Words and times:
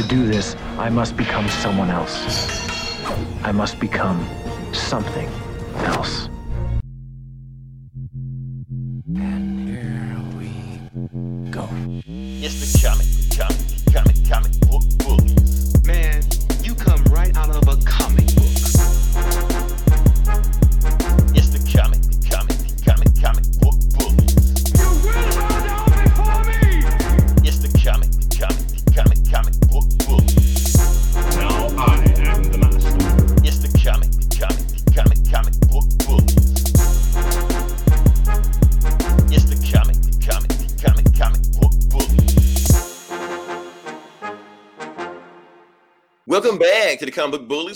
To 0.00 0.08
do 0.08 0.26
this, 0.26 0.56
I 0.78 0.88
must 0.88 1.14
become 1.14 1.46
someone 1.46 1.90
else. 1.90 2.16
I 3.44 3.52
must 3.52 3.78
become 3.78 4.26
something 4.72 5.28
else. 5.76 6.30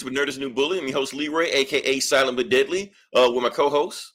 Comic 0.04 0.16
Book 0.16 0.28
Bullies 0.28 0.28
with 0.28 0.36
Nerdist 0.36 0.38
New 0.38 0.50
Bully. 0.54 0.78
I'm 0.78 0.86
your 0.88 0.96
host 0.98 1.14
Leroy, 1.14 1.48
aka 1.52 2.00
Silent 2.00 2.36
but 2.36 2.48
Deadly, 2.48 2.92
uh, 3.14 3.30
with 3.32 3.42
my 3.42 3.50
co-host. 3.50 4.12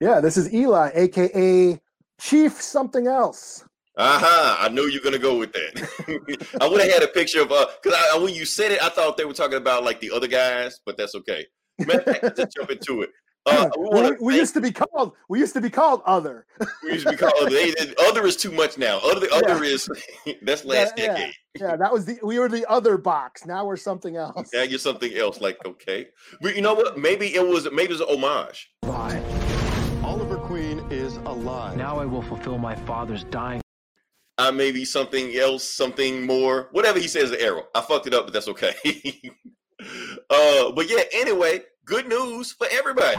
Yeah, 0.00 0.20
this 0.20 0.36
is 0.36 0.52
Eli, 0.52 0.90
aka 0.94 1.80
Chief 2.20 2.60
something 2.60 3.06
else. 3.06 3.64
Aha! 3.98 4.56
I 4.60 4.68
knew 4.70 4.84
you 4.86 5.00
were 5.00 5.04
gonna 5.04 5.18
go 5.18 5.36
with 5.38 5.52
that. 5.52 6.48
I 6.60 6.66
would 6.66 6.80
have 6.80 6.90
had 6.90 7.02
a 7.02 7.08
picture 7.08 7.42
of 7.42 7.52
uh, 7.52 7.66
because 7.82 7.98
I, 8.12 8.18
when 8.18 8.34
you 8.34 8.44
said 8.46 8.72
it, 8.72 8.82
I 8.82 8.88
thought 8.88 9.16
they 9.16 9.24
were 9.24 9.34
talking 9.34 9.58
about 9.58 9.84
like 9.84 10.00
the 10.00 10.10
other 10.10 10.28
guys, 10.28 10.80
but 10.86 10.96
that's 10.96 11.14
okay. 11.16 11.46
Matter 11.78 12.18
let's 12.22 12.54
jump 12.54 12.70
into 12.70 13.02
it. 13.02 13.10
Uh, 13.44 13.68
we, 13.76 13.88
we, 13.88 14.00
thank- 14.00 14.20
used 14.40 14.54
to 14.54 14.60
be 14.60 14.70
called 14.70 15.12
we 15.28 15.40
used 15.40 15.52
to 15.54 15.60
be 15.60 15.68
called 15.68 16.00
other. 16.06 16.46
we 16.84 16.92
used 16.92 17.04
to 17.06 17.10
be 17.12 17.16
called 17.18 17.34
other. 17.40 17.50
They, 17.50 17.70
they- 17.72 17.94
other 18.06 18.24
is 18.26 18.36
too 18.36 18.52
much 18.52 18.78
now. 18.78 18.98
Other 19.04 19.26
other 19.32 19.62
is 19.64 19.88
that's 20.42 20.64
last 20.64 20.94
Yeah, 20.96 21.04
yeah. 21.04 21.14
decade. 21.14 21.34
Yeah, 21.60 21.76
that 21.76 21.92
was 21.92 22.06
the 22.06 22.18
we 22.22 22.38
were 22.38 22.48
the 22.48 22.68
other 22.70 22.96
box. 22.96 23.44
Now 23.44 23.66
we're 23.66 23.76
something 23.76 24.16
else. 24.16 24.50
Now 24.54 24.62
you're 24.62 24.78
something 24.78 25.14
else. 25.14 25.40
Like 25.40 25.58
okay, 25.66 26.08
but 26.40 26.56
you 26.56 26.62
know 26.62 26.74
what? 26.74 26.98
Maybe 26.98 27.34
it 27.34 27.46
was 27.46 27.64
maybe 27.70 27.92
it 27.94 28.00
was 28.00 28.00
an 28.00 28.08
homage. 28.08 28.70
Lie. 28.82 29.22
Oliver 30.02 30.38
Queen 30.38 30.78
is 30.90 31.16
alive. 31.16 31.76
Now 31.76 31.98
I 31.98 32.06
will 32.06 32.22
fulfill 32.22 32.58
my 32.58 32.74
father's 32.74 33.24
dying 33.24 33.62
I 34.38 34.50
may 34.50 34.72
be 34.72 34.84
something 34.84 35.36
else, 35.36 35.62
something 35.62 36.26
more, 36.26 36.68
whatever 36.72 36.98
he 36.98 37.06
says. 37.06 37.30
The 37.30 37.40
arrow. 37.40 37.64
I 37.74 37.80
fucked 37.82 38.06
it 38.06 38.14
up, 38.14 38.24
but 38.24 38.32
that's 38.32 38.48
okay. 38.48 38.74
uh, 40.30 40.72
but 40.72 40.90
yeah. 40.90 41.02
Anyway, 41.12 41.60
good 41.84 42.08
news 42.08 42.52
for 42.52 42.66
everybody. 42.72 43.16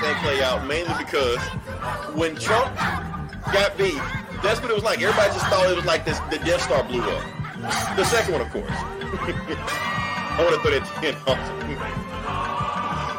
Thing 0.00 0.14
play 0.16 0.42
out, 0.42 0.66
mainly 0.66 0.94
because 0.98 1.38
when 2.14 2.36
Trump 2.36 2.74
got 3.52 3.76
beat, 3.76 4.00
that's 4.42 4.60
what 4.60 4.70
it 4.70 4.74
was 4.74 4.84
like. 4.84 5.00
Everybody 5.02 5.32
just 5.32 5.46
thought 5.46 5.70
it 5.70 5.76
was 5.76 5.84
like 5.84 6.04
this. 6.04 6.18
The 6.30 6.38
Death 6.38 6.62
Star 6.62 6.82
blew 6.84 7.02
up. 7.02 7.24
The 7.96 8.04
second 8.04 8.32
one, 8.32 8.40
of 8.40 8.50
course. 8.50 8.70
I 8.70 10.42
want 10.42 10.54
to 10.54 10.60
throw 10.62 10.70
that 10.78 11.04
in 11.04 11.14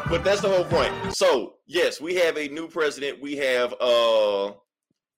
but 0.10 0.24
that's 0.24 0.40
the 0.40 0.48
whole 0.48 0.64
point. 0.64 0.92
So 1.14 1.54
yes, 1.66 2.00
we 2.00 2.16
have 2.16 2.36
a 2.36 2.48
new 2.48 2.66
president. 2.68 3.22
We 3.22 3.36
have 3.36 3.74
uh 3.80 4.52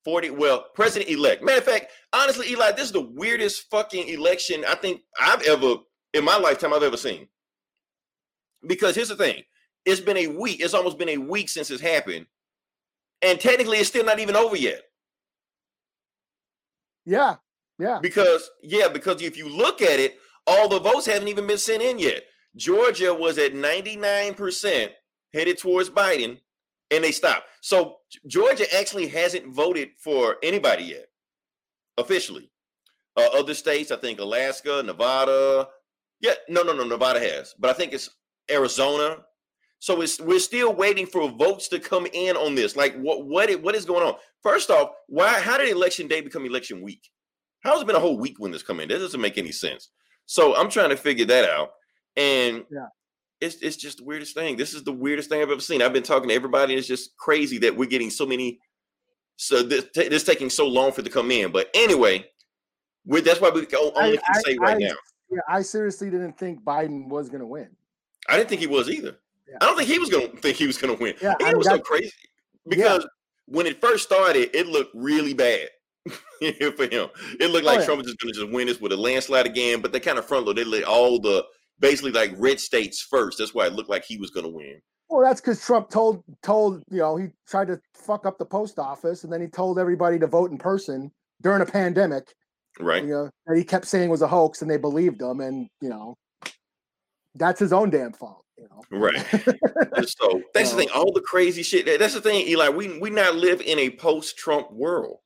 40 0.05 0.31
well 0.31 0.67
president 0.75 1.11
elect 1.11 1.43
matter 1.43 1.59
of 1.59 1.65
fact 1.65 1.91
honestly 2.13 2.51
eli 2.51 2.73
this 2.73 2.85
is 2.85 2.93
the 2.93 3.01
weirdest 3.01 3.71
fucking 3.71 4.07
election 4.09 4.63
i 4.69 4.75
think 4.75 5.01
i've 5.19 5.41
ever 5.45 5.77
in 6.13 6.23
my 6.23 6.37
lifetime 6.37 6.75
i've 6.75 6.83
ever 6.83 6.99
seen 6.99 7.27
because 8.67 8.95
here's 8.95 9.09
the 9.09 9.17
thing 9.17 9.43
it's 9.85 10.01
been 10.01 10.17
a 10.17 10.27
week 10.29 10.61
it's 10.61 10.75
almost 10.75 10.99
been 10.99 11.09
a 11.09 11.19
week 11.19 11.49
since 11.49 11.71
it's 11.71 11.83
happened. 11.83 12.27
And 13.23 13.41
technically 13.41 13.79
it's 13.79 13.89
still 13.89 14.05
not 14.05 14.19
even 14.19 14.37
over 14.37 14.57
yet. 14.57 14.83
Yeah, 17.07 17.37
yeah. 17.79 17.99
because 18.01 18.51
yeah 18.63 18.89
because 18.89 19.21
if 19.23 19.37
you 19.37 19.49
look 19.49 19.83
at 19.83 20.01
it 20.01 20.19
all 20.47 20.69
the 20.69 20.81
votes 20.81 21.07
haven't 21.07 21.29
even 21.29 21.47
been 21.47 21.59
sent 21.59 21.83
in 21.83 21.99
yet. 21.99 22.23
Georgia 22.57 23.13
was 23.13 23.39
at 23.39 23.53
99% 23.55 24.89
headed 25.33 25.59
towards 25.59 25.91
biden 25.91 26.39
and 26.91 27.03
they 27.05 27.13
stopped. 27.13 27.47
So 27.61 27.97
georgia 28.27 28.65
actually 28.77 29.09
hasn't 29.09 29.53
voted 29.55 29.91
for 29.99 30.37
anybody 30.43 30.85
yet 30.85 31.07
officially. 31.99 32.51
Uh, 33.17 33.29
other 33.35 33.55
states 33.55 33.93
i 33.93 33.97
think 33.97 34.19
alaska 34.19 34.83
nevada 34.85 35.69
yeah 36.21 36.35
no 36.49 36.63
no 36.63 36.73
no 36.73 36.85
nevada 36.85 37.21
has. 37.21 37.55
But 37.59 37.71
i 37.71 37.73
think 37.75 37.93
it's 37.93 38.11
arizona 38.51 39.19
so 39.85 40.01
it's 40.01 40.19
we're 40.19 40.39
still 40.39 40.73
waiting 40.75 41.05
for 41.05 41.29
votes 41.29 41.69
to 41.69 41.79
come 41.79 42.07
in 42.15 42.39
on 42.39 42.55
this. 42.55 42.75
Like 42.75 42.97
what 42.97 43.27
what 43.27 43.51
what 43.61 43.75
is 43.75 43.85
going 43.85 44.03
on? 44.03 44.15
First 44.43 44.71
off 44.71 44.93
why 45.09 45.29
how 45.39 45.59
did 45.59 45.69
election 45.69 46.09
day 46.09 46.23
become 46.23 46.47
election 46.47 46.81
week? 46.81 47.11
How 47.61 47.75
has 47.75 47.83
it 47.83 47.87
been 47.87 47.95
a 47.95 48.01
whole 48.01 48.19
week 48.19 48.37
when 48.39 48.51
this 48.51 48.63
come 48.63 48.81
in? 48.81 48.89
That 48.89 49.01
doesn't 49.01 49.21
make 49.21 49.37
any 49.37 49.53
sense. 49.53 49.91
So 50.25 50.57
i'm 50.57 50.71
trying 50.71 50.89
to 50.89 50.97
figure 50.97 51.27
that 51.27 51.51
out. 51.51 51.73
And 52.17 52.65
Yeah. 52.71 52.87
it's, 53.43 53.57
it's 53.57 53.77
just 53.77 53.99
the 53.99 54.05
weirdest 54.05 54.35
thing. 54.35 54.57
This 54.57 54.73
is 54.73 54.85
the 54.85 54.93
weirdest 54.93 55.29
thing 55.29 55.43
i've 55.43 55.51
ever 55.51 55.61
seen. 55.61 55.83
I've 55.83 55.93
been 55.93 56.03
talking 56.03 56.31
to 56.31 56.35
everybody 56.35 56.73
and 56.73 56.79
it's 56.79 56.89
just 56.89 57.15
crazy 57.19 57.59
that 57.59 57.77
we're 57.77 57.85
getting 57.95 58.09
so 58.09 58.25
many 58.25 58.61
so 59.37 59.63
this, 59.63 59.85
this 59.95 60.25
taking 60.25 60.49
so 60.49 60.67
long 60.67 60.93
for 60.93 61.03
it 61.03 61.05
to 61.05 61.11
come 61.11 61.31
in. 61.31 61.53
But 61.53 61.69
anyway 61.75 62.25
we 63.05 63.21
that's 63.21 63.39
why 63.43 63.51
we 63.51 63.67
can 63.67 63.81
only 63.97 64.17
can 64.17 64.35
I- 64.35 64.41
say 64.47 64.57
right 64.57 64.77
I- 64.77 64.87
now. 64.89 64.95
Yeah, 65.31 65.41
I 65.47 65.61
seriously 65.61 66.09
didn't 66.09 66.39
think 66.39 66.65
Biden 66.65 67.09
was 67.09 67.29
gonna 67.29 67.47
win. 67.47 67.69
I 68.31 68.39
didn't 68.39 68.49
think 68.49 68.63
he 68.63 68.67
was 68.79 68.89
either. 68.89 69.19
Yeah. 69.49 69.59
I 69.61 69.67
don't 69.67 69.77
think 69.77 69.89
he 69.89 69.99
was 69.99 70.11
going 70.11 70.31
to 70.31 70.37
think 70.39 70.57
he 70.57 70.67
was 70.67 70.79
going 70.79 70.97
to 70.97 71.03
win. 71.03 71.15
Yeah, 71.21 71.35
it 71.41 71.57
was 71.57 71.67
so 71.67 71.79
crazy 71.79 72.13
because 72.69 73.07
when 73.47 73.67
it 73.67 73.81
first 73.81 74.05
started, 74.05 74.57
it 74.57 74.67
looked 74.67 74.95
really 74.95 75.35
bad 75.35 75.69
for 76.07 76.87
him. 76.87 77.09
It 77.41 77.51
looked 77.51 77.65
like 77.65 77.77
Oh, 77.77 77.81
yeah. 77.81 77.85
Trump 77.85 77.99
was 77.99 78.07
just 78.07 78.19
going 78.19 78.33
to 78.33 78.41
just 78.41 78.53
win 78.53 78.67
this 78.67 78.81
with 78.81 78.93
a 78.93 78.97
landslide 78.97 79.47
again. 79.47 79.81
But 79.81 79.93
they 79.93 80.01
kind 80.01 80.19
of 80.19 80.27
front 80.27 80.47
load. 80.47 80.57
They 80.57 80.65
let 80.65 80.85
all 80.85 81.19
the 81.19 81.45
basically 81.81 82.13
like 82.13 82.33
red 82.37 82.61
states 82.61 83.03
first. 83.03 83.39
That's 83.39 83.55
why 83.55 83.67
it 83.67 83.75
looked 83.75 83.91
like 83.91 84.05
he 84.05 84.17
was 84.17 84.31
going 84.31 84.45
to 84.47 84.53
win. 84.53 84.81
Well, 85.09 85.23
that's 85.23 85.41
because 85.41 85.65
Trump 85.65 85.91
told 85.91 86.25
told 86.43 86.83
you 86.91 86.99
know 86.99 87.17
he 87.17 87.29
tried 87.47 87.69
to 87.69 87.81
fuck 87.95 88.27
up 88.27 88.39
the 88.39 88.47
post 88.47 88.79
office, 88.79 89.25
and 89.25 89.33
then 89.33 89.41
he 89.41 89.47
told 89.47 89.79
everybody 89.79 90.19
to 90.19 90.27
vote 90.27 90.51
in 90.51 90.59
person 90.59 91.13
during 91.43 91.63
a 91.63 91.67
pandemic. 91.67 92.35
Right. 92.81 93.05
You 93.05 93.11
know 93.11 93.31
that 93.47 93.57
he 93.57 93.65
kept 93.65 93.87
saying 93.87 94.09
was 94.09 94.23
a 94.23 94.29
hoax, 94.29 94.63
and 94.63 94.71
they 94.71 94.79
believed 94.79 95.21
him, 95.21 95.41
and 95.41 95.69
you 95.81 95.91
know 95.91 96.17
that's 97.35 97.61
his 97.61 97.73
own 97.73 97.91
damn 97.91 98.13
fault. 98.13 98.44
You 98.59 98.69
know. 98.71 98.99
Right. 98.99 99.17
So 100.09 100.43
that's 100.55 100.71
the 100.71 100.77
thing. 100.77 100.89
All 100.95 101.13
the 101.13 101.21
crazy 101.21 101.63
shit. 101.63 101.87
that- 101.87 101.99
That's 101.99 102.15
the 102.15 102.21
thing, 102.21 102.47
Eli. 102.49 102.69
We 102.69 102.99
we 102.99 103.11
now 103.11 103.33
live 103.33 103.61
in 103.61 103.79
a 103.79 103.91
post-Trump 103.91 104.73
world. 104.73 105.19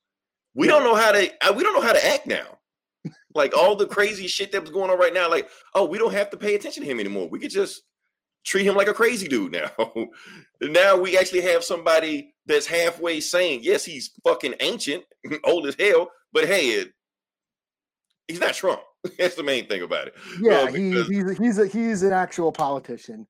We 0.55 0.67
don't 0.67 0.83
know 0.85 0.95
how 0.95 1.13
to. 1.13 1.31
uh, 1.47 1.53
We 1.53 1.63
don't 1.63 1.75
know 1.75 1.81
how 1.87 1.93
to 1.93 2.07
act 2.07 2.27
now. 2.27 2.59
Like 3.35 3.57
all 3.57 3.77
the 3.77 3.87
crazy 3.87 4.27
shit 4.27 4.51
that 4.53 4.63
was 4.63 4.71
going 4.71 4.91
on 4.91 4.99
right 4.99 5.15
now. 5.15 5.31
Like, 5.31 5.49
oh, 5.75 5.85
we 5.85 5.99
don't 5.99 6.13
have 6.13 6.31
to 6.31 6.37
pay 6.37 6.55
attention 6.55 6.83
to 6.83 6.89
him 6.91 6.99
anymore. 6.99 7.29
We 7.29 7.39
could 7.39 7.51
just 7.51 7.83
treat 8.45 8.65
him 8.65 8.75
like 8.75 8.89
a 8.89 8.95
crazy 8.95 9.29
dude 9.29 9.53
now. 9.53 9.71
now 10.63 10.97
we 10.97 11.17
actually 11.19 11.43
have 11.43 11.63
somebody 11.63 12.35
that's 12.47 12.67
halfway 12.67 13.21
saying, 13.21 13.61
yes, 13.63 13.85
he's 13.85 14.11
fucking 14.25 14.55
ancient, 14.61 15.05
old 15.45 15.67
as 15.67 15.77
hell, 15.79 16.11
but 16.33 16.47
hey, 16.47 16.69
it, 16.71 16.89
he's 18.27 18.41
not 18.41 18.55
Trump. 18.55 18.81
That's 19.19 19.35
the 19.37 19.43
main 19.43 19.67
thing 19.69 19.83
about 19.83 20.09
it. 20.09 20.15
Yeah, 20.41 20.63
Uh, 20.63 20.67
he, 20.73 20.91
he's 20.93 21.39
he's 21.39 21.59
a, 21.59 21.67
he's 21.67 22.03
an 22.03 22.13
actual 22.13 22.51
politician. 22.53 23.27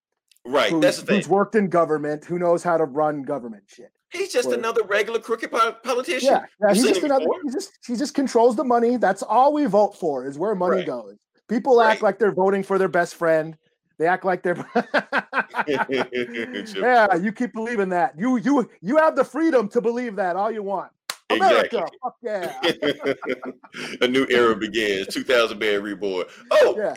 right. 0.47 0.71
who's, 0.71 0.81
That's 0.83 1.01
the 1.01 1.06
thing. 1.06 1.17
who's 1.17 1.29
worked 1.29 1.55
in 1.55 1.69
government, 1.69 2.25
who 2.25 2.38
knows 2.38 2.62
how 2.62 2.76
to 2.76 2.85
run 2.85 3.23
government 3.23 3.65
shit. 3.67 3.91
He's 4.11 4.32
just 4.32 4.49
Well- 4.49 4.59
another 4.59 4.82
regular 4.85 5.20
crooked 5.20 5.50
politician. 5.50 6.29
Yeah, 6.32 6.44
yeah 6.62 6.73
he's 6.75 6.85
just 6.85 7.03
another. 7.03 7.26
He 7.44 7.50
just 7.50 7.70
he 7.87 7.94
just 7.97 8.15
controls 8.15 8.56
the 8.56 8.65
money. 8.65 8.97
That's 8.97 9.23
all 9.23 9.53
we 9.53 9.67
vote 9.67 9.97
for 9.99 10.26
is 10.26 10.38
where 10.38 10.55
money 10.55 10.76
Right. 10.79 10.87
goes. 10.87 11.17
People 11.49 11.81
act 11.82 12.00
like 12.03 12.19
they're 12.19 12.32
voting 12.32 12.62
for 12.62 12.79
their 12.79 12.88
best 12.88 13.15
friend. 13.17 13.56
They 13.99 14.06
act 14.06 14.25
like 14.25 14.43
they're. 14.43 14.65
Yeah, 15.69 17.15
you 17.17 17.32
keep 17.32 17.53
believing 17.53 17.88
that. 17.91 18.15
You 18.19 18.37
you 18.37 18.70
you 18.81 18.97
have 18.97 19.17
the 19.17 19.25
freedom 19.25 19.69
to 19.69 19.81
believe 19.81 20.17
that 20.17 20.37
all 20.37 20.50
you 20.50 20.62
want. 20.62 20.91
America, 21.31 21.87
fuck 22.03 22.17
yeah. 22.23 22.59
a 24.01 24.09
new 24.09 24.27
era 24.31 24.57
begins. 24.57 25.07
2000 25.09 25.59
Band 25.59 25.83
Reborn. 25.85 26.27
Oh, 26.51 26.75
Yeah. 26.79 26.95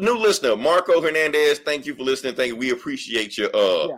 new 0.00 0.16
listener, 0.16 0.56
Marco 0.56 1.00
Hernandez. 1.00 1.58
Thank 1.60 1.86
you 1.86 1.94
for 1.94 2.02
listening. 2.04 2.34
Thank 2.34 2.48
you. 2.48 2.56
We 2.56 2.70
appreciate 2.70 3.36
your 3.36 3.54
uh 3.54 3.88
Yeah. 3.88 3.96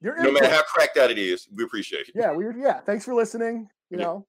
Your 0.00 0.22
no 0.22 0.30
matter 0.30 0.48
how 0.48 0.62
cracked 0.62 0.96
out 0.96 1.10
it 1.10 1.18
is, 1.18 1.48
we 1.52 1.64
appreciate 1.64 2.06
it. 2.08 2.12
yeah, 2.14 2.32
we 2.32 2.44
yeah. 2.56 2.80
Thanks 2.80 3.04
for 3.04 3.14
listening. 3.14 3.68
You 3.90 3.98
Yeah. 3.98 4.04
know, 4.04 4.26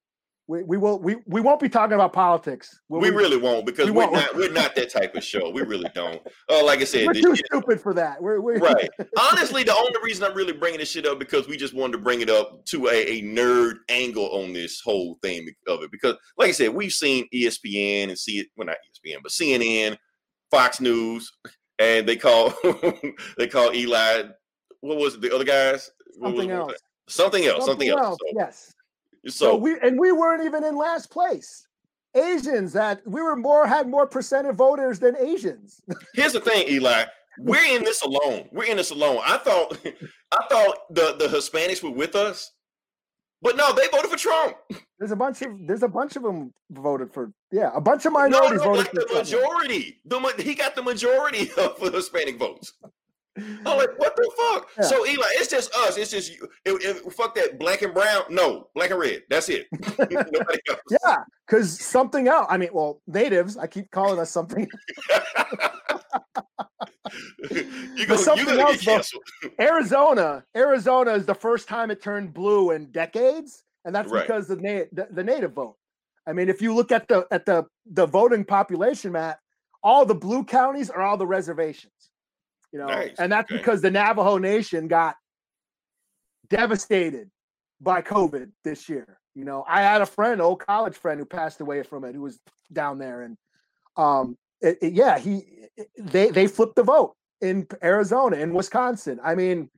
We, 0.50 0.64
we 0.64 0.78
will 0.78 0.98
we, 0.98 1.18
we 1.28 1.42
won't 1.42 1.60
be 1.60 1.70
talking 1.70 1.94
about 1.94 2.12
politics. 2.12 2.80
Will 2.90 3.00
we 3.02 3.12
really 3.12 3.38
won't 3.38 3.68
because 3.68 3.92
we 3.92 4.02
are 4.02 4.10
won't. 4.10 4.36
we're 4.36 4.52
not 4.52 4.74
that 4.74 4.90
type 4.90 5.14
of 5.14 5.24
show. 5.24 5.52
We 5.52 5.62
really 5.62 5.92
don't. 5.94 6.20
Oh, 6.50 6.66
like 6.66 6.82
I 6.82 6.86
said, 6.86 7.06
We're 7.06 7.14
too 7.14 7.36
stupid 7.36 7.80
for 7.80 7.94
that. 7.94 8.20
We're, 8.20 8.42
we're 8.42 8.58
right. 8.58 8.90
Honestly, 9.20 9.64
the 9.64 9.76
only 9.76 9.94
reason 10.02 10.24
I'm 10.26 10.36
really 10.36 10.54
bringing 10.54 10.80
this 10.80 10.90
shit 10.90 11.06
up 11.06 11.20
because 11.20 11.48
we 11.48 11.56
just 11.56 11.76
wanted 11.76 11.92
to 11.92 11.98
bring 12.00 12.22
it 12.22 12.32
up 12.32 12.66
to 12.66 12.88
a, 12.88 13.20
a 13.20 13.22
nerd 13.22 13.76
angle 13.90 14.26
on 14.32 14.52
this 14.52 14.82
whole 14.82 15.20
thing 15.22 15.48
of 15.68 15.84
it. 15.84 15.92
Because, 15.92 16.16
like 16.36 16.50
I 16.50 16.54
said, 16.54 16.74
we've 16.74 16.94
seen 16.94 17.28
ESPN 17.32 18.10
and 18.10 18.18
see 18.18 18.40
it. 18.40 18.48
Well, 18.58 18.66
not 18.66 18.78
ESPN, 18.78 19.18
but 19.22 19.32
CNN, 19.32 19.98
Fox 20.50 20.82
News, 20.82 21.32
and 21.78 22.10
they 22.10 22.16
call 22.16 22.56
they 23.38 23.48
call 23.48 23.72
Eli. 23.72 24.24
What 24.82 24.98
was 24.98 25.14
it? 25.14 25.22
The 25.22 25.36
other 25.36 25.46
guys? 25.46 25.92
Something 26.20 26.24
what 26.24 26.48
was 26.48 26.48
else. 26.48 26.72
it? 26.72 26.82
Something 27.08 27.46
else. 27.46 27.66
Something, 27.66 27.90
else. 27.90 28.18
So, 28.20 28.34
Yes. 28.36 28.74
So, 29.26 29.32
So, 29.32 29.56
we 29.56 29.78
and 29.82 30.00
we 30.00 30.12
weren't 30.12 30.44
even 30.44 30.64
in 30.64 30.76
last 30.78 31.10
place. 31.10 31.66
Asians 32.16 32.74
that 32.74 33.02
we 33.06 33.22
were 33.22 33.36
more 33.36 33.68
had 33.68 33.88
more 33.88 34.08
percent 34.08 34.48
of 34.48 34.56
voters 34.56 35.00
than 35.00 35.16
Asians. 35.18 35.82
here's 36.16 36.34
the 36.34 36.40
thing, 36.40 36.68
Eli. 36.68 37.06
We're 37.40 37.76
in 37.76 37.84
this 37.84 38.02
alone. 38.02 38.50
We're 38.52 38.66
in 38.70 38.78
this 38.78 38.92
alone. 38.92 39.20
I 39.26 39.38
thought 39.38 39.78
I 40.32 40.46
thought 40.50 40.78
the, 40.94 41.16
the 41.20 41.28
Hispanics 41.28 41.84
were 41.84 41.92
with 41.92 42.16
us, 42.16 42.52
but 43.42 43.56
no, 43.56 43.74
they 43.74 43.88
voted 43.92 44.12
for 44.12 44.18
Trump. 44.18 44.58
There's 44.98 45.12
a 45.12 45.16
bunch 45.16 45.42
of 45.44 45.52
there's 45.66 45.84
a 45.84 45.88
bunch 45.88 46.16
of 46.16 46.24
them 46.24 46.54
voted 46.72 47.14
for 47.14 47.32
yeah 47.52 47.72
a 47.74 47.80
bunch 47.80 48.06
of 48.06 48.14
minorities 48.14 48.60
no, 48.60 48.66
voted 48.66 48.86
like 48.86 48.90
for 48.90 48.96
the 48.96 49.06
Trump. 49.06 49.24
majority. 49.26 50.02
The 50.06 50.34
he 50.44 50.56
got 50.56 50.76
the 50.76 50.84
majority 50.84 51.52
of 51.58 51.80
the 51.80 51.92
Hispanic 51.94 52.38
votes. 52.38 52.74
I'm 53.66 53.78
like, 53.78 53.98
what 53.98 54.16
the 54.16 54.32
fuck? 54.38 54.70
Yeah. 54.78 54.84
So 54.86 55.06
Eli, 55.08 55.26
it's 55.34 55.50
just 55.50 55.74
us. 55.76 55.98
It's 55.98 56.12
just 56.12 56.32
you. 56.34 56.48
It, 56.66 56.84
it- 56.84 57.14
fuck 57.14 57.36
that 57.36 57.60
black 57.60 57.82
and 57.82 57.94
brown. 57.94 58.24
No, 58.30 58.70
black 58.76 58.92
and 58.92 59.00
red. 59.00 59.24
That's 59.30 59.50
it. 59.50 59.68
Nobody 60.00 60.60
else. 60.70 60.80
Yeah, 61.06 61.18
because 61.48 61.80
something 61.80 62.28
else. 62.28 62.48
I 62.50 62.58
mean, 62.58 62.70
well, 62.74 63.02
natives. 63.08 63.58
I 63.58 63.68
keep 63.68 63.90
calling 63.92 64.20
us 64.20 64.32
something. 64.32 64.68
you 67.52 68.06
go, 68.08 68.16
something 68.16 68.60
else, 68.60 68.84
though. 68.86 69.02
Arizona. 69.60 70.44
Arizona 70.56 71.12
is 71.14 71.26
the 71.26 71.36
first 71.36 71.68
time 71.68 71.92
it 71.92 72.02
turned 72.02 72.34
blue 72.34 72.72
in 72.72 72.92
decades, 72.92 73.64
and 73.86 73.94
that's 73.96 74.12
Right. 74.12 74.22
because 74.28 74.50
of 74.50 74.62
na- 74.62 74.84
the, 74.92 75.08
the 75.12 75.24
native 75.24 75.54
vote. 75.54 75.76
I 76.28 76.34
mean, 76.34 76.50
if 76.50 76.62
you 76.62 76.76
look 76.76 76.92
at 76.92 77.08
the 77.08 77.26
at 77.32 77.46
the 77.46 77.66
the 77.92 78.06
voting 78.06 78.44
population 78.46 79.12
map, 79.14 79.40
all 79.84 80.06
the 80.06 80.14
blue 80.16 80.44
counties 80.44 80.90
are 80.90 81.02
all 81.02 81.18
the 81.18 81.26
reservations. 81.28 81.94
You 82.72 82.80
know, 82.80 82.88
Nice, 82.88 83.16
and 83.18 83.32
that's 83.32 83.52
okay. 83.52 83.58
because 83.60 83.82
the 83.82 83.90
Navajo 83.92 84.38
Nation 84.38 84.88
got 84.88 85.16
devastated 86.50 87.30
by 87.82 88.02
COVID 88.02 88.52
this 88.64 88.90
year. 88.90 89.18
You 89.36 89.46
know, 89.46 89.64
I 89.68 89.82
had 89.82 90.02
a 90.02 90.06
friend, 90.06 90.42
old 90.42 90.60
college 90.66 90.96
friend, 90.96 91.20
who 91.20 91.26
passed 91.26 91.62
away 91.62 91.84
from 91.84 92.04
it, 92.04 92.16
who 92.16 92.22
was 92.22 92.40
down 92.74 92.98
there, 92.98 93.22
and 93.24 93.38
um, 93.98 94.38
it, 94.62 94.78
it- 94.82 94.94
yeah, 94.94 95.18
he 95.18 95.44
they 95.98 96.30
they 96.30 96.48
flipped 96.48 96.76
the 96.76 96.84
vote 96.84 97.16
in 97.42 97.68
Arizona, 97.84 98.38
in 98.38 98.54
Wisconsin. 98.54 99.20
I 99.24 99.36
mean, 99.36 99.70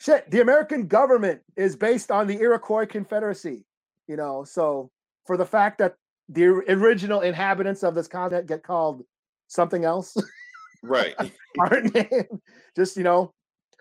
shit, 0.00 0.30
the 0.30 0.40
American 0.40 0.86
government 0.88 1.40
is 1.56 1.76
based 1.76 2.10
on 2.10 2.26
the 2.26 2.38
Iroquois 2.40 2.86
Confederacy. 2.86 3.64
You 4.08 4.16
know, 4.16 4.44
so 4.44 4.90
for 5.26 5.36
the 5.36 5.46
fact 5.46 5.78
that 5.78 5.94
the 6.28 6.46
original 6.46 7.20
inhabitants 7.20 7.82
of 7.82 7.94
this 7.94 8.08
continent 8.08 8.46
get 8.48 8.62
called 8.64 9.04
something 9.46 9.84
else, 9.84 10.16
Right. 10.82 11.14
aren't 11.58 11.94
named, 11.94 12.40
just 12.76 12.96
you 12.96 13.02
know, 13.04 13.32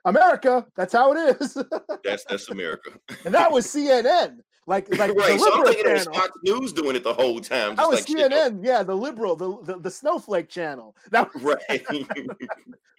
America. 0.06 0.66
That's 0.76 0.94
how 0.94 1.14
it 1.14 1.42
is. 1.42 1.54
That's 2.04 2.24
that's 2.26 2.50
America. 2.50 2.92
and 3.26 3.34
that 3.34 3.52
was 3.52 3.68
CNN, 3.68 4.38
like 4.68 4.90
like 4.98 5.14
right. 5.16 5.34
the 5.34 5.40
So 5.40 5.46
liberal 5.46 5.66
thinking 5.74 5.86
it 5.88 5.94
was 5.94 6.06
channel. 6.06 6.20
Fox 6.20 6.32
News 6.44 6.74
doing 6.74 6.96
it 6.96 7.04
the 7.04 7.14
whole 7.14 7.40
time. 7.40 7.76
That 7.76 7.90
was 7.90 8.08
like. 8.10 8.32
CNN, 8.32 8.66
yeah, 8.66 8.84
the 8.84 8.96
liberal, 8.96 9.36
the, 9.36 9.58
the 9.64 9.80
the 9.80 9.92
snowflake 9.92 10.50
channel. 10.50 10.96
That 11.12 11.34
was 11.34 11.44
Right. 11.44 11.86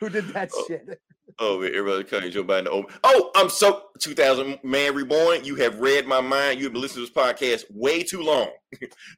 who 0.01 0.09
did 0.09 0.29
that 0.29 0.51
Oh. 0.55 0.65
shit. 0.69 1.01
Oh, 1.39 1.63
everybody 1.63 2.05
calling 2.05 2.31
Joe 2.33 2.43
Biden. 2.45 2.67
Oh, 2.71 2.85
oh, 3.05 3.31
I'm 3.37 3.49
so 3.49 3.85
2000 4.01 4.59
man 4.65 4.95
reborn. 4.95 5.45
You 5.45 5.55
have 5.57 5.79
read 5.81 6.07
my 6.07 6.21
mind. 6.21 6.59
You 6.59 6.65
have 6.65 6.73
been 6.73 6.83
listening 6.83 7.07
to 7.07 7.13
this 7.13 7.25
podcast 7.25 7.65
way 7.71 8.03
too 8.03 8.21
long 8.21 8.51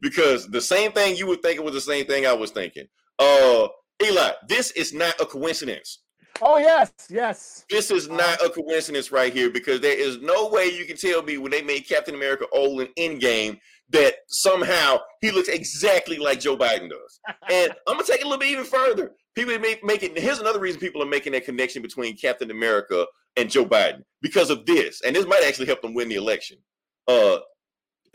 because 0.02 0.46
the 0.48 0.60
same 0.60 0.92
thing 0.92 1.16
you 1.16 1.26
were 1.26 1.36
thinking 1.36 1.64
was 1.64 1.74
the 1.74 1.80
same 1.80 2.04
thing 2.06 2.26
I 2.26 2.32
was 2.34 2.50
thinking. 2.50 2.86
Uh, 3.18 3.66
Eli, 4.02 4.32
this 4.48 4.70
is 4.72 4.92
not 4.92 5.20
a 5.20 5.26
coincidence. 5.26 6.00
Oh 6.40 6.58
yes, 6.58 6.92
yes. 7.10 7.64
This 7.70 7.90
is 7.90 8.08
not 8.08 8.44
a 8.44 8.48
coincidence 8.48 9.12
right 9.12 9.32
here 9.32 9.50
because 9.50 9.80
there 9.80 9.98
is 9.98 10.18
no 10.20 10.48
way 10.48 10.66
you 10.66 10.86
can 10.86 10.96
tell 10.96 11.22
me 11.22 11.38
when 11.38 11.50
they 11.50 11.62
made 11.62 11.88
Captain 11.88 12.14
America 12.14 12.46
old 12.52 12.80
in 12.80 12.88
Endgame 12.98 13.58
that 13.90 14.14
somehow 14.28 14.98
he 15.20 15.30
looks 15.30 15.48
exactly 15.48 16.16
like 16.16 16.40
Joe 16.40 16.56
Biden 16.56 16.88
does. 16.88 17.20
And 17.50 17.72
I'm 17.86 17.94
gonna 17.94 18.04
take 18.04 18.20
it 18.20 18.24
a 18.24 18.28
little 18.28 18.40
bit 18.40 18.50
even 18.50 18.64
further. 18.64 19.12
People 19.34 19.58
make 19.58 19.84
making 19.84 20.16
here's 20.16 20.40
another 20.40 20.60
reason 20.60 20.80
people 20.80 21.02
are 21.02 21.06
making 21.06 21.32
that 21.32 21.44
connection 21.44 21.82
between 21.82 22.16
Captain 22.16 22.50
America 22.50 23.06
and 23.36 23.50
Joe 23.50 23.66
Biden 23.66 24.02
because 24.20 24.50
of 24.50 24.66
this, 24.66 25.00
and 25.02 25.14
this 25.14 25.26
might 25.26 25.44
actually 25.46 25.66
help 25.66 25.82
them 25.82 25.94
win 25.94 26.08
the 26.08 26.16
election. 26.16 26.58
Uh, 27.06 27.38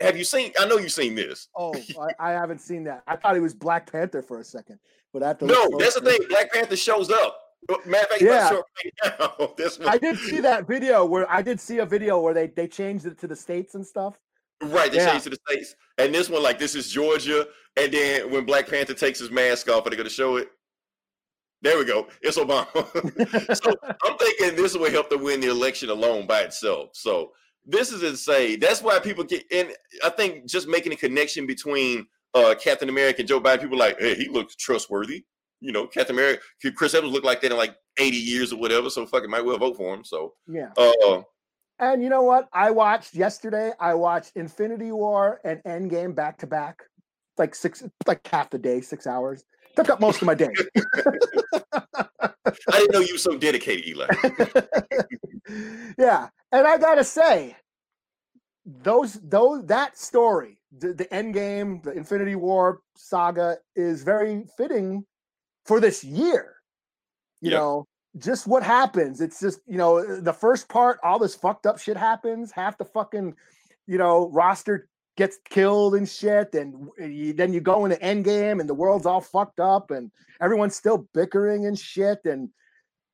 have 0.00 0.16
you 0.16 0.24
seen? 0.24 0.52
I 0.58 0.66
know 0.66 0.78
you've 0.78 0.92
seen 0.92 1.14
this. 1.14 1.48
Oh, 1.56 1.74
I, 2.20 2.30
I 2.30 2.32
haven't 2.32 2.60
seen 2.60 2.84
that. 2.84 3.02
I 3.06 3.16
thought 3.16 3.34
he 3.34 3.40
was 3.40 3.54
Black 3.54 3.90
Panther 3.90 4.22
for 4.22 4.40
a 4.40 4.44
second, 4.44 4.78
but 5.12 5.22
I 5.22 5.28
have 5.28 5.38
to 5.38 5.46
No, 5.46 5.68
that's 5.78 5.94
the 5.94 6.00
thing. 6.00 6.20
Black 6.28 6.52
Panther 6.52 6.76
shows 6.76 7.10
up. 7.10 7.38
Matter 7.84 8.04
of 8.04 8.08
fact, 8.08 8.22
Yeah. 8.22 8.50
Right 8.50 9.18
now. 9.20 9.52
This 9.56 9.78
one. 9.78 9.88
I 9.88 9.98
did 9.98 10.18
see 10.18 10.40
that 10.40 10.66
video 10.66 11.04
where 11.04 11.30
I 11.30 11.42
did 11.42 11.60
see 11.60 11.78
a 11.78 11.86
video 11.86 12.20
where 12.20 12.34
they 12.34 12.46
they 12.46 12.66
changed 12.68 13.06
it 13.06 13.18
to 13.18 13.26
the 13.26 13.36
states 13.36 13.74
and 13.74 13.86
stuff. 13.86 14.18
Right, 14.62 14.90
they 14.90 14.98
Yeah. 14.98 15.10
changed 15.10 15.24
to 15.24 15.30
the 15.30 15.38
states, 15.48 15.74
and 15.98 16.14
this 16.14 16.28
one 16.28 16.42
like 16.42 16.58
this 16.58 16.74
is 16.74 16.90
Georgia, 16.90 17.46
and 17.76 17.92
then 17.92 18.30
when 18.30 18.44
Black 18.44 18.68
Panther 18.68 18.94
takes 18.94 19.18
his 19.18 19.30
mask 19.30 19.68
off, 19.68 19.86
are 19.86 19.90
they 19.90 19.96
going 19.96 20.08
to 20.08 20.14
show 20.14 20.36
it? 20.36 20.48
There 21.62 21.76
we 21.78 21.84
go. 21.84 22.06
It's 22.22 22.38
Obama. 22.38 22.66
so 23.56 23.74
I'm 24.04 24.16
thinking 24.16 24.56
this 24.56 24.76
will 24.76 24.90
help 24.90 25.10
to 25.10 25.18
win 25.18 25.40
the 25.40 25.48
election 25.48 25.90
alone 25.90 26.26
by 26.26 26.40
itself. 26.42 26.90
So 26.92 27.32
this 27.66 27.92
is 27.92 28.02
insane. 28.02 28.60
That's 28.60 28.80
why 28.82 28.98
people 29.00 29.24
get 29.24 29.44
and 29.52 29.72
I 30.04 30.10
think 30.10 30.46
just 30.46 30.68
making 30.68 30.92
a 30.92 30.96
connection 30.96 31.46
between 31.46 32.06
uh 32.34 32.54
Captain 32.54 32.88
America 32.88 33.20
and 33.20 33.28
Joe 33.28 33.40
Biden, 33.40 33.62
people 33.62 33.78
like, 33.78 33.98
hey, 33.98 34.14
he 34.14 34.28
looks 34.28 34.54
trustworthy. 34.56 35.24
You 35.60 35.72
know, 35.72 35.86
Captain 35.86 36.14
America, 36.14 36.40
Chris 36.76 36.94
Evans 36.94 37.12
looked 37.12 37.26
like 37.26 37.40
that 37.40 37.50
in 37.50 37.56
like 37.56 37.74
80 37.98 38.16
years 38.16 38.52
or 38.52 38.60
whatever. 38.60 38.90
So 38.90 39.06
fucking 39.06 39.30
might 39.30 39.44
well 39.44 39.58
vote 39.58 39.76
for 39.76 39.94
him. 39.94 40.04
So 40.04 40.34
Yeah. 40.46 40.70
uh 40.76 41.22
And 41.80 42.02
you 42.02 42.08
know 42.08 42.22
what? 42.22 42.48
I 42.52 42.70
watched 42.70 43.14
yesterday. 43.14 43.72
I 43.80 43.94
watched 43.94 44.32
Infinity 44.36 44.92
War 44.92 45.40
and 45.44 45.62
Endgame 45.64 46.14
back 46.14 46.38
to 46.38 46.46
back, 46.46 46.82
like 47.38 47.54
six, 47.54 47.82
like 48.06 48.26
half 48.26 48.50
the 48.50 48.58
day, 48.58 48.80
six 48.80 49.06
hours. 49.06 49.44
Took 49.76 49.90
up 49.90 50.00
most 50.00 50.20
of 50.22 50.26
my 50.26 50.34
day. 50.34 50.50
I 52.72 52.80
didn't 52.80 52.92
know 52.92 53.00
you 53.00 53.14
were 53.14 53.18
so 53.18 53.36
dedicated, 53.36 53.86
Eli. 53.86 54.06
yeah, 55.98 56.28
and 56.52 56.66
I 56.66 56.78
gotta 56.78 57.04
say, 57.04 57.56
those 58.64 59.14
those 59.14 59.64
that 59.66 59.96
story, 59.96 60.57
the, 60.76 60.92
the 60.92 61.12
end 61.14 61.34
game, 61.34 61.80
the 61.82 61.92
Infinity 61.92 62.34
War 62.34 62.80
saga, 62.96 63.56
is 63.74 64.02
very 64.02 64.44
fitting 64.56 65.04
for 65.64 65.80
this 65.80 66.04
year. 66.04 66.56
You 67.40 67.52
Yeah. 67.52 67.58
know, 67.58 67.86
just 68.18 68.46
what 68.46 68.62
happens. 68.62 69.20
It's 69.20 69.38
just 69.40 69.60
you 69.66 69.76
know 69.78 70.20
the 70.20 70.32
first 70.32 70.68
part, 70.68 70.98
all 71.02 71.18
this 71.18 71.34
fucked 71.34 71.66
up 71.66 71.78
shit 71.78 71.96
happens. 71.96 72.50
Half 72.50 72.78
the 72.78 72.84
fucking 72.84 73.34
you 73.86 73.98
know 73.98 74.28
roster 74.30 74.88
gets 75.16 75.38
killed 75.48 75.94
and 75.94 76.08
shit, 76.08 76.54
and 76.54 76.88
you, 76.98 77.32
then 77.32 77.52
you 77.52 77.60
go 77.60 77.84
into 77.84 77.96
Endgame 77.96 78.60
and 78.60 78.68
the 78.68 78.74
world's 78.74 79.06
all 79.06 79.20
fucked 79.20 79.60
up, 79.60 79.90
and 79.90 80.10
everyone's 80.40 80.76
still 80.76 81.08
bickering 81.14 81.66
and 81.66 81.78
shit, 81.78 82.20
and 82.24 82.50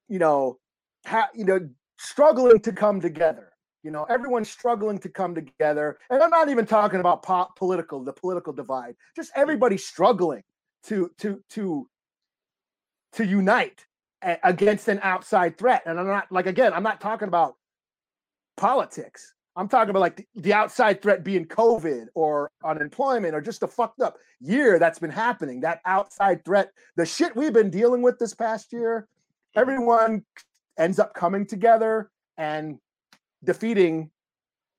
you 0.08 0.18
know, 0.18 0.58
ha- 1.06 1.30
you 1.34 1.44
know, 1.44 1.68
struggling 1.98 2.60
to 2.60 2.72
come 2.72 3.00
together. 3.00 3.50
You 3.84 3.90
know, 3.90 4.04
everyone's 4.04 4.50
struggling 4.50 4.98
to 5.00 5.10
come 5.10 5.34
together, 5.34 5.98
and 6.08 6.22
I'm 6.22 6.30
not 6.30 6.48
even 6.48 6.64
talking 6.64 7.00
about 7.00 7.22
po- 7.22 7.50
political, 7.54 8.02
the 8.02 8.14
political 8.14 8.54
divide. 8.54 8.96
Just 9.14 9.30
everybody 9.36 9.76
struggling 9.76 10.42
to 10.84 11.10
to 11.18 11.44
to 11.50 11.86
to 13.12 13.24
unite 13.24 13.84
a- 14.22 14.38
against 14.42 14.88
an 14.88 15.00
outside 15.02 15.58
threat. 15.58 15.82
And 15.84 16.00
I'm 16.00 16.06
not 16.06 16.32
like 16.32 16.46
again, 16.46 16.72
I'm 16.72 16.82
not 16.82 17.02
talking 17.02 17.28
about 17.28 17.56
politics. 18.56 19.34
I'm 19.54 19.68
talking 19.68 19.90
about 19.90 20.00
like 20.00 20.16
the, 20.16 20.26
the 20.34 20.54
outside 20.54 21.02
threat 21.02 21.22
being 21.22 21.44
COVID 21.44 22.06
or 22.14 22.50
unemployment 22.64 23.34
or 23.34 23.42
just 23.42 23.62
a 23.62 23.68
fucked 23.68 24.00
up 24.00 24.16
year 24.40 24.78
that's 24.78 24.98
been 24.98 25.10
happening. 25.10 25.60
That 25.60 25.80
outside 25.84 26.42
threat, 26.44 26.70
the 26.96 27.04
shit 27.06 27.36
we've 27.36 27.52
been 27.52 27.70
dealing 27.70 28.00
with 28.00 28.18
this 28.18 28.34
past 28.34 28.72
year, 28.72 29.06
everyone 29.54 30.24
ends 30.78 30.98
up 30.98 31.14
coming 31.14 31.46
together 31.46 32.10
and 32.36 32.78
defeating, 33.44 34.10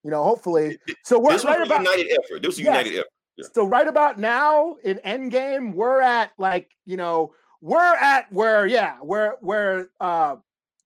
you 0.04 0.12
know, 0.12 0.24
hopefully. 0.24 0.78
So 1.04 1.20
we're 1.20 1.32
this 1.34 1.44
was 1.44 1.52
right 1.52 1.60
a 1.62 1.64
about 1.64 1.80
united 1.82 2.12
effort. 2.12 2.42
This 2.42 2.48
was 2.50 2.60
a 2.60 2.64
Yes. 2.64 2.78
united 2.78 2.94
effort. 3.00 3.10
Yeah. 3.38 3.46
so 3.54 3.66
right 3.66 3.88
about 3.88 4.18
now 4.18 4.76
in 4.84 4.98
Endgame, 5.06 5.74
we're 5.74 6.02
at 6.02 6.32
like, 6.38 6.72
you 6.86 6.96
know, 6.98 7.34
we're 7.62 7.80
at 7.96 8.32
where, 8.32 8.66
yeah, 8.66 8.96
where 9.02 9.36
where 9.42 9.90
uh 10.00 10.38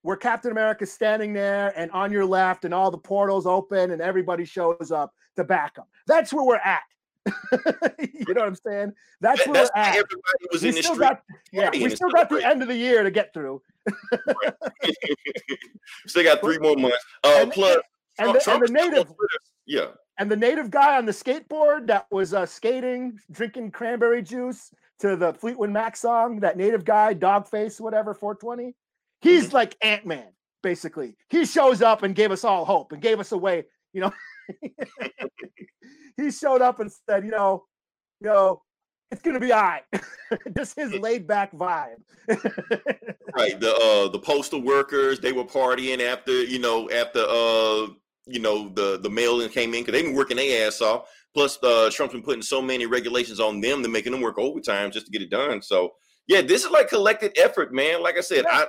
where 0.01 0.15
Captain 0.17 0.51
America's 0.51 0.91
standing 0.91 1.33
there 1.33 1.73
and 1.75 1.91
on 1.91 2.11
your 2.11 2.25
left 2.25 2.65
and 2.65 2.73
all 2.73 2.89
the 2.89 2.97
portals 2.97 3.45
open 3.45 3.91
and 3.91 4.01
everybody 4.01 4.45
shows 4.45 4.91
up 4.91 5.13
to 5.35 5.43
back 5.43 5.77
him. 5.77 5.83
That's 6.07 6.31
where 6.33 6.43
we're 6.43 6.55
at 6.55 6.81
you 7.99 8.33
know 8.33 8.41
what 8.41 8.47
I'm 8.47 8.55
saying? 8.55 8.93
That's 9.21 9.39
That- 9.39 9.47
where 9.47 9.53
that's 9.63 9.71
we're 9.75 9.81
at. 9.81 9.87
everybody 9.89 10.45
was 10.51 10.61
We 10.63 10.69
in 10.69 10.75
the 10.75 10.81
still 10.83 10.95
street. 10.95 11.07
got, 11.09 11.23
yeah, 11.51 11.69
we 11.71 11.89
still 11.89 12.09
got 12.09 12.29
the 12.29 12.45
end 12.45 12.61
of 12.61 12.67
the 12.67 12.75
year 12.75 13.03
to 13.03 13.11
get 13.11 13.33
through. 13.33 13.61
Still 16.07 16.23
got 16.23 16.41
three 16.41 16.57
more 16.59 16.75
months. 16.75 16.97
Uh, 17.23 17.39
And- 17.41 17.51
plus, 17.51 17.77
And 18.19 18.27
the, 18.27 18.29
and 18.29 18.33
the 18.33 18.37
is 18.37 18.43
still 18.43 18.55
on 18.55 18.73
native 18.73 19.13
Yeah, 19.65 19.87
and 20.17 20.29
the 20.29 20.35
native 20.35 20.69
guy 20.69 20.97
on 20.97 21.05
the 21.05 21.11
skateboard 21.11 21.87
that 21.87 22.05
was 22.11 22.33
uh, 22.33 22.45
skating, 22.45 23.17
drinking 23.31 23.71
cranberry 23.71 24.21
juice 24.21 24.71
to 24.99 25.15
the 25.15 25.33
Fleetwood 25.33 25.69
Mac 25.69 25.95
song, 25.95 26.39
that 26.41 26.57
native 26.57 26.83
guy, 26.83 27.13
Dogface, 27.15 27.79
whatever, 27.79 28.13
420. 28.13 28.75
He's 29.21 29.49
Mhm. 29.49 29.53
like 29.53 29.77
Ant 29.81 30.05
Man, 30.05 30.27
basically. 30.61 31.15
He 31.29 31.45
shows 31.45 31.81
up 31.81 32.03
and 32.03 32.13
gave 32.15 32.31
us 32.31 32.43
all 32.43 32.65
hope 32.65 32.91
and 32.91 33.01
gave 33.01 33.19
us 33.19 33.31
away. 33.31 33.65
You 33.93 34.01
know, 34.01 34.11
he 36.17 36.31
showed 36.31 36.61
up 36.61 36.79
and 36.79 36.91
said, 36.91 37.23
you 37.23 37.31
know, 37.31 37.65
you 38.21 38.27
know, 38.27 38.61
it's 39.11 39.21
gonna 39.21 39.39
be 39.39 39.51
all 39.51 39.63
right. 39.63 39.83
Just 40.57 40.75
his 40.75 40.93
laid 40.93 41.27
back 41.27 41.51
vibe. 41.53 41.95
right. 42.27 43.59
The 43.59 43.73
uh, 43.75 44.11
the 44.11 44.19
postal 44.19 44.61
workers 44.61 45.19
they 45.19 45.31
were 45.31 45.45
partying 45.45 46.01
after 46.01 46.43
you 46.43 46.59
know 46.59 46.89
after 46.91 47.21
uh 47.21 47.87
you 48.27 48.39
know 48.39 48.69
the 48.69 48.99
the 49.01 49.09
mail-in 49.09 49.49
came 49.49 49.73
in 49.73 49.81
because 49.81 49.93
they've 49.93 50.05
been 50.05 50.15
working 50.15 50.37
their 50.37 50.67
ass 50.67 50.81
off. 50.81 51.09
Plus, 51.33 51.59
uh, 51.63 51.89
Trump's 51.91 52.13
been 52.13 52.23
putting 52.23 52.41
so 52.41 52.61
many 52.61 52.87
regulations 52.87 53.39
on 53.39 53.61
them 53.61 53.83
to 53.83 53.89
making 53.89 54.11
them 54.11 54.21
work 54.21 54.39
overtime 54.39 54.91
just 54.91 55.05
to 55.05 55.11
get 55.11 55.21
it 55.21 55.29
done. 55.29 55.61
So 55.61 55.91
yeah, 56.27 56.41
this 56.41 56.65
is 56.65 56.71
like 56.71 56.89
collected 56.89 57.31
effort, 57.37 57.73
man. 57.73 58.03
Like 58.03 58.17
I 58.17 58.21
said, 58.21 58.45
I 58.47 58.65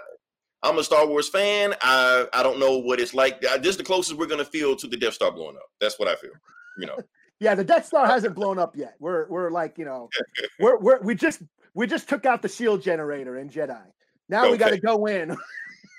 I'm 0.62 0.79
a 0.79 0.85
Star 0.85 1.07
Wars 1.07 1.29
fan. 1.29 1.75
I 1.83 2.26
I 2.33 2.43
don't 2.43 2.59
know 2.59 2.79
what 2.79 3.00
it's 3.00 3.14
like. 3.14 3.45
I- 3.47 3.59
This 3.59 3.71
is 3.71 3.76
the 3.76 3.85
closest 3.85 4.19
we're 4.19 4.26
gonna 4.26 4.45
feel 4.45 4.76
to 4.76 4.87
the 4.87 4.97
Death 4.97 5.14
Star 5.14 5.31
blowing 5.33 5.57
up. 5.57 5.69
That's 5.81 5.99
what 5.99 6.09
I 6.09 6.14
feel. 6.17 6.33
You 6.79 6.87
know. 6.87 6.99
Yeah, 7.43 7.55
the 7.55 7.64
Death 7.64 7.87
Star 7.87 8.07
hasn't 8.07 8.35
blown 8.35 8.59
up 8.59 8.76
yet. 8.76 8.97
We're 9.00 9.26
we're 9.29 9.50
like, 9.50 9.79
you 9.79 9.87
know, 9.87 10.11
we're 10.61 10.76
we're 10.79 11.00
we 11.00 11.14
just 11.14 11.40
we 11.73 11.87
just 11.87 12.07
took 12.07 12.26
out 12.26 12.43
the 12.43 12.50
shield 12.50 12.83
generator 12.83 13.38
in 13.38 13.49
Jedi. 13.49 13.81
Now 14.29 14.50
we 14.50 14.59
got 14.59 14.69
to 14.73 14.79
go 14.79 15.07
in. 15.07 15.35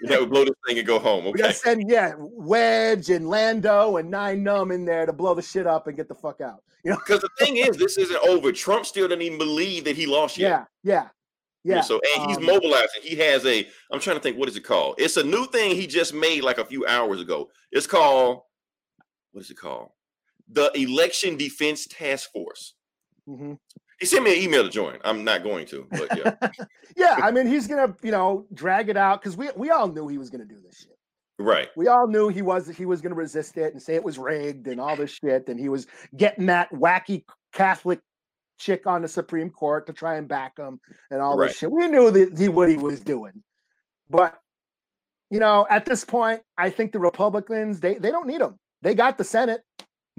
That 0.03 0.19
would 0.19 0.31
blow 0.31 0.45
this 0.45 0.55
thing 0.67 0.79
and 0.79 0.87
go 0.87 0.97
home. 0.97 1.27
Okay. 1.27 1.31
We 1.31 1.39
got 1.39 1.47
to 1.49 1.53
send 1.53 1.87
yeah 1.87 2.13
Wedge 2.17 3.11
and 3.11 3.29
Lando 3.29 3.97
and 3.97 4.09
Nien 4.09 4.43
Nunb 4.43 4.73
in 4.73 4.83
there 4.83 5.05
to 5.05 5.13
blow 5.13 5.35
the 5.35 5.43
shit 5.43 5.67
up 5.67 5.85
and 5.85 5.95
get 5.95 6.07
the 6.07 6.15
fuck 6.15 6.41
out. 6.41 6.63
You 6.83 6.91
know? 6.91 6.97
Because 6.97 7.21
the 7.21 7.29
thing 7.37 7.57
is, 7.57 7.77
this 7.77 7.97
isn't 7.99 8.19
over. 8.27 8.51
Trump 8.51 8.87
still 8.87 9.07
doesn't 9.07 9.21
even 9.21 9.37
believe 9.37 9.83
that 9.85 9.95
he 9.95 10.07
lost 10.07 10.39
yet. 10.39 10.67
Yeah, 10.83 10.93
yeah, 10.93 11.07
yeah. 11.63 11.81
So 11.81 11.99
and 12.15 12.27
he's 12.29 12.37
um, 12.37 12.45
mobilizing. 12.45 13.01
He 13.03 13.15
has 13.17 13.45
a. 13.45 13.67
I'm 13.91 13.99
trying 13.99 14.17
to 14.17 14.21
think. 14.21 14.37
What 14.37 14.49
is 14.49 14.55
it 14.57 14.63
called? 14.63 14.95
It's 14.97 15.17
a 15.17 15.23
new 15.23 15.45
thing 15.47 15.75
he 15.75 15.87
just 15.87 16.13
made 16.13 16.43
like 16.43 16.57
a 16.57 16.65
few 16.65 16.85
hours 16.87 17.21
ago. 17.21 17.49
It's 17.71 17.87
called. 17.87 18.41
What 19.31 19.41
is 19.41 19.49
it 19.51 19.57
called? 19.57 19.89
The 20.51 20.71
Election 20.77 21.37
Defense 21.37 21.87
Task 21.87 22.31
Force. 22.31 22.73
mhm. 23.27 23.57
He 23.99 24.07
sent 24.07 24.23
me 24.23 24.35
an 24.35 24.41
email 24.41 24.63
to 24.63 24.69
join. 24.69 24.97
I'm 25.03 25.23
not 25.23 25.43
going 25.43 25.67
to, 25.67 25.85
but 25.91 26.17
yeah, 26.17 26.33
Yeah, 26.97 27.17
I 27.21 27.29
mean 27.31 27.45
he's 27.45 27.67
gonna 27.67 27.95
you 28.01 28.11
know 28.11 28.47
drag 28.53 28.89
it 28.89 28.97
out 28.97 29.21
because 29.21 29.37
we 29.37 29.49
we 29.55 29.69
all 29.69 29.87
knew 29.87 30.07
he 30.07 30.17
was 30.17 30.29
gonna 30.31 30.43
do 30.45 30.59
this 30.65 30.79
shit. 30.79 30.97
right. 31.37 31.69
We 31.77 31.87
all 31.87 32.07
knew 32.07 32.27
he 32.29 32.41
was 32.41 32.67
he 32.67 32.85
was 32.87 32.99
gonna 32.99 33.13
resist 33.15 33.57
it 33.57 33.73
and 33.73 33.81
say 33.81 33.93
it 33.93 34.03
was 34.03 34.17
rigged 34.17 34.67
and 34.67 34.81
all 34.81 34.95
this 34.95 35.11
shit, 35.11 35.47
and 35.49 35.59
he 35.59 35.69
was 35.69 35.85
getting 36.17 36.47
that 36.47 36.71
wacky 36.71 37.23
Catholic 37.53 37.99
chick 38.61 38.87
on 38.87 39.01
the 39.01 39.07
Supreme 39.07 39.49
Court 39.49 39.87
to 39.87 39.93
try 39.93 40.15
and 40.15 40.27
back 40.27 40.57
him 40.57 40.79
and 41.09 41.21
all 41.21 41.35
Right. 41.35 41.47
this 41.47 41.57
shit. 41.57 41.71
We 41.71 41.87
knew 41.87 42.11
that 42.11 42.37
he 42.37 42.47
what 42.47 42.69
he 42.69 42.77
was 42.77 42.99
doing, 42.99 43.43
but 44.09 44.39
you 45.29 45.39
know 45.39 45.65
at 45.69 45.85
this 45.85 46.05
point, 46.05 46.41
I 46.57 46.69
think 46.69 46.91
the 46.91 46.99
Republicans 46.99 47.79
they 47.79 47.95
they 47.95 48.11
don't 48.11 48.27
need 48.27 48.41
him. 48.41 48.57
They 48.81 48.95
got 48.95 49.17
the 49.17 49.23
Senate. 49.23 49.61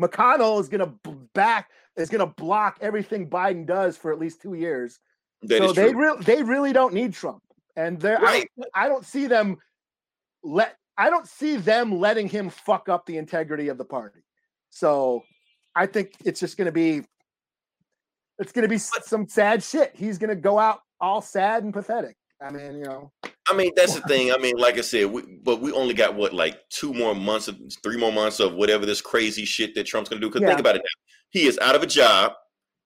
McConnell 0.00 0.60
is 0.60 0.68
gonna 0.68 0.94
back 1.34 1.70
is 1.96 2.08
gonna 2.08 2.26
block 2.26 2.78
everything 2.80 3.30
Biden 3.30 3.66
does 3.66 3.96
for 3.96 4.12
at 4.12 4.18
least 4.18 4.40
two 4.42 4.54
years. 4.54 4.98
That 5.42 5.58
so 5.58 5.72
they 5.72 5.94
really 5.94 6.22
they 6.24 6.42
really 6.42 6.72
don't 6.72 6.94
need 6.94 7.14
Trump, 7.14 7.42
and 7.76 8.00
they're 8.00 8.18
I 8.18 8.22
Right. 8.22 8.50
don't, 8.56 8.70
I 8.74 8.88
don't 8.88 9.04
see 9.04 9.26
them 9.26 9.58
let 10.42 10.76
I 10.96 11.10
don't 11.10 11.26
see 11.26 11.56
them 11.56 11.98
letting 11.98 12.28
him 12.28 12.50
fuck 12.50 12.88
up 12.88 13.06
the 13.06 13.16
integrity 13.16 13.68
of 13.68 13.78
the 13.78 13.84
party. 13.84 14.20
So 14.70 15.22
I 15.74 15.86
think 15.86 16.12
it's 16.24 16.40
just 16.40 16.56
going 16.56 16.66
to 16.66 16.72
be 16.72 17.02
it's 18.42 18.52
going 18.52 18.62
to 18.64 18.68
be 18.68 18.78
some 18.78 19.26
sad 19.28 19.62
shit. 19.62 19.92
He's 19.94 20.18
going 20.18 20.30
to 20.30 20.36
go 20.36 20.58
out 20.58 20.80
all 21.00 21.20
sad 21.22 21.64
and 21.64 21.72
pathetic. 21.72 22.16
I 22.40 22.50
mean, 22.50 22.76
you 22.76 22.84
know, 22.84 23.12
I 23.48 23.54
mean, 23.54 23.72
that's 23.76 23.94
the 23.94 24.00
thing. 24.02 24.32
I 24.32 24.36
mean, 24.38 24.56
like 24.56 24.76
I 24.78 24.80
said, 24.80 25.06
we, 25.10 25.22
but 25.44 25.60
we 25.60 25.72
only 25.72 25.94
got 25.94 26.14
what, 26.14 26.32
like 26.32 26.58
two 26.70 26.92
more 26.92 27.14
months, 27.14 27.48
of, 27.48 27.56
three 27.82 27.96
more 27.96 28.12
months 28.12 28.40
of 28.40 28.54
whatever 28.54 28.84
this 28.84 29.00
crazy 29.00 29.44
shit 29.44 29.74
that 29.76 29.84
Trump's 29.86 30.08
going 30.10 30.20
to 30.20 30.26
do. 30.26 30.28
Because 30.30 30.42
Yeah. 30.42 30.48
think 30.48 30.60
about 30.60 30.76
it 30.76 30.82
now. 30.82 31.00
He 31.30 31.46
is 31.46 31.58
out 31.60 31.74
of 31.74 31.82
a 31.82 31.86
job. 31.86 32.32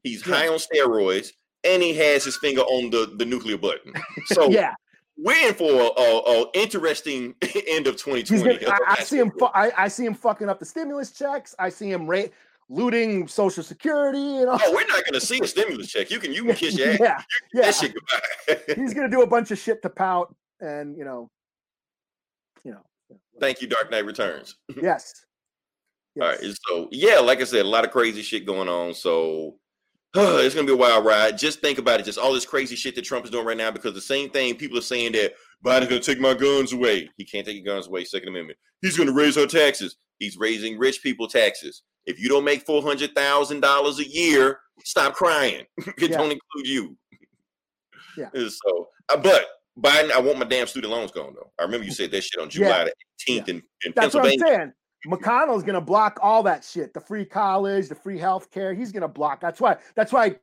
He's 0.02 0.26
Yeah. 0.26 0.34
high 0.36 0.48
on 0.48 0.58
steroids, 0.58 1.28
and 1.64 1.82
he 1.82 1.94
has 1.94 2.25
his 2.25 2.36
finger 2.36 2.60
on 2.62 2.90
the, 2.90 3.14
the 3.16 3.25
nuclear 3.25 3.58
button. 3.58 3.92
So 4.26 4.48
yeah, 4.50 4.75
we're 5.16 5.48
in 5.48 5.54
for 5.54 5.70
a, 5.72 6.00
a, 6.00 6.42
a 6.42 6.50
interesting 6.54 7.34
end 7.68 7.86
of 7.86 7.96
2020. 7.96 8.58
gonna, 8.58 8.72
I, 8.86 8.96
I 8.98 9.02
see 9.04 9.18
him. 9.18 9.30
Fu- 9.38 9.46
I, 9.46 9.72
I 9.76 9.88
see 9.88 10.04
him 10.04 10.14
fucking 10.14 10.48
up 10.50 10.58
the 10.58 10.66
stimulus 10.66 11.12
checks. 11.12 11.54
I 11.58 11.70
see 11.70 11.90
him 11.90 12.06
ra- 12.06 12.25
looting 12.68 13.28
Social 13.28 13.62
Security. 13.62 14.38
And 14.38 14.49
all. 14.49 14.58
Oh, 14.62 14.73
we're 14.73 14.87
not 14.87 15.04
going 15.04 15.14
to 15.14 15.20
see 15.20 15.40
a 15.40 15.46
stimulus 15.46 15.88
check. 15.88 16.11
You 16.11 16.18
can 16.18 16.32
you 16.32 16.44
can 16.44 16.54
kiss 16.54 16.76
your 16.78 16.90
ass. 16.90 16.99
yeah, 17.00 17.23
yeah. 17.54 17.62
That 17.62 17.75
shit 17.75 17.94
goodbye. 17.94 18.75
He's 18.75 18.94
gonna 18.94 19.11
do 19.11 19.23
a 19.23 19.26
bunch 19.26 19.50
of 19.50 19.58
shit 19.58 19.82
to 19.82 19.90
pout, 19.90 20.35
and 20.61 20.96
you 20.96 21.04
know, 21.04 21.30
you 22.64 22.73
know. 22.73 22.82
Thank 23.40 23.61
you, 23.61 23.68
Dark 23.68 23.90
Knight 23.90 24.06
Returns. 24.06 24.56
Yes. 24.82 25.25
All 26.20 26.28
right. 26.28 26.38
Yes. 26.42 26.56
So 26.66 26.88
yeah, 26.90 27.18
like 27.18 27.40
I 27.40 27.44
said, 27.44 27.66
a 27.66 27.68
lot 27.68 27.85
of 27.85 27.90
crazy 27.90 28.23
shit 28.23 28.46
going 28.46 28.68
on. 28.68 28.94
So 28.94 29.56
it's 30.14 30.54
gonna 30.54 30.66
be 30.66 30.73
a 30.73 30.76
wild 30.76 31.04
ride. 31.04 31.37
Just 31.37 31.61
think 31.61 31.78
about 31.78 32.00
it. 32.00 32.04
Just 32.04 32.18
all 32.18 32.32
this 32.32 32.46
crazy 32.46 32.75
shit 32.75 32.94
that 32.94 33.04
Trump 33.04 33.25
is 33.26 33.30
doing 33.30 33.44
right 33.44 33.56
now. 33.56 33.70
Because 33.70 33.94
the 33.94 34.00
same 34.00 34.30
thing 34.30 34.54
people 34.56 34.78
are 34.78 34.82
saying 34.82 35.12
that 35.12 35.35
Biden's 35.64 35.88
gonna 35.88 36.00
take 36.00 36.20
my 36.20 36.34
guns 36.34 36.72
away. 36.72 37.08
He 37.16 37.25
can't 37.25 37.46
take 37.46 37.56
your 37.64 37.75
guns 37.75 37.86
away. 37.88 38.04
Second 38.04 38.28
Amendment. 38.28 38.58
He's 38.82 38.96
gonna 38.96 39.12
raise 39.12 39.36
our 39.36 39.46
taxes. 39.46 39.96
He's 40.18 40.36
raising 40.36 40.78
rich 40.78 41.02
people 41.02 41.28
taxes. 41.28 41.82
If 42.06 42.20
you 42.20 42.28
don't 42.28 42.44
make 42.44 42.62
four 42.64 42.82
hundred 42.82 43.14
thousand 43.14 43.60
dollars 43.60 43.98
a 43.98 44.06
year, 44.08 44.60
stop 44.84 45.14
crying. 45.14 45.64
it 45.78 46.10
Yeah. 46.10 46.18
don't 46.18 46.30
include 46.32 46.66
you. 46.66 46.96
Yeah. 48.16 48.30
So, 48.34 48.88
uh, 49.08 49.16
but 49.16 49.46
Biden, 49.78 50.10
I 50.10 50.20
want 50.20 50.38
my 50.38 50.46
damn 50.46 50.66
student 50.66 50.92
loans 50.92 51.10
gone 51.10 51.34
though. 51.34 51.50
I 51.58 51.64
remember 51.64 51.84
you 51.84 51.92
said 51.92 52.10
that 52.12 52.22
shit 52.22 52.40
on 52.40 52.46
Yeah. 52.46 52.50
July 52.50 52.84
the 52.84 53.32
18th 53.34 53.48
in, 53.48 53.56
in 53.84 53.92
That's 53.94 54.14
what 54.14 54.25
I'm 54.25 54.30
Pennsylvania. 54.30 54.56
saying. 54.58 54.72
McConnell's 55.06 55.62
gonna 55.64 55.80
block 55.80 56.18
all 56.22 56.42
that 56.44 56.64
shit. 56.64 56.94
The 56.94 57.00
free 57.00 57.25
college, 57.25 57.88
the 57.88 57.94
free 57.94 58.18
health 58.18 58.50
care. 58.50 58.72
He's 58.75 58.92
gonna 58.92 59.08
block. 59.08 59.40
That's 59.40 59.60
why. 59.60 59.76
That's 59.94 60.12
why 60.12 60.36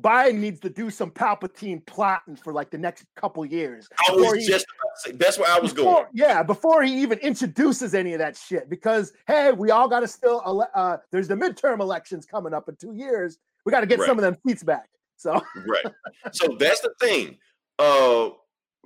Biden 0.00 0.34
needs 0.38 0.60
to 0.60 0.70
do 0.70 0.90
some 0.90 1.10
Palpatine 1.10 1.84
plotting 1.86 2.36
for 2.36 2.52
like 2.52 2.70
the 2.70 2.78
next 2.78 3.04
couple 3.16 3.44
years. 3.44 3.88
I 4.08 4.14
before 4.14 4.34
was 4.36 4.44
he- 4.46 4.50
just 4.50 4.66
about 4.66 4.94
to 5.04 5.10
say, 5.10 5.16
that's 5.16 5.38
where 5.38 5.50
I 5.50 5.58
was 5.58 5.72
before- 5.72 5.94
going. 6.02 6.06
Yeah, 6.14 6.42
before 6.42 6.82
he 6.82 7.00
even 7.02 7.18
introduces 7.18 7.94
any 7.94 8.12
of 8.12 8.18
that 8.20 8.36
shit, 8.36 8.68
because 8.70 9.12
hey, 9.26 9.52
we 9.52 9.70
all 9.70 9.88
got 9.88 10.00
to 10.00 10.08
still. 10.08 10.42
ele- 10.46 10.70
Uh, 10.74 10.98
there's 11.10 11.28
the 11.28 11.34
midterm 11.34 11.80
elections 11.80 12.26
coming 12.26 12.54
up 12.54 12.68
in 12.68 12.76
two 12.76 12.92
years. 12.92 13.38
We 13.64 13.72
got 13.72 13.80
to 13.80 13.86
get 13.86 13.98
Right. 13.98 14.06
some 14.08 14.18
of 14.18 14.22
them 14.22 14.36
seats 14.46 14.62
back. 14.62 14.88
So 15.16 15.32
Right. 15.66 15.92
So 16.32 16.56
that's 16.58 16.80
the 16.80 16.92
thing. 17.00 17.38
Uh 17.78 18.30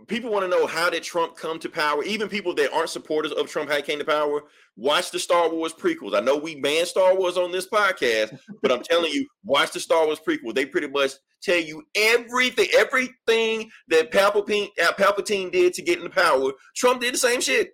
people 0.07 0.31
want 0.31 0.45
to 0.45 0.49
know 0.49 0.67
how 0.67 0.91
did 0.91 1.03
Trump 1.03 1.37
come 1.37 1.59
to 1.59 1.69
power? 1.69 2.03
Even 2.05 2.29
people 2.29 2.55
that 2.55 2.73
aren't 2.73 2.91
supporters 2.91 3.33
of 3.33 3.49
Trump, 3.49 3.71
how 3.71 3.77
he 3.77 3.83
came 3.83 3.99
to 3.99 4.05
power, 4.05 4.43
watch 4.77 5.11
the 5.11 5.19
Star 5.19 5.51
Wars 5.51 5.73
prequels. 5.73 6.17
I 6.17 6.21
know 6.21 6.37
we 6.37 6.61
ban 6.61 6.87
Star 6.87 7.17
Wars 7.17 7.37
on 7.37 7.53
this 7.53 7.69
podcast, 7.69 8.39
but 8.63 8.73
I'm 8.73 8.83
telling 8.83 9.13
you, 9.13 9.27
watch 9.45 9.73
the 9.73 9.81
Star 9.81 10.07
Wars 10.07 10.21
prequel. 10.27 10.55
They 10.55 10.67
pretty 10.67 10.89
much 10.89 11.13
tell 11.43 11.61
you 11.61 11.83
everything, 11.95 12.69
everything 12.77 13.71
that 13.89 14.13
Palpatine, 14.13 14.69
uh, 14.83 14.93
Palpatine 14.93 15.51
did 15.53 15.75
to 15.75 15.83
get 15.83 15.99
into 15.99 16.11
power. 16.11 16.53
Trump 16.77 17.01
did 17.01 17.15
the 17.15 17.19
same 17.19 17.41
shit. 17.41 17.71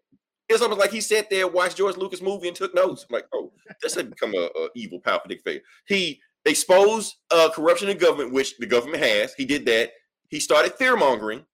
It's 0.49 0.63
almost 0.63 0.81
like 0.81 0.93
he 0.93 1.03
sat 1.03 1.29
there, 1.29 1.47
watched 1.47 1.77
George 1.77 1.99
Lucas 1.99 2.23
movie, 2.23 2.49
and 2.49 2.57
took 2.57 2.75
notes. 2.75 3.05
I'm 3.09 3.15
like, 3.15 3.27
oh, 3.35 3.53
this 3.83 3.95
had 3.95 4.09
become 4.09 4.35
a, 4.35 4.49
a 4.59 4.69
evil 4.75 5.01
Palpatine 5.01 5.43
figure. 5.43 5.61
He 5.87 6.21
exposed 6.47 7.17
uh, 7.31 7.51
corruption 7.53 7.91
in 7.91 7.99
government, 7.99 8.33
which 8.33 8.57
the 8.57 8.67
government 8.67 9.03
has. 9.03 9.35
He 9.35 9.45
did 9.45 9.67
that. 9.67 9.91
He 10.29 10.41
started 10.41 10.75
fear 10.75 10.97
mongering. 10.97 11.45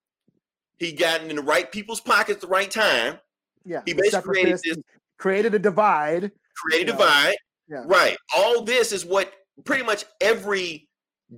He 0.77 0.91
got 0.91 1.21
in 1.23 1.35
the 1.35 1.41
right 1.41 1.71
people's 1.71 2.01
pockets 2.01 2.35
at 2.37 2.41
the 2.41 2.47
right 2.47 2.69
time. 2.69 3.19
yeah, 3.63 3.81
He 3.85 3.93
basically 3.93 4.21
created 4.33 4.59
separatists 4.59 4.83
created 5.17 5.55
a 5.55 5.59
divide. 5.59 6.31
Created 6.57 6.89
a 6.89 6.91
Yeah. 6.91 6.97
divide. 6.97 7.35
Yeah. 7.67 7.83
Right. 7.85 8.17
All 8.35 8.63
this 8.63 8.91
is 8.91 9.05
what 9.05 9.33
pretty 9.63 9.83
much 9.83 10.03
every 10.21 10.87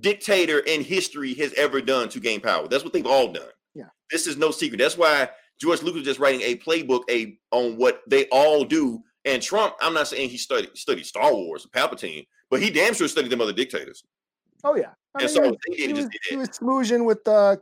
dictator 0.00 0.58
in 0.60 0.82
history 0.82 1.34
has 1.34 1.52
ever 1.54 1.80
done 1.80 2.08
to 2.10 2.20
gain 2.20 2.40
power. 2.40 2.68
That's 2.68 2.84
what 2.84 2.92
they've 2.92 3.06
all 3.06 3.32
done. 3.32 3.48
Yeah. 3.74 3.88
This 4.10 4.26
is 4.26 4.36
no 4.36 4.50
secret. 4.50 4.78
That's 4.78 4.98
why 4.98 5.30
George 5.60 5.82
Lucas 5.82 6.00
is 6.02 6.06
just 6.06 6.20
writing 6.20 6.42
a 6.42 6.56
playbook 6.56 7.02
a 7.10 7.38
on 7.50 7.76
what 7.76 8.02
they 8.08 8.26
all 8.26 8.64
do. 8.64 9.02
And 9.24 9.42
Trump, 9.42 9.74
I'm 9.80 9.94
not 9.94 10.08
saying 10.08 10.30
he 10.30 10.38
studied 10.38 10.76
studied 10.76 11.06
Star 11.06 11.32
Wars, 11.34 11.64
or 11.64 11.68
Palpatine, 11.68 12.26
but 12.50 12.62
he 12.62 12.70
damn 12.70 12.94
sure 12.94 13.08
studied 13.08 13.30
them 13.30 13.40
other 13.40 13.52
dictators. 13.52 14.02
Oh 14.64 14.74
yeah, 14.76 14.90
I 15.14 15.22
And 15.22 15.26
mean, 15.26 15.28
so 15.28 15.42
he 15.42 15.48
was- 15.50 15.58
he, 15.76 15.92
was, 15.92 16.04
just 16.04 16.18
he 16.30 16.36
was 16.36 16.48
with 17.04 17.26
uh, 17.28 17.56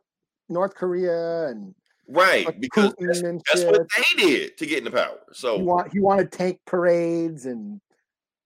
North 0.49 0.75
Korea 0.75 1.49
and 1.49 1.75
Right. 2.09 2.47
like 2.47 2.61
Because 2.61 2.95
that's, 3.01 3.21
and 3.21 3.43
that's 3.53 3.65
what 3.65 3.85
they 3.97 4.23
did 4.23 4.57
to 4.59 4.67
get 4.67 4.79
into 4.79 4.93
power. 4.93 5.19
So 5.33 5.57
he, 5.59 5.63
want, 5.65 5.93
he 5.93 5.99
wanted 5.99 6.31
tank 6.31 6.61
parades 6.65 7.47
and 7.47 7.81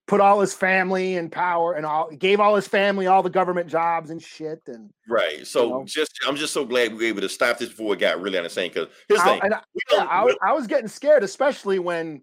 put 0.06 0.20
all 0.20 0.40
his 0.40 0.54
family 0.54 1.16
in 1.16 1.28
power 1.28 1.74
and 1.74 1.84
all 1.84 2.10
gave 2.10 2.40
all 2.40 2.56
his 2.56 2.66
family 2.66 3.06
all 3.06 3.22
the 3.22 3.30
government 3.30 3.68
jobs 3.68 4.10
and 4.10 4.20
shit. 4.22 4.60
And 4.66 4.90
Right. 5.08 5.46
So 5.46 5.68
know? 5.68 5.84
just 5.84 6.18
I'm 6.26 6.36
just 6.36 6.54
so 6.54 6.64
glad 6.64 6.92
we 6.92 6.98
were 6.98 7.04
able 7.04 7.20
to 7.20 7.28
stop 7.28 7.58
this 7.58 7.68
before 7.68 7.92
it 7.94 8.00
got 8.00 8.20
really 8.20 8.38
insane. 8.38 8.70
Because 8.70 8.88
I, 9.10 9.38
thing. 9.38 9.52
I- 9.52 9.60
yeah, 9.92 10.04
I, 10.04 10.24
was- 10.24 10.36
I 10.42 10.52
was 10.54 10.66
getting 10.66 10.88
scared, 10.88 11.22
especially 11.22 11.78
when 11.78 12.22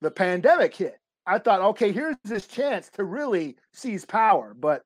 the 0.00 0.10
pandemic 0.10 0.74
hit. 0.74 0.96
I 1.26 1.38
thought, 1.38 1.60
okay, 1.60 1.92
here's 1.92 2.16
his 2.26 2.46
chance 2.48 2.88
to 2.94 3.04
really 3.04 3.56
seize 3.72 4.04
power, 4.04 4.54
but 4.58 4.82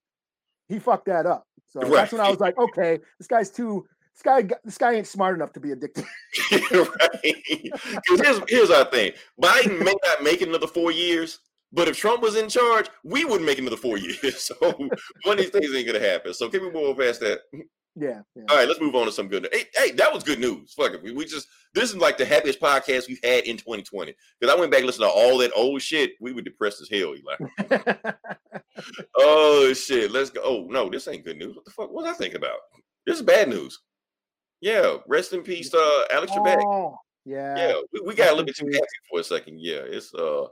he 0.68 0.78
fucked 0.78 1.06
that 1.06 1.24
up. 1.24 1.46
So 1.68 1.80
that's 1.80 2.12
when 2.12 2.20
I 2.20 2.28
was 2.28 2.40
like, 2.40 2.58
okay, 2.58 2.98
this 3.18 3.26
guy's 3.28 3.50
too. 3.50 3.86
This 4.16 4.22
guy, 4.22 4.48
this 4.64 4.78
guy 4.78 4.94
ain't 4.94 5.06
smart 5.06 5.34
enough 5.34 5.52
to 5.52 5.60
be 5.60 5.72
a 5.72 5.76
dictator. 5.76 6.08
right. 6.72 7.36
here's 7.44 8.40
here's 8.48 8.70
our 8.70 8.86
thing. 8.86 9.12
Biden 9.40 9.78
may 9.84 9.94
not 10.06 10.22
make 10.22 10.40
it 10.40 10.48
another 10.48 10.66
four 10.66 10.90
years, 10.90 11.40
but 11.70 11.86
if 11.86 11.98
Trump 11.98 12.22
was 12.22 12.34
in 12.34 12.48
charge, 12.48 12.88
we 13.04 13.26
wouldn't 13.26 13.44
make 13.44 13.58
another 13.58 13.76
four 13.76 13.98
years. 13.98 14.16
So 14.38 14.54
one 15.24 15.38
of 15.38 15.38
these 15.38 15.50
things 15.50 15.74
ain't 15.74 15.86
gonna 15.86 16.00
happen. 16.00 16.32
So 16.32 16.48
can 16.48 16.62
we 16.62 16.70
move 16.70 16.96
past 16.96 17.20
that? 17.20 17.40
Yeah, 17.94 18.22
yeah. 18.34 18.44
All 18.48 18.56
right, 18.56 18.66
let's 18.66 18.80
move 18.80 18.94
on 18.94 19.04
to 19.04 19.12
some 19.12 19.28
good. 19.28 19.42
news. 19.42 19.52
Hey, 19.52 19.64
hey, 19.74 19.90
that 19.92 20.12
was 20.12 20.22
good 20.22 20.40
news. 20.40 20.72
Fuck 20.72 20.94
it. 20.94 21.02
We, 21.02 21.12
we 21.12 21.26
just 21.26 21.48
this 21.74 21.90
is 21.90 21.96
like 21.96 22.16
the 22.16 22.24
happiest 22.24 22.58
podcast 22.58 23.08
we've 23.08 23.20
had 23.22 23.44
in 23.44 23.58
2020. 23.58 24.14
Because 24.40 24.54
I 24.54 24.58
went 24.58 24.70
back 24.70 24.80
and 24.80 24.86
listened 24.86 25.04
to 25.04 25.10
all 25.10 25.36
that 25.38 25.52
old 25.54 25.82
shit. 25.82 26.12
We 26.22 26.32
were 26.32 26.40
depressed 26.40 26.80
as 26.80 26.88
hell, 26.88 27.14
Eli. 27.14 28.12
oh 29.18 29.74
shit. 29.74 30.10
Let's 30.10 30.30
go. 30.30 30.40
Oh 30.42 30.66
no, 30.70 30.88
this 30.88 31.06
ain't 31.06 31.26
good 31.26 31.36
news. 31.36 31.54
What 31.54 31.66
the 31.66 31.70
fuck 31.70 31.92
was 31.92 32.06
I 32.06 32.14
thinking 32.14 32.38
about? 32.38 32.60
This 33.06 33.16
is 33.16 33.22
bad 33.22 33.50
news. 33.50 33.78
Yeah, 34.60 34.96
rest 35.06 35.32
in 35.32 35.42
peace, 35.42 35.72
uh, 35.74 36.04
Alex 36.12 36.32
Trebek. 36.32 36.62
oh, 36.66 36.96
yeah. 37.24 37.56
Yeah, 37.56 37.74
we, 37.92 38.00
we 38.00 38.14
got 38.14 38.28
a 38.28 38.30
little 38.30 38.46
bit 38.46 38.56
too 38.56 38.66
happy 38.66 38.86
for 39.10 39.20
a 39.20 39.24
second. 39.24 39.60
Yeah, 39.60 39.80
it's 39.84 40.14
uh, 40.14 40.46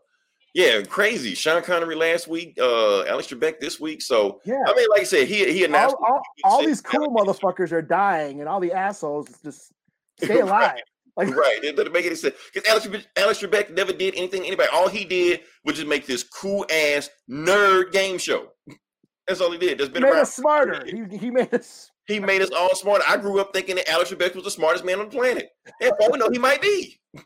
yeah, 0.55 0.83
crazy. 0.83 1.35
Sean 1.35 1.63
Connery 1.63 1.95
last 1.97 2.29
week, 2.29 2.57
uh, 2.61 3.03
Alex 3.05 3.29
Trebek 3.29 3.61
this 3.61 3.81
week. 3.81 4.03
So 4.03 4.41
Yeah. 4.45 4.63
I 4.67 4.75
mean, 4.75 4.87
like 4.91 5.01
I 5.01 5.05
said, 5.05 5.27
he 5.29 5.51
he 5.53 5.65
announced 5.65 5.97
all, 5.99 6.07
all, 6.15 6.23
all 6.45 6.61
said- 6.61 6.69
these 6.69 6.81
cool 6.81 7.15
motherfuckers 7.15 7.73
are 7.73 7.83
dying, 7.83 8.41
and 8.41 8.49
all 8.49 8.61
the 8.61 8.73
assholes 8.73 9.29
just 9.43 9.73
stay 10.23 10.41
alive. 10.41 10.79
Like, 11.17 11.29
Right, 11.35 11.63
it 11.63 11.77
doesn't 11.77 11.93
make 11.93 12.07
any 12.07 12.17
sense 12.17 12.35
because 12.53 12.69
Alex 12.69 12.87
Trebek- 12.87 13.07
Alex 13.17 13.41
Trebek 13.41 13.75
never 13.75 13.93
did 13.93 14.15
anything 14.17 14.45
anybody. 14.45 14.69
All 14.73 14.89
he 14.89 15.05
did 15.05 15.41
was 15.65 15.77
just 15.77 15.87
make 15.89 16.07
this 16.07 16.23
cool 16.25 16.67
ass 16.71 17.09
nerd 17.31 17.93
game 17.93 18.19
show. 18.19 18.49
That's 19.27 19.41
all 19.41 19.51
he 19.53 19.59
did. 19.59 19.79
That's 19.79 19.89
he 19.89 19.93
been 19.95 20.03
made 20.03 20.11
around. 20.11 20.21
us 20.23 20.35
smarter. 20.35 20.85
He, 20.85 21.17
he 21.17 21.31
made 21.31 21.55
us. 21.55 21.91
He 22.07 22.21
made 22.21 22.43
us 22.43 22.51
all 22.51 22.75
smart. 22.75 23.03
I 23.09 23.17
grew 23.17 23.41
up 23.41 23.53
thinking 23.53 23.77
that 23.77 23.89
Alex 23.89 24.13
Trebek 24.13 24.35
was 24.35 24.45
the 24.45 24.51
smartest 24.51 24.85
man 24.85 25.01
on 25.01 25.09
the 25.09 25.17
planet. 25.17 25.51
And 25.81 25.93
for 25.99 26.11
we 26.11 26.19
know, 26.19 26.29
he 26.31 26.39
might 26.39 26.61
be. 26.63 27.01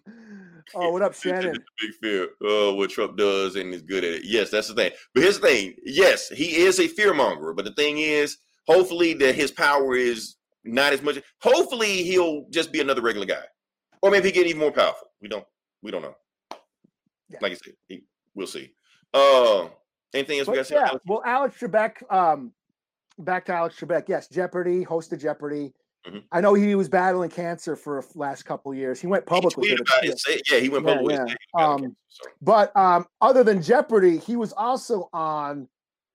Oh, 0.74 0.90
what 0.90 1.00
up, 1.00 1.14
Shannon? 1.14 1.52
big 1.80 1.94
fear. 2.02 2.28
Oh, 2.42 2.74
what 2.74 2.90
Trump 2.90 3.16
does 3.16 3.56
and 3.56 3.72
is 3.72 3.80
good 3.80 4.04
at 4.04 4.12
it. 4.12 4.22
Yes, 4.24 4.50
that's 4.50 4.68
the 4.68 4.74
thing. 4.74 4.90
But 5.14 5.22
here's 5.22 5.40
the 5.40 5.48
thing. 5.48 5.74
Yes, 5.82 6.28
he 6.28 6.56
is 6.56 6.78
a 6.78 6.86
fear 6.88 7.14
monger. 7.14 7.54
But 7.54 7.64
the 7.64 7.72
thing 7.72 7.96
is, 7.98 8.36
hopefully, 8.66 9.14
that 9.14 9.34
his 9.34 9.50
power 9.50 9.96
is 9.96 10.36
not 10.64 10.92
as 10.92 11.00
much. 11.00 11.22
Hopefully, 11.40 12.02
he'll 12.02 12.44
just 12.50 12.70
be 12.70 12.80
another 12.80 13.00
regular 13.00 13.26
guy, 13.26 13.44
or 14.02 14.10
maybe 14.10 14.28
he 14.28 14.32
get 14.32 14.46
even 14.46 14.60
more 14.60 14.70
powerful. 14.70 15.08
We 15.22 15.28
don't. 15.28 15.46
We 15.82 15.90
don't 15.90 16.02
know. 16.02 16.16
Yeah. 17.30 17.38
Like 17.40 17.52
I 17.52 17.54
said, 17.54 17.74
he, 17.86 18.04
we'll 18.34 18.46
see. 18.46 18.70
Uh, 19.14 19.68
anything 20.12 20.38
else 20.38 20.48
we 20.48 20.54
got 20.54 20.60
to 20.60 20.64
say? 20.66 20.74
yeah, 20.74 20.88
Alex? 20.88 21.04
well, 21.06 21.22
Alex 21.24 21.58
Trebek. 21.58 22.12
Um, 22.12 22.52
back 23.18 23.44
to 23.46 23.52
Alex 23.54 23.76
Trebek. 23.78 24.08
Yes, 24.08 24.28
Jeopardy, 24.28 24.82
host 24.82 25.12
of 25.12 25.18
Jeopardy. 25.20 25.72
Mhm. 26.06 26.22
I 26.32 26.40
know 26.40 26.54
he 26.54 26.74
was 26.74 26.88
battling 26.88 27.28
cancer 27.30 27.74
for 27.76 28.00
the 28.12 28.18
last 28.18 28.44
couple 28.44 28.70
of 28.72 28.78
years. 28.78 29.00
He 29.00 29.06
went 29.06 29.24
He 29.24 29.28
public 29.28 29.56
with 29.56 29.70
it. 29.70 29.80
yeah. 30.50 30.58
He 30.60 30.68
went 30.68 30.86
Yeah, 30.86 30.94
public. 30.94 31.06
with 31.06 31.20
it, 31.20 31.28
yeah. 31.28 31.34
he 31.34 31.58
got 31.58 31.70
Um, 31.70 31.80
cancer, 31.80 31.96
so. 32.08 32.24
But 32.40 32.76
um, 32.76 33.06
other 33.20 33.42
than 33.44 33.60
Jeopardy, 33.62 34.18
he 34.18 34.36
was 34.36 34.52
also 34.52 35.08
on 35.12 35.68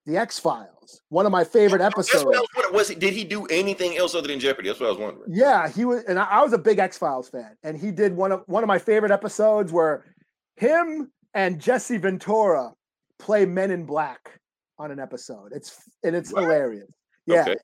the 0.06 0.16
X 0.16 0.38
Files, 0.38 1.00
one 1.10 1.24
of 1.26 1.32
my 1.32 1.44
favorite 1.44 1.80
episodes. 1.82 2.24
what 2.24 2.48
was. 2.56 2.72
Was 2.72 2.88
he, 2.88 2.94
did 2.94 3.14
he 3.14 3.24
do 3.24 3.46
anything 3.46 3.96
else 3.96 4.14
other 4.14 4.28
than 4.28 4.40
Jeopardy? 4.40 4.68
That's 4.68 4.80
what 4.80 4.86
I 4.86 4.90
was 4.90 4.98
wondering. 4.98 5.32
Yeah, 5.32 5.68
he 5.68 5.84
was, 5.84 6.02
and 6.04 6.18
I, 6.18 6.24
I 6.24 6.42
was 6.42 6.52
a 6.52 6.58
big 6.58 6.78
X 6.78 6.98
Files 6.98 7.28
fan, 7.28 7.56
and 7.62 7.78
he 7.78 7.90
did 7.90 8.14
one 8.16 8.32
of 8.32 8.42
one 8.46 8.62
of 8.62 8.68
my 8.68 8.78
favorite 8.78 9.12
episodes 9.12 9.70
where 9.72 10.04
him 10.56 11.10
and 11.34 11.60
Jesse 11.60 11.96
Ventura 11.98 12.72
play 13.18 13.44
Men 13.46 13.70
in 13.70 13.84
Black 13.86 14.40
on 14.78 14.90
an 14.90 14.98
episode. 14.98 15.52
It's 15.52 15.78
and 16.02 16.14
it's 16.16 16.32
Wow. 16.32 16.42
hilarious. 16.42 16.90
Yeah, 17.26 17.42
Okay. 17.42 17.56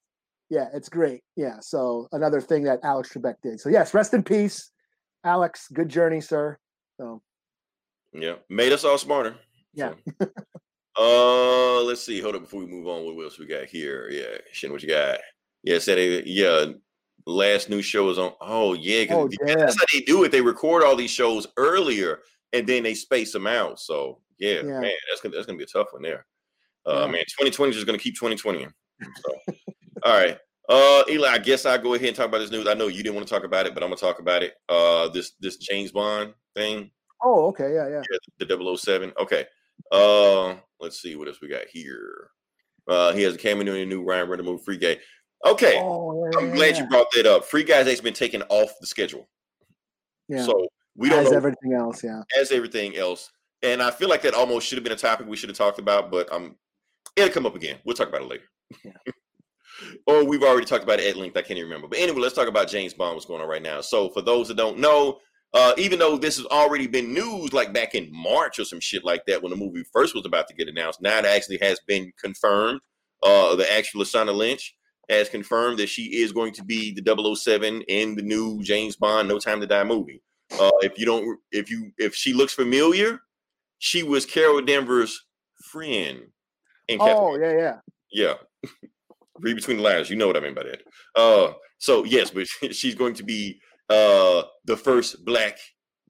yeah, 0.49 0.69
it's 0.73 0.89
great. 0.89 1.23
Yeah, 1.37 1.59
so 1.61 2.09
another 2.13 2.41
thing 2.41 2.65
that 2.65 2.81
Alex 2.83 3.13
Trebek 3.13 3.37
did. 3.43 3.61
So 3.61 3.69
yes, 3.69 3.93
rest 3.95 4.15
in 4.15 4.23
peace, 4.23 4.71
Alex. 5.25 5.69
Good 5.73 5.89
journey, 5.89 6.21
sir. 6.21 6.59
So 6.99 7.23
Yeah, 8.13 8.37
made 8.49 8.73
us 8.73 8.85
all 8.85 8.99
smarter. 8.99 9.37
Yeah. 9.75 9.93
So. 10.21 10.27
uh, 10.99 11.83
let's 11.85 12.03
see. 12.03 12.21
Hold 12.21 12.35
up 12.37 12.43
before 12.43 12.61
we 12.61 12.67
move 12.67 12.87
on. 12.89 13.05
What 13.17 13.23
else 13.25 13.39
we 13.39 13.47
got 13.47 13.67
here? 13.67 14.09
Yeah, 14.11 14.39
Shin, 14.53 14.73
what 14.73 14.83
you 14.83 14.89
got? 14.89 15.19
Yeah, 15.63 15.79
said 15.79 16.25
yeah. 16.27 16.67
Last 17.27 17.69
new 17.69 17.83
show 17.83 18.09
is 18.11 18.19
on. 18.19 18.33
Oh 18.41 18.73
yeah, 18.73 19.05
Oh, 19.15 19.29
yeah. 19.47 19.55
that's 19.57 19.79
how 19.79 19.85
they 19.93 20.01
do 20.01 20.25
it. 20.25 20.33
They 20.33 20.41
record 20.41 20.83
all 20.83 20.97
these 20.97 21.11
shows 21.11 21.47
earlier 21.59 22.21
and 22.53 22.67
then 22.67 22.83
they 22.83 22.95
space 22.95 23.33
them 23.33 23.47
out. 23.47 23.79
So 23.79 24.21
yeah, 24.39 24.63
Yeah. 24.63 24.81
man, 24.81 24.93
that's 25.09 25.21
gonna 25.21 25.35
that's 25.35 25.47
gonna 25.47 25.59
be 25.59 25.65
a 25.65 25.67
tough 25.67 25.89
one 25.93 26.03
there. 26.03 26.27
Uh, 26.87 27.01
Yeah. 27.05 27.07
man, 27.13 27.21
2020 27.29 27.71
is 27.71 27.77
just 27.77 27.87
gonna 27.87 27.99
keep 27.99 28.15
2020. 28.17 28.67
So, 29.03 29.50
all 30.05 30.17
right. 30.17 30.39
Uh, 30.69 31.03
Eli, 31.09 31.29
I 31.29 31.39
guess 31.39 31.67
I'll 31.67 31.79
go 31.79 31.95
ahead 31.95 32.09
and 32.09 32.17
talk 32.17 32.27
about 32.27 32.39
this 32.39 32.51
news. 32.53 32.69
I 32.69 32.75
know 32.75 32.87
you 32.87 33.03
didn't 33.03 33.17
want 33.17 33.27
to 33.27 33.35
talk 33.35 33.45
about 33.45 33.67
it, 33.67 33.75
but 33.75 33.83
I'm 33.83 33.89
gonna 33.89 34.01
talk 34.01 34.21
about 34.21 34.43
it. 34.43 34.55
Uh, 34.69 35.09
this 35.09 35.33
this 35.41 35.57
James 35.57 35.91
Bond 35.91 36.33
thing. 36.55 36.91
oh, 37.25 37.47
okay, 37.49 37.75
yeah, 37.75 37.89
yeah. 37.89 38.03
Yeah, 38.39 38.47
the 38.47 38.77
007. 38.79 39.13
Okay. 39.19 39.47
Uh, 39.91 40.55
let's 40.79 41.01
see 41.01 41.17
what 41.17 41.27
else 41.27 41.41
we 41.41 41.49
got 41.49 41.67
here. 41.67 42.31
Uh, 42.87 43.13
he 43.13 43.23
has 43.23 43.35
a 43.35 43.39
cameo 43.39 43.75
in 43.75 43.81
the 43.81 43.87
new 43.87 44.03
Ryan 44.05 44.29
Reynolds 44.29 44.49
movie, 44.51 44.63
Free 44.63 44.77
Guy. 44.77 44.99
Okay, 45.47 45.79
Oh, 45.81 46.29
yeah, 46.33 46.39
I'm 46.39 46.49
yeah, 46.51 46.55
glad 46.55 46.75
yeah. 46.77 46.83
you 46.83 46.89
brought 46.89 47.07
that 47.15 47.27
up. 47.27 47.45
Free 47.45 47.65
Guy's 47.65 47.89
actually 47.89 48.03
been 48.05 48.15
taken 48.15 48.43
off 48.51 48.71
the 48.81 48.87
schedule, 48.87 49.27
Yeah, 50.29 50.45
so 50.45 50.69
we 50.97 51.09
don't 51.09 51.25
as 51.25 51.31
know 51.31 51.37
everything 51.39 51.73
else. 51.73 52.05
Yeah, 52.05 52.23
as 52.39 52.53
everything 52.53 52.97
else. 52.97 53.31
And 53.63 53.83
I 53.83 53.91
feel 53.91 54.09
like 54.09 54.23
that 54.23 54.35
almost 54.35 54.67
should 54.67 54.77
have 54.77 54.85
been 54.85 54.93
a 54.93 54.97
topic 54.97 55.27
we 55.27 55.37
should 55.37 55.49
have 55.49 55.57
talked 55.59 55.79
about, 55.79 56.11
but 56.11 56.31
um, 56.33 56.57
it'll 57.17 57.31
come 57.33 57.47
up 57.47 57.55
again. 57.57 57.79
We'll 57.85 57.97
talk 57.97 58.09
about 58.09 58.23
it 58.23 58.29
later. 58.29 58.45
Or 60.07 60.25
we've 60.25 60.43
already 60.43 60.67
talked 60.67 60.85
about 60.85 61.01
it 61.01 61.09
at 61.09 61.17
length. 61.17 61.37
I 61.37 61.43
can't 61.43 61.59
even 61.59 61.65
remember. 61.65 61.89
But 61.89 61.99
anyway, 61.99 62.21
let's 62.21 62.35
talk 62.35 62.49
about 62.49 62.69
James 62.69 62.95
Bond. 62.95 63.15
What's 63.15 63.27
going 63.27 63.43
on 63.43 63.49
right 63.49 63.63
now? 63.63 63.81
So 63.81 64.11
for 64.11 64.23
those 64.23 64.49
that 64.49 64.57
don't 64.57 64.79
know, 64.79 65.19
uh, 65.53 65.73
even 65.79 65.99
though 65.99 66.17
this 66.17 66.37
has 66.37 66.47
already 66.47 66.87
been 66.87 67.13
news, 67.13 67.53
like 67.53 67.73
back 67.73 67.95
in 67.95 68.09
March 68.13 68.59
or 68.59 68.65
some 68.65 68.81
shit 68.81 69.05
like 69.05 69.25
that, 69.27 69.43
when 69.43 69.51
the 69.51 69.57
movie 69.57 69.85
first 69.93 70.15
was 70.15 70.25
about 70.25 70.47
to 70.49 70.55
get 70.55 70.69
announced, 70.69 71.03
now 71.03 71.19
it 71.19 71.25
actually 71.25 71.59
has 71.61 71.81
been 71.87 72.13
confirmed. 72.23 72.81
Uh, 73.23 73.57
the 73.57 73.71
actual 73.73 74.03
Lashana 74.03 74.35
Lynch 74.35 74.75
has 75.09 75.29
confirmed 75.29 75.79
that 75.79 75.89
she 75.89 76.23
is 76.23 76.33
going 76.33 76.53
to 76.55 76.65
be 76.65 76.95
the 76.95 77.35
007 77.37 77.83
in 77.83 78.15
the 78.15 78.23
new 78.23 78.63
James 78.63 78.97
Bond 78.97 79.29
No 79.29 79.39
Time 79.39 79.61
to 79.61 79.67
Die 79.67 79.85
movie. 79.85 80.23
Uh, 80.53 80.71
if 80.81 80.99
you 80.99 81.05
don't, 81.05 81.39
if 81.51 81.71
you, 81.71 81.91
if 81.99 82.15
she 82.15 82.33
looks 82.33 82.55
familiar, 82.55 83.21
she 83.79 84.03
was 84.03 84.25
Carol 84.25 84.63
Danvers' 84.63 85.27
friend. 85.71 86.23
Captain 86.89 87.17
Oh, 87.17 87.39
yeah, 87.39 87.53
yeah. 87.53 87.77
yeah. 88.13 88.35
Read 89.41 89.57
between 89.57 89.79
the 89.79 89.83
lines. 89.83 90.11
You 90.11 90.17
know 90.17 90.27
what 90.27 90.37
I 90.37 90.41
mean 90.41 90.55
by 90.55 90.65
that. 90.65 90.83
Uh, 91.15 91.53
so 91.79 92.05
yes, 92.05 92.31
but 92.31 92.47
she's 92.73 92.95
going 92.95 93.15
to 93.15 93.23
be 93.23 93.61
uh 93.89 94.43
the 94.67 94.77
first 94.77 95.25
black 95.25 95.59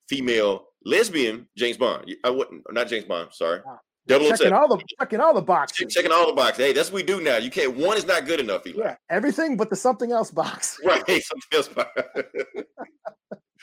female 0.09 0.67
lesbian 0.85 1.49
James 1.57 1.77
Bond. 1.77 2.11
I 2.25 2.31
wouldn't 2.31 2.63
not 2.73 2.89
James 2.89 3.05
Bond, 3.05 3.31
sorry. 3.33 3.61
007. 4.09 4.37
Checking 4.37 4.53
all 4.53 4.69
the 4.69 4.83
checking 4.99 5.21
all 5.21 5.35
the 5.35 5.43
boxes. 5.43 5.77
Check- 5.79 5.89
checking 5.91 6.13
all 6.13 6.27
the 6.27 6.33
boxes. 6.33 6.65
Hey, 6.65 6.73
that's 6.73 6.91
what 6.91 6.97
we 6.97 7.03
do 7.03 7.21
now. 7.21 7.37
You 7.37 7.51
can't 7.51 7.77
one 7.77 7.97
is 7.97 8.07
not 8.07 8.27
good 8.27 8.41
enough, 8.41 8.67
Eli. 8.67 8.85
Yeah, 8.85 8.97
everything 9.09 9.57
but 9.57 9.71
the 9.71 9.77
something 9.77 10.13
else 10.13 10.31
box. 10.31 10.79
Right. 10.85 11.07
Something 11.07 11.23
else. 11.55 11.69
box. 11.69 11.91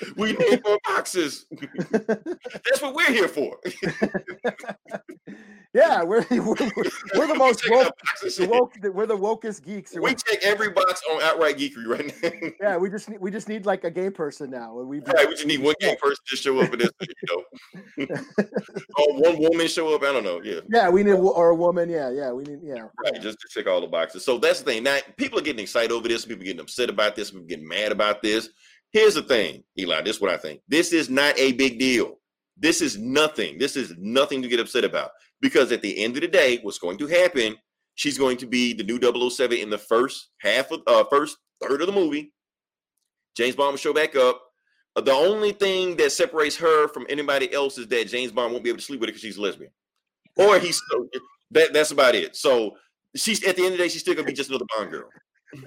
we 0.15 0.33
need 0.33 0.61
more 0.63 0.77
boxes. 0.87 1.45
that's 1.91 2.81
what 2.81 2.93
we're 2.93 3.11
here 3.11 3.27
for. 3.27 3.57
yeah, 5.73 6.03
we're 6.03 6.25
we're, 6.29 6.39
we're, 6.39 6.83
we're 7.15 7.27
the 7.27 7.35
most 7.35 7.67
woke, 7.69 7.93
the 8.21 8.47
woke, 8.49 8.73
we're 8.93 9.05
the 9.07 9.17
wokest 9.17 9.65
geeks. 9.65 9.95
We 9.99 10.13
check 10.13 10.39
every 10.43 10.69
box 10.69 11.01
on 11.11 11.21
outright 11.23 11.57
geekery 11.57 11.87
right 11.87 12.13
now. 12.21 12.49
yeah, 12.61 12.77
we 12.77 12.89
just 12.89 13.09
need, 13.09 13.19
we 13.19 13.31
just 13.31 13.49
need 13.49 13.65
like 13.65 13.83
a 13.83 13.91
gay 13.91 14.09
person 14.11 14.51
now. 14.51 14.73
We 14.75 14.99
Right, 14.99 15.27
we 15.27 15.33
just 15.33 15.47
need 15.47 15.61
one 15.61 15.75
gay 15.79 15.95
person 15.99 16.23
to 16.29 16.35
show 16.35 16.59
up 16.59 16.71
in 16.73 16.79
this, 16.79 16.89
you 17.01 18.07
know. 18.07 18.15
or 18.97 19.19
one 19.19 19.39
woman 19.39 19.67
show 19.67 19.93
up. 19.95 20.03
I 20.03 20.11
don't 20.13 20.23
know. 20.23 20.26
Yeah. 20.43 20.59
yeah, 20.69 20.89
we 20.89 21.03
need 21.03 21.13
or 21.13 21.49
a 21.49 21.55
woman. 21.55 21.89
Yeah, 21.89 22.09
yeah, 22.11 22.31
we 22.31 22.43
need 22.43 22.59
yeah. 22.63 22.85
Right, 23.03 23.21
just 23.21 23.37
to 23.39 23.47
check 23.49 23.67
all 23.67 23.81
the 23.81 23.87
boxes. 23.87 24.23
So 24.25 24.37
that's 24.37 24.59
the 24.61 24.65
thing. 24.71 24.83
Now 24.83 24.99
people 25.17 25.39
are 25.39 25.41
getting 25.41 25.61
excited 25.61 25.91
over 25.91 26.07
this. 26.07 26.25
People 26.25 26.43
are 26.43 26.45
getting 26.45 26.61
upset 26.61 26.89
about 26.89 27.15
this. 27.15 27.31
People 27.31 27.47
getting 27.47 27.67
mad 27.67 27.91
about 27.91 28.21
this. 28.21 28.49
Here's 28.91 29.15
the 29.15 29.23
thing, 29.23 29.63
Eli. 29.79 30.01
This 30.01 30.15
is 30.17 30.21
what 30.21 30.31
I 30.31 30.37
think. 30.37 30.61
This 30.67 30.93
is 30.93 31.09
not 31.09 31.37
a 31.37 31.51
big 31.53 31.77
deal. 31.79 32.19
This 32.57 32.81
is 32.81 32.97
nothing. 32.97 33.57
This 33.57 33.75
is 33.75 33.93
nothing 33.97 34.41
to 34.41 34.47
get 34.47 34.59
upset 34.59 34.83
about. 34.83 35.11
Because 35.41 35.71
at 35.71 35.81
the 35.81 36.03
end 36.03 36.15
of 36.15 36.21
the 36.21 36.27
day, 36.27 36.59
what's 36.63 36.79
going 36.79 36.97
to 36.99 37.07
happen? 37.07 37.55
She's 37.95 38.17
going 38.17 38.37
to 38.37 38.47
be 38.47 38.73
the 38.73 38.83
new 38.83 38.99
007 39.29 39.57
in 39.57 39.69
the 39.69 39.77
first 39.77 40.29
half 40.41 40.71
of 40.71 40.81
uh 40.87 41.03
first 41.09 41.37
third 41.61 41.81
of 41.81 41.87
the 41.87 41.93
movie. 41.93 42.33
James 43.35 43.55
Bond 43.55 43.71
will 43.73 43.77
show 43.77 43.93
back 43.93 44.15
up. 44.15 44.41
Uh, 44.95 45.01
The 45.01 45.11
only 45.11 45.51
thing 45.51 45.95
that 45.97 46.11
separates 46.11 46.55
her 46.57 46.87
from 46.87 47.05
anybody 47.09 47.53
else 47.53 47.77
is 47.77 47.87
that 47.87 48.07
James 48.07 48.31
Bond 48.31 48.51
won't 48.51 48.63
be 48.63 48.69
able 48.71 48.79
to 48.79 48.85
sleep 48.85 48.99
with 48.99 49.09
her 49.09 49.11
because 49.11 49.21
she's 49.21 49.37
a 49.37 49.41
lesbian. 49.41 49.71
Or 50.37 50.59
he's 50.59 50.81
that. 51.51 51.73
That's 51.73 51.91
about 51.91 52.15
it. 52.15 52.35
So 52.35 52.75
she's 53.15 53.43
at 53.45 53.55
the 53.55 53.63
end 53.63 53.73
of 53.73 53.77
the 53.77 53.83
day, 53.85 53.89
she's 53.89 54.01
still 54.01 54.13
gonna 54.13 54.27
be 54.27 54.33
just 54.33 54.49
another 54.49 54.65
Bond 54.75 54.91
girl. 54.91 55.09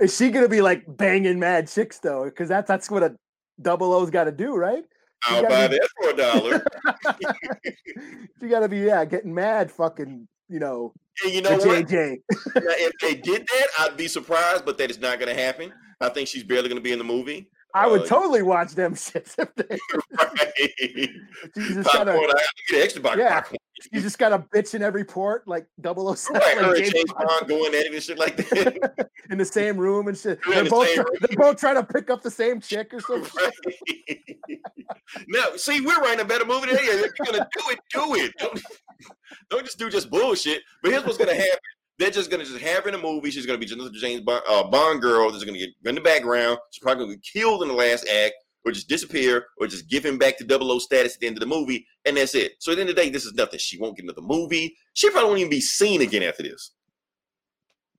Is 0.00 0.16
she 0.16 0.30
gonna 0.30 0.48
be 0.48 0.61
like 0.61 0.85
banging 0.87 1.38
mad 1.38 1.68
chicks 1.68 1.98
though? 1.98 2.24
Because 2.24 2.48
that's 2.48 2.68
that's 2.68 2.90
what 2.90 3.02
a 3.02 3.16
double 3.61 3.92
O's 3.92 4.11
got 4.11 4.24
to 4.24 4.33
do, 4.33 4.54
right? 4.54 4.85
You 5.28 5.37
I'll 5.37 5.42
buy 5.42 5.68
be- 5.68 5.78
that 5.78 5.88
for 6.00 6.11
a 6.11 6.16
dollar. 6.16 6.64
you 8.40 8.48
got 8.48 8.61
to 8.61 8.68
be 8.68 8.78
yeah, 8.78 9.04
getting 9.04 9.35
mad, 9.35 9.70
fucking, 9.70 10.26
you 10.48 10.59
know, 10.59 10.94
and 11.22 11.33
you 11.33 11.42
know 11.42 11.50
what? 11.50 11.87
JJ. 11.87 12.16
If 12.56 12.92
they 13.00 13.14
did 13.14 13.46
that, 13.46 13.66
I'd 13.78 13.96
be 13.96 14.09
surprised, 14.09 14.64
but 14.64 14.78
that 14.78 14.90
is 14.90 14.98
not 14.98 15.18
going 15.18 15.35
to 15.35 15.40
happen. 15.40 15.72
I 16.00 16.09
think 16.09 16.28
she's 16.28 16.42
barely 16.42 16.68
going 16.68 16.78
to 16.78 16.83
be 16.83 16.92
in 16.92 16.98
the 16.98 17.04
movie. 17.04 17.50
I 17.74 17.87
would 17.87 18.02
Uh, 18.02 18.06
totally 18.06 18.42
watch 18.42 18.74
them 18.74 18.94
shits 18.96 19.35
if 19.38 19.54
they. 19.54 19.78
Right. 20.18 21.11
You 21.56 21.74
just 21.74 21.92
gotta, 21.92 22.12
to 22.12 22.44
get 22.68 22.83
extra 22.85 23.02
box 23.02 23.16
Yeah. 23.18 23.42
you 23.92 24.00
just 24.00 24.18
got 24.18 24.33
a 24.33 24.38
bitch 24.40 24.74
in 24.74 24.83
every 24.83 25.04
port, 25.04 25.46
like 25.48 25.66
007, 25.83 26.35
Right, 26.40 26.61
like 26.61 26.76
James 26.78 26.92
James 26.92 27.12
Bond 27.12 27.48
going 27.48 27.74
at 27.74 27.87
it 27.87 27.92
and 27.94 28.02
shit 28.02 28.18
like 28.18 28.37
that. 28.37 29.09
in 29.30 29.38
the 29.38 29.44
same 29.44 29.76
room 29.78 30.09
and 30.09 30.16
shit. 30.18 30.38
They're 30.44 30.54
They're 30.56 30.64
the 30.64 30.70
both, 30.70 30.94
try- 30.94 31.04
they're 31.20 31.37
both 31.38 31.56
trying 31.59 31.74
to 31.76 31.85
pick 31.85 32.11
up 32.11 32.22
the 32.22 32.30
same 32.30 32.61
chick 32.61 32.92
or 32.92 33.00
something. 33.00 33.30
Right. 34.48 35.24
now, 35.28 35.56
see, 35.56 35.80
we're 35.80 35.98
writing 36.00 36.20
a 36.20 36.24
better 36.24 36.44
movie 36.44 36.66
than. 36.66 36.76
If 36.80 37.12
you're 37.18 37.26
gonna 37.26 37.48
do 37.56 37.62
it, 37.70 37.78
do 37.92 38.14
it. 38.16 38.33
Don't, 38.38 38.61
don't 39.48 39.64
just 39.64 39.78
do 39.78 39.88
just 39.90 40.11
bullshit. 40.11 40.62
But 40.83 40.92
here's 40.92 41.04
what's 41.04 41.18
gonna 41.18 41.35
happen. 41.35 41.59
They're 42.00 42.10
just 42.10 42.30
gonna 42.30 42.44
just 42.46 42.58
have 42.60 42.84
her 42.84 42.88
in 42.88 42.94
a 42.94 42.98
movie. 42.98 43.30
She's 43.30 43.44
gonna 43.46 43.58
be 43.58 43.66
just 43.66 43.78
another 43.78 43.94
James 43.94 44.22
Bond, 44.22 44.42
uh, 44.48 44.64
Bond 44.64 45.02
girl 45.02 45.30
that's 45.30 45.44
gonna 45.44 45.58
get 45.58 45.68
in 45.84 45.94
the 45.94 46.00
background. 46.00 46.58
She's 46.70 46.82
probably 46.82 47.04
gonna 47.04 47.16
be 47.18 47.22
killed 47.40 47.62
in 47.62 47.68
the 47.68 47.74
last 47.74 48.08
act, 48.08 48.34
or 48.64 48.72
just 48.72 48.88
disappear, 48.88 49.46
or 49.58 49.66
just 49.66 49.86
give 49.88 50.04
him 50.04 50.16
back 50.18 50.38
to 50.38 50.44
double 50.44 50.72
O 50.72 50.78
status 50.78 51.14
at 51.14 51.20
the 51.20 51.26
end 51.26 51.36
of 51.36 51.40
the 51.40 51.46
movie, 51.46 51.86
and 52.06 52.16
that's 52.16 52.34
it. 52.34 52.52
So 52.58 52.72
at 52.72 52.76
the 52.76 52.80
end 52.80 52.90
of 52.90 52.96
the 52.96 53.02
day, 53.02 53.10
this 53.10 53.26
is 53.26 53.34
nothing. 53.34 53.58
She 53.58 53.78
won't 53.78 53.96
get 53.96 54.04
another 54.04 54.22
movie. 54.22 54.76
She 54.94 55.10
probably 55.10 55.28
won't 55.28 55.38
even 55.40 55.50
be 55.50 55.60
seen 55.60 56.00
again 56.00 56.22
after 56.22 56.42
this. 56.42 56.72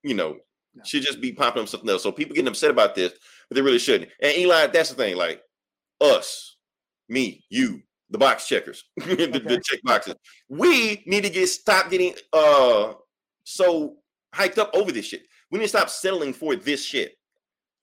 You 0.04 0.16
know, 0.16 0.38
No. 0.74 0.84
she'll 0.84 1.04
just 1.04 1.22
be 1.22 1.32
popping 1.32 1.62
up 1.62 1.70
something 1.70 1.90
else. 1.90 2.02
So 2.02 2.12
people 2.12 2.34
getting 2.34 2.48
upset 2.48 2.72
about 2.72 2.96
this, 2.96 3.14
but 3.50 3.56
they 3.56 3.62
really 3.62 3.78
shouldn't. 3.80 4.10
And 4.20 4.36
Eli, 4.36 4.66
that's 4.68 4.90
the 4.90 4.96
thing. 4.96 5.16
Like 5.16 5.44
us, 6.00 6.58
me, 7.08 7.46
you, 7.50 7.84
the 8.10 8.18
box 8.18 8.48
checkers, 8.48 8.84
the, 8.98 9.28
the 9.28 9.62
check 9.64 9.80
boxes. 9.84 10.16
We 10.50 11.04
need 11.06 11.24
to 11.24 11.30
get 11.30 11.48
stop 11.50 11.92
getting 11.92 12.16
uh 12.34 12.94
so 13.44 13.98
hyped 14.36 14.58
up 14.58 14.72
over 14.74 14.92
this 14.92 15.06
shit. 15.06 15.24
We 15.52 15.60
need 15.60 15.66
to 15.66 15.70
stop 15.70 15.90
settling 15.90 16.34
for 16.34 16.56
this 16.56 16.84
shit. 16.86 17.14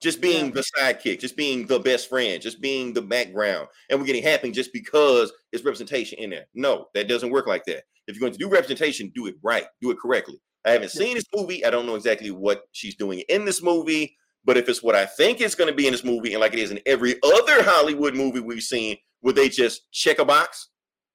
Just 0.01 0.21
being 0.21 0.45
Yeah. 0.45 0.51
the 0.51 0.63
sidekick, 0.77 1.19
just 1.19 1.35
being 1.35 1.67
the 1.67 1.79
best 1.79 2.07
friend, 2.07 2.41
just 2.41 2.61
being 2.61 2.93
the 2.93 3.01
background, 3.01 3.67
and 3.89 3.99
we're 3.99 4.05
getting 4.05 4.23
happy 4.23 4.49
just 4.51 4.71
because 4.71 5.31
it's 5.51 5.65
representation 5.65 6.19
in 6.19 6.29
there. 6.29 6.45
No, 6.53 6.87
that 6.93 7.09
doesn't 7.09 7.31
work 7.31 7.47
like 7.47 7.65
that. 7.65 7.83
If 8.07 8.15
you're 8.15 8.21
going 8.21 8.31
to 8.31 8.39
do 8.39 8.49
representation, 8.49 9.11
do 9.13 9.27
it 9.27 9.35
right, 9.43 9.65
do 9.81 9.91
it 9.91 9.99
correctly. 9.99 10.39
I 10.65 10.71
haven't 10.71 10.91
seen 10.91 11.15
this 11.15 11.25
movie. 11.35 11.65
I 11.65 11.69
don't 11.69 11.85
know 11.85 11.95
exactly 11.95 12.31
what 12.31 12.63
she's 12.71 12.95
doing 12.95 13.19
in 13.27 13.43
this 13.45 13.61
movie, 13.61 14.15
but 14.45 14.55
if 14.57 14.69
it's 14.69 14.81
what 14.81 14.95
I 14.95 15.05
think 15.05 15.41
it's 15.41 15.55
going 15.55 15.69
to 15.69 15.75
be 15.75 15.85
in 15.85 15.91
this 15.91 16.05
movie, 16.05 16.31
and 16.33 16.39
like 16.39 16.53
it 16.53 16.59
is 16.59 16.71
in 16.71 16.79
every 16.85 17.15
other 17.21 17.61
Hollywood 17.63 18.15
movie 18.15 18.39
we've 18.39 18.63
seen, 18.63 18.97
where 19.19 19.33
they 19.33 19.49
just 19.49 19.91
check 19.91 20.19
a 20.19 20.25
box 20.25 20.69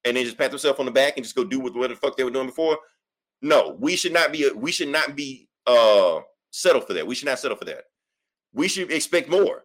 and 0.04 0.14
then 0.16 0.24
just 0.24 0.36
pat 0.36 0.50
themselves 0.50 0.78
on 0.78 0.84
the 0.84 0.92
back 0.92 1.16
and 1.16 1.24
just 1.24 1.34
go 1.34 1.42
do 1.42 1.58
what 1.58 1.72
the 1.72 1.96
fuck 1.96 2.18
they 2.18 2.24
were 2.24 2.30
doing 2.30 2.46
before. 2.46 2.78
No, 3.44 3.76
we 3.78 3.94
should 3.94 4.14
not 4.14 4.32
be. 4.32 4.50
We 4.50 4.72
should 4.72 4.88
not 4.88 5.14
be 5.14 5.48
uh 5.66 6.20
settle 6.50 6.80
for 6.80 6.94
that. 6.94 7.06
We 7.06 7.14
should 7.14 7.26
not 7.26 7.38
settle 7.38 7.58
for 7.58 7.66
that. 7.66 7.84
We 8.54 8.68
should 8.68 8.90
expect 8.90 9.28
more. 9.28 9.64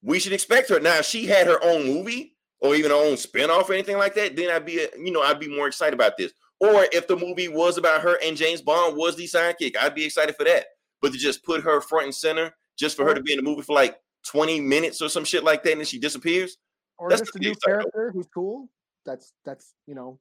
We 0.00 0.20
should 0.20 0.32
expect 0.32 0.68
her. 0.68 0.78
Now, 0.78 0.98
if 0.98 1.06
she 1.06 1.26
had 1.26 1.48
her 1.48 1.58
own 1.64 1.84
movie 1.86 2.36
or 2.60 2.76
even 2.76 2.92
her 2.92 2.96
own 2.96 3.14
spinoff 3.14 3.68
or 3.68 3.72
anything 3.72 3.98
like 3.98 4.14
that, 4.14 4.36
then 4.36 4.50
I'd 4.50 4.64
be, 4.64 4.84
uh, 4.84 4.86
you 4.96 5.10
know, 5.10 5.22
I'd 5.22 5.40
be 5.40 5.48
more 5.48 5.66
excited 5.66 5.92
about 5.92 6.16
this. 6.16 6.32
Or 6.60 6.86
if 6.92 7.08
the 7.08 7.16
movie 7.16 7.48
was 7.48 7.78
about 7.78 8.02
her 8.02 8.16
and 8.22 8.36
James 8.36 8.62
Bond 8.62 8.96
was 8.96 9.16
the 9.16 9.24
sidekick, 9.24 9.76
I'd 9.76 9.96
be 9.96 10.04
excited 10.04 10.36
for 10.36 10.44
that. 10.44 10.66
But 11.02 11.12
to 11.12 11.18
just 11.18 11.44
put 11.44 11.64
her 11.64 11.80
front 11.80 12.04
and 12.04 12.14
center, 12.14 12.54
just 12.78 12.96
for 12.96 13.04
her 13.04 13.14
to 13.14 13.22
be 13.22 13.32
in 13.32 13.38
the 13.38 13.42
movie 13.42 13.62
for 13.62 13.74
like 13.74 13.98
20 14.28 14.60
minutes 14.60 15.02
or 15.02 15.08
some 15.08 15.24
shit 15.24 15.42
like 15.42 15.64
that, 15.64 15.72
and 15.72 15.80
then 15.80 15.86
she 15.86 15.98
disappears, 15.98 16.58
Or 16.98 17.08
That's 17.08 17.22
just 17.22 17.34
a 17.34 17.40
new 17.40 17.56
character 17.64 18.12
who's 18.14 18.28
cool. 18.32 18.68
That's 19.04 19.32
that's 19.44 19.74
you 19.86 19.94
know, 19.94 20.20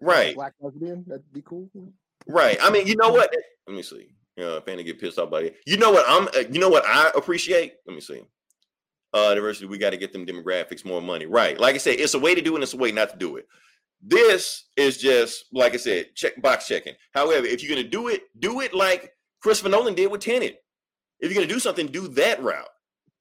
right? 0.00 0.34
black 0.34 0.52
lesbian. 0.60 1.04
That'd 1.06 1.32
be 1.32 1.42
cool. 1.42 1.70
Right. 2.28 2.58
I 2.60 2.70
mean, 2.70 2.86
you 2.86 2.96
know 2.96 3.10
what? 3.10 3.32
Let 3.66 3.76
me 3.76 3.82
see. 3.82 4.08
Uh, 4.40 4.60
fan 4.60 4.76
to 4.76 4.84
get 4.84 5.00
pissed 5.00 5.18
off 5.18 5.30
by 5.30 5.40
it. 5.42 5.56
You 5.66 5.76
know 5.76 5.90
what? 5.90 6.04
I'm. 6.08 6.28
Uh, 6.28 6.48
you 6.50 6.60
know 6.60 6.68
what 6.68 6.86
I 6.86 7.10
appreciate. 7.16 7.74
Let 7.86 7.94
me 7.94 8.00
see. 8.00 8.22
Uh, 9.12 9.34
diversity. 9.34 9.66
We 9.66 9.78
got 9.78 9.90
to 9.90 9.96
get 9.96 10.12
them 10.12 10.26
demographics 10.26 10.84
more 10.84 11.00
money. 11.02 11.26
Right. 11.26 11.58
Like 11.58 11.74
I 11.74 11.78
said, 11.78 11.98
it's 11.98 12.14
a 12.14 12.18
way 12.18 12.34
to 12.34 12.40
do 12.40 12.52
it. 12.52 12.56
and 12.56 12.62
It's 12.62 12.74
a 12.74 12.76
way 12.76 12.92
not 12.92 13.10
to 13.10 13.16
do 13.16 13.36
it. 13.36 13.46
This 14.00 14.66
is 14.76 14.98
just 14.98 15.46
like 15.52 15.74
I 15.74 15.78
said, 15.78 16.14
check 16.14 16.40
box 16.40 16.68
checking. 16.68 16.94
However, 17.14 17.46
if 17.46 17.62
you're 17.62 17.74
gonna 17.74 17.88
do 17.88 18.08
it, 18.08 18.22
do 18.38 18.60
it 18.60 18.72
like 18.72 19.12
Christopher 19.42 19.70
Nolan 19.70 19.94
did 19.94 20.10
with 20.10 20.20
Tenet. 20.20 20.56
If 21.18 21.32
you're 21.32 21.40
gonna 21.42 21.52
do 21.52 21.58
something, 21.58 21.88
do 21.88 22.06
that 22.08 22.40
route. 22.42 22.68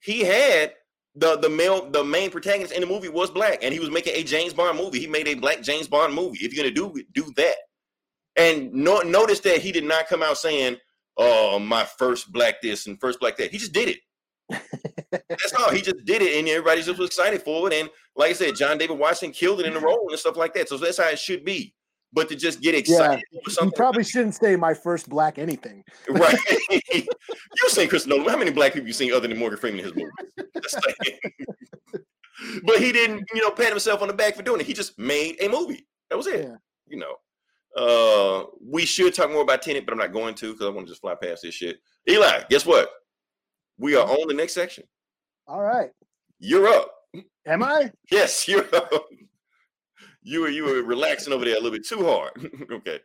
He 0.02 0.20
had 0.24 0.74
the 1.16 1.38
the 1.38 1.50
male 1.50 1.90
the 1.90 2.04
main 2.04 2.30
protagonist 2.30 2.74
in 2.74 2.82
the 2.82 2.88
movie 2.88 3.10
was 3.10 3.32
black, 3.32 3.64
and 3.64 3.74
he 3.74 3.80
was 3.80 3.90
making 3.90 4.14
a 4.16 4.24
James 4.24 4.54
Bond 4.54 4.78
movie. 4.78 5.00
He 5.00 5.08
made 5.08 5.28
a 5.28 5.34
black 5.34 5.64
James 5.64 5.88
Bond 5.88 6.14
movie. 6.14 6.38
If 6.42 6.54
you're 6.54 6.64
gonna 6.64 6.76
do 6.76 6.96
it, 6.96 7.12
do 7.12 7.32
that. 7.38 7.56
And 8.38 8.72
no, 8.74 9.00
notice 9.02 9.40
that 9.42 9.62
he 9.62 9.72
did 9.72 9.84
not 9.84 10.08
come 10.08 10.24
out 10.24 10.38
saying, 10.38 10.78
"Oh, 11.18 11.60
my 11.60 11.84
first 11.84 12.32
black 12.32 12.62
this 12.62 12.88
and 12.88 13.00
first 13.00 13.20
black 13.20 13.38
that." 13.38 13.52
He 13.52 13.58
just 13.58 13.74
did 13.74 13.90
it. 13.90 14.00
That's 15.12 15.54
all. 15.54 15.72
He 15.72 15.82
just 15.82 16.06
did 16.06 16.22
it, 16.22 16.38
and 16.38 16.48
everybody 16.48 16.82
just 16.82 17.00
was 17.00 17.10
excited 17.10 17.42
for 17.42 17.68
it. 17.68 17.74
And 17.74 17.90
like 18.16 18.30
I 18.30 18.34
said, 18.34 18.56
John 18.56 18.78
David 18.78 18.98
Washington 18.98 19.34
killed 19.34 19.60
it 19.60 19.66
in 19.66 19.74
the 19.74 19.80
mm-hmm. 19.80 19.88
role 19.88 20.10
and 20.10 20.20
stuff 20.20 20.38
like 20.38 20.54
that. 20.54 20.70
So 20.70 20.78
that's 20.78 20.98
how 20.98 21.10
it 21.10 21.20
should 21.20 21.44
be. 21.44 21.74
But 22.14 22.30
to 22.30 22.36
just 22.36 22.62
get 22.62 22.74
excited 22.74 23.24
for 23.44 23.66
You 23.66 23.72
probably 23.72 24.04
shouldn't 24.04 24.36
say 24.36 24.56
my 24.56 24.74
first 24.74 25.10
black 25.10 25.38
anything. 25.38 25.84
right? 26.10 26.38
You've 26.70 27.08
seen 27.68 27.90
Chris 27.90 28.08
Nolan? 28.08 28.30
How 28.30 28.38
many 28.38 28.52
black 28.52 28.74
people 28.74 28.88
you 28.88 28.94
seen 28.94 29.14
other 29.14 29.28
than 29.28 29.38
Morgan 29.38 29.60
Freeman 29.60 29.80
in 29.80 29.86
his 29.86 29.96
movies? 29.96 30.76
But 32.64 32.78
he 32.78 32.92
didn't, 32.92 33.28
you 33.34 33.42
know, 33.42 33.52
pat 33.52 33.70
himself 33.70 34.02
on 34.02 34.08
the 34.08 34.14
back 34.14 34.36
for 34.36 34.44
doing 34.44 34.62
it. 34.62 34.68
He 34.68 34.74
just 34.74 34.98
made 35.00 35.38
a 35.42 35.50
movie. 35.50 35.88
That 36.10 36.18
was 36.18 36.28
it. 36.28 36.46
Yeah. 36.46 36.56
You 36.88 36.98
know. 36.98 37.16
Uh, 37.76 38.46
we 38.62 38.86
should 38.86 39.14
talk 39.14 39.32
more 39.32 39.42
about 39.42 39.62
Tenet, 39.62 39.86
but 39.86 39.92
I'm 39.92 40.00
not 40.00 40.14
going 40.14 40.34
to 40.36 40.52
because 40.54 40.66
I 40.66 40.70
want 40.70 40.88
to 40.88 40.92
just 40.92 41.02
fly 41.02 41.16
past 41.16 41.44
this 41.44 41.54
shit. 41.56 41.78
Eli, 42.10 42.44
guess 42.50 42.66
what? 42.66 42.90
We 43.78 43.96
are 43.96 44.08
on 44.08 44.28
the 44.28 44.34
next 44.34 44.54
section. 44.54 44.84
All 45.48 45.62
right. 45.62 45.92
You're 46.40 46.68
up. 46.68 46.92
Am 47.46 47.64
I? 47.64 47.92
Yes, 48.12 48.48
you're 48.48 48.66
up. 48.76 49.06
You 50.24 50.42
were 50.42 50.50
you 50.50 50.64
were 50.66 50.84
relaxing 50.84 51.32
over 51.34 51.46
there 51.46 51.54
a 51.56 51.60
little 51.60 51.72
bit 51.78 51.88
too 51.88 52.06
hard. 52.06 52.32
okay. 52.72 53.00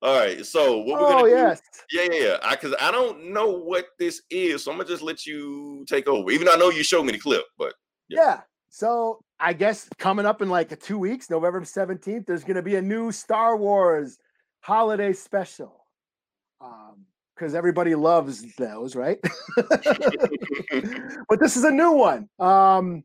All 0.00 0.16
right. 0.16 0.44
So 0.46 0.78
what 0.78 1.00
we're 1.00 1.06
Oh 1.06 1.10
gonna 1.10 1.28
do? 1.28 1.34
yes. 1.34 1.60
Yeah, 1.90 2.06
yeah, 2.12 2.22
yeah. 2.24 2.36
I 2.42 2.54
because 2.54 2.74
I 2.80 2.90
don't 2.92 3.32
know 3.32 3.48
what 3.50 3.86
this 3.98 4.22
is, 4.30 4.62
so 4.64 4.70
I'm 4.70 4.78
gonna 4.78 4.88
just 4.88 5.02
let 5.02 5.26
you 5.26 5.84
take 5.88 6.06
over. 6.06 6.30
Even 6.30 6.46
though 6.46 6.52
I 6.54 6.56
know 6.56 6.70
you 6.70 6.84
showed 6.84 7.04
me 7.04 7.12
the 7.12 7.18
clip, 7.18 7.44
but 7.58 7.74
Yeah. 8.08 8.20
Yeah. 8.20 8.40
So 8.78 9.18
I 9.40 9.54
guess 9.54 9.88
coming 9.98 10.24
up 10.24 10.40
in 10.40 10.48
like 10.48 10.78
two 10.80 11.00
weeks, 11.00 11.28
November 11.30 11.62
17th, 11.62 12.26
there's 12.26 12.44
gonna 12.44 12.62
be 12.62 12.76
a 12.76 12.82
new 12.82 13.10
Star 13.10 13.56
Wars 13.56 14.18
holiday 14.60 15.12
special. 15.12 15.84
Um, 16.60 17.04
because 17.34 17.56
everybody 17.56 17.96
loves 17.96 18.54
those, 18.54 18.94
right? 18.94 19.18
but 19.56 21.40
this 21.40 21.56
is 21.56 21.64
a 21.64 21.72
new 21.72 21.90
one. 21.90 22.28
Um, 22.38 23.02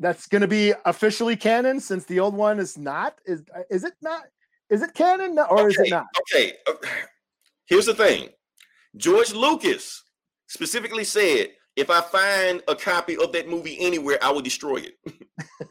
that's 0.00 0.26
gonna 0.26 0.48
be 0.48 0.72
officially 0.84 1.36
canon 1.36 1.78
since 1.78 2.04
the 2.04 2.18
old 2.18 2.34
one 2.34 2.58
is 2.58 2.76
not. 2.76 3.20
Is 3.24 3.44
is 3.70 3.84
it 3.84 3.94
not? 4.02 4.24
Is 4.68 4.82
it 4.82 4.94
canon 4.94 5.36
No- 5.36 5.44
or 5.44 5.68
is 5.68 5.76
it 5.76 5.82
Okay, 5.82 5.90
not? 5.90 6.06
Okay. 6.22 6.54
uh, 6.66 6.72
Here's 7.66 7.86
the 7.86 7.94
thing. 7.94 8.30
George 8.96 9.32
Lucas 9.32 10.02
specifically 10.48 11.04
said, 11.04 11.50
if 11.78 11.90
I 11.90 12.00
find 12.00 12.62
a 12.68 12.74
copy 12.74 13.16
of 13.16 13.32
that 13.32 13.48
movie 13.48 13.76
anywhere, 13.80 14.18
I 14.22 14.30
will 14.30 14.40
destroy 14.42 14.76
it. 14.78 14.94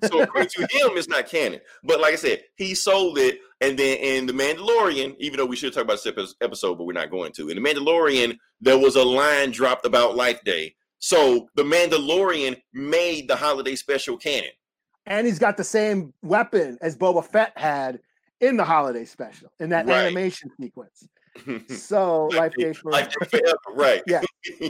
so 0.10 0.22
according 0.22 0.50
to 0.50 0.62
him, 0.62 0.98
it's 0.98 1.08
not 1.08 1.28
canon. 1.28 1.60
But 1.84 2.00
like 2.00 2.14
I 2.14 2.18
said, 2.18 2.44
he 2.56 2.74
sold 2.76 3.18
it. 3.18 3.40
And 3.62 3.78
then 3.78 3.98
in 3.98 4.26
The 4.28 4.34
Mandalorian, 4.34 5.16
even 5.20 5.38
though 5.38 5.46
we 5.46 5.56
should 5.56 5.74
talk 5.74 5.84
about 5.84 6.00
this 6.04 6.36
episode, 6.42 6.78
but 6.78 6.86
we're 6.86 6.94
not 6.94 7.12
going 7.12 7.32
to. 7.34 7.50
In 7.50 7.62
The 7.62 7.70
Mandalorian, 7.70 8.38
there 8.62 8.78
was 8.78 8.96
a 8.96 9.04
line 9.04 9.52
dropped 9.52 9.86
about 9.86 10.16
Life 10.16 10.44
Day. 10.44 10.76
So 11.00 11.48
The 11.56 11.64
Mandalorian 11.64 12.60
made 12.74 13.28
the 13.28 13.36
holiday 13.36 13.76
special 13.76 14.18
canon. 14.18 14.50
and 15.06 15.26
he's 15.28 15.40
got 15.40 15.58
the 15.58 15.64
same 15.64 16.14
weapon 16.24 16.78
as 16.82 16.96
Boba 16.98 17.24
Fett 17.26 17.54
had 17.58 18.00
in 18.42 18.56
the 18.58 18.64
holiday 18.66 19.06
special 19.06 19.50
in 19.60 19.70
that 19.70 19.86
Right. 19.88 20.06
animation 20.06 20.50
sequence. 20.60 21.08
So 21.70 22.26
life 22.28 22.54
day 22.58 22.74
for 22.74 22.92
Life 22.92 23.10
Day 23.32 23.40
forever, 23.40 23.58
right? 23.76 24.02
Yeah. 24.08 24.22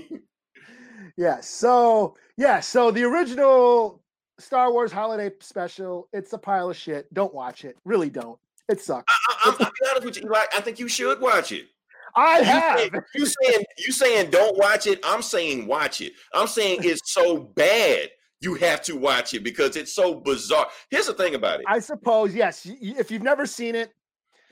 yeah. 1.18 1.40
So 1.42 2.16
yeah. 2.38 2.60
So 2.60 2.92
the 2.92 3.04
original 3.04 4.02
Star 4.40 4.72
Wars 4.72 4.92
holiday 4.92 5.32
special, 5.40 6.08
it's 6.14 6.32
a 6.34 6.38
pile 6.38 6.70
of 6.70 6.78
shit. 6.78 7.12
Don't 7.14 7.34
watch 7.34 7.66
it. 7.66 7.76
Really 7.86 8.10
don't. 8.10 8.40
It 8.70 8.82
sucks. 8.82 9.12
I, 9.46 9.56
be 9.58 9.66
honest 9.90 10.06
with 10.06 10.18
you, 10.18 10.24
Eli. 10.24 10.44
I 10.56 10.62
think 10.62 10.80
you 10.80 10.88
should 10.88 11.20
watch 11.22 11.52
it. 11.52 11.68
I 12.16 12.40
You 12.40 12.46
have. 12.46 12.78
saying, 12.80 12.92
you 13.16 13.26
saying 13.26 13.66
you 13.78 13.92
saying 13.92 14.30
don't 14.32 14.58
watch 14.58 14.88
it. 14.88 15.00
I'm 15.04 15.22
saying 15.22 15.68
watch 15.68 16.02
it. 16.02 16.14
I'm 16.34 16.48
saying 16.48 16.80
it's 16.84 17.14
so 17.14 17.38
bad 17.38 18.10
you 18.42 18.56
have 18.56 18.82
to 18.84 18.96
watch 18.96 19.34
it 19.34 19.44
because 19.44 19.76
it's 19.76 19.94
so 19.94 20.16
bizarre. 20.16 20.68
Here's 20.90 21.08
the 21.08 21.14
thing 21.14 21.36
about 21.36 21.60
it. 21.60 21.66
I 21.68 21.80
suppose 21.80 22.36
yes. 22.36 22.68
If 22.70 23.10
you've 23.10 23.24
never 23.24 23.46
seen 23.46 23.76
it, 23.76 23.94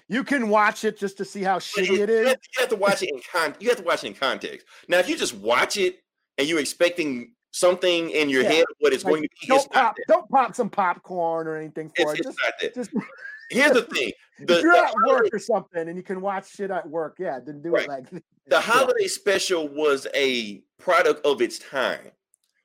you 0.08 0.23
can 0.23 0.49
watch 0.49 0.86
it 0.86 0.97
just 0.97 1.17
to 1.17 1.25
see 1.25 1.41
how 1.43 1.58
shitty 1.60 1.99
it 1.99 2.10
You 2.10 2.15
is. 2.15 2.28
have, 2.30 2.38
you 2.38 2.60
have 2.62 2.69
to 2.69 2.75
watch 2.75 3.04
it 3.04 3.10
in 3.10 3.19
con. 3.32 3.56
You 3.60 3.69
have 3.69 3.78
to 3.78 3.84
watch 3.84 4.04
it 4.04 4.08
in 4.08 4.13
context. 4.13 4.65
Now, 4.88 4.99
if 4.99 5.10
you 5.10 5.17
just 5.17 5.36
watch 5.36 5.78
it 5.78 5.99
and 6.38 6.48
you're 6.48 6.60
expecting 6.60 7.32
something 7.52 8.10
in 8.12 8.30
your 8.30 8.43
Yeah, 8.43 8.50
head 8.52 8.65
what 8.80 8.93
it's 8.93 9.04
Like, 9.04 9.12
going 9.13 9.24
to 9.24 9.30
be, 9.41 9.48
don't 9.48 9.71
pop, 9.71 9.95
don't 10.08 10.30
pop 10.30 10.56
some 10.56 10.69
popcorn 10.69 11.48
or 11.48 11.58
anything 11.58 11.89
for 11.95 12.13
It's, 12.13 12.21
it. 12.21 12.26
it's 12.62 12.76
Just, 12.76 12.91
just 12.91 13.06
Here's 13.52 13.71
the 13.71 13.82
thing: 13.93 14.12
the, 14.39 14.58
if 14.58 14.63
you're 14.63 14.74
the 14.74 14.80
at 14.80 14.93
holiday- 14.93 15.24
work 15.24 15.34
or 15.34 15.39
something 15.39 15.88
and 15.88 15.95
you 15.98 16.04
can 16.04 16.19
watch 16.19 16.52
shit 16.52 16.71
at 16.71 16.88
work, 16.89 17.15
yeah, 17.19 17.39
then 17.45 17.62
do 17.62 17.69
Right. 17.71 17.84
it 17.86 17.89
like 17.89 18.24
the 18.48 18.60
holiday 18.60 19.08
special 19.08 19.67
was 19.67 20.08
a 20.15 20.63
product 20.80 21.26
of 21.26 21.41
its 21.41 21.60
time 21.60 22.12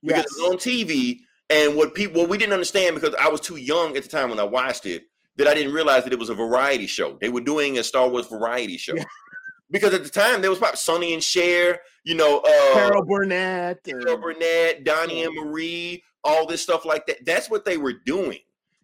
because 0.03 0.25
yes. 0.25 0.27
it 0.39 0.43
was 0.43 0.53
on 0.53 0.57
TV. 0.59 1.19
And 1.51 1.75
what 1.77 1.95
people, 1.95 2.21
what 2.21 2.31
we 2.31 2.39
didn't 2.39 2.53
understand 2.53 2.95
because 2.95 3.15
I 3.21 3.29
was 3.29 3.41
too 3.41 3.57
young 3.57 3.97
at 3.97 4.05
the 4.05 4.09
time 4.09 4.31
when 4.31 4.39
I 4.39 4.45
watched 4.45 4.87
it, 4.87 5.03
that 5.37 5.49
I 5.49 5.55
didn't 5.55 5.73
realize 5.73 6.05
that 6.05 6.13
it 6.13 6.19
was 6.19 6.29
a 6.31 6.35
variety 6.35 6.87
show. 6.87 7.19
They 7.21 7.29
were 7.29 7.41
doing 7.41 7.79
a 7.79 7.83
Star 7.83 8.09
Wars 8.09 8.29
variety 8.29 8.77
show. 8.77 8.95
Yeah. 9.71 9.79
Because 9.79 9.95
at 9.95 10.03
the 10.05 10.11
time 10.11 10.41
there 10.41 10.51
was 10.51 10.59
probably 10.59 10.77
Sonny 10.77 11.15
and 11.15 11.23
Cher, 11.23 11.81
you 12.05 12.15
know, 12.15 12.39
uh, 12.41 12.75
Carol 12.75 13.05
Burnett. 13.05 13.83
Carol 13.85 14.17
Burnett, 14.19 14.85
Donny 14.85 15.21
Yeah. 15.21 15.27
and 15.29 15.37
Marie, 15.37 16.03
all 16.25 16.47
this 16.47 16.63
stuff 16.63 16.85
like 16.85 17.07
that. 17.07 17.25
That's 17.25 17.49
what 17.49 17.65
they 17.65 17.77
were 17.77 17.95
doing. 18.05 18.39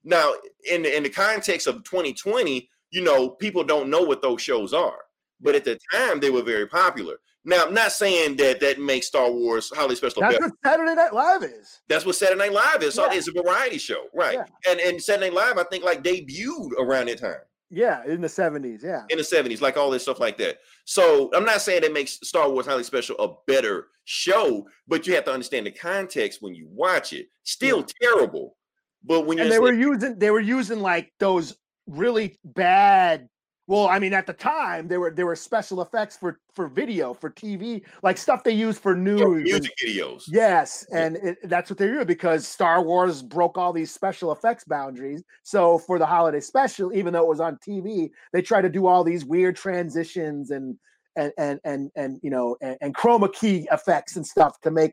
Now, 0.04 0.34
in 0.70 0.82
the, 0.82 0.96
in 0.96 1.02
the 1.02 1.10
context 1.10 1.66
of 1.66 1.82
2020, 1.84 2.68
you 2.90 3.00
know, 3.02 3.30
people 3.30 3.64
don't 3.64 3.90
know 3.90 4.02
what 4.02 4.22
those 4.22 4.40
shows 4.40 4.72
are, 4.72 4.98
but 5.40 5.54
at 5.56 5.64
the 5.64 5.78
time 5.92 6.20
they 6.20 6.30
were 6.30 6.42
very 6.42 6.66
popular. 6.66 7.16
Now, 7.44 7.64
I'm 7.66 7.74
not 7.74 7.92
saying 7.92 8.36
that 8.36 8.58
that 8.60 8.80
makes 8.80 9.06
Star 9.06 9.30
Wars 9.30 9.70
Holiday 9.74 9.94
Special 9.94 10.20
That's 10.22 10.34
better. 10.34 10.46
what 10.48 10.54
Saturday 10.64 10.94
Night 10.94 11.12
Live 11.12 11.44
is. 11.44 11.80
That's 11.88 12.04
what 12.04 12.16
Saturday 12.16 12.38
Night 12.38 12.52
Live 12.52 12.82
is. 12.82 12.94
So 12.94 13.08
It's 13.10 13.28
a 13.28 13.32
variety 13.32 13.78
show, 13.78 14.06
right? 14.14 14.34
Yeah. 14.34 14.70
And 14.72 14.80
and 14.80 15.00
Saturday 15.02 15.30
Night 15.30 15.54
Live, 15.54 15.58
I 15.58 15.62
think, 15.64 15.84
like 15.84 16.02
debuted 16.02 16.72
around 16.78 17.06
that 17.08 17.20
time 17.20 17.38
Yeah, 17.70 18.04
in 18.06 18.20
the 18.20 18.28
70s. 18.28 18.82
Yeah. 18.82 19.02
in 19.08 19.18
the 19.18 19.24
70s, 19.24 19.60
like 19.60 19.76
all 19.76 19.90
this 19.90 20.02
stuff 20.02 20.20
like 20.20 20.38
that. 20.38 20.58
So 20.84 21.30
I'm 21.34 21.44
not 21.44 21.60
saying 21.60 21.82
that 21.82 21.92
makes 21.92 22.18
Star 22.22 22.48
Wars 22.48 22.66
Holiday 22.66 22.84
Special 22.84 23.16
a 23.18 23.34
better 23.46 23.88
show, 24.04 24.66
but 24.86 25.06
you 25.06 25.14
have 25.14 25.24
to 25.24 25.32
understand 25.32 25.66
the 25.66 25.72
context 25.72 26.42
when 26.42 26.54
you 26.54 26.68
watch 26.70 27.12
it. 27.12 27.26
Still 27.42 27.84
terrible, 28.02 28.56
but 29.04 29.26
when 29.26 29.38
and 29.38 29.50
they 29.50 29.58
were 29.58 29.72
using 29.72 30.18
they 30.18 30.30
were 30.30 30.40
using 30.40 30.80
like 30.80 31.12
those 31.18 31.56
really 31.86 32.38
bad 32.44 33.28
well 33.66 33.88
i 33.88 33.98
mean 33.98 34.12
at 34.12 34.26
the 34.26 34.32
time 34.32 34.86
there 34.88 35.00
were 35.00 35.10
there 35.10 35.26
were 35.26 35.36
special 35.36 35.82
effects 35.82 36.16
for 36.16 36.38
for 36.54 36.68
video 36.68 37.12
for 37.12 37.30
tv 37.30 37.82
like 38.02 38.16
stuff 38.16 38.44
they 38.44 38.52
used 38.52 38.80
for 38.80 38.94
news 38.94 39.20
and- 39.20 39.42
music 39.42 39.72
videos, 39.84 40.24
yes 40.28 40.86
and 40.92 41.16
it, 41.16 41.38
that's 41.44 41.70
what 41.70 41.78
they 41.78 41.88
were 41.90 42.04
because 42.04 42.46
star 42.46 42.82
wars 42.82 43.22
broke 43.22 43.58
all 43.58 43.72
these 43.72 43.92
special 43.92 44.32
effects 44.32 44.64
boundaries. 44.64 45.22
So 45.42 45.78
for 45.78 45.98
the 45.98 46.06
holiday 46.06 46.40
special 46.40 46.94
even 46.94 47.12
though 47.12 47.22
it 47.22 47.28
was 47.28 47.40
on 47.40 47.58
tv 47.66 48.10
they 48.32 48.42
tried 48.42 48.62
to 48.62 48.70
do 48.70 48.86
all 48.86 49.04
these 49.04 49.24
weird 49.24 49.56
transitions 49.56 50.50
and 50.50 50.76
and 51.16 51.32
and 51.38 51.60
and, 51.64 51.90
and 51.96 52.20
you 52.22 52.30
know 52.30 52.56
and, 52.60 52.76
and 52.80 52.94
chroma 52.94 53.32
key 53.32 53.66
effects 53.72 54.16
and 54.16 54.26
stuff 54.26 54.60
to 54.60 54.70
make 54.70 54.92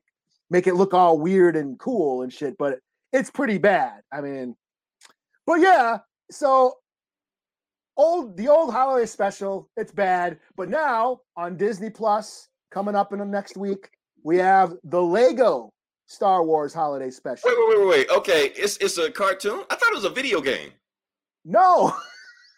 make 0.49 0.67
it 0.67 0.75
look 0.75 0.93
all 0.93 1.17
weird 1.19 1.55
and 1.55 1.79
cool 1.79 2.21
and 2.21 2.31
shit 2.31 2.55
but 2.57 2.79
it's 3.11 3.29
pretty 3.29 3.57
bad 3.57 4.01
i 4.11 4.21
mean. 4.21 4.55
But 5.45 5.55
yeah 5.59 5.99
so 6.31 6.75
old 7.97 8.35
the 8.37 8.47
old 8.47 8.71
holiday 8.71 9.05
special 9.05 9.69
it's 9.77 9.91
bad 9.91 10.39
but 10.55 10.69
now 10.69 11.19
on 11.37 11.55
disney 11.55 11.89
plus 11.89 12.47
coming 12.71 12.95
up 12.95 13.13
in 13.13 13.19
the 13.19 13.25
next 13.25 13.55
week 13.57 13.89
we 14.23 14.37
have 14.37 14.73
the 14.85 15.01
lego 15.01 15.69
star 16.07 16.43
wars 16.43 16.73
holiday 16.73 17.11
special 17.11 17.49
Wait, 17.49 17.57
wait, 17.69 17.79
wait, 17.79 17.87
wait. 17.87 18.09
Okay, 18.09 18.45
it's 18.55 18.77
it's 18.77 18.97
a 18.97 19.09
cartoon. 19.11 19.63
I 19.69 19.75
thought 19.75 19.91
it 19.91 19.95
was 19.95 20.05
a 20.05 20.09
video 20.09 20.41
game. 20.41 20.71
no 21.45 21.93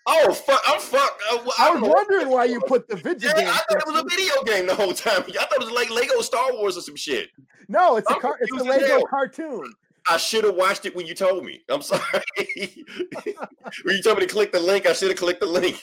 Oh 0.07 0.31
fuck! 0.33 0.61
I'm 0.67 0.79
fuck. 0.79 1.19
uh, 1.31 1.37
well, 1.43 1.53
i 1.57 1.71
was 1.71 1.81
know 1.81 1.87
wondering 1.89 2.29
why 2.29 2.45
you 2.45 2.61
put 2.67 2.87
the 2.87 2.95
video 2.95 3.29
Yeah, 3.29 3.39
game 3.39 3.47
I 3.47 3.53
thought 3.67 3.79
it 3.79 3.87
was 3.87 4.01
a 4.03 4.07
video 4.07 4.43
game 4.43 4.67
the 4.67 4.75
whole 4.75 4.93
time. 4.93 5.23
I 5.27 5.45
thought 5.45 5.53
it 5.53 5.59
was 5.65 5.71
like 5.71 5.89
Lego 5.89 6.21
Star 6.21 6.53
Wars 6.53 6.77
or 6.77 6.81
some 6.81 6.95
shit. 6.95 7.29
no 7.67 7.97
it's 7.97 8.07
a 8.11 8.13
I'm 8.13 8.21
car 8.21 8.37
it's 8.39 8.51
a 8.51 8.63
lego 8.63 8.85
hell. 8.85 9.05
cartoon 9.07 9.73
I 10.07 10.17
should 10.17 10.43
have 10.43 10.55
watched 10.55 10.85
it 10.85 10.95
when 10.95 11.05
you 11.07 11.13
told 11.15 11.43
me. 11.45 11.61
I'm 11.69 11.81
sorry. 11.81 12.01
when 12.45 13.95
you 13.95 14.01
told 14.03 14.19
me 14.19 14.25
to 14.25 14.31
click 14.31 14.51
the 14.51 14.59
link, 14.59 14.85
I 14.85 14.93
should 14.93 15.09
have 15.09 15.17
clicked 15.17 15.39
the 15.41 15.47
link. 15.47 15.81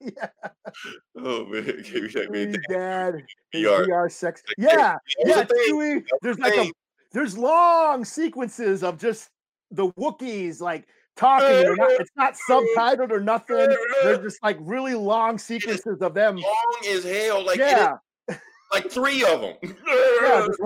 yeah 0.00 0.28
Oh 1.16 1.44
man, 1.46 1.64
give 1.64 2.02
me 2.02 2.08
that 2.08 2.28
man. 2.30 2.52
Chewie's 2.52 2.56
dad 2.68 3.14
VR. 3.54 3.86
VR 3.86 4.10
sex 4.10 4.42
yeah 4.58 4.96
yeah 5.24 5.40
a 5.40 5.44
thing. 5.46 5.58
Chewie, 5.68 5.94
That 5.94 6.04
was 6.10 6.20
there's 6.22 6.38
like 6.38 6.56
a 6.56 6.72
there's 7.12 7.38
long 7.38 8.04
sequences 8.04 8.82
of 8.82 8.98
just 8.98 9.30
the 9.70 9.88
Wookiees 9.92 10.60
like 10.60 10.86
talking. 11.16 11.76
not, 11.76 11.90
it's 11.92 12.10
not 12.16 12.34
subtitled 12.48 13.10
or 13.12 13.20
nothing. 13.20 13.74
They're 14.02 14.20
just 14.22 14.42
like 14.42 14.56
really 14.60 14.94
long 14.94 15.38
sequences 15.50 15.98
of 16.00 16.14
them. 16.14 16.36
long 16.36 16.76
as 16.88 17.04
hell. 17.04 17.44
Like 17.44 17.60
is- 17.60 17.70
yeah, 17.70 17.96
like 18.72 18.90
three 18.90 19.22
of 19.24 19.40
them. 19.42 19.54
yeah, 19.62 20.46
just. 20.46 20.60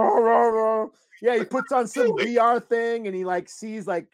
Yeah. 1.22 1.38
He 1.38 1.44
puts 1.44 1.72
on 1.72 1.86
some 1.86 2.08
VR 2.18 2.62
thing 2.64 3.06
and 3.06 3.14
he 3.16 3.24
like 3.24 3.48
sees 3.48 3.86
like 3.86 4.06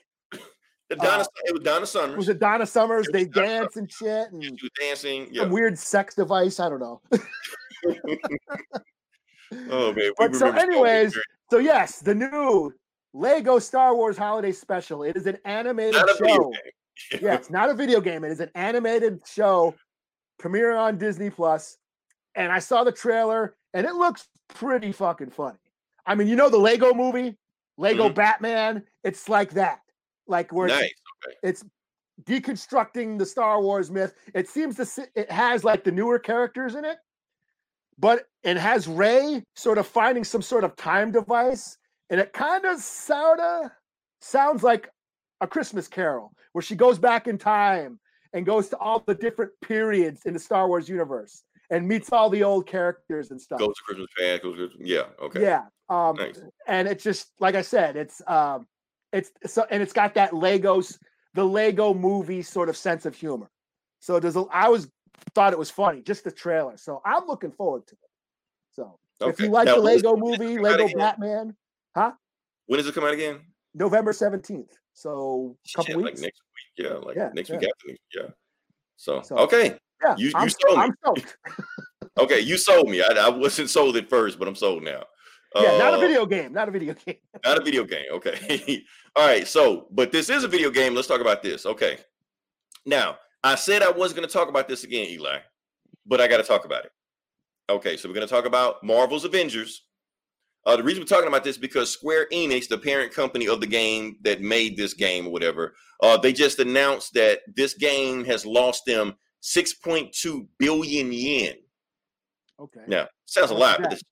Donna, 0.91 1.23
uh, 1.23 1.27
it 1.47 1.53
was 1.55 1.63
Donna 1.63 1.87
Summers. 1.87 2.17
was 2.17 2.29
it 2.29 2.39
Donna 2.39 2.67
Summers? 2.67 3.09
It 3.09 3.13
They 3.13 3.25
Donna 3.25 3.47
dance 3.47 3.77
and 3.77 3.91
shit 3.91 4.31
and 4.33 4.43
She 4.43 4.51
was 4.51 4.71
dancing. 4.79 5.29
Yeah. 5.33 5.43
some 5.43 5.51
weird 5.51 5.79
sex 5.79 6.15
device. 6.15 6.61
I 6.61 6.69
don't 6.69 6.81
know. 6.81 7.01
Oh 9.71 9.93
man. 9.93 9.97
we 9.97 10.13
But 10.19 10.35
so 10.35 10.47
remember 10.47 10.61
Star 10.61 10.67
Wars 10.67 10.89
anyways, 10.89 11.19
So 11.51 11.59
yes, 11.59 12.01
the 12.01 12.15
new 12.15 12.73
Lego 13.13 13.59
Star 13.59 13.95
Wars 13.95 14.17
Holiday 14.17 14.53
Special. 14.53 15.05
It 15.05 15.17
is 15.17 15.27
an 15.27 15.39
animated 15.45 15.95
not 15.95 16.11
a 16.11 16.15
video 16.15 16.35
show. 16.37 16.51
game. 16.51 17.21
yeah, 17.23 17.35
it's 17.35 17.51
not 17.51 17.71
a 17.71 17.75
video 17.75 18.01
game. 18.01 18.25
It 18.25 18.33
is 18.33 18.41
an 18.41 18.51
animated 18.55 19.21
show 19.27 19.75
premiering 20.41 20.79
on 20.79 20.99
Disney 20.99 21.31
Plus. 21.31 21.77
And 22.35 22.51
I 22.51 22.59
saw 22.59 22.83
the 22.83 22.91
trailer 22.93 23.55
and 23.75 23.87
it 23.87 23.95
looks 23.95 24.27
pretty 24.49 24.91
fucking 24.93 25.31
funny. 25.31 25.59
I 26.07 26.15
mean, 26.15 26.29
you 26.29 26.37
know 26.37 26.49
the 26.51 26.59
Lego 26.59 26.93
movie, 26.95 27.37
Lego 27.79 28.09
Mhm. 28.09 28.15
Batman, 28.15 28.85
it's 29.03 29.29
like 29.29 29.51
that. 29.53 29.81
Like 30.27 30.53
where 30.53 30.69
it's, 30.69 30.77
Okay. 30.77 31.37
it's 31.43 31.65
deconstructing 32.25 33.19
the 33.19 33.27
Star 33.27 33.61
Wars 33.61 33.91
myth. 33.91 34.15
It 34.35 34.49
seems 34.49 34.77
to 34.77 35.09
it 35.15 35.31
has 35.31 35.65
like 35.65 35.85
the 35.85 35.93
newer 35.93 36.19
characters 36.19 36.75
in 36.75 36.85
it, 36.85 36.99
but 37.99 38.27
it 38.43 38.57
has 38.57 38.87
Rey 38.87 39.43
sort 39.57 39.79
of 39.79 39.87
finding 39.87 40.25
some 40.25 40.43
sort 40.43 40.65
of 40.65 40.77
time 40.77 41.11
device, 41.11 41.77
and 42.11 42.21
it 42.21 42.33
kind 42.33 42.65
of 42.65 42.81
sort 42.81 43.41
of 43.41 43.71
sounds 44.21 44.63
like 44.63 44.91
a 45.41 45.47
Christmas 45.47 45.89
Carol, 45.89 46.33
where 46.53 46.63
she 46.63 46.77
goes 46.77 46.99
back 46.99 47.27
in 47.27 47.37
time 47.39 47.99
and 48.33 48.47
goes 48.47 48.69
to 48.69 48.77
all 48.79 49.01
the 49.01 49.15
different 49.15 49.53
periods 49.63 50.23
in 50.25 50.33
the 50.35 50.41
Star 50.41 50.69
Wars 50.69 50.89
universe 50.89 51.43
and 51.71 51.87
meets 51.87 52.13
all 52.13 52.31
the 52.31 52.43
old 52.43 52.67
characters 52.67 53.31
and 53.31 53.41
stuff. 53.41 53.59
Goes 53.59 53.75
to 53.77 53.83
Christmas 53.85 54.09
past. 54.19 54.43
Goes 54.43 54.57
to 54.59 54.71
yeah. 54.81 55.07
Okay. 55.21 55.43
Yeah. 55.43 55.65
Um, 55.89 56.17
Nice. 56.17 56.41
and 56.67 56.89
it's 56.89 57.05
just 57.05 57.29
like 57.41 57.55
I 57.55 57.63
said, 57.63 57.97
it's 57.97 58.23
um, 58.27 58.67
it's 59.13 59.31
so 59.47 59.67
and 59.71 59.83
it's 59.83 59.93
got 59.93 60.15
that 60.15 60.31
Legos, 60.33 60.99
the 61.35 61.45
Lego 61.45 61.93
movie 61.95 62.43
sort 62.43 62.69
of 62.69 62.77
sense 62.77 63.05
of 63.07 63.15
humor. 63.15 63.51
So 64.01 64.19
there's 64.21 64.37
a, 64.37 64.45
I 64.51 64.69
was 64.69 64.89
thought 65.35 65.53
it 65.53 65.59
was 65.59 65.71
funny, 65.71 66.01
just 66.03 66.25
the 66.25 66.31
trailer. 66.33 66.77
So 66.77 67.01
I'm 67.05 67.27
looking 67.27 67.53
forward 67.53 67.87
to 67.89 67.95
it. 67.95 67.99
So 68.73 68.99
if 69.21 69.39
you 69.41 69.49
like 69.49 69.67
Now, 69.67 69.77
the 69.77 69.81
Lego 69.83 70.15
when 70.15 70.33
does 70.33 70.41
it 70.41 70.43
movie, 70.45 70.59
Lego? 70.61 70.89
Batman, 70.99 71.57
When 72.67 72.79
does 72.79 72.87
it 72.87 72.95
come 72.95 73.05
out 73.05 73.13
again? 73.15 73.41
November 73.75 74.13
17th. 74.13 74.69
So 74.93 75.57
a 75.75 75.77
couple 75.79 75.85
Shit, 75.87 75.97
weeks. 75.97 76.07
like 76.07 76.23
next 76.23 76.43
week. 76.77 76.87
Yeah, 76.87 76.95
like 76.95 77.17
Yeah, 77.17 77.31
next 77.35 77.49
yeah. 77.51 77.57
week 77.59 77.69
after 77.69 77.89
next. 77.89 78.01
Yeah. 78.15 78.29
So, 78.97 79.23
So- 79.23 79.37
okay, 79.39 79.79
yeah, 80.03 80.15
you- 80.17 80.27
you 80.29 80.33
I'm, 80.35 80.49
sold 80.51 80.77
me. 80.79 80.83
I'm 80.83 80.95
stoked. 81.03 81.37
okay, 82.19 82.41
you 82.41 82.57
sold 82.59 82.89
me. 82.91 83.03
I, 83.03 83.09
I 83.09 83.29
wasn't 83.29 83.71
sold 83.71 83.97
at 83.97 84.09
first, 84.11 84.39
but 84.39 84.49
I'm 84.49 84.55
sold 84.57 84.83
now. 84.83 85.05
Yeah, 85.55 85.79
not 85.79 85.95
a 85.95 85.97
Uh, 85.97 86.01
video 86.01 86.27
game, 86.27 86.53
not 86.53 86.69
a 86.69 86.73
video 86.73 86.95
game. 87.07 87.17
Not 87.45 87.59
a 87.59 87.63
video 87.65 87.85
game. 87.85 88.05
Okay. 88.13 88.85
All 89.17 89.27
right. 89.27 89.47
So, 89.47 89.89
but 89.91 90.13
this 90.13 90.29
is 90.29 90.45
a 90.45 90.49
video 90.49 90.71
game. 90.71 90.95
Let's 90.95 91.09
talk 91.09 91.21
about 91.21 91.43
this. 91.43 91.67
Okay. 91.67 91.99
Now, 92.87 93.19
I 93.43 93.55
said 93.55 93.83
I 93.83 93.91
wasn't 93.91 94.19
going 94.19 94.29
to 94.29 94.33
talk 94.33 94.49
about 94.49 94.69
this 94.69 94.85
again, 94.85 95.07
Eli, 95.09 95.39
but 96.07 96.21
I 96.21 96.29
got 96.29 96.39
to 96.39 96.43
talk 96.43 96.65
about 96.65 96.85
it. 96.85 96.93
Okay. 97.71 97.97
So, 97.97 98.09
we're 98.09 98.15
going 98.15 98.27
to 98.27 98.33
talk 98.33 98.47
about 98.47 98.83
Marvel's 98.83 99.25
Avengers. 99.25 99.83
Uh, 100.67 100.77
the 100.77 100.83
reason 100.83 101.03
we're 101.03 101.07
talking 101.07 101.29
about 101.29 101.45
this 101.45 101.57
is 101.57 101.61
because 101.61 101.91
Square 101.93 102.29
Enix, 102.33 102.69
the 102.69 102.79
parent 102.79 103.13
company 103.13 103.47
of 103.49 103.61
the 103.61 103.67
game 103.67 104.17
that 104.23 104.41
made 104.41 104.77
this 104.79 104.95
game 104.95 105.27
or 105.27 105.31
whatever, 105.31 105.75
uh, 106.03 106.17
they 106.17 106.33
just 106.33 106.59
announced 106.59 107.13
that 107.15 107.41
this 107.55 107.75
game 107.75 108.25
has 108.25 108.47
lost 108.47 108.87
them 108.87 109.13
6.2 109.43 110.47
billion 110.59 111.13
yen. 111.13 111.57
Okay. 112.59 112.81
Now, 112.87 113.09
sounds 113.27 113.51
a 113.51 113.55
lot, 113.55 113.83
but 113.83 113.93
it's 113.93 114.03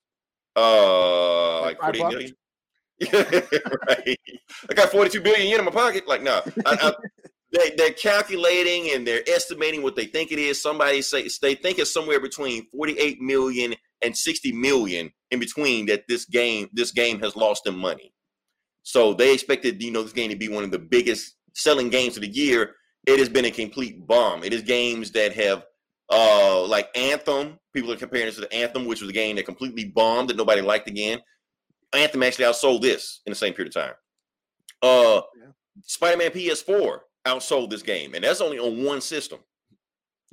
uh 0.57 1.61
Like 1.61 1.79
like 1.81 1.81
five 1.81 1.97
48 1.97 2.03
bucks? 2.03 2.15
million. 2.15 2.37
Yeah, 3.01 3.41
right. 3.89 4.19
I 4.71 4.75
got 4.75 4.91
42 4.91 5.21
billion 5.23 5.49
yen 5.49 5.59
in 5.59 5.65
my 5.65 5.73
pocket. 5.73 6.07
Like, 6.07 6.23
no, 6.23 6.41
I, 6.65 6.93
they, 7.53 7.71
they're 7.77 7.93
calculating 7.93 8.91
and 8.95 9.05
they're 9.07 9.29
estimating 9.29 9.83
what 9.83 9.97
they 9.97 10.07
think 10.07 10.31
it 10.31 10.39
is. 10.39 10.63
Somebody 10.63 11.03
say 11.03 11.29
they 11.41 11.55
think 11.57 11.79
it's 11.79 11.93
somewhere 11.93 12.21
between 12.21 12.67
48 12.71 13.21
million 13.21 13.75
and 14.03 14.17
60 14.17 14.53
million 14.53 15.11
in 15.33 15.41
between 15.41 15.87
that 15.87 16.05
this 16.09 16.25
game 16.27 16.69
this 16.73 16.93
game 16.93 17.19
has 17.21 17.35
lost 17.35 17.65
them 17.65 17.77
money. 17.79 18.13
So 18.85 19.15
they 19.15 19.33
expected, 19.35 19.83
you 19.83 19.91
know, 19.91 20.03
this 20.03 20.13
game 20.13 20.31
to 20.31 20.37
be 20.37 20.49
one 20.49 20.65
of 20.65 20.71
the 20.71 20.79
biggest 20.79 21.37
selling 21.55 21.89
games 21.89 22.17
of 22.17 22.23
the 22.23 22.29
year, 22.29 22.75
it 23.07 23.19
has 23.19 23.29
been 23.29 23.45
a 23.47 23.51
complete 23.51 24.07
bomb. 24.07 24.45
It 24.45 24.53
is 24.53 24.63
games 24.63 25.11
that 25.13 25.33
have 25.35 25.65
uh 26.13 26.65
like 26.67 26.89
Anthem. 26.95 27.59
People 27.73 27.91
are 27.93 27.97
comparing 27.97 28.27
this 28.27 28.35
to 28.37 28.43
the 28.43 28.53
Anthem, 28.53 28.85
which 28.85 29.01
was 29.01 29.11
a 29.11 29.15
game 29.15 29.37
that 29.37 29.47
completely 29.47 29.87
bombed 29.87 30.29
that 30.29 30.37
nobody 30.37 30.61
liked 30.61 30.89
again. 30.89 31.21
Anthem 31.95 32.23
actually 32.23 32.45
outsold 32.45 32.83
this 32.83 33.21
in 33.27 33.31
the 33.31 33.37
same 33.37 33.55
period 33.55 33.75
of 33.75 33.83
time. 33.83 33.95
Uh 34.83 35.23
Yeah. 35.37 35.53
Spider-Man 35.85 36.31
PS4 36.31 36.99
outsold 37.27 37.71
this 37.71 37.83
game, 37.83 38.15
and 38.15 38.23
that's 38.25 38.41
only 38.41 38.59
on 38.59 38.85
one 38.85 39.01
system. 39.01 39.39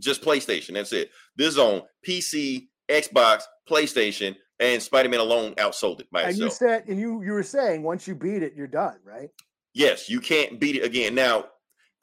Just 0.02 0.22
PlayStation. 0.22 0.74
That's 0.74 0.94
it. 0.94 1.12
This 1.38 1.50
is 1.50 1.58
on 1.58 1.84
PC, 2.08 2.68
Xbox, 2.90 3.44
PlayStation, 3.70 4.36
and 4.60 4.82
Spider-Man 4.82 5.20
alone 5.20 5.54
outsold 5.56 6.02
it 6.02 6.12
by 6.12 6.24
And 6.24 6.38
you 6.38 6.50
said, 6.50 6.84
and 6.88 7.00
you 7.00 7.24
you 7.24 7.32
were 7.32 7.44
saying 7.44 7.84
once 7.84 8.08
you 8.08 8.16
beat 8.16 8.44
it, 8.44 8.54
you're 8.56 8.68
done, 8.68 8.98
right? 9.06 9.30
Yes, 9.74 10.10
you 10.10 10.20
can't 10.20 10.60
beat 10.60 10.76
it 10.76 10.84
again. 10.84 11.16
Now, 11.16 11.46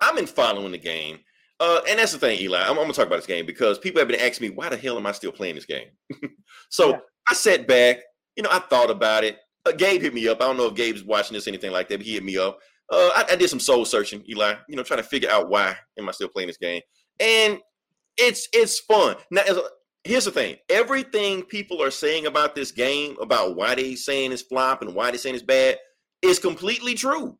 I've 0.00 0.14
been 0.16 0.26
following 0.26 0.72
the 0.72 0.78
game. 0.78 1.20
Uh, 1.58 1.80
and 1.88 1.98
that's 1.98 2.12
the 2.12 2.18
thing, 2.18 2.38
Eli. 2.40 2.60
I'm, 2.60 2.70
I'm 2.70 2.76
gonna 2.76 2.92
talk 2.92 3.06
about 3.06 3.16
this 3.16 3.26
game 3.26 3.46
because 3.46 3.78
people 3.78 4.00
have 4.00 4.08
been 4.08 4.20
asking 4.20 4.50
me, 4.50 4.54
why 4.54 4.68
the 4.68 4.76
hell 4.76 4.96
am 4.96 5.06
I 5.06 5.12
still 5.12 5.32
playing 5.32 5.54
this 5.54 5.64
game? 5.64 5.88
so 6.68 6.90
Yeah. 6.90 6.98
I 7.28 7.34
sat 7.34 7.66
back, 7.66 7.98
you 8.36 8.42
know, 8.42 8.50
I 8.52 8.60
thought 8.60 8.90
about 8.90 9.24
it. 9.24 9.38
Uh, 9.64 9.72
Gabe 9.72 10.02
hit 10.02 10.14
me 10.14 10.28
up. 10.28 10.40
I 10.40 10.44
don't 10.44 10.56
know 10.56 10.66
if 10.66 10.74
Gabe's 10.74 11.02
watching 11.02 11.34
this, 11.34 11.48
anything 11.48 11.72
like 11.72 11.88
that, 11.88 11.98
but 11.98 12.06
he 12.06 12.14
hit 12.14 12.24
me 12.24 12.38
up. 12.38 12.58
Uh, 12.92 13.10
I, 13.14 13.24
I 13.32 13.36
did 13.36 13.50
some 13.50 13.58
soul 13.58 13.84
searching, 13.84 14.22
Eli, 14.28 14.54
you 14.68 14.76
know, 14.76 14.84
trying 14.84 15.02
to 15.02 15.08
figure 15.08 15.30
out 15.30 15.48
why 15.48 15.76
am 15.98 16.08
I 16.08 16.12
still 16.12 16.28
playing 16.28 16.46
this 16.48 16.56
game. 16.56 16.82
And 17.18 17.58
it's 18.16 18.48
it's 18.52 18.78
fun. 18.80 19.16
Now, 19.30 19.42
a, 19.48 19.62
here's 20.04 20.26
the 20.26 20.30
thing: 20.30 20.56
everything 20.68 21.42
people 21.42 21.82
are 21.82 21.90
saying 21.90 22.26
about 22.26 22.54
this 22.54 22.70
game, 22.70 23.16
about 23.20 23.56
why 23.56 23.74
they 23.74 23.94
saying 23.94 24.32
it's 24.32 24.42
flop 24.42 24.82
and 24.82 24.94
why 24.94 25.10
they 25.10 25.16
saying 25.16 25.34
it's 25.34 25.44
bad, 25.44 25.78
is 26.22 26.38
completely 26.38 26.94
true. 26.94 27.36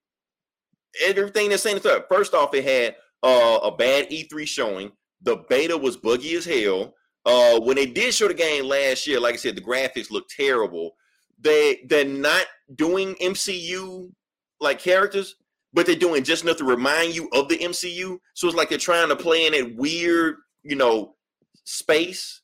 Everything 1.04 1.48
they're 1.48 1.58
saying 1.58 1.76
is 1.76 1.86
up. 1.86 2.06
First 2.10 2.34
off, 2.34 2.54
it 2.54 2.64
had 2.64 2.96
uh, 3.22 3.58
a 3.62 3.70
bad 3.76 4.10
E3 4.10 4.46
showing. 4.46 4.92
The 5.22 5.44
beta 5.48 5.76
was 5.76 5.96
buggy 5.96 6.34
as 6.34 6.44
hell. 6.44 6.94
Uh, 7.24 7.58
when 7.60 7.76
they 7.76 7.86
did 7.86 8.14
show 8.14 8.28
the 8.28 8.34
game 8.34 8.66
last 8.66 9.06
year, 9.06 9.18
like 9.18 9.34
I 9.34 9.38
said, 9.38 9.56
the 9.56 9.60
graphics 9.60 10.10
looked 10.10 10.30
terrible. 10.30 10.92
They 11.40 11.80
they're 11.86 12.04
not 12.04 12.46
doing 12.74 13.14
MCU 13.16 14.10
like 14.60 14.78
characters, 14.78 15.36
but 15.72 15.86
they're 15.86 15.96
doing 15.96 16.22
just 16.22 16.44
enough 16.44 16.56
to 16.58 16.64
remind 16.64 17.14
you 17.14 17.28
of 17.32 17.48
the 17.48 17.58
MCU. 17.58 18.18
So 18.34 18.46
it's 18.46 18.56
like 18.56 18.68
they're 18.68 18.78
trying 18.78 19.08
to 19.08 19.16
play 19.16 19.46
in 19.46 19.52
that 19.52 19.76
weird, 19.76 20.36
you 20.62 20.76
know, 20.76 21.16
space 21.64 22.42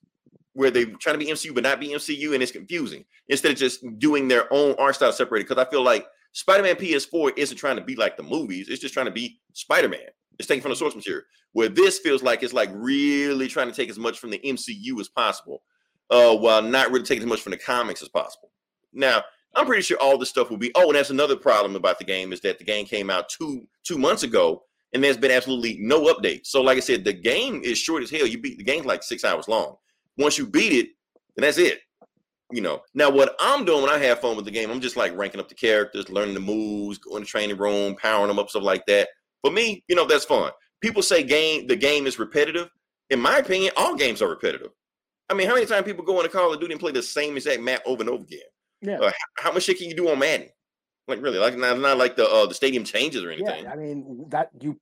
where 0.55 0.71
they're 0.71 0.87
trying 1.01 1.19
to 1.19 1.25
be 1.25 1.31
MCU 1.31 1.55
but 1.55 1.63
not 1.63 1.81
be 1.81 1.91
MCU, 1.91 2.35
and 2.35 2.43
it's 2.43 2.53
confusing. 2.53 3.05
Instead 3.29 3.53
of 3.53 3.59
just 3.59 3.85
doing 3.99 4.29
their 4.29 4.53
own 4.53 4.75
art 4.79 4.97
style 4.97 5.13
separated, 5.13 5.49
because 5.49 5.65
I 5.65 5.71
feel 5.71 5.83
like 5.83 6.07
Spider-Man 6.33 6.77
PS4 6.77 7.39
isn't 7.39 7.57
trying 7.57 7.77
to 7.77 7.85
be 7.85 7.95
like 7.95 8.17
the 8.17 8.23
movies; 8.23 8.69
it's 8.69 8.81
just 8.81 8.95
trying 8.95 9.07
to 9.07 9.13
be 9.13 9.41
Spider-Man. 9.53 10.01
It's 10.39 10.49
taken 10.49 10.63
from 10.63 10.71
the 10.71 10.77
source 10.77 10.95
material. 10.95 11.25
Where 11.53 11.69
this 11.69 11.99
feels 11.99 12.23
like 12.23 12.43
it's 12.43 12.55
like 12.55 12.71
really 12.73 13.49
trying 13.49 13.69
to 13.69 13.75
take 13.75 13.91
as 13.91 13.99
much 13.99 14.19
from 14.19 14.31
the 14.31 14.39
MCU 14.39 14.99
as 15.01 15.09
possible, 15.09 15.63
uh, 16.11 16.35
while 16.37 16.63
not 16.63 16.91
really 16.91 17.05
taking 17.05 17.23
as 17.23 17.29
much 17.29 17.43
from 17.43 17.53
the 17.53 17.59
comics 17.59 18.03
as 18.03 18.09
possible. 18.09 18.51
Now, 18.93 19.23
I'm 19.55 19.67
pretty 19.67 19.83
sure 19.83 19.99
all 20.01 20.19
this 20.19 20.31
stuff 20.31 20.51
will 20.51 20.57
be. 20.57 20.73
Oh, 20.75 20.87
and 20.87 20.95
that's 20.95 21.11
another 21.11 21.37
problem 21.37 21.77
about 21.77 21.99
the 21.99 22.05
game 22.05 22.33
is 22.33 22.41
that 22.41 22.59
the 22.59 22.65
game 22.65 22.87
came 22.87 23.11
out 23.11 23.29
two 23.29 23.67
two 23.85 23.99
months 23.99 24.23
ago, 24.23 24.65
and 24.93 25.05
there's 25.05 25.17
been 25.17 25.31
absolutely 25.31 25.79
no 25.81 26.13
update. 26.13 26.47
So, 26.47 26.63
like 26.63 26.77
I 26.77 26.81
said, 26.81 27.05
the 27.05 27.13
game 27.13 27.61
is 27.63 27.79
short 27.79 28.03
as 28.03 28.11
hell. 28.11 28.27
You 28.27 28.41
beat 28.41 28.59
the 28.59 28.65
game's 28.65 28.87
like 28.87 29.03
six 29.03 29.25
hours 29.25 29.49
long. 29.49 29.77
Once 30.17 30.39
you 30.39 30.47
beat 30.47 30.73
it, 30.73 30.89
then 31.37 31.43
that's 31.43 31.59
it. 31.59 31.81
You 32.51 32.63
know. 32.63 32.81
Now, 32.95 33.11
what 33.11 33.35
I'm 33.41 33.65
doing 33.65 33.83
when 33.83 33.91
I 33.91 33.99
have 33.99 34.21
fun 34.21 34.37
with 34.37 34.47
the 34.47 34.51
game, 34.51 34.71
I'm 34.71 34.81
just 34.81 34.97
like 34.97 35.17
ranking 35.17 35.41
up 35.41 35.49
the 35.49 35.55
characters, 35.55 36.09
learning 36.09 36.35
the 36.35 36.41
moves, 36.41 36.99
going 36.99 37.23
to 37.23 37.29
training 37.29 37.59
room, 37.59 37.95
powering 37.97 38.29
them 38.29 38.39
up, 38.39 38.51
stuff 38.51 38.63
like 38.63 38.87
that. 38.87 39.09
For 39.45 39.51
me, 39.51 39.83
you 39.89 39.97
know, 39.97 40.07
that's 40.07 40.25
fun. 40.25 40.51
People 40.81 41.03
say 41.03 41.23
game 41.23 41.67
the 41.67 41.77
game 41.77 42.07
is 42.07 42.19
repetitive. 42.19 42.71
In 43.11 43.21
my 43.21 43.39
opinion, 43.39 43.73
all 43.77 43.95
games 43.95 44.23
are 44.23 44.29
repetitive. 44.29 44.71
I 45.29 45.35
mean, 45.35 45.47
how 45.49 45.55
many 45.55 45.67
times 45.67 45.85
people 45.85 46.05
go 46.05 46.19
into 46.19 46.29
Call 46.31 46.53
of 46.53 46.61
Duty 46.61 46.73
and 46.73 46.81
play 46.81 46.93
the 46.93 47.03
same 47.03 47.37
exact 47.37 47.61
map 47.63 47.83
over 47.87 48.03
and 48.03 48.11
over 48.11 48.23
again? 48.23 48.41
Yeah. 48.81 48.99
Uh, 48.99 49.13
how 49.39 49.53
much 49.53 49.63
shit 49.65 49.79
can 49.79 49.89
you 49.89 49.95
do 49.97 50.09
on 50.11 50.19
Madden? 50.19 50.49
Like 51.09 51.21
really, 51.23 51.39
like 51.39 51.57
not, 51.57 51.79
not 51.81 51.99
like 51.99 52.17
the 52.17 52.29
uh, 52.29 52.47
the 52.47 52.55
stadium 52.55 52.85
changes 52.85 53.25
or 53.25 53.31
anything. 53.31 53.65
Yeah, 53.65 53.73
I 53.73 53.77
mean 53.77 54.27
that 54.29 54.51
you 54.61 54.79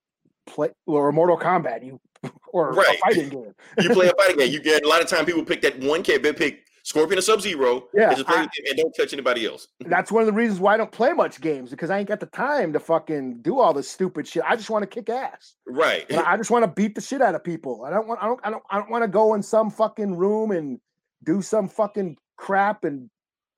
play 0.46 0.70
or 0.86 1.12
Mortal 1.12 1.38
Kombat, 1.38 1.84
you 1.84 1.98
or 2.48 2.72
Right. 2.72 2.96
a 2.96 2.98
fighting 3.00 3.28
game. 3.30 3.54
you 3.78 3.90
play 3.90 4.08
a 4.08 4.12
fighting 4.18 4.36
game. 4.38 4.52
You 4.52 4.60
get 4.60 4.84
a 4.84 4.88
lot 4.88 5.00
of 5.02 5.08
time 5.08 5.24
people 5.24 5.44
pick 5.44 5.62
that 5.62 5.78
one 5.80 6.02
character, 6.02 6.32
they 6.32 6.38
pick 6.38 6.64
Scorpion 6.90 7.18
or 7.18 7.22
Sub 7.22 7.40
Zero, 7.40 7.84
Yeah, 7.94 8.10
and 8.12 8.24
I- 8.26 8.48
and 8.68 8.76
don't 8.76 8.92
touch 8.92 9.12
anybody 9.12 9.46
else. 9.46 9.68
That's 9.80 10.10
one 10.10 10.22
of 10.22 10.26
the 10.26 10.32
reasons 10.32 10.58
why 10.58 10.74
I 10.74 10.76
don't 10.76 10.90
play 10.90 11.12
much 11.12 11.40
games 11.40 11.70
because 11.70 11.88
I 11.88 12.00
ain't 12.00 12.08
got 12.08 12.18
the 12.18 12.26
time 12.26 12.72
to 12.72 12.80
fucking 12.80 13.42
do 13.42 13.60
all 13.60 13.72
this 13.72 13.88
stupid 13.88 14.26
shit. 14.26 14.42
I 14.44 14.56
just 14.56 14.70
want 14.70 14.82
to 14.82 14.88
kick 14.88 15.08
ass. 15.08 15.54
Right. 15.68 16.04
I 16.12 16.36
just 16.36 16.50
want 16.50 16.64
to 16.64 16.70
beat 16.70 16.96
the 16.96 17.00
shit 17.00 17.22
out 17.22 17.36
of 17.36 17.44
people. 17.44 17.84
I 17.84 17.90
don't 17.90 18.08
want. 18.08 18.20
I 18.20 18.26
don't. 18.26 18.40
I 18.42 18.50
don't. 18.50 18.62
I 18.72 18.78
don't 18.78 18.90
want 18.90 19.04
to 19.04 19.08
go 19.08 19.34
in 19.34 19.42
some 19.44 19.70
fucking 19.70 20.16
room 20.16 20.50
and 20.50 20.80
do 21.22 21.42
some 21.42 21.68
fucking 21.68 22.16
crap 22.36 22.82
and 22.82 23.08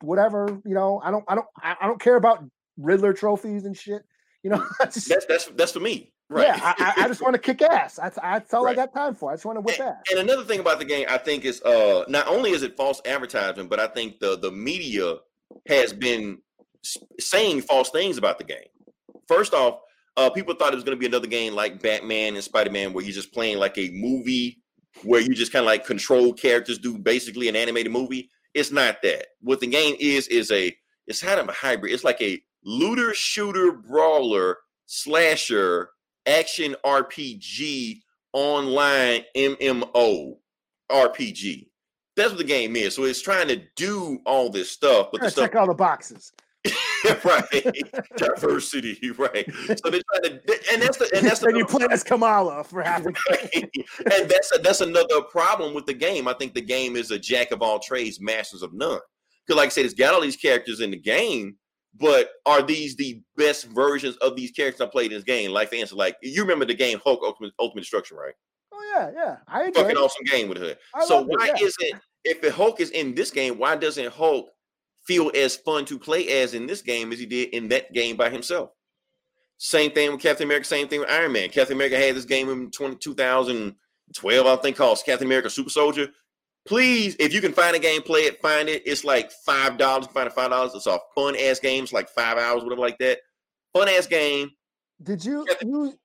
whatever. 0.03 0.61
You 0.67 0.75
know. 0.75 1.01
I 1.03 1.11
don't. 1.11 1.25
I 1.27 1.35
don't. 1.35 1.47
I, 1.63 1.87
don't 1.87 2.01
care 2.01 2.17
about 2.17 2.45
Riddler 2.77 3.15
trophies 3.15 3.65
and 3.65 3.75
shit. 3.75 4.03
You 4.43 4.51
know. 4.51 4.63
That's 4.79 5.07
that's 5.25 5.47
that's 5.47 5.73
for 5.73 5.81
me. 5.81 6.12
Right. 6.33 6.47
Yeah. 6.47 6.59
I, 6.79 6.95
I- 6.97 7.05
I 7.05 7.09
just 7.09 7.21
want 7.23 7.35
to 7.35 7.41
kick 7.41 7.63
ass. 7.63 7.97
That's, 7.97 8.17
that's 8.21 8.55
all 8.55 8.65
Right. 8.65 8.73
I 8.73 8.87
got 8.87 8.95
time 8.95 9.15
for. 9.15 9.31
I 9.31 9.35
just 9.35 9.45
want 9.45 9.57
to 9.57 9.61
whip 9.61 9.79
and, 9.79 9.89
ass. 9.91 10.03
and 10.11 10.19
another 10.21 10.45
thing 10.45 10.61
about 10.61 10.79
the 10.79 10.85
game, 10.85 11.07
I 11.09 11.19
think 11.19 11.45
is 11.45 11.63
uh 11.63 12.05
not 12.09 12.27
only 12.29 12.51
is 12.51 12.63
it 12.63 12.77
false 12.77 13.01
advertisement, 13.05 13.69
but 13.71 13.79
I 13.81 13.87
think 13.87 14.19
the 14.19 14.39
the 14.39 14.51
media 14.51 15.17
has 15.69 15.93
been 15.93 16.39
saying 17.21 17.61
false 17.63 17.91
things 17.91 18.19
about 18.19 18.39
the 18.39 18.45
game. 18.45 18.67
First 19.29 19.55
off, 19.55 19.81
uh 20.17 20.31
people 20.31 20.55
thought 20.55 20.73
it 20.73 20.77
was 20.77 20.85
going 20.85 20.97
to 20.97 21.01
be 21.01 21.07
another 21.07 21.27
game 21.29 21.55
like 21.55 21.81
Batman 21.83 22.35
and 22.35 22.43
Spider-Man 22.45 22.93
where 22.93 23.05
you're 23.05 23.15
just 23.15 23.33
playing 23.33 23.59
like 23.59 23.77
a 23.79 23.91
movie 23.93 24.59
where 25.05 25.21
you 25.21 25.35
just 25.35 25.53
kind 25.53 25.63
of 25.63 25.67
like 25.67 25.87
control 25.87 26.33
characters 26.33 26.79
do 26.79 26.99
basically 26.99 27.49
an 27.49 27.57
animated 27.57 27.93
movie. 27.93 28.31
It's 28.55 28.71
not 28.71 29.01
that. 29.03 29.27
What 29.41 29.61
the 29.61 29.67
game 29.67 29.97
is 30.01 30.29
is 30.29 30.51
a 30.51 30.75
it's 31.07 31.23
kind 31.23 31.41
of 31.41 31.49
a 31.49 31.53
hybrid. 31.53 31.93
It's 31.93 32.05
like 32.05 32.21
a 32.21 32.41
looter 32.65 33.13
shooter 33.15 33.73
brawler 33.73 34.59
slasher 34.87 35.91
action 36.27 36.77
RPG 36.85 38.01
online 38.33 39.23
MMO 39.37 40.37
RPG. 40.91 41.69
That's 42.17 42.31
what 42.31 42.39
the 42.39 42.45
game 42.45 42.77
is. 42.77 42.95
So 42.95 43.05
it's 43.05 43.23
trying 43.23 43.49
to 43.49 43.63
do 43.77 44.21
all 44.27 44.51
this 44.51 44.71
stuff, 44.71 45.09
but 45.11 45.21
the 45.21 45.27
Gotta 45.27 45.31
stuff 45.31 45.45
check 45.47 45.57
all 45.57 45.67
the 45.67 45.75
boxes. 45.75 46.33
right, 47.25 47.83
diversity, 48.17 49.11
right. 49.19 49.47
So 49.67 49.91
they're 49.91 50.03
trying 50.13 50.23
to, 50.23 50.61
and 50.73 50.81
that's 50.81 50.99
the 50.99 51.11
and 51.17 51.27
that's 51.27 51.41
the 51.41 51.47
then 51.47 51.57
you 51.57 51.67
play 51.67 51.87
as 51.91 52.05
Kamala 52.05 52.63
for 52.63 52.83
half 52.83 53.03
the 53.03 53.13
and 54.13 54.31
that's 54.31 54.57
a, 54.57 54.61
that's 54.61 54.81
another 54.81 55.23
problem 55.23 55.75
with 55.75 55.87
the 55.87 55.95
game. 55.95 56.29
I 56.29 56.35
think 56.35 56.55
the 56.55 56.61
game 56.61 56.95
is 56.95 57.11
a 57.11 57.19
jack 57.19 57.51
of 57.51 57.63
all 57.63 57.81
trades, 57.81 58.21
masters 58.21 58.63
of 58.63 58.73
none. 58.73 59.01
Because, 59.45 59.59
like 59.59 59.67
I 59.67 59.71
said, 59.71 59.85
it's 59.85 59.95
got 59.95 60.15
all 60.15 60.21
these 60.21 60.37
characters 60.37 60.81
in 60.81 60.93
the 60.93 60.97
game, 60.97 61.57
but 61.95 62.31
are 62.47 62.63
these 62.63 62.97
the 62.97 63.23
best 63.37 63.67
versions 63.67 64.17
of 64.19 64.37
these 64.37 64.51
characters 64.51 64.81
I 64.81 64.87
played 64.87 65.13
in 65.13 65.19
this 65.19 65.25
game? 65.25 65.51
Like, 65.51 65.71
the 65.71 65.81
answer, 65.81 65.95
like 65.97 66.17
you 66.23 66.43
remember 66.43 66.65
the 66.65 66.75
game 66.75 67.01
Hulk 67.05 67.21
Ultimate, 67.23 67.53
Ultimate 67.59 67.83
Destruction, 67.83 68.17
right? 68.17 68.35
Oh 68.73 68.93
yeah, 68.95 69.11
yeah. 69.15 69.37
I 69.47 69.65
enjoy 69.65 69.83
Fucking 69.83 69.97
it. 69.97 70.01
awesome 70.01 70.25
game 70.25 70.49
with 70.49 70.59
her. 70.59 70.77
I 70.95 71.05
So 71.05 71.19
loved 71.19 71.31
it, 71.31 71.39
why 71.39 71.47
yeah. 71.49 71.67
isn't 71.67 72.03
if 72.25 72.41
the 72.41 72.51
Hulk 72.53 72.81
is 72.81 72.91
in 72.91 73.15
this 73.15 73.31
game? 73.31 73.59
Why 73.59 73.77
doesn't 73.77 74.13
Hulk 74.13 74.49
feel 75.07 75.31
as 75.35 75.57
fun 75.57 75.85
to 75.87 75.99
play 75.99 76.29
as 76.43 76.55
in 76.55 76.67
this 76.67 76.81
game 76.83 77.13
as 77.13 77.19
he 77.19 77.27
did 77.27 77.51
in 77.51 77.69
that 77.69 77.93
game 77.93 78.17
by 78.17 78.31
himself? 78.31 78.71
Same 79.59 79.91
thing 79.93 80.11
with 80.13 80.21
Captain 80.21 80.47
America. 80.47 80.67
Same 80.67 80.89
thing 80.89 81.01
with 81.01 81.11
Iron 81.11 81.33
Man. 81.33 81.49
Captain 81.49 81.77
America 81.77 81.97
had 81.97 82.17
this 82.17 82.25
game 82.25 82.49
in 82.49 82.71
20, 82.71 82.97
2012, 82.97 84.47
I 84.47 84.57
think, 84.57 84.77
called 84.77 84.99
Captain 85.05 85.27
America 85.27 85.51
Super 85.51 85.71
Soldier. 85.71 86.09
Please, 86.65 87.17
if 87.19 87.33
you 87.33 87.41
can 87.41 87.53
find 87.53 87.75
a 87.75 87.79
game, 87.79 88.03
play 88.03 88.21
it. 88.21 88.41
Find 88.41 88.69
it. 88.69 88.83
It's 88.87 89.05
like 89.05 89.33
five 89.33 89.79
dollars. 89.79 90.07
Find 90.07 90.29
it 90.29 90.33
five 90.33 90.51
dollars. 90.51 90.73
It's 90.75 90.87
a 90.87 90.99
fun 91.15 91.37
ass 91.37 91.59
game. 91.59 91.83
It's 91.83 91.93
like 91.93 92.09
five 92.09 92.39
hours, 92.39 92.63
whatever, 92.63 92.81
like 92.81 92.99
that. 92.99 93.19
Fun 93.73 93.89
ass 93.89 94.07
game. 94.07 94.51
Did 95.03 95.25
you 95.25 95.45
Yeah. 95.49 95.55
you 95.63 95.99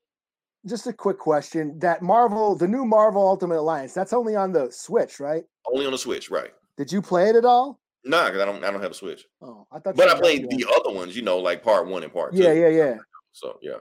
just 0.65 0.88
a 0.88 0.93
quick 0.93 1.20
question? 1.20 1.78
That 1.80 2.02
Marvel, 2.02 2.56
the 2.56 2.67
new 2.67 2.86
Marvel 2.86 3.22
Ultimate 3.22 3.60
Alliance, 3.60 3.93
that's 3.93 4.13
only 4.13 4.36
on 4.36 4.52
the 4.52 4.72
Switch, 4.72 5.20
right? 5.20 5.43
Only 5.72 5.86
on 5.86 5.91
the 5.91 5.98
Switch, 5.98 6.32
right? 6.32 6.52
Did 6.76 6.91
you 6.91 7.02
play 7.04 7.30
it 7.30 7.36
at 7.36 7.46
all? 7.46 7.80
Nah, 8.04 8.26
because 8.26 8.41
I 8.41 8.46
don't. 8.46 8.63
I 8.63 8.72
don't 8.72 8.82
have 8.82 8.91
a 8.91 8.96
Switch. 8.96 9.26
Oh, 9.41 9.67
I 9.72 9.79
thought. 9.79 9.96
But 9.96 10.10
I 10.10 10.19
played 10.19 10.50
the 10.50 10.65
other 10.75 10.96
ones. 10.96 11.15
You 11.15 11.21
know, 11.21 11.38
like 11.38 11.63
part 11.63 11.88
one 11.88 12.04
and 12.04 12.12
part 12.13 12.34
two. 12.34 12.42
Yeah, 12.42 12.54
yeah, 12.54 12.69
yeah. 12.69 12.98
So 13.32 13.60
yeah. 13.62 13.77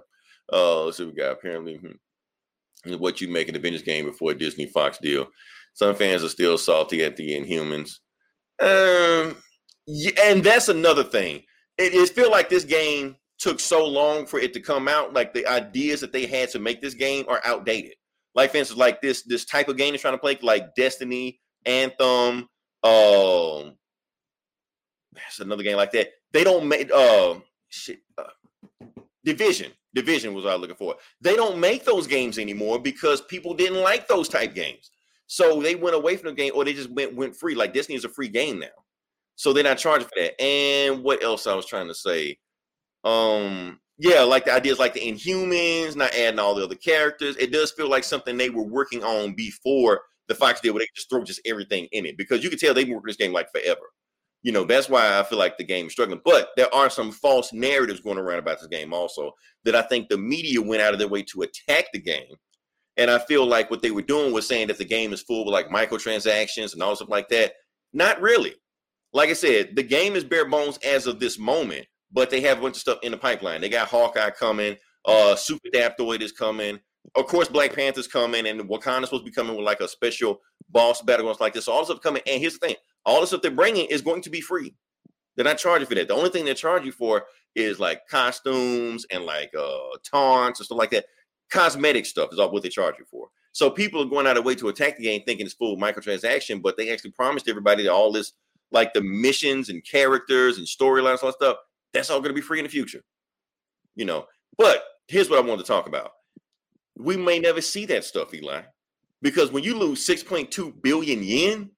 Uh 0.53 0.85
let's 0.85 0.99
see 0.99 1.05
what 1.05 1.15
we 1.15 1.21
got. 1.21 1.33
Apparently 1.33 1.77
hmm, 1.77 2.95
what 2.97 3.21
you 3.21 3.29
make 3.29 3.49
an 3.49 3.57
Avengers 3.57 3.83
game 3.83 4.05
before 4.05 4.33
a 4.33 4.35
Disney 4.35 4.67
Fox 4.67 4.99
deal. 4.99 5.27
Some 5.77 5.95
fans 5.95 6.25
are 6.25 6.31
still 6.31 6.57
salty 6.57 7.05
at 7.05 7.17
the 7.17 7.39
Inhumans. 7.39 7.99
Um 8.61 9.37
and 10.25 10.43
that's 10.43 10.69
another 10.69 11.05
thing. 11.05 11.43
It 11.77 11.93
is 11.93 12.11
feel 12.11 12.31
like 12.31 12.49
this 12.49 12.65
game 12.65 13.17
took 13.39 13.61
so 13.61 13.87
long 13.87 14.27
for 14.27 14.41
it 14.41 14.55
to 14.55 14.61
come 14.61 14.89
out. 14.89 15.13
Like 15.13 15.35
the 15.35 15.47
ideas 15.47 16.01
that 16.01 16.13
they 16.13 16.25
had 16.25 16.49
to 16.53 16.59
make 16.59 16.81
this 16.81 16.95
game 16.95 17.27
are 17.29 17.43
outdated. 17.45 17.93
Like 18.35 18.53
for 18.53 18.57
instance, 18.57 18.81
like 18.81 19.03
this 19.03 19.23
this 19.25 19.45
type 19.45 19.69
of 19.69 19.77
game 19.77 19.93
they're 19.93 19.99
trying 19.99 20.15
to 20.15 20.19
play, 20.19 20.39
like 20.41 20.75
Destiny, 20.77 21.41
Anthem, 21.67 22.49
um 22.83 23.77
that's 25.13 25.41
another 25.41 25.63
game 25.63 25.77
like 25.77 25.93
that. 25.93 26.09
They 26.33 26.43
don't 26.43 26.67
make 26.67 26.91
uh 26.91 27.35
shit. 27.69 28.01
Uh, 28.17 28.25
Division. 29.27 29.73
Division 29.95 30.33
was 30.33 30.45
what 30.45 30.53
I 30.53 30.55
was 30.55 30.63
looking 30.63 30.77
for. 30.77 30.95
They 31.21 31.37
don't 31.37 31.59
make 31.59 31.85
those 31.85 32.07
games 32.07 32.39
anymore 32.39 32.79
because 32.79 33.21
people 33.21 33.53
didn't 33.53 33.83
like 33.83 34.09
those 34.09 34.29
type 34.31 34.55
games. 34.55 34.91
So 35.27 35.61
they 35.61 35.75
went 35.75 35.97
away 35.97 36.17
from 36.17 36.31
the 36.31 36.35
game, 36.35 36.53
or 36.55 36.65
they 36.65 36.73
just 36.73 36.91
went 36.91 37.15
went 37.15 37.37
free. 37.37 37.55
Like 37.55 37.75
Destiny 37.75 37.97
is 37.97 38.05
a 38.05 38.09
free 38.09 38.29
game 38.29 38.59
now, 38.61 38.67
so 39.35 39.53
they're 39.53 39.65
not 39.65 39.79
charging 39.79 40.09
for 40.09 40.15
that. 40.17 40.41
And 40.41 41.03
what 41.03 41.23
else 41.23 41.47
I 41.47 41.55
was 41.55 41.67
trying 41.67 41.89
to 41.89 41.95
say? 41.95 42.39
Um, 43.05 43.81
yeah, 43.99 44.23
like 44.23 44.45
the 44.45 44.53
ideas 44.53 44.79
like 44.79 44.95
the 44.95 45.01
Inhumans, 45.01 45.97
not 45.97 46.15
adding 46.15 46.39
all 46.39 46.55
the 46.55 46.65
other 46.65 46.75
characters. 46.75 47.37
It 47.37 47.51
does 47.51 47.73
feel 47.73 47.89
like 47.89 48.05
something 48.05 48.37
they 48.37 48.51
were 48.51 48.63
working 48.63 49.03
on 49.03 49.35
before 49.35 50.03
the 50.29 50.35
Fox 50.35 50.61
deal, 50.61 50.75
where 50.75 50.81
they 50.81 50.89
just 50.95 51.09
throw 51.09 51.25
just 51.25 51.41
everything 51.47 51.89
in 51.93 52.07
it 52.07 52.17
because 52.17 52.45
you 52.45 52.51
can 52.51 52.59
tell 52.59 52.75
they've 52.75 52.87
been 52.87 52.95
working 52.95 53.09
this 53.09 53.17
game 53.17 53.33
like 53.33 53.51
forever. 53.53 53.81
You 54.43 54.53
know, 54.53 54.65
that's 54.65 54.89
why 54.89 55.19
I 55.19 55.25
feel 55.25 55.39
like 55.39 55.59
the 55.59 55.65
game 55.65 55.87
is 55.87 55.93
struggling. 55.93 56.21
But 56.25 56.51
there 56.57 56.73
are 56.73 56.91
some 56.91 57.11
false 57.11 57.53
narratives 57.53 58.01
going 58.01 58.19
around 58.19 58.39
about 58.39 58.59
this 58.61 58.69
game 58.69 58.93
also 58.93 59.33
that 59.65 59.75
I 59.75 59.83
think 59.83 60.09
the 60.09 60.19
media 60.19 60.63
went 60.63 60.83
out 60.83 60.93
of 60.93 60.99
their 61.01 61.09
way 61.09 61.23
to 61.23 61.43
attack 61.43 61.87
the 61.93 62.01
game. 62.01 62.37
And 62.97 63.11
I 63.11 63.19
feel 63.19 63.47
like 63.47 63.71
what 63.71 63.83
they 63.83 63.91
were 63.91 64.03
doing 64.03 64.33
was 64.33 64.47
saying 64.47 64.69
that 64.69 64.79
the 64.79 64.85
game 64.85 65.13
is 65.13 65.23
full 65.23 65.43
of 65.43 65.49
like 65.49 65.69
microtransactions 65.69 66.73
and 66.73 66.83
all 66.83 66.97
stuff 66.97 67.09
like 67.09 67.29
that. 67.29 67.53
Not 67.93 68.21
really. 68.21 68.55
Like 69.13 69.31
I 69.31 69.35
said, 69.35 69.77
the 69.77 69.83
game 69.83 70.15
is 70.15 70.25
bare 70.25 70.49
bones 70.49 70.79
as 70.85 71.07
of 71.07 71.21
this 71.21 71.39
moment, 71.39 71.87
but 72.13 72.31
they 72.31 72.41
have 72.43 72.59
a 72.59 72.61
bunch 72.63 72.77
of 72.77 72.81
stuff 72.81 72.99
in 73.03 73.13
the 73.13 73.19
pipeline. 73.19 73.61
They 73.61 73.69
got 73.69 73.89
Hawkeye 73.89 74.31
coming, 74.31 74.77
uh, 75.05 75.37
Super 75.37 75.69
Adaptoid 75.75 76.21
is 76.21 76.33
coming, 76.33 76.81
of 77.15 77.27
course, 77.27 77.49
Black 77.49 77.75
Panther's 77.75 78.09
coming, 78.09 78.47
and 78.47 78.61
Wakanda's 78.63 79.07
supposed 79.07 79.25
to 79.25 79.31
be 79.31 79.35
coming 79.35 79.57
with 79.57 79.65
like 79.65 79.81
a 79.81 79.89
special 79.89 80.41
boss 80.71 81.03
battle 81.03 81.35
like 81.41 81.55
this. 81.55 81.67
So 81.67 81.73
all 81.73 81.81
this 81.81 81.89
stuff 81.89 82.03
coming, 82.03 82.23
and 82.27 82.41
here's 82.41 82.59
the 82.59 82.67
thing: 82.67 82.77
all 83.05 83.21
the 83.21 83.27
stuff 83.27 83.43
they're 83.43 83.51
bringing 83.51 83.87
is 83.87 84.03
going 84.03 84.23
to 84.23 84.31
be 84.31 84.41
free. 84.41 84.75
They're 85.37 85.45
not 85.45 85.59
charging 85.59 85.87
for 85.87 85.95
that. 85.95 86.09
The 86.09 86.15
only 86.15 86.31
thing 86.31 86.45
they 86.45 86.55
charge 86.55 86.85
you 86.85 86.93
for 86.93 87.25
is 87.55 87.79
like 87.79 88.07
costumes 88.11 89.07
and 89.11 89.25
like 89.25 89.53
uh 89.59 89.97
taunts 90.11 90.61
and 90.61 90.65
stuff 90.65 90.79
like 90.79 90.91
that. 90.91 91.07
Cosmetic 91.51 92.07
stuff 92.07 92.33
is 92.33 92.39
all 92.39 92.51
what 92.51 92.63
they 92.63 92.69
charge 92.69 92.97
you 92.99 93.05
for. 93.05 93.29
So 93.53 93.71
people 93.71 94.03
are 94.03 94.07
going 94.07 94.27
out 94.27 94.37
of 94.37 94.45
way 94.45 94.55
to 94.57 94.69
attack 94.69 94.99
the 94.99 95.05
game 95.05 95.23
thinking 95.25 95.47
it's 95.47 95.55
full 95.55 95.79
microtransaction, 95.79 96.61
but 96.61 96.77
they 96.77 96.91
actually 96.91 97.13
promised 97.13 97.49
everybody 97.49 97.85
that 97.85 97.93
all 97.93 98.13
this, 98.13 98.33
like 98.71 98.93
the 98.93 99.01
missions 99.01 99.71
and 99.71 99.83
characters 99.83 100.59
and 100.59 100.67
storylines, 100.67 101.23
all 101.23 101.31
that 101.31 101.37
stuff, 101.37 101.57
that's 101.95 102.11
all 102.11 102.21
going 102.21 102.35
to 102.35 102.39
be 102.39 102.47
free 102.47 102.59
in 102.59 102.65
the 102.65 102.71
future. 102.71 103.03
You 103.95 104.05
know, 104.05 104.27
but 104.59 104.85
here's 105.09 105.31
what 105.31 105.39
I 105.39 105.47
wanted 105.47 105.63
to 105.63 105.69
talk 105.69 105.89
about. 105.89 106.13
We 106.99 107.17
may 107.17 107.39
never 107.39 107.61
see 107.61 107.87
that 107.87 108.05
stuff, 108.05 108.35
Eli, 108.35 108.63
because 109.23 109.51
when 109.53 109.65
you 109.65 109.79
lose 109.79 110.07
6.2 110.07 110.83
billion 110.83 111.23
yen, 111.23 111.71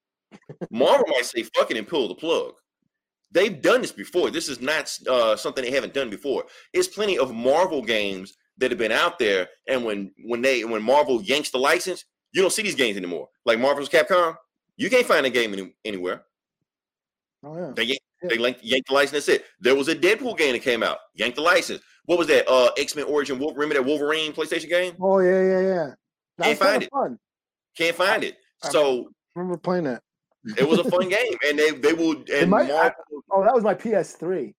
Marvel 0.71 1.07
might 1.09 1.27
say 1.27 1.43
fuck 1.43 1.71
it 1.71 1.77
and 1.77 1.87
pull 1.87 2.09
the 2.09 2.15
plug. 2.15 2.55
They've 3.31 3.61
done 3.61 3.83
this 3.83 3.93
before. 3.93 4.31
This 4.31 4.49
is 4.49 4.61
not 4.61 4.93
uh, 5.09 5.37
something 5.37 5.63
they 5.63 5.71
haven't 5.71 5.95
done 5.95 6.11
before. 6.11 6.45
It's 6.73 6.89
plenty 6.89 7.19
of 7.19 7.33
Marvel 7.33 7.83
games 7.83 8.37
that 8.59 8.71
have 8.71 8.79
been 8.79 8.93
out 8.93 9.19
there, 9.19 9.49
and 9.69 9.85
when 9.85 10.13
when 10.25 10.43
they 10.43 10.65
when 10.65 10.83
Marvel 10.83 11.23
yanks 11.23 11.51
the 11.51 11.59
license, 11.59 12.05
you 12.33 12.43
don't 12.43 12.53
see 12.53 12.63
these 12.63 12.75
games 12.75 12.97
anymore. 12.97 13.29
Like 13.45 13.59
Marvel's 13.59 13.89
Capcom, 13.89 14.37
you 14.77 14.91
can't 14.91 15.07
find 15.07 15.25
a 15.27 15.31
game 15.31 15.53
any, 15.53 15.75
anywhere. 15.85 16.25
Oh 17.45 17.57
yeah. 17.57 17.73
They 17.75 17.85
yank, 17.85 18.01
Yeah. 18.23 18.29
they 18.31 18.37
yanked, 18.43 18.63
yanked 18.65 18.89
the 18.89 18.95
license. 18.95 19.27
That's 19.27 19.29
it. 19.41 19.45
There 19.61 19.75
was 19.77 19.89
a 19.89 19.95
Deadpool 19.95 20.37
game 20.37 20.53
that 20.53 20.63
came 20.63 20.83
out. 20.83 20.99
Yanked 21.15 21.37
the 21.37 21.43
license. 21.43 21.81
What 22.07 22.19
was 22.19 22.27
that? 22.29 22.49
Uh, 22.49 22.71
X 22.77 22.97
Men 22.97 23.05
Origin. 23.07 23.39
Wolf- 23.39 23.55
Remember 23.55 23.75
that 23.75 23.85
Wolverine 23.85 24.33
PlayStation 24.33 24.69
game? 24.69 24.95
Oh 25.01 25.21
yeah, 25.21 25.43
yeah, 25.43 25.61
yeah. 25.61 25.87
That 26.39 26.45
Can't 26.45 26.59
find 26.59 26.83
it. 26.83 26.91
fun. 26.91 27.19
Can't 27.77 27.97
find 27.97 28.25
it. 28.25 28.37
I 28.63 28.71
So 28.71 29.11
remember 29.35 29.57
playing 29.59 29.85
that. 29.85 30.03
it 30.57 30.69
was 30.69 30.79
a 30.81 30.85
fun 30.91 31.09
game, 31.09 31.37
and 31.47 31.59
they 31.59 31.71
they 31.71 31.93
will 31.93 32.23
and 32.33 32.51
might- 32.51 32.71
I- 32.71 32.93
Oh, 33.31 33.45
that 33.45 33.55
was 33.55 33.63
my 33.63 33.75
PS3. 33.75 34.55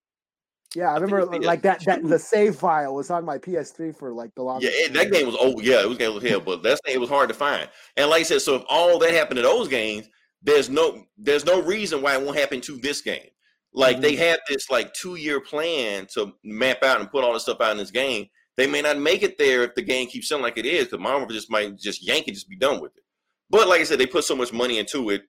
Yeah, 0.76 0.92
I, 0.92 1.00
think 1.00 1.12
remember 1.12 1.40
like 1.40 1.64
that. 1.64 1.84
That 1.86 2.08
the 2.08 2.20
save 2.20 2.56
file 2.56 2.94
was 2.94 3.10
on 3.10 3.26
my 3.26 3.40
PS3 3.40 3.96
for 3.96 4.14
like 4.14 4.36
the 4.36 4.44
longest. 4.44 4.72
Yeah, 4.80 4.94
that 4.94 5.12
game 5.12 5.26
was 5.26 5.36
old. 5.36 5.64
Yeah, 5.64 5.82
it 5.82 5.90
was 5.90 5.98
game 5.98 6.14
was 6.14 6.24
hell, 6.24 6.40
but 6.40 6.62
that's 6.62 6.80
it 6.88 7.00
was 7.00 7.10
hard 7.10 7.30
to 7.30 7.36
find. 7.36 7.68
And 7.98 8.10
like 8.10 8.22
I 8.22 8.24
said, 8.24 8.42
so 8.42 8.56
if 8.56 8.64
all 8.70 9.00
that 9.00 9.12
happened 9.12 9.38
to 9.38 9.42
those 9.42 9.68
games, 9.68 10.08
there's 10.44 10.70
no 10.70 11.06
there's 11.18 11.46
no 11.46 11.62
reason 11.62 12.02
why 12.02 12.16
it 12.16 12.22
won't 12.22 12.38
happen 12.38 12.62
to 12.62 12.78
this 12.78 13.02
game. 13.02 13.30
Like 13.74 14.00
they 14.00 14.14
mm-hmm. 14.14 14.22
had 14.22 14.40
this 14.48 14.70
like 14.70 14.94
two 14.94 15.16
year 15.16 15.40
plan 15.40 16.08
to 16.14 16.34
map 16.44 16.84
out 16.84 17.00
and 17.00 17.10
put 17.10 17.24
all 17.24 17.34
this 17.34 17.44
stuff 17.44 17.62
out 17.62 17.72
in 17.72 17.78
this 17.78 17.92
game. 17.92 18.28
They 18.56 18.68
may 18.68 18.82
not 18.82 19.00
make 19.00 19.24
it 19.24 19.38
there 19.38 19.64
if 19.64 19.74
the 19.74 19.82
game 19.82 20.08
keeps 20.08 20.28
selling 20.28 20.44
like 20.44 20.58
it 20.58 20.66
is, 20.66 20.86
because 20.86 21.00
Marvel 21.00 21.28
just 21.28 21.50
might 21.50 21.78
just 21.78 22.06
yank 22.06 22.28
it, 22.28 22.34
just 22.34 22.50
be 22.50 22.58
done 22.58 22.82
with 22.82 22.96
it. 22.96 23.04
But 23.50 23.68
like 23.68 23.82
I 23.82 23.86
said, 23.86 24.00
they 24.00 24.06
put 24.06 24.24
so 24.24 24.36
much 24.36 24.54
money 24.54 24.78
into 24.78 25.10
it, 25.10 25.24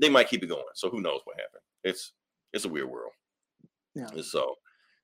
they 0.00 0.08
might 0.08 0.28
keep 0.28 0.42
it 0.42 0.48
going. 0.48 0.64
So 0.74 0.90
who 0.90 1.00
knows 1.00 1.20
what 1.24 1.36
happened? 1.36 1.62
It's 1.84 2.12
it's 2.52 2.64
a 2.64 2.68
weird 2.68 2.88
world. 2.88 3.12
Yeah. 3.94 4.08
So 4.22 4.54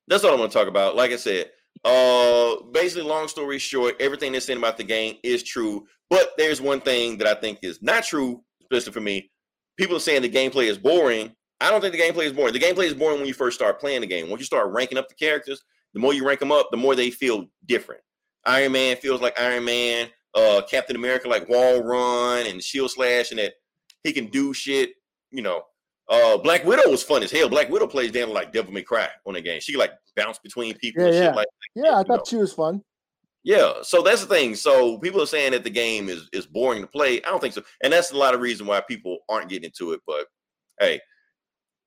that's 0.09 0.24
all 0.24 0.32
I'm 0.32 0.39
gonna 0.39 0.51
talk 0.51 0.68
about. 0.68 0.97
Like 0.97 1.12
I 1.12 1.16
said, 1.16 1.51
uh 1.85 2.57
basically 2.72 3.09
long 3.09 3.28
story 3.28 3.59
short, 3.59 3.97
everything 4.01 4.32
they're 4.32 4.41
saying 4.41 4.59
about 4.59 4.76
the 4.76 4.85
game 4.85 5.16
is 5.22 5.43
true. 5.43 5.87
But 6.11 6.32
there's 6.37 6.61
one 6.61 6.80
thing 6.80 7.18
that 7.18 7.26
I 7.26 7.41
think 7.41 7.59
is 7.62 7.82
not 7.82 8.05
true, 8.05 8.43
especially 8.62 8.93
for 8.93 9.01
me. 9.01 9.30
People 9.76 9.97
are 9.97 10.01
saying 10.01 10.22
the 10.22 10.28
gameplay 10.28 10.66
is 10.66 10.78
boring. 10.78 11.35
I 11.61 11.70
don't 11.70 11.80
think 11.80 11.93
the 11.93 12.01
gameplay 12.01 12.26
is 12.26 12.32
boring. 12.32 12.53
The 12.53 12.61
gameplay 12.61 12.85
is 12.85 12.95
boring 12.95 13.18
when 13.18 13.26
you 13.26 13.35
first 13.35 13.57
start 13.57 13.80
playing 13.80 14.03
the 14.03 14.07
game. 14.07 14.28
Once 14.28 14.41
you 14.41 14.47
start 14.47 14.72
ranking 14.72 14.99
up 14.99 15.09
the 15.09 15.14
characters, 15.14 15.62
the 15.95 16.01
more 16.01 16.12
you 16.12 16.26
rank 16.26 16.41
them 16.41 16.53
up, 16.53 16.68
the 16.70 16.76
more 16.76 16.95
they 16.95 17.11
feel 17.11 17.47
different. 17.66 18.03
Iron 18.45 18.72
Man 18.72 18.97
feels 18.97 19.20
like 19.20 19.39
Iron 19.41 19.64
Man. 19.64 20.09
Uh, 20.35 20.61
Captain 20.68 20.97
America 20.97 21.28
like 21.28 21.49
Wall 21.49 21.80
Run 21.80 22.47
and 22.47 22.61
Shield 22.61 22.91
Slash, 22.91 23.30
and 23.30 23.39
that 23.39 23.55
he 24.03 24.12
can 24.12 24.26
do 24.26 24.53
shit. 24.53 24.91
You 25.30 25.43
know, 25.43 25.62
uh, 26.09 26.36
Black 26.38 26.64
Widow 26.64 26.90
was 26.90 27.02
fun 27.02 27.22
as 27.22 27.30
hell. 27.30 27.48
Black 27.48 27.68
Widow 27.70 27.86
plays 27.86 28.11
damn 28.12 28.30
like 28.30 28.52
Devil 28.52 28.72
May 28.72 28.82
Cry 28.82 29.09
on 29.26 29.34
the 29.34 29.40
game. 29.40 29.61
She 29.61 29.76
like 29.76 29.92
bounce 30.16 30.38
between 30.38 30.74
people 30.76 31.02
Yeah, 31.02 31.09
and 31.09 31.14
shit 31.16 31.24
yeah. 31.24 31.34
like 31.34 31.48
Yeah, 31.74 31.98
I 31.98 32.02
thought 32.02 32.18
know. 32.18 32.22
she 32.26 32.36
was 32.36 32.52
fun. 32.52 32.82
yeah, 33.42 33.74
so 33.82 34.02
that's 34.02 34.20
the 34.24 34.28
thing. 34.34 34.55
So 34.55 34.98
people 34.98 35.22
are 35.22 35.26
saying 35.26 35.52
that 35.52 35.64
the 35.64 35.70
game 35.70 36.09
is 36.09 36.28
is 36.32 36.46
boring 36.46 36.82
to 36.82 36.86
play. 36.86 37.22
I 37.22 37.28
don't 37.30 37.40
think 37.40 37.55
so, 37.55 37.62
and 37.82 37.92
that's 37.92 38.12
a 38.12 38.16
lot 38.16 38.34
of 38.34 38.40
reason 38.40 38.66
why 38.66 38.80
people 38.80 39.18
aren't 39.28 39.48
getting 39.48 39.64
into 39.66 39.92
it. 39.92 40.00
But 40.07 40.26
hey, 40.80 41.00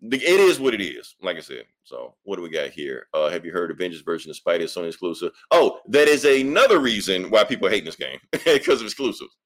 the, 0.01 0.18
it 0.18 0.39
is 0.39 0.59
what 0.59 0.74
it 0.74 0.82
is. 0.82 1.15
Like 1.22 1.38
I 1.38 1.41
said. 1.41 1.65
So 1.84 2.15
what 2.24 2.36
do 2.36 2.41
we 2.41 2.49
got 2.49 2.72
here? 2.72 3.07
Uh, 3.13 3.30
have 3.30 3.45
you 3.45 3.51
heard 3.53 3.72
Avengers 3.72 4.01
version 4.01 4.30
of 4.30 4.38
Spidey 4.38 4.61
is 4.61 4.76
Sony 4.76 4.88
exclusive? 4.88 5.32
Oh, 5.51 5.80
that 5.88 6.07
is 6.09 6.26
another 6.26 6.80
reason 6.80 7.30
why 7.30 7.43
people 7.45 7.65
are 7.68 7.72
hating 7.72 7.86
this 7.86 7.95
game 7.95 8.20
because 8.32 8.82
of 8.82 8.88
exclusives. 8.88 9.38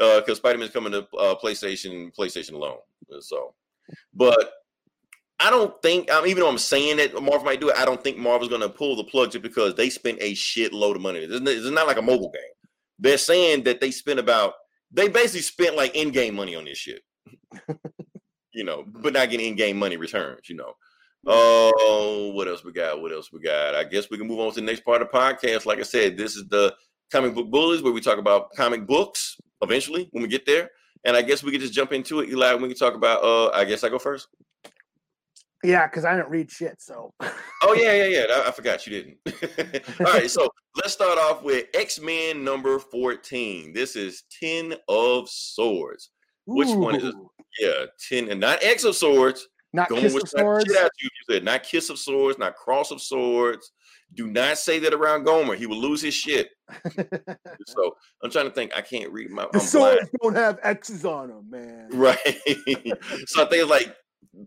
Uh, 0.00 0.20
because 0.20 0.38
Spider 0.38 0.58
Man's 0.58 0.72
coming 0.72 0.92
to 0.92 1.06
uh, 1.18 1.34
PlayStation, 1.42 2.14
PlayStation 2.16 2.52
alone. 2.52 2.78
So, 3.20 3.54
but 4.12 4.52
I 5.40 5.50
don't 5.50 5.80
think, 5.82 6.08
even 6.26 6.40
though 6.42 6.48
I'm 6.48 6.58
saying 6.58 6.98
that 6.98 7.14
Marvel 7.14 7.44
might 7.44 7.60
do 7.60 7.68
it, 7.68 7.76
I 7.76 7.84
don't 7.84 8.02
think 8.02 8.16
Marvel's 8.16 8.48
going 8.48 8.62
to 8.62 8.68
pull 8.68 8.96
the 8.96 9.04
plug 9.04 9.32
just 9.32 9.42
because 9.42 9.74
they 9.74 9.90
spent 9.90 10.18
a 10.20 10.32
shitload 10.34 10.94
of 10.94 11.02
money. 11.02 11.18
It's 11.20 11.70
not 11.70 11.86
like 11.86 11.98
a 11.98 12.02
mobile 12.02 12.30
game. 12.30 12.42
They're 12.98 13.18
saying 13.18 13.64
that 13.64 13.80
they 13.80 13.90
spent 13.90 14.20
about, 14.20 14.54
they 14.92 15.08
basically 15.08 15.42
spent 15.42 15.76
like 15.76 15.94
in 15.96 16.10
game 16.12 16.36
money 16.36 16.54
on 16.54 16.64
this 16.64 16.78
shit, 16.78 17.02
you 18.52 18.64
know, 18.64 18.84
but 18.86 19.12
not 19.12 19.28
getting 19.30 19.48
in 19.48 19.56
game 19.56 19.76
money 19.76 19.96
returns, 19.96 20.48
you 20.48 20.54
know. 20.54 20.74
Oh, 21.26 22.30
what 22.34 22.48
else 22.48 22.62
we 22.62 22.72
got? 22.72 23.02
What 23.02 23.10
else 23.12 23.32
we 23.32 23.40
got? 23.40 23.74
I 23.74 23.84
guess 23.84 24.10
we 24.10 24.18
can 24.18 24.28
move 24.28 24.38
on 24.38 24.50
to 24.50 24.60
the 24.60 24.66
next 24.66 24.84
part 24.84 25.02
of 25.02 25.08
the 25.10 25.18
podcast. 25.18 25.66
Like 25.66 25.78
I 25.78 25.82
said, 25.82 26.16
this 26.16 26.36
is 26.36 26.46
the 26.48 26.74
comic 27.10 27.34
book 27.34 27.50
bullies 27.50 27.82
where 27.82 27.92
we 27.92 28.00
talk 28.00 28.18
about 28.18 28.52
comic 28.52 28.86
books 28.86 29.36
eventually 29.62 30.08
when 30.12 30.22
we 30.22 30.28
get 30.28 30.46
there. 30.46 30.70
And 31.04 31.16
I 31.16 31.22
guess 31.22 31.42
we 31.42 31.52
could 31.52 31.60
just 31.60 31.74
jump 31.74 31.92
into 31.92 32.20
it, 32.20 32.30
Eli. 32.30 32.54
We 32.54 32.68
can 32.68 32.76
talk 32.76 32.94
about. 32.94 33.22
Uh, 33.22 33.50
I 33.50 33.64
guess 33.64 33.84
I 33.84 33.88
go 33.88 33.98
first. 33.98 34.28
Yeah, 35.62 35.86
because 35.86 36.04
I 36.04 36.14
didn't 36.14 36.30
read 36.30 36.50
shit. 36.50 36.80
So 36.80 37.14
Oh 37.62 37.74
yeah, 37.74 37.94
yeah, 37.94 38.04
yeah. 38.04 38.24
I, 38.30 38.48
I 38.48 38.50
forgot 38.50 38.86
you 38.86 38.92
didn't. 39.24 39.84
All 40.00 40.12
right, 40.12 40.30
so 40.30 40.48
let's 40.76 40.92
start 40.92 41.18
off 41.18 41.42
with 41.42 41.66
X 41.72 41.98
Men 42.00 42.44
number 42.44 42.78
fourteen. 42.78 43.72
This 43.72 43.96
is 43.96 44.24
Ten 44.30 44.74
of 44.88 45.28
Swords. 45.28 46.10
Which 46.46 46.68
one 46.68 46.96
is 46.96 47.04
it? 47.04 47.14
Yeah, 47.58 47.86
ten 48.10 48.30
and 48.30 48.40
not 48.40 48.62
X 48.62 48.84
of 48.84 48.94
Swords. 48.94 49.48
Not 49.72 49.88
Going 49.88 50.02
Kiss 50.02 50.14
with 50.14 50.24
of 50.24 50.28
Swords. 50.28 50.66
shit 50.66 50.76
out 50.76 50.90
you. 51.02 51.08
You 51.28 51.34
said 51.34 51.44
not 51.44 51.62
Kiss 51.62 51.88
of 51.88 51.98
Swords, 51.98 52.38
not 52.38 52.54
Cross 52.54 52.90
of 52.90 53.00
Swords. 53.00 53.72
Do 54.14 54.26
not 54.28 54.58
say 54.58 54.78
that 54.80 54.94
around 54.94 55.24
Gomer. 55.24 55.54
He 55.56 55.66
will 55.66 55.78
lose 55.80 56.00
his 56.02 56.14
shit. 56.14 56.50
So 57.66 57.96
I'm 58.22 58.30
trying 58.30 58.46
to 58.46 58.50
think. 58.52 58.76
I 58.76 58.80
can't 58.82 59.10
read 59.12 59.30
my. 59.30 59.44
the 59.52 59.58
I'm 59.58 59.60
swords 59.60 60.08
don't 60.22 60.34
have 60.36 60.58
X's 60.62 61.04
on 61.04 61.28
them, 61.28 61.50
man. 61.50 61.88
Right. 61.92 62.18
so 63.26 63.42
I 63.42 63.48
think 63.48 63.62
it's 63.62 63.70
like 63.70 63.94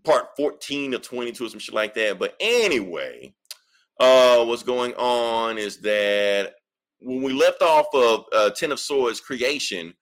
part 0.04 0.28
14 0.38 0.94
or 0.96 1.00
22 1.00 1.46
or 1.46 1.50
some 1.50 1.60
shit 1.60 1.74
like 1.76 1.94
that. 1.96 2.20
But 2.20 2.36
anyway, 2.40 3.34
uh 4.00 4.46
what's 4.46 4.64
going 4.64 4.94
on 4.96 5.58
is 5.58 5.78
that 5.82 6.54
when 7.00 7.22
we 7.24 7.34
left 7.34 7.62
off 7.62 7.88
of 7.94 8.26
uh 8.34 8.50
Ten 8.52 8.72
of 8.72 8.80
Swords 8.80 9.20
creation, 9.20 9.94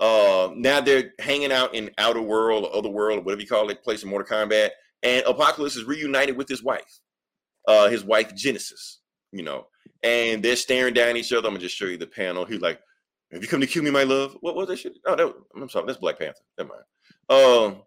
uh 0.00 0.50
now 0.54 0.80
they're 0.80 1.12
hanging 1.20 1.52
out 1.52 1.74
in 1.74 1.90
outer 1.98 2.22
world 2.22 2.64
or 2.64 2.74
other 2.76 2.90
world 2.90 3.18
or 3.18 3.22
whatever 3.22 3.42
you 3.42 3.48
call 3.48 3.68
it, 3.70 3.82
place 3.84 4.02
in 4.02 4.08
Mortal 4.10 4.34
Kombat, 4.36 4.70
and 5.02 5.24
Apocalypse 5.26 5.76
is 5.76 5.84
reunited 5.84 6.36
with 6.36 6.48
his 6.48 6.62
wife, 6.62 7.00
uh 7.68 7.88
his 7.88 8.02
wife 8.04 8.34
Genesis, 8.34 9.00
you 9.32 9.42
know, 9.42 9.66
and 10.02 10.42
they're 10.42 10.56
staring 10.56 10.94
down 10.94 11.16
each 11.16 11.32
other. 11.32 11.48
I'm 11.48 11.54
gonna 11.54 11.60
just 11.64 11.76
show 11.76 11.86
you 11.86 11.96
the 11.96 12.06
panel. 12.06 12.44
He's 12.44 12.60
like, 12.60 12.80
Have 13.32 13.42
you 13.42 13.48
come 13.48 13.60
to 13.60 13.66
kill 13.66 13.82
me, 13.82 13.90
my 13.90 14.04
love? 14.04 14.36
What 14.40 14.54
was 14.54 14.68
that 14.68 14.78
shit? 14.78 14.98
Oh, 15.06 15.16
that, 15.16 15.34
I'm 15.56 15.68
sorry, 15.68 15.86
that's 15.86 15.98
Black 15.98 16.18
Panther. 16.18 16.40
Never 16.58 16.70
mind. 16.70 16.82
Um, 17.28 17.82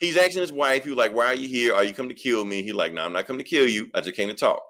he's 0.00 0.16
asking 0.16 0.40
his 0.40 0.52
wife, 0.52 0.84
he 0.84 0.90
like, 0.90 1.14
Why 1.14 1.26
are 1.26 1.34
you 1.34 1.48
here? 1.48 1.74
Are 1.74 1.84
you 1.84 1.94
come 1.94 2.08
to 2.08 2.14
kill 2.14 2.44
me? 2.44 2.62
He's 2.62 2.74
like, 2.74 2.92
No, 2.92 3.02
I'm 3.02 3.12
not 3.12 3.26
coming 3.26 3.44
to 3.44 3.48
kill 3.48 3.68
you. 3.68 3.88
I 3.94 4.00
just 4.00 4.16
came 4.16 4.28
to 4.28 4.34
talk. 4.34 4.62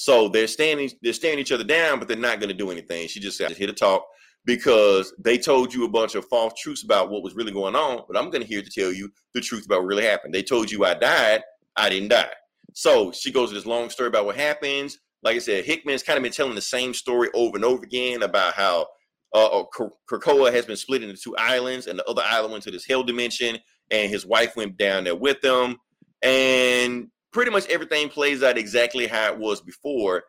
So 0.00 0.28
they're 0.28 0.46
standing, 0.46 0.88
they're 1.02 1.12
staring 1.12 1.40
each 1.40 1.50
other 1.50 1.64
down, 1.64 1.98
but 1.98 2.06
they're 2.06 2.16
not 2.16 2.40
to 2.40 2.54
do 2.54 2.70
anything. 2.70 3.08
She 3.08 3.18
just 3.18 3.36
said, 3.36 3.50
"Here 3.50 3.66
to 3.66 3.72
talk." 3.72 4.06
Because 4.44 5.12
they 5.18 5.36
told 5.36 5.74
you 5.74 5.84
a 5.84 5.88
bunch 5.88 6.14
of 6.14 6.24
false 6.26 6.54
truths 6.56 6.84
about 6.84 7.10
what 7.10 7.24
was 7.24 7.34
really 7.34 7.50
going 7.50 7.74
on, 7.74 8.04
but 8.06 8.16
I'm 8.16 8.30
to 8.30 8.44
here 8.44 8.62
to 8.62 8.70
tell 8.70 8.92
you 8.92 9.10
the 9.34 9.40
truth 9.40 9.66
about 9.66 9.80
what 9.80 9.88
really 9.88 10.04
happened. 10.04 10.32
They 10.32 10.44
told 10.44 10.70
you 10.70 10.84
I 10.84 10.94
died, 10.94 11.42
I 11.76 11.88
didn't 11.88 12.10
die. 12.10 12.30
So 12.74 13.10
she 13.10 13.32
goes 13.32 13.48
to 13.48 13.56
this 13.56 13.66
long 13.66 13.90
story 13.90 14.06
about 14.06 14.24
what 14.24 14.36
happens. 14.36 14.98
Like 15.22 15.36
I 15.36 15.40
said, 15.40 15.64
Hickman's 15.64 16.02
kind 16.02 16.16
of 16.16 16.22
been 16.22 16.32
telling 16.32 16.54
the 16.54 16.60
same 16.60 16.94
story 16.94 17.28
over 17.34 17.56
and 17.56 17.64
over 17.64 17.82
again 17.82 18.22
about 18.22 18.54
how 18.54 18.86
uh, 19.34 19.60
uh, 19.60 19.64
Krakoa 20.10 20.52
has 20.52 20.66
been 20.66 20.76
split 20.76 21.02
into 21.02 21.16
two 21.16 21.36
islands, 21.36 21.86
and 21.86 21.98
the 21.98 22.04
other 22.04 22.22
island 22.24 22.52
went 22.52 22.64
to 22.64 22.70
this 22.70 22.86
hell 22.86 23.02
dimension, 23.02 23.58
and 23.90 24.10
his 24.10 24.24
wife 24.24 24.56
went 24.56 24.76
down 24.76 25.04
there 25.04 25.16
with 25.16 25.40
them, 25.40 25.76
and 26.22 27.08
pretty 27.32 27.50
much 27.50 27.66
everything 27.68 28.08
plays 28.08 28.42
out 28.42 28.56
exactly 28.56 29.06
how 29.06 29.32
it 29.32 29.38
was 29.38 29.60
before, 29.60 30.24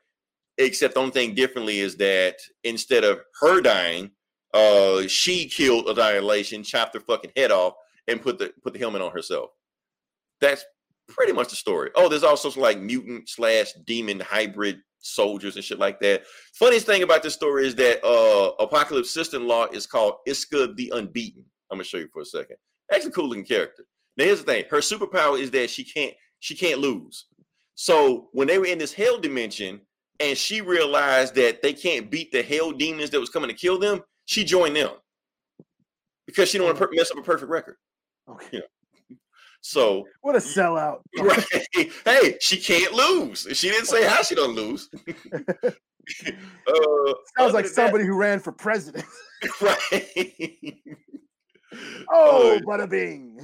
except 0.57 0.95
the 0.95 0.99
only 0.99 1.11
thing 1.11 1.33
differently 1.33 1.79
is 1.79 1.95
that 1.97 2.35
instead 2.63 3.03
of 3.03 3.19
her 3.41 3.61
dying, 3.61 4.11
uh, 4.53 5.03
she 5.07 5.47
killed 5.47 5.87
Annihilation, 5.87 6.63
chopped 6.63 6.95
her 6.95 6.99
fucking 6.99 7.31
head 7.35 7.51
off, 7.51 7.73
and 8.07 8.21
put 8.21 8.39
the 8.39 8.51
put 8.63 8.73
the 8.73 8.79
helmet 8.79 9.01
on 9.01 9.11
herself. 9.11 9.51
That's 10.41 10.65
pretty 11.09 11.33
much 11.33 11.49
the 11.49 11.55
story. 11.55 11.91
Oh, 11.95 12.07
there's 12.07 12.23
also 12.23 12.49
some 12.49 12.63
like 12.63 12.79
mutant 12.79 13.29
slash 13.29 13.73
demon 13.85 14.19
hybrid 14.19 14.79
soldiers 14.99 15.55
and 15.55 15.63
shit 15.63 15.79
like 15.79 15.99
that. 16.01 16.23
Funniest 16.53 16.85
thing 16.85 17.03
about 17.03 17.23
this 17.23 17.33
story 17.33 17.65
is 17.65 17.75
that 17.75 18.03
uh 18.05 18.51
Apocalypse 18.59 19.11
sister-in-law 19.11 19.67
is 19.73 19.87
called 19.87 20.15
Isca 20.27 20.73
the 20.75 20.91
Unbeaten. 20.95 21.43
I'm 21.71 21.77
gonna 21.77 21.83
show 21.83 21.97
you 21.97 22.09
for 22.11 22.21
a 22.21 22.25
second. 22.25 22.57
Actually, 22.91 23.11
cool 23.11 23.29
looking 23.29 23.45
character. 23.45 23.85
Now 24.17 24.25
here's 24.25 24.39
the 24.43 24.45
thing: 24.45 24.65
her 24.69 24.77
superpower 24.77 25.39
is 25.39 25.51
that 25.51 25.69
she 25.69 25.83
can't 25.83 26.13
she 26.39 26.55
can't 26.55 26.79
lose. 26.79 27.25
So 27.75 28.29
when 28.33 28.47
they 28.47 28.57
were 28.57 28.65
in 28.65 28.77
this 28.77 28.93
hell 28.93 29.19
dimension, 29.19 29.81
and 30.19 30.37
she 30.37 30.61
realized 30.61 31.35
that 31.35 31.61
they 31.61 31.73
can't 31.73 32.11
beat 32.11 32.31
the 32.31 32.43
hell 32.43 32.71
demons 32.71 33.09
that 33.11 33.19
was 33.19 33.29
coming 33.29 33.49
to 33.49 33.55
kill 33.55 33.79
them, 33.79 34.01
she 34.25 34.43
joined 34.43 34.75
them 34.75 34.91
because 36.25 36.49
she 36.49 36.57
don't 36.57 36.67
want 36.67 36.77
to 36.77 36.87
per- 36.87 36.93
mess 36.93 37.11
up 37.11 37.17
a 37.17 37.21
perfect 37.21 37.49
record. 37.49 37.77
Okay. 38.29 38.47
Yeah. 38.51 38.59
So 39.61 40.05
What 40.21 40.35
a 40.35 40.39
sellout. 40.39 40.99
right, 41.19 41.43
hey, 42.05 42.37
she 42.41 42.57
can't 42.57 42.93
lose. 42.93 43.47
She 43.53 43.69
didn't 43.69 43.87
say 43.87 44.07
how 44.07 44.21
she 44.23 44.35
don't 44.35 44.55
lose. 44.55 44.89
uh, 45.67 47.13
Sounds 47.37 47.53
like 47.53 47.65
somebody 47.67 48.05
who 48.05 48.13
ran 48.15 48.39
for 48.39 48.51
president. 48.51 49.05
that- 49.41 49.61
right. 50.61 50.77
Oh, 52.11 52.59
bada 52.65 52.89
bing. 52.89 53.39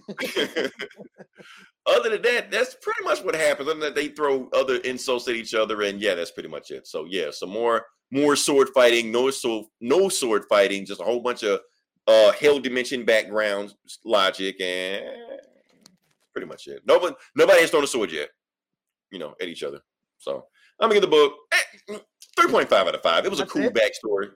other 1.85 2.09
than 2.09 2.21
that, 2.23 2.49
that's 2.49 2.75
pretty 2.81 3.03
much 3.03 3.23
what 3.23 3.35
happens. 3.35 3.69
Other 3.69 3.79
than 3.79 3.93
that, 3.93 3.95
they 3.95 4.07
throw 4.07 4.49
other 4.53 4.77
insults 4.77 5.27
at 5.27 5.35
each 5.35 5.53
other, 5.53 5.83
and 5.83 6.01
yeah, 6.01 6.15
that's 6.15 6.31
pretty 6.31 6.49
much 6.49 6.71
it. 6.71 6.87
So 6.87 7.05
yeah, 7.07 7.29
some 7.31 7.49
more 7.51 7.85
more 8.11 8.35
sword 8.35 8.69
fighting, 8.73 9.11
no 9.11 9.29
sword, 9.29 9.65
no 9.81 10.09
sword 10.09 10.45
fighting, 10.49 10.85
just 10.85 11.01
a 11.01 11.03
whole 11.03 11.19
bunch 11.19 11.43
of 11.43 11.59
uh 12.07 12.31
hell 12.33 12.59
dimension 12.59 13.05
background 13.05 13.73
logic, 14.03 14.59
and 14.59 15.05
pretty 16.35 16.47
much 16.47 16.67
it. 16.67 16.81
Nobody 16.85 17.15
nobody 17.35 17.61
has 17.61 17.71
thrown 17.71 17.83
a 17.83 17.87
sword 17.87 18.11
yet, 18.11 18.29
you 19.11 19.19
know, 19.19 19.33
at 19.41 19.47
each 19.47 19.63
other. 19.63 19.79
So 20.17 20.45
I'm 20.79 20.89
gonna 20.89 20.99
get 20.99 21.01
the 21.01 21.07
book 21.07 21.33
eh, 21.53 21.97
three 22.37 22.51
point 22.51 22.69
five 22.69 22.87
out 22.87 22.95
of 22.95 23.01
five. 23.01 23.25
It 23.25 23.31
was 23.31 23.39
a 23.39 23.45
cool 23.45 23.63
it? 23.63 23.73
backstory. 23.73 24.29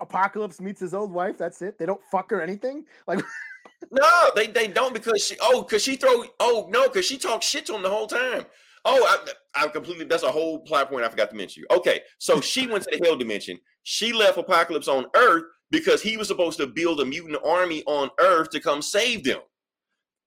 Apocalypse 0.00 0.60
meets 0.60 0.80
his 0.80 0.94
old 0.94 1.12
wife. 1.12 1.36
That's 1.36 1.60
it. 1.60 1.78
They 1.78 1.86
don't 1.86 2.00
fuck 2.10 2.32
or 2.32 2.40
anything. 2.40 2.84
Like 3.06 3.22
No, 3.90 4.30
they 4.36 4.46
they 4.46 4.68
don't 4.68 4.94
because 4.94 5.24
she 5.24 5.36
oh 5.40 5.62
because 5.62 5.82
she 5.82 5.96
throw 5.96 6.24
oh 6.38 6.68
no 6.70 6.88
because 6.88 7.06
she 7.06 7.18
talks 7.18 7.46
shit 7.46 7.66
to 7.66 7.74
him 7.74 7.82
the 7.82 7.90
whole 7.90 8.06
time. 8.06 8.44
Oh, 8.84 9.22
I, 9.54 9.64
I 9.64 9.68
completely 9.68 10.06
that's 10.06 10.22
a 10.22 10.32
whole 10.32 10.60
plot 10.60 10.90
point 10.90 11.04
I 11.04 11.08
forgot 11.08 11.30
to 11.30 11.36
mention. 11.36 11.62
You. 11.62 11.76
Okay, 11.76 12.00
so 12.18 12.40
she 12.40 12.66
went 12.66 12.84
to 12.84 12.98
the 12.98 13.04
hell 13.04 13.16
dimension. 13.16 13.58
She 13.82 14.12
left 14.12 14.38
Apocalypse 14.38 14.88
on 14.88 15.06
Earth 15.16 15.44
because 15.70 16.02
he 16.02 16.16
was 16.16 16.28
supposed 16.28 16.58
to 16.58 16.66
build 16.66 17.00
a 17.00 17.04
mutant 17.04 17.38
army 17.44 17.82
on 17.86 18.10
Earth 18.18 18.50
to 18.50 18.60
come 18.60 18.82
save 18.82 19.24
them. 19.24 19.40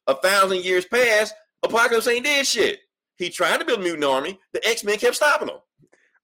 A 0.08 0.16
thousand 0.16 0.64
years 0.64 0.86
passed, 0.86 1.34
Apocalypse 1.64 2.08
ain't 2.08 2.26
did 2.26 2.45
shit. 2.45 2.80
He 3.18 3.30
tried 3.30 3.60
to 3.60 3.66
build 3.66 3.80
a 3.80 3.84
mutant 3.84 4.04
army. 4.04 4.39
The 4.54 4.68
X 4.68 4.84
Men 4.84 4.97
kept 4.97 5.16
stopping 5.16 5.47
him. 5.49 5.58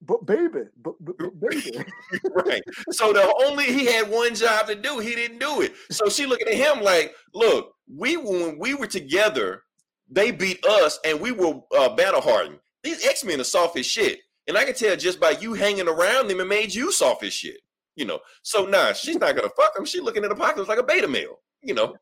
but 0.02 0.26
baby, 0.26 0.64
but, 0.82 0.94
but, 1.00 1.18
but 1.18 1.40
baby. 1.50 1.84
right. 2.32 2.64
So 2.92 3.14
the 3.14 3.34
only 3.46 3.66
he 3.66 3.86
had 3.86 4.10
one 4.10 4.36
job 4.36 4.68
to 4.68 4.76
do, 4.76 5.00
he 5.00 5.16
didn't 5.16 5.40
do 5.40 5.62
it. 5.62 5.74
So 5.92 6.10
she 6.10 6.26
looking 6.26 6.48
at 6.48 6.56
him 6.56 6.84
like, 6.84 7.14
look, 7.34 7.74
we 7.96 8.18
when 8.18 8.58
we 8.60 8.74
were 8.74 8.88
together, 8.88 9.64
they 10.10 10.32
beat 10.32 10.66
us 10.66 11.00
and 11.06 11.20
we 11.22 11.32
were 11.32 11.62
uh, 11.78 11.90
battle 11.96 12.22
hardened. 12.22 12.60
These 12.84 13.06
X 13.06 13.24
Men 13.24 13.40
are 13.40 13.46
soft 13.46 13.78
as 13.78 13.86
shit, 13.86 14.20
and 14.48 14.58
I 14.58 14.66
can 14.66 14.74
tell 14.74 14.96
just 14.96 15.20
by 15.20 15.32
you 15.32 15.54
hanging 15.54 15.88
around 15.88 16.28
them, 16.28 16.40
it 16.40 16.48
made 16.48 16.74
you 16.74 16.92
soft 16.92 17.24
as 17.24 17.34
shit. 17.34 17.58
You 17.96 18.06
know. 18.06 18.20
So 18.42 18.66
nah, 18.66 18.94
she's 18.94 19.18
not 19.18 19.36
gonna 19.36 19.50
fuck 19.56 19.78
him. 19.78 19.86
She's 19.86 20.02
looking 20.02 20.24
at 20.26 20.32
Apocalypse 20.32 20.70
like 20.70 20.80
a 20.80 20.84
beta 20.84 21.08
male. 21.08 21.40
You 21.62 21.74
know. 21.74 21.96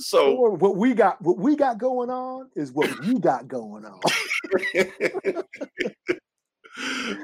So 0.00 0.34
Or 0.36 0.50
what 0.54 0.76
we 0.76 0.92
got, 0.94 1.20
what 1.22 1.38
we 1.38 1.56
got 1.56 1.78
going 1.78 2.10
on 2.10 2.50
is 2.56 2.72
what 2.72 2.90
you 3.04 3.18
got 3.18 3.48
going 3.48 3.84
on. 3.84 4.00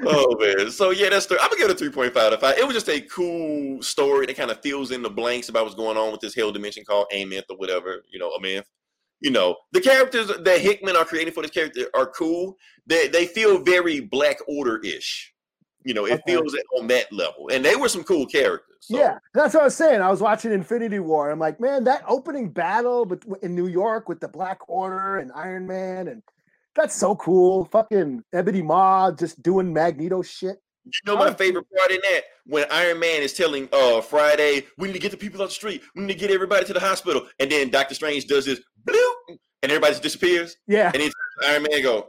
oh 0.07 0.37
man. 0.39 0.71
So 0.71 0.91
yeah, 0.91 1.09
that's 1.09 1.27
the 1.27 1.35
I'm 1.41 1.49
gonna 1.49 1.57
give 1.57 1.71
it 1.71 1.75
a 1.75 1.79
three 1.79 1.91
point 1.91 2.15
five 2.15 2.25
out 2.25 2.33
of 2.33 2.41
five. 2.41 2.59
It 2.59 2.67
was 2.67 2.75
just 2.75 2.89
a 2.89 3.01
cool 3.03 3.83
story 3.83 4.27
that 4.27 4.37
kind 4.37 4.51
of 4.51 4.61
fills 4.61 4.91
in 4.93 5.03
the 5.03 5.11
blanks 5.11 5.49
about 5.49 5.65
what's 5.65 5.75
going 5.75 5.97
on 5.97 6.13
with 6.13 6.21
this 6.21 6.35
hell 6.35 6.53
dimension 6.53 6.85
called 6.85 7.07
Amenth 7.13 7.45
or 7.51 7.57
whatever, 7.57 8.05
you 8.11 8.19
know, 8.19 8.31
Amenth. 8.39 8.65
You 9.21 9.31
know, 9.31 9.57
the 9.73 9.81
characters 9.81 10.29
that 10.29 10.61
Hickman 10.61 10.97
are 10.97 11.05
creating 11.05 11.35
for 11.35 11.43
this 11.43 11.51
character 11.51 11.91
are 11.95 12.07
cool. 12.07 12.57
They 12.87 13.09
they 13.09 13.27
feel 13.27 13.63
very 13.63 14.01
Black 14.01 14.39
Order-ish. 14.47 15.35
You 15.85 15.95
know, 15.95 16.05
it 16.07 16.13
Okay. 16.15 16.23
feels 16.35 16.55
it 16.55 16.65
on 16.79 16.87
that 16.89 17.11
level. 17.13 17.49
And 17.53 17.65
they 17.65 17.75
were 17.77 17.89
some 17.89 18.05
cool 18.05 18.27
characters. 18.27 18.77
So, 18.81 18.99
Yeah, 18.99 19.19
that's 19.35 19.55
what 19.55 19.63
I 19.63 19.65
was 19.65 19.77
saying. 19.77 20.01
I 20.03 20.11
was 20.11 20.21
watching 20.21 20.53
Infinity 20.53 20.99
War. 21.01 21.31
I'm 21.31 21.39
like, 21.39 21.61
man, 21.61 21.85
that 21.85 22.03
opening 22.09 22.49
battle 22.51 23.05
bet- 23.07 23.25
in 23.43 23.55
New 23.55 23.67
York 23.67 24.09
with 24.09 24.21
the 24.21 24.29
Black 24.29 24.59
Order 24.69 25.19
and 25.19 25.31
Iron 25.35 25.67
Man, 25.67 26.09
and 26.09 26.23
that's 26.75 26.95
so 26.95 27.15
cool. 27.17 27.65
Fucking 27.67 28.25
Ebony 28.33 28.63
Maw 28.63 29.13
just 29.13 29.43
doing 29.43 29.73
Magneto 29.73 30.23
shit. 30.23 30.57
You 30.87 30.93
know 31.07 31.17
my 31.17 31.33
favorite 31.35 31.67
part 31.77 31.91
in 31.91 32.01
that 32.03 32.23
when 32.47 32.65
Iron 32.71 32.99
Man 32.99 33.23
is 33.23 33.35
telling 33.35 33.69
uh 33.73 34.01
Friday, 34.01 34.67
we 34.79 34.89
need 34.89 34.95
to 34.95 34.99
get 34.99 35.11
the 35.11 35.17
people 35.17 35.43
out 35.43 35.49
the 35.49 35.55
street, 35.55 35.83
we 35.95 36.03
need 36.03 36.15
to 36.15 36.19
get 36.19 36.31
everybody 36.31 36.65
to 36.65 36.73
the 36.73 36.81
hospital, 36.81 37.27
and 37.39 37.51
then 37.53 37.69
Doctor 37.71 37.95
Strange 37.95 38.27
does 38.27 38.47
this 38.47 38.61
bloop, 38.89 39.15
and 39.29 39.71
everybody 39.71 39.99
disappears, 40.01 40.57
Yeah. 40.67 40.91
and 40.95 41.03
he 41.03 41.13
Iron 41.47 41.65
Man 41.71 41.83
go, 41.83 42.09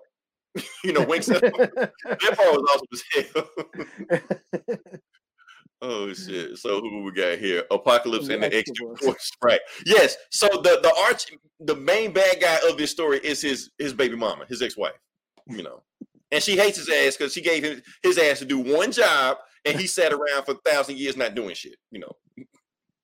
you 0.83 0.93
know, 0.93 1.03
winks 1.05 1.27
him. 1.27 1.39
That 1.41 2.33
part 2.35 2.37
was 2.37 2.63
awesome 2.73 2.87
as 2.93 3.03
hell. 3.33 4.77
oh 5.81 6.13
shit! 6.13 6.57
So 6.57 6.79
who 6.81 7.03
we 7.03 7.11
got 7.11 7.37
here? 7.39 7.63
Apocalypse 7.71 8.29
and 8.29 8.43
the 8.43 8.53
extra 8.55 8.85
force, 8.97 9.31
right? 9.41 9.59
Yes. 9.85 10.15
So 10.29 10.47
the 10.47 10.79
the 10.81 10.93
arch, 11.07 11.25
the 11.59 11.75
main 11.75 12.11
bad 12.13 12.39
guy 12.41 12.59
of 12.69 12.77
this 12.77 12.91
story 12.91 13.19
is 13.23 13.41
his 13.41 13.71
his 13.77 13.93
baby 13.93 14.15
mama, 14.15 14.45
his 14.49 14.61
ex 14.61 14.77
wife. 14.77 14.93
You 15.47 15.63
know, 15.63 15.83
and 16.31 16.41
she 16.43 16.55
hates 16.57 16.77
his 16.77 16.89
ass 16.89 17.17
because 17.17 17.33
she 17.33 17.41
gave 17.41 17.63
him 17.63 17.81
his 18.03 18.17
ass 18.17 18.39
to 18.39 18.45
do 18.45 18.59
one 18.59 18.91
job, 18.91 19.37
and 19.65 19.79
he 19.79 19.87
sat 19.87 20.13
around 20.13 20.43
for 20.45 20.51
a 20.51 20.69
thousand 20.69 20.97
years 20.97 21.17
not 21.17 21.33
doing 21.35 21.55
shit. 21.55 21.75
You 21.91 22.01
know, 22.01 22.11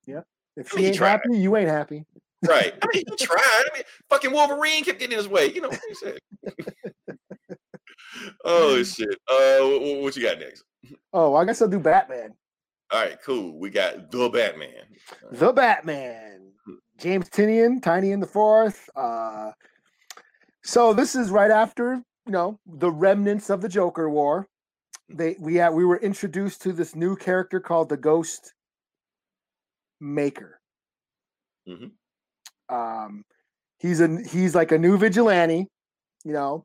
Yeah. 0.05 0.21
If 0.55 0.73
I 0.73 0.75
mean, 0.75 0.83
he 0.83 0.87
ain't 0.89 0.97
tried. 0.97 1.09
happy, 1.09 1.37
you 1.37 1.55
ain't 1.55 1.69
happy. 1.69 2.03
right? 2.47 2.73
I 2.81 2.87
mean, 2.93 3.03
he 3.07 3.15
tried. 3.25 3.41
I 3.43 3.69
mean, 3.73 3.83
fucking 4.09 4.31
Wolverine 4.31 4.83
kept 4.83 4.99
getting 4.99 5.13
in 5.13 5.17
his 5.17 5.27
way. 5.27 5.51
You 5.53 5.61
know 5.61 5.69
what 5.69 5.79
he 5.87 5.93
said. 5.95 6.19
Oh 8.45 8.81
shit! 8.83 9.09
Uh, 9.27 9.59
what, 9.59 10.01
what 10.01 10.15
you 10.15 10.23
got 10.23 10.39
next? 10.39 10.63
Oh, 11.13 11.35
I 11.35 11.45
guess 11.45 11.61
I'll 11.61 11.67
do 11.67 11.79
Batman. 11.79 12.33
All 12.91 13.01
right, 13.01 13.17
cool. 13.23 13.59
We 13.59 13.69
got 13.69 14.11
the 14.11 14.29
Batman. 14.29 14.85
The 15.31 15.51
Batman. 15.51 16.51
James 16.97 17.29
Tynion, 17.29 17.81
Tiny 17.81 18.11
in 18.11 18.19
the 18.19 18.27
Fourth. 18.27 18.89
Uh, 18.95 19.51
so 20.63 20.93
this 20.93 21.15
is 21.15 21.29
right 21.29 21.51
after 21.51 22.01
you 22.25 22.31
know 22.31 22.59
the 22.65 22.91
remnants 22.91 23.49
of 23.49 23.61
the 23.61 23.69
Joker 23.69 24.09
War. 24.09 24.47
They 25.09 25.35
we 25.39 25.55
had 25.55 25.69
we 25.69 25.85
were 25.85 25.97
introduced 25.97 26.61
to 26.63 26.73
this 26.73 26.95
new 26.95 27.15
character 27.15 27.59
called 27.59 27.89
the 27.89 27.97
Ghost 27.97 28.53
Maker. 29.99 30.59
Mm-hmm. 31.67 32.75
Um, 32.75 33.23
he's 33.79 34.01
a 34.01 34.21
he's 34.29 34.55
like 34.55 34.71
a 34.71 34.77
new 34.77 34.97
vigilante, 34.97 35.67
you 36.25 36.33
know, 36.33 36.63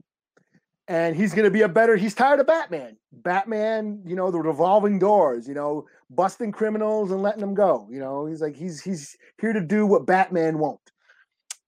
and 0.93 1.17
he's 1.17 1.33
gonna 1.33 1.51
be 1.51 1.63
a 1.63 1.69
better. 1.69 1.97
He's 1.97 2.15
tired 2.15 2.39
of 2.39 2.47
Batman. 2.47 2.99
Batman, 3.13 4.03
you 4.05 4.15
know, 4.15 4.31
the 4.31 4.39
revolving 4.39 4.99
doors, 4.99 5.49
you 5.49 5.55
know, 5.55 5.87
busting 6.11 6.53
criminals 6.53 7.11
and 7.11 7.23
letting 7.23 7.41
them 7.41 7.55
go. 7.55 7.89
You 7.91 7.99
know, 7.99 8.27
he's 8.27 8.43
like 8.43 8.55
he's 8.55 8.83
he's 8.83 9.17
here 9.41 9.55
to 9.55 9.61
do 9.61 9.87
what 9.87 10.05
Batman 10.05 10.59
won't. 10.59 10.93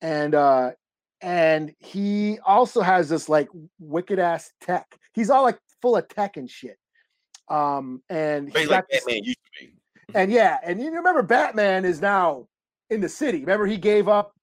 And 0.02 0.34
uh 0.34 0.72
and 1.22 1.74
he 1.78 2.38
also 2.44 2.82
has 2.82 3.08
this 3.08 3.30
like 3.30 3.48
wicked 3.78 4.18
ass 4.18 4.52
tech. 4.60 4.94
He's 5.14 5.30
all 5.30 5.42
like 5.42 5.58
full 5.80 5.96
of 5.96 6.06
tech 6.06 6.36
and 6.36 6.50
shit. 6.50 6.76
Um 7.48 8.02
and 8.10 8.54
he's 8.54 8.68
like 8.68 8.84
Batman 8.90 9.24
used 9.24 9.38
to 9.38 9.64
be. 9.64 9.72
and 10.14 10.30
yeah, 10.30 10.58
and 10.62 10.82
you 10.82 10.92
remember 10.92 11.22
Batman 11.22 11.86
is 11.86 12.02
now 12.02 12.46
in 12.90 13.00
the 13.00 13.08
city. 13.08 13.40
Remember 13.40 13.64
he 13.64 13.78
gave 13.78 14.06
up, 14.06 14.33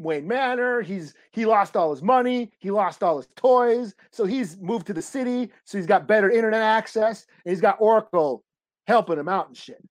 Wayne 0.00 0.26
Manor. 0.26 0.82
He's 0.82 1.14
he 1.32 1.46
lost 1.46 1.76
all 1.76 1.90
his 1.92 2.02
money. 2.02 2.50
He 2.58 2.70
lost 2.70 3.02
all 3.02 3.16
his 3.18 3.28
toys. 3.36 3.94
So 4.10 4.24
he's 4.24 4.58
moved 4.58 4.86
to 4.88 4.92
the 4.94 5.02
city. 5.02 5.50
So 5.64 5.78
he's 5.78 5.86
got 5.86 6.06
better 6.06 6.30
internet 6.30 6.62
access. 6.62 7.26
And 7.44 7.52
he's 7.52 7.60
got 7.60 7.76
Oracle 7.80 8.42
helping 8.86 9.18
him 9.18 9.28
out 9.28 9.48
and 9.48 9.56
shit. 9.56 9.82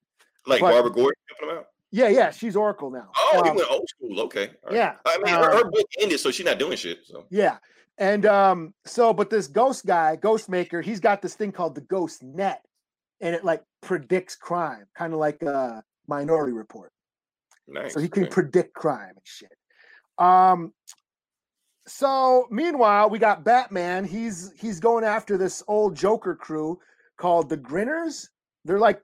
Like 0.45 0.62
But- 0.62 0.72
Barbara 0.72 0.91
Gordon 0.91 1.14
helping 1.30 1.49
him 1.49 1.57
out. 1.60 1.68
Yeah, 1.91 2.10
yeah, 2.10 2.30
she's 2.30 2.55
Oracle 2.55 2.91
now. 2.91 3.10
Oh, 3.18 3.41
he 3.43 3.49
Um, 3.49 3.55
went 3.55 3.72
old 3.72 3.89
school. 3.89 4.22
Okay. 4.22 4.51
Right. 4.64 4.76
yeah, 4.76 4.95
I 5.07 5.18
mean, 5.24 5.34
her, 5.34 5.41
her 5.51 5.64
um, 5.66 5.72
book 5.72 5.88
ended, 5.99 6.20
so 6.20 6.30
she's 6.30 6.45
not 6.45 6.60
doing 6.60 6.78
shit. 6.78 6.99
So 7.03 7.26
Yeah. 7.32 7.57
And 7.97 8.28
um, 8.28 8.74
so, 8.86 9.12
but 9.12 9.32
this 9.32 9.47
ghost 9.47 9.88
guy, 9.88 10.16
ghost 10.16 10.49
maker, 10.49 10.82
he's 10.82 10.99
got 10.99 11.22
this 11.24 11.34
thing 11.34 11.51
called 11.51 11.74
the 11.74 11.82
ghost 11.82 12.22
net, 12.22 12.64
and 13.22 13.34
it 13.36 13.43
like 13.43 13.64
predicts 13.82 14.36
crime, 14.36 14.86
kind 14.95 15.14
of 15.14 15.20
like 15.20 15.41
a 15.41 15.84
minority 16.07 16.53
report. 16.53 16.91
nice. 17.68 17.93
So 17.93 17.99
he 17.99 18.07
can 18.07 18.24
okay. 18.24 18.32
predict 18.32 18.74
crime 18.76 19.10
and 19.10 19.26
shit. 19.26 19.51
Um, 20.20 20.74
so 21.88 22.46
meanwhile, 22.52 23.10
we 23.10 23.18
got 23.18 23.44
Batman. 23.44 24.06
He's 24.06 24.54
he's 24.60 24.80
going 24.80 25.04
after 25.04 25.38
this 25.38 25.64
old 25.68 25.96
Joker 25.96 26.36
crew 26.36 26.80
called 27.18 27.50
the 27.50 27.58
Grinners. 27.58 28.30
They're 28.66 28.80
like 28.80 29.02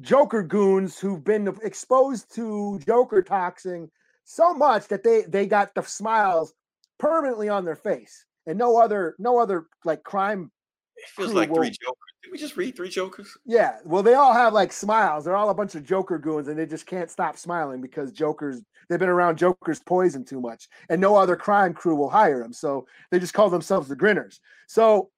Joker 0.00 0.42
goons 0.42 0.98
who've 0.98 1.24
been 1.24 1.48
exposed 1.62 2.32
to 2.34 2.78
Joker 2.86 3.22
toxin 3.22 3.90
so 4.24 4.54
much 4.54 4.86
that 4.88 5.02
they 5.02 5.22
they 5.22 5.46
got 5.46 5.74
the 5.74 5.82
smiles 5.82 6.54
permanently 6.98 7.48
on 7.48 7.64
their 7.64 7.76
face, 7.76 8.24
and 8.46 8.58
no 8.58 8.76
other 8.76 9.16
no 9.18 9.38
other 9.38 9.66
like 9.84 10.04
crime. 10.04 10.52
It 10.96 11.08
feels 11.08 11.32
like 11.32 11.48
will- 11.48 11.56
three 11.56 11.70
Jokers. 11.70 12.13
We 12.30 12.38
just 12.38 12.56
read 12.56 12.76
three 12.76 12.88
Jokers? 12.88 13.36
Yeah, 13.44 13.78
well, 13.84 14.02
they 14.02 14.14
all 14.14 14.32
have 14.32 14.52
like 14.52 14.72
smiles. 14.72 15.24
They're 15.24 15.36
all 15.36 15.50
a 15.50 15.54
bunch 15.54 15.74
of 15.74 15.84
Joker 15.84 16.18
goons, 16.18 16.48
and 16.48 16.58
they 16.58 16.66
just 16.66 16.86
can't 16.86 17.10
stop 17.10 17.36
smiling 17.36 17.80
because 17.80 18.12
Joker's 18.12 18.62
they've 18.88 18.98
been 18.98 19.08
around 19.08 19.38
Joker's 19.38 19.80
poison 19.80 20.24
too 20.24 20.40
much, 20.40 20.68
and 20.88 21.00
no 21.00 21.16
other 21.16 21.36
crime 21.36 21.74
crew 21.74 21.94
will 21.94 22.10
hire 22.10 22.40
them. 22.40 22.52
So 22.52 22.86
they 23.10 23.18
just 23.18 23.34
call 23.34 23.50
themselves 23.50 23.88
the 23.88 23.96
Grinners. 23.96 24.40
So, 24.66 25.10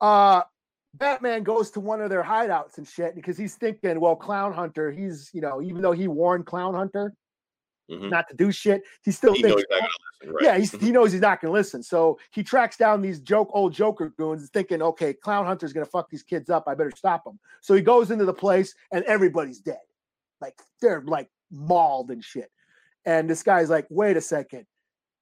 uh, 0.00 0.42
Batman 0.94 1.42
goes 1.42 1.70
to 1.72 1.80
one 1.80 2.00
of 2.00 2.10
their 2.10 2.22
hideouts 2.22 2.78
and 2.78 2.86
shit 2.86 3.14
because 3.14 3.36
he's 3.36 3.54
thinking, 3.54 4.00
well, 4.00 4.16
Clown 4.16 4.52
Hunter, 4.52 4.90
he's 4.90 5.30
you 5.32 5.40
know, 5.40 5.62
even 5.62 5.82
though 5.82 5.92
he 5.92 6.08
warned 6.08 6.46
Clown 6.46 6.74
Hunter 6.74 7.12
Mhm. 7.90 8.10
not 8.10 8.28
to 8.28 8.34
do 8.36 8.52
shit, 8.52 8.82
he 9.02 9.10
still 9.10 9.34
He 9.34 9.42
thinks. 9.42 9.60
he's 9.62 9.66
not 9.70 9.80
gonna 9.80 9.90
listen, 10.22 10.34
right? 10.34 10.44
Yeah, 10.44 10.58
he's, 10.58 10.72
he 10.80 10.92
knows 10.92 11.12
he's 11.12 11.20
not 11.20 11.40
going 11.40 11.50
to 11.50 11.52
listen. 11.52 11.82
So 11.82 12.18
he 12.30 12.42
tracks 12.42 12.76
down 12.76 13.02
these 13.02 13.20
joke 13.20 13.50
old 13.52 13.72
Joker 13.72 14.10
goons, 14.16 14.48
thinking, 14.50 14.80
okay, 14.82 15.12
Clown 15.12 15.44
Hunter's 15.46 15.72
going 15.72 15.84
to 15.84 15.90
fuck 15.90 16.08
these 16.10 16.22
kids 16.22 16.50
up. 16.50 16.64
I 16.68 16.74
better 16.74 16.92
stop 16.94 17.26
him. 17.26 17.38
So 17.60 17.74
he 17.74 17.80
goes 17.82 18.10
into 18.10 18.24
the 18.24 18.34
place, 18.34 18.74
and 18.92 19.04
everybody's 19.04 19.60
dead. 19.60 19.80
Like 20.40 20.54
they're 20.80 21.02
like 21.04 21.28
mauled 21.50 22.10
and 22.10 22.22
shit. 22.24 22.50
And 23.04 23.28
this 23.28 23.42
guy's 23.42 23.70
like, 23.70 23.86
wait 23.90 24.16
a 24.16 24.20
second, 24.20 24.66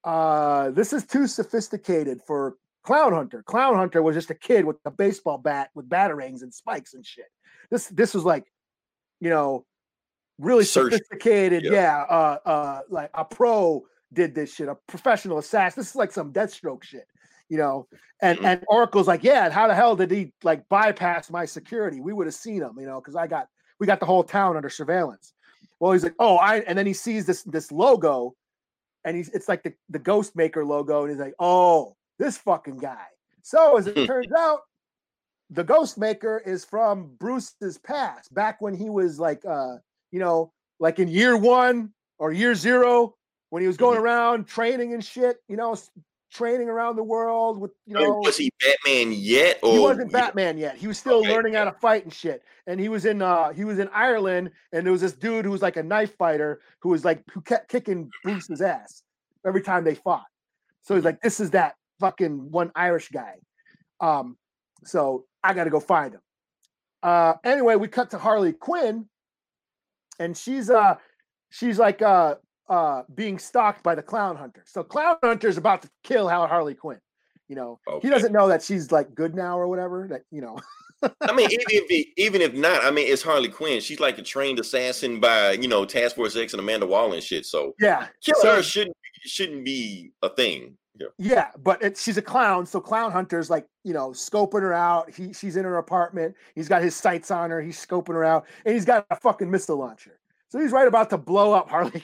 uh, 0.05 0.71
this 0.71 0.93
is 0.93 1.07
too 1.07 1.27
sophisticated 1.27 2.21
for 2.27 2.57
Clown 2.85 3.13
Hunter. 3.13 3.43
Clown 3.43 3.77
Hunter 3.77 4.03
was 4.03 4.15
just 4.17 4.31
a 4.31 4.35
kid 4.35 4.65
with 4.65 4.77
a 4.85 4.91
baseball 4.91 5.39
bat 5.39 5.71
with 5.75 5.89
batarangs 5.89 6.43
and 6.43 6.53
spikes 6.53 6.95
and 6.95 7.05
shit. 7.07 7.27
This 7.71 7.87
this 7.89 8.15
was 8.15 8.25
like, 8.25 8.45
you 9.21 9.31
know, 9.31 9.65
really 10.39 10.65
Search- 10.65 10.93
sophisticated. 10.93 11.65
yeah. 11.65 11.71
Yeah, 11.73 12.03
uh, 12.03 12.39
uh, 12.45 12.81
like 12.89 13.11
a 13.15 13.25
pro 13.25 13.85
did 14.13 14.35
this 14.35 14.55
shit, 14.55 14.69
a 14.69 14.75
professional 14.87 15.39
assassin. 15.39 15.81
This 15.81 15.91
is 15.91 15.97
like 15.97 16.13
some 16.13 16.33
Deathstroke 16.33 16.83
shit, 16.83 17.07
you 17.49 17.59
know. 17.59 17.87
And 18.23 18.39
Mhm. 18.39 18.45
and 18.45 18.65
Oracle's 18.69 19.07
like, 19.07 19.23
yeah, 19.23 19.51
how 19.51 19.67
the 19.69 19.75
hell 19.75 19.95
did 19.97 20.11
he 20.11 20.33
like 20.43 20.69
bypass 20.69 21.31
my 21.31 21.45
security? 21.45 22.01
We 22.01 22.13
would 22.13 22.27
have 22.27 22.35
seen 22.35 22.63
him, 22.63 22.75
you 22.79 22.87
know, 22.87 23.01
because 23.01 23.17
I 23.17 23.27
got 23.27 23.49
we 23.81 23.87
got 23.87 24.01
the 24.01 24.07
whole 24.07 24.25
town 24.25 24.57
under 24.57 24.71
surveillance. 24.71 25.33
Well, 25.81 25.93
he's 25.93 26.03
like, 26.03 26.15
oh, 26.19 26.37
I 26.37 26.61
and 26.61 26.77
then 26.79 26.87
he 26.87 26.93
sees 26.95 27.27
this 27.27 27.43
this 27.45 27.71
logo, 27.71 28.35
and 29.05 29.17
he's 29.17 29.29
it's 29.31 29.49
like 29.49 29.63
the 29.63 29.75
the 29.89 29.99
Ghost 30.01 30.35
Maker 30.35 30.65
logo, 30.65 31.03
and 31.03 31.11
he's 31.11 31.21
like, 31.21 31.35
oh, 31.39 31.97
this 32.19 32.39
fucking 32.39 32.79
guy. 32.79 33.07
So 33.43 33.77
as 33.77 33.87
it 33.87 33.95
turns 34.07 34.33
out, 34.37 34.61
the 35.51 35.65
Ghost 35.65 35.97
Maker 35.99 36.43
is 36.45 36.65
from 36.65 37.15
Bruce's 37.19 37.79
past, 37.79 38.33
back 38.35 38.61
when 38.61 38.75
he 38.75 38.91
was 38.91 39.21
like, 39.21 39.45
uh, 39.47 39.77
you 40.11 40.19
know, 40.21 40.53
like 40.81 40.99
in 40.99 41.09
year 41.09 41.37
one 41.37 41.93
or 42.19 42.33
year 42.33 42.55
zero, 42.55 43.15
when 43.51 43.63
he 43.63 43.67
was 43.67 43.77
going 43.77 43.99
around 43.99 44.47
training 44.47 44.95
and 44.95 45.05
shit, 45.05 45.39
you 45.49 45.57
know, 45.57 45.77
training 46.33 46.69
around 46.69 46.97
the 46.97 47.03
world 47.03 47.59
with, 47.59 47.71
you 47.87 47.95
know, 47.95 48.21
was 48.21 48.37
he 48.37 48.51
Batman 48.61 49.13
yet? 49.13 49.59
Or 49.63 49.73
he 49.73 49.79
wasn't 49.79 50.13
Batman 50.13 50.59
yet. 50.59 50.77
He 50.77 50.87
was 50.87 50.99
still 50.99 51.21
Okay, 51.21 51.33
learning 51.33 51.55
how 51.55 51.65
to 51.65 51.73
fight 51.73 52.05
and 52.05 52.13
shit. 52.13 52.43
And 52.67 52.79
he 52.79 52.89
was 52.89 53.07
in 53.07 53.23
uh 53.23 53.53
he 53.53 53.65
was 53.65 53.79
in 53.79 53.89
Ireland 53.95 54.51
and 54.73 54.85
there 54.85 54.93
was 54.93 55.01
this 55.01 55.15
dude 55.15 55.45
who 55.45 55.51
was 55.51 55.63
like 55.63 55.77
a 55.77 55.83
knife 55.83 56.17
fighter 56.17 56.61
who 56.81 56.91
was 56.91 57.05
like 57.05 57.23
who 57.33 57.41
kept 57.41 57.71
kicking 57.71 58.11
Bruce's 58.23 58.61
ass 58.61 59.03
every 59.47 59.63
time 59.63 59.85
they 59.85 59.95
fought. 59.95 60.27
So 60.83 60.95
he's 60.95 61.05
like, 61.05 61.21
this 61.23 61.41
is 61.41 61.51
that 61.51 61.75
fucking 62.01 62.51
one 62.51 62.71
Irish 62.75 63.09
guy. 63.09 63.37
Um, 64.01 64.37
so 64.85 65.25
I 65.43 65.55
gotta 65.55 65.71
go 65.71 65.81
find 65.81 66.15
him. 66.15 66.21
Uh 67.03 67.35
anyway, 67.45 67.77
we 67.77 67.89
cut 67.89 68.11
to 68.11 68.19
Harley 68.19 68.53
Quinn, 68.53 69.09
and 70.19 70.37
she's 70.37 70.71
uh 70.71 70.97
she's 71.51 71.79
like 71.79 72.03
uh 72.03 72.35
uh 72.69 73.03
being 73.15 73.39
stalked 73.39 73.83
by 73.83 73.95
the 73.95 74.03
clown 74.03 74.37
hunter. 74.37 74.63
So 74.67 74.83
clown 74.83 75.17
hunter 75.23 75.49
is 75.49 75.57
about 75.59 75.83
to 75.83 75.91
kill 76.05 76.29
Harley 76.29 76.75
Quinn. 76.75 76.99
You 77.49 77.57
know, 77.57 77.81
Okay. 77.89 78.07
he 78.07 78.11
doesn't 78.13 78.33
know 78.33 78.49
that 78.49 78.63
she's 78.63 78.93
like 78.93 79.15
good 79.15 79.35
now 79.35 79.59
or 79.59 79.69
whatever. 79.69 80.07
That 80.11 80.23
you 80.31 80.43
know, 80.43 80.59
I 81.23 81.33
mean, 81.33 81.49
even 81.51 81.65
if 81.71 81.89
he, 81.89 82.13
even 82.19 82.43
if 82.43 82.53
not, 82.53 82.85
I 82.85 82.91
mean, 82.91 83.11
it's 83.11 83.23
Harley 83.23 83.49
Quinn. 83.49 83.81
She's 83.81 84.01
like 84.01 84.19
a 84.19 84.23
trained 84.23 84.59
assassin 84.61 85.19
by 85.19 85.53
you 85.53 85.67
know 85.69 85.87
Task 85.87 86.17
Force 86.17 86.37
X 86.37 86.53
and 86.53 86.61
Amanda 86.61 86.87
Waller 86.87 87.15
and 87.15 87.23
shit. 87.23 87.47
So 87.47 87.75
yeah, 87.81 88.09
killing 88.23 88.43
So- 88.43 88.57
her 88.57 88.63
shouldn't 88.63 88.97
shouldn't 89.25 89.65
be 89.65 90.13
a 90.23 90.29
thing. 90.29 90.77
Yeah. 90.99 91.07
yeah. 91.19 91.49
But 91.63 91.83
it, 91.83 91.97
she's 91.97 92.17
a 92.17 92.23
clown, 92.23 92.67
so 92.67 92.81
clown 92.81 93.13
hunter's 93.13 93.51
like 93.51 93.67
you 93.85 93.93
know 93.93 94.11
scoping 94.11 94.63
her 94.63 94.73
out. 94.73 95.11
He 95.15 95.33
she's 95.33 95.57
in 95.57 95.65
her 95.65 95.79
apartment. 95.79 96.35
He's 96.55 96.69
got 96.69 96.83
his 96.83 96.97
sights 96.97 97.31
on 97.31 97.51
her. 97.51 97.61
He's 97.61 97.85
scoping 97.85 98.15
her 98.15 98.25
out, 98.25 98.47
and 98.65 98.75
he's 98.75 98.85
got 98.85 99.07
a 99.11 99.17
fucking 99.17 99.51
missile 99.51 99.79
launcher. 99.79 100.19
So 100.51 100.59
he's 100.59 100.73
right 100.73 100.89
about 100.89 101.11
to 101.11 101.19
blow 101.19 101.53
up 101.53 101.69
Harley. 101.69 102.03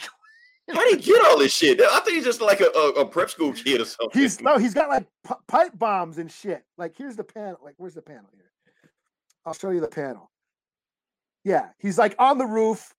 How 0.72 0.82
do 0.82 0.90
you 0.90 0.96
get 0.96 1.26
all 1.26 1.38
this 1.38 1.52
shit? 1.52 1.80
I 1.80 2.00
think 2.00 2.16
he's 2.16 2.24
just 2.24 2.40
like 2.40 2.60
a, 2.60 2.70
a, 2.74 2.88
a 3.00 3.06
prep 3.06 3.28
school 3.28 3.52
kid 3.52 3.80
or 3.80 3.84
something. 3.84 4.20
He's 4.20 4.40
no, 4.40 4.56
he's 4.56 4.72
got 4.72 4.88
like 4.88 5.06
pi- 5.22 5.36
pipe 5.46 5.78
bombs 5.78 6.18
and 6.18 6.30
shit. 6.30 6.64
Like 6.78 6.96
here's 6.96 7.16
the 7.16 7.24
panel. 7.24 7.58
Like 7.62 7.74
where's 7.76 7.94
the 7.94 8.02
panel 8.02 8.30
here? 8.32 8.50
I'll 9.44 9.52
show 9.52 9.70
you 9.70 9.80
the 9.80 9.88
panel. 9.88 10.30
Yeah, 11.44 11.68
he's 11.78 11.98
like 11.98 12.14
on 12.18 12.38
the 12.38 12.46
roof, 12.46 12.94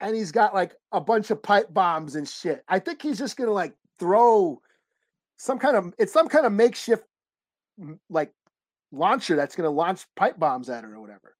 and 0.00 0.14
he's 0.14 0.30
got 0.30 0.54
like 0.54 0.76
a 0.92 1.00
bunch 1.00 1.32
of 1.32 1.42
pipe 1.42 1.74
bombs 1.74 2.14
and 2.14 2.28
shit. 2.28 2.62
I 2.68 2.78
think 2.78 3.02
he's 3.02 3.18
just 3.18 3.36
gonna 3.36 3.50
like 3.50 3.74
throw 3.98 4.60
some 5.38 5.58
kind 5.58 5.76
of 5.76 5.94
it's 5.98 6.12
some 6.12 6.28
kind 6.28 6.46
of 6.46 6.52
makeshift 6.52 7.04
like 8.08 8.32
launcher 8.92 9.36
that's 9.36 9.54
gonna 9.56 9.70
launch 9.70 10.06
pipe 10.16 10.38
bombs 10.38 10.68
at 10.68 10.84
her 10.84 10.94
or 10.94 11.00
whatever. 11.00 11.34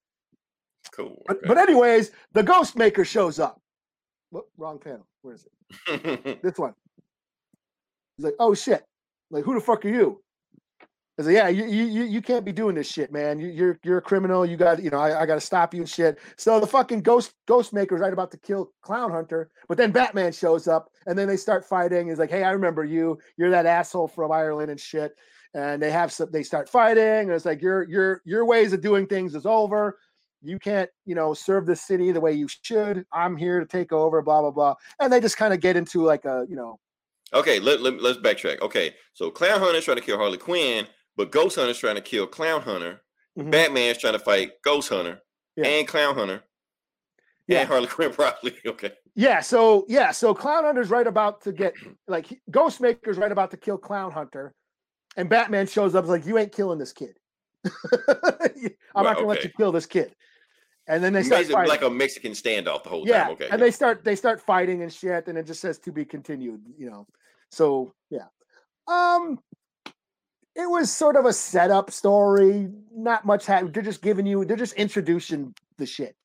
cool. 0.92 1.22
But 1.26 1.38
but 1.44 1.58
anyways, 1.58 2.10
the 2.32 2.42
ghost 2.42 2.76
maker 2.76 3.04
shows 3.04 3.38
up. 3.38 3.60
Whoop, 4.30 4.46
wrong 4.56 4.78
panel. 4.78 5.06
Where 5.22 5.34
is 5.34 5.46
it? 5.86 6.42
this 6.42 6.58
one. 6.58 6.74
He's 8.16 8.24
like, 8.24 8.34
oh 8.38 8.54
shit. 8.54 8.84
Like, 9.30 9.44
who 9.44 9.54
the 9.54 9.60
fuck 9.60 9.84
are 9.84 9.88
you? 9.88 10.22
I 11.18 11.22
said, 11.22 11.32
yeah, 11.32 11.48
you, 11.48 11.64
you 11.64 12.04
you 12.04 12.20
can't 12.20 12.44
be 12.44 12.52
doing 12.52 12.74
this 12.74 12.90
shit, 12.90 13.10
man. 13.10 13.38
You, 13.38 13.48
you're 13.48 13.78
you're 13.82 13.98
a 13.98 14.02
criminal. 14.02 14.44
You 14.44 14.58
got, 14.58 14.82
you 14.82 14.90
know, 14.90 14.98
I, 14.98 15.22
I 15.22 15.26
got 15.26 15.36
to 15.36 15.40
stop 15.40 15.72
you 15.72 15.80
and 15.80 15.88
shit. 15.88 16.18
So 16.36 16.60
the 16.60 16.66
fucking 16.66 17.00
ghost 17.00 17.32
ghost 17.46 17.72
maker's 17.72 18.00
right 18.00 18.12
about 18.12 18.30
to 18.32 18.36
kill 18.36 18.72
Clown 18.82 19.10
Hunter, 19.10 19.50
but 19.66 19.78
then 19.78 19.92
Batman 19.92 20.32
shows 20.32 20.68
up, 20.68 20.90
and 21.06 21.18
then 21.18 21.26
they 21.26 21.38
start 21.38 21.64
fighting. 21.64 22.08
He's 22.08 22.18
like, 22.18 22.30
hey, 22.30 22.42
I 22.42 22.50
remember 22.50 22.84
you. 22.84 23.18
You're 23.38 23.50
that 23.50 23.64
asshole 23.64 24.08
from 24.08 24.30
Ireland 24.30 24.70
and 24.70 24.78
shit. 24.78 25.16
And 25.54 25.80
they 25.80 25.90
have 25.90 26.12
some. 26.12 26.30
They 26.30 26.42
start 26.42 26.68
fighting, 26.68 27.02
and 27.02 27.30
it's 27.30 27.46
like 27.46 27.62
your 27.62 27.88
your 27.88 28.20
your 28.26 28.44
ways 28.44 28.74
of 28.74 28.82
doing 28.82 29.06
things 29.06 29.34
is 29.34 29.46
over. 29.46 29.98
You 30.42 30.58
can't, 30.58 30.90
you 31.06 31.14
know, 31.14 31.32
serve 31.32 31.64
the 31.64 31.74
city 31.74 32.12
the 32.12 32.20
way 32.20 32.34
you 32.34 32.46
should. 32.62 33.06
I'm 33.10 33.38
here 33.38 33.58
to 33.58 33.66
take 33.66 33.90
over. 33.90 34.20
Blah 34.20 34.42
blah 34.42 34.50
blah. 34.50 34.74
And 35.00 35.10
they 35.10 35.20
just 35.20 35.38
kind 35.38 35.54
of 35.54 35.60
get 35.60 35.76
into 35.76 36.04
like 36.04 36.26
a, 36.26 36.44
you 36.46 36.56
know, 36.56 36.78
Okay, 37.32 37.58
let, 37.58 37.80
let, 37.80 38.00
let's 38.00 38.18
backtrack. 38.18 38.60
Okay, 38.60 38.94
so 39.12 39.30
Clown 39.30 39.60
Hunter's 39.60 39.84
trying 39.84 39.96
to 39.96 40.02
kill 40.02 40.16
Harley 40.16 40.38
Quinn, 40.38 40.86
but 41.16 41.30
Ghost 41.30 41.56
Hunter's 41.56 41.78
trying 41.78 41.94
to 41.96 42.00
kill 42.00 42.26
Clown 42.26 42.62
Hunter. 42.62 43.02
Mhm. 43.38 43.50
Batman's 43.50 43.98
trying 43.98 44.14
to 44.14 44.18
fight 44.18 44.52
Ghost 44.62 44.88
Hunter 44.88 45.20
Yeah. 45.56 45.66
and 45.66 45.86
Clown 45.88 46.14
Hunter 46.14 46.42
Yeah. 47.46 47.60
and 47.60 47.68
Harley 47.68 47.86
Quinn, 47.88 48.12
probably. 48.12 48.56
Okay. 48.66 48.92
Yeah, 49.14 49.40
so 49.40 49.84
yeah, 49.88 50.10
so 50.10 50.34
Clown 50.34 50.64
Hunter's 50.64 50.90
right 50.90 51.06
about 51.06 51.40
to 51.42 51.52
get 51.52 51.74
like 52.06 52.26
Ghostmaker's 52.50 53.16
right 53.18 53.32
about 53.32 53.50
to 53.52 53.56
kill 53.56 53.78
Clown 53.78 54.12
Hunter, 54.12 54.54
and 55.16 55.28
Batman 55.28 55.66
shows 55.66 55.94
up 55.94 56.06
like, 56.06 56.26
"You 56.26 56.36
ain't 56.38 56.52
killing 56.52 56.78
this 56.78 56.92
kid. 56.92 57.16
I'm 58.94 59.04
not 59.04 59.16
gonna 59.16 59.26
let 59.26 59.42
you 59.44 59.50
kill 59.56 59.72
this 59.72 59.86
kid." 59.86 60.14
And 60.88 61.02
then 61.02 61.12
they 61.12 61.22
start 61.24 61.46
fighting. 61.46 61.68
like 61.68 61.82
a 61.82 61.90
Mexican 61.90 62.32
standoff 62.32 62.84
the 62.84 62.90
whole 62.90 63.06
yeah, 63.08 63.24
time. 63.24 63.32
Okay. 63.32 63.48
and 63.50 63.60
they 63.60 63.70
start 63.70 64.04
they 64.04 64.14
start 64.16 64.40
fighting 64.40 64.82
and 64.82 64.92
shit, 64.92 65.26
and 65.28 65.36
it 65.38 65.46
just 65.46 65.60
says 65.60 65.78
to 65.80 65.92
be 65.92 66.04
continued. 66.04 66.60
You 66.78 66.90
know, 66.90 67.06
so 67.50 67.92
yeah, 68.10 68.26
um, 68.86 69.38
it 70.56 70.68
was 70.68 70.92
sort 70.92 71.16
of 71.16 71.26
a 71.26 71.32
setup 71.32 71.90
story. 71.90 72.68
Not 72.94 73.24
much 73.24 73.46
happened. 73.46 73.74
They're 73.74 73.82
just 73.82 74.02
giving 74.02 74.26
you. 74.26 74.44
They're 74.44 74.56
just 74.56 74.74
introducing 74.74 75.54
the 75.76 75.86
shit. 75.86 76.16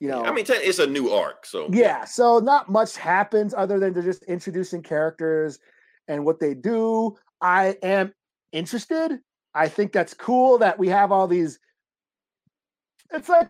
You 0.00 0.08
know, 0.08 0.24
I 0.24 0.32
mean, 0.32 0.44
it's 0.48 0.80
a 0.80 0.86
new 0.86 1.10
arc, 1.10 1.46
so 1.46 1.68
yeah, 1.72 2.04
so 2.04 2.40
not 2.40 2.68
much 2.68 2.96
happens 2.96 3.54
other 3.54 3.78
than 3.78 3.92
they're 3.92 4.02
just 4.02 4.24
introducing 4.24 4.82
characters 4.82 5.60
and 6.08 6.24
what 6.24 6.40
they 6.40 6.54
do. 6.54 7.16
I 7.40 7.78
am 7.82 8.12
interested. 8.52 9.20
I 9.54 9.68
think 9.68 9.92
that's 9.92 10.12
cool 10.12 10.58
that 10.58 10.76
we 10.78 10.88
have 10.88 11.12
all 11.12 11.28
these. 11.28 11.60
It's 13.12 13.28
like 13.28 13.48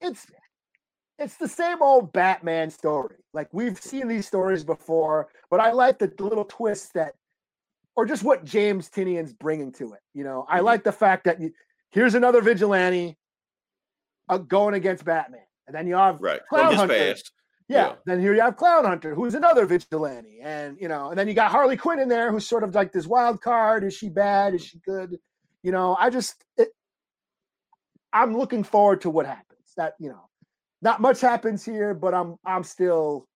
it's 0.00 0.26
it's 1.18 1.36
the 1.36 1.48
same 1.48 1.82
old 1.82 2.12
Batman 2.12 2.70
story. 2.70 3.16
Like 3.34 3.48
we've 3.52 3.80
seen 3.80 4.06
these 4.06 4.26
stories 4.26 4.62
before, 4.62 5.28
but 5.50 5.58
I 5.58 5.72
like 5.72 5.98
the 5.98 6.12
little 6.20 6.44
twists 6.44 6.90
that, 6.92 7.14
or 7.98 8.06
just 8.06 8.22
what 8.22 8.44
James 8.44 8.88
Tynion's 8.88 9.32
bringing 9.32 9.72
to 9.72 9.92
it. 9.92 9.98
You 10.14 10.22
know, 10.22 10.46
I 10.48 10.60
Mhm. 10.60 10.64
like 10.64 10.84
the 10.84 10.92
fact 10.92 11.24
that 11.24 11.40
you, 11.40 11.52
here's 11.90 12.14
another 12.14 12.40
vigilante 12.40 13.18
uh, 14.28 14.38
going 14.38 14.74
against 14.74 15.04
Batman, 15.04 15.44
and 15.66 15.74
then 15.74 15.88
you 15.88 15.96
have 15.96 16.20
right 16.20 16.40
Clown 16.48 16.74
Hunter. 16.74 16.94
past. 16.94 17.32
yeah. 17.66 17.88
Yeah. 17.88 17.96
Then 18.06 18.20
here 18.20 18.34
you 18.34 18.40
have 18.40 18.56
Clown 18.56 18.84
Hunter, 18.84 19.16
who's 19.16 19.34
another 19.34 19.66
vigilante, 19.66 20.38
and 20.40 20.80
you 20.80 20.86
know, 20.86 21.10
and 21.10 21.18
then 21.18 21.26
you 21.26 21.34
got 21.34 21.50
Harley 21.50 21.76
Quinn 21.76 21.98
in 21.98 22.08
there, 22.08 22.30
who's 22.30 22.46
sort 22.46 22.62
of 22.62 22.72
like 22.72 22.92
this 22.92 23.08
wild 23.08 23.40
card. 23.40 23.82
Is 23.82 23.94
she 23.94 24.08
bad? 24.08 24.54
Is 24.54 24.64
she 24.64 24.78
good? 24.78 25.18
You 25.64 25.72
know, 25.72 25.96
I 25.98 26.08
just, 26.08 26.44
it, 26.56 26.68
I'm 28.12 28.36
looking 28.36 28.62
forward 28.62 29.00
to 29.00 29.10
what 29.10 29.26
happens. 29.26 29.72
That 29.76 29.94
you 29.98 30.10
know, 30.10 30.28
not 30.82 31.00
much 31.00 31.20
happens 31.20 31.64
here, 31.64 31.94
but 31.94 32.14
I'm, 32.14 32.36
I'm 32.44 32.62
still. 32.62 33.26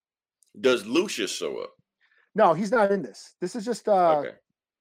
Does 0.61 0.85
Lucius 0.85 1.31
show 1.35 1.57
up? 1.59 1.71
No, 2.33 2.53
he's 2.53 2.71
not 2.71 2.91
in 2.93 3.01
this. 3.01 3.35
This 3.41 3.55
is 3.57 3.65
just, 3.65 3.87
uh, 3.89 4.19
okay. 4.19 4.35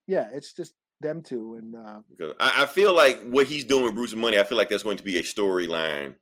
Yeah, 0.06 0.28
it's 0.32 0.52
just 0.52 0.74
them 1.00 1.22
two, 1.22 1.56
and 1.58 1.74
uh, 1.74 2.34
I, 2.40 2.62
I 2.62 2.66
feel 2.66 2.94
like 2.94 3.22
what 3.24 3.46
he's 3.46 3.64
doing 3.64 3.84
with 3.84 3.94
Bruce's 3.94 4.16
money, 4.16 4.38
I 4.38 4.44
feel 4.44 4.58
like 4.58 4.68
that's 4.68 4.82
going 4.82 4.96
to 4.96 5.04
be 5.04 5.18
a 5.18 5.22
storyline 5.22 6.14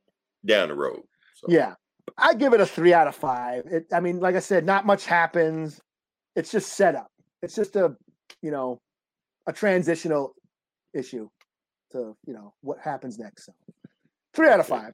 down 0.45 0.69
the 0.69 0.75
road. 0.75 1.01
So, 1.35 1.47
yeah, 1.49 1.75
I 2.17 2.33
give 2.33 2.53
it 2.53 2.61
a 2.61 2.65
three 2.65 2.93
out 2.93 3.07
of 3.07 3.15
five. 3.15 3.65
It, 3.67 3.85
I 3.93 3.99
mean, 3.99 4.19
like 4.19 4.35
I 4.35 4.39
said, 4.39 4.65
not 4.65 4.85
much 4.85 5.05
happens. 5.05 5.79
It's 6.35 6.51
just 6.51 6.73
setup. 6.73 7.07
It's 7.41 7.55
just 7.55 7.75
a, 7.75 7.95
you 8.41 8.51
know, 8.51 8.79
a 9.47 9.53
transitional 9.53 10.33
issue 10.93 11.29
to 11.91 12.15
you 12.25 12.33
know 12.33 12.53
what 12.61 12.79
happens 12.79 13.17
next. 13.17 13.45
So, 13.45 13.53
three 14.33 14.49
out 14.49 14.59
of 14.59 14.67
five. 14.67 14.93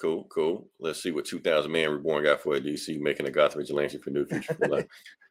Cool, 0.00 0.26
cool. 0.28 0.68
Let's 0.80 1.02
see 1.02 1.12
what 1.12 1.24
2000 1.24 1.70
Man 1.70 1.90
Reborn 1.90 2.24
got 2.24 2.40
for 2.40 2.56
a 2.56 2.60
DC, 2.60 3.00
making 3.00 3.26
a 3.26 3.30
Gotham 3.30 3.60
vigilante 3.60 3.98
for 3.98 4.10
New 4.10 4.26
Future 4.26 4.54
for 4.54 4.68
Life. 4.68 4.86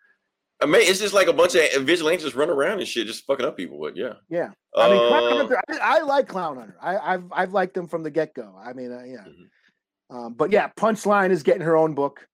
I 0.61 0.65
mean, 0.65 0.81
it's 0.81 0.99
just 0.99 1.13
like 1.13 1.27
a 1.27 1.33
bunch 1.33 1.55
of 1.55 1.83
vigilantes 1.83 2.23
just 2.23 2.35
run 2.35 2.49
around 2.49 2.79
and 2.79 2.87
shit, 2.87 3.05
just 3.07 3.25
fucking 3.25 3.45
up 3.45 3.57
people. 3.57 3.79
But 3.81 3.97
yeah, 3.97 4.13
Yeah, 4.29 4.49
I 4.75 4.89
mean, 4.89 5.07
Clown 5.07 5.23
Uh, 5.23 5.35
Hunter, 5.37 5.61
I, 5.81 5.97
I 5.99 6.01
like 6.03 6.27
Clown 6.27 6.57
Hunter. 6.57 6.75
I, 6.81 6.97
I've 7.15 7.23
I've 7.31 7.51
liked 7.53 7.73
them 7.73 7.87
from 7.87 8.03
the 8.03 8.11
get 8.11 8.33
go. 8.33 8.55
I 8.63 8.71
mean, 8.73 8.91
uh, 8.91 9.03
yeah. 9.05 9.25
Mhm. 9.27 9.49
Um, 10.15 10.33
but 10.33 10.51
yeah, 10.51 10.69
Punchline 10.77 11.31
is 11.31 11.43
getting 11.43 11.63
her 11.63 11.75
own 11.75 11.95
book 11.95 12.27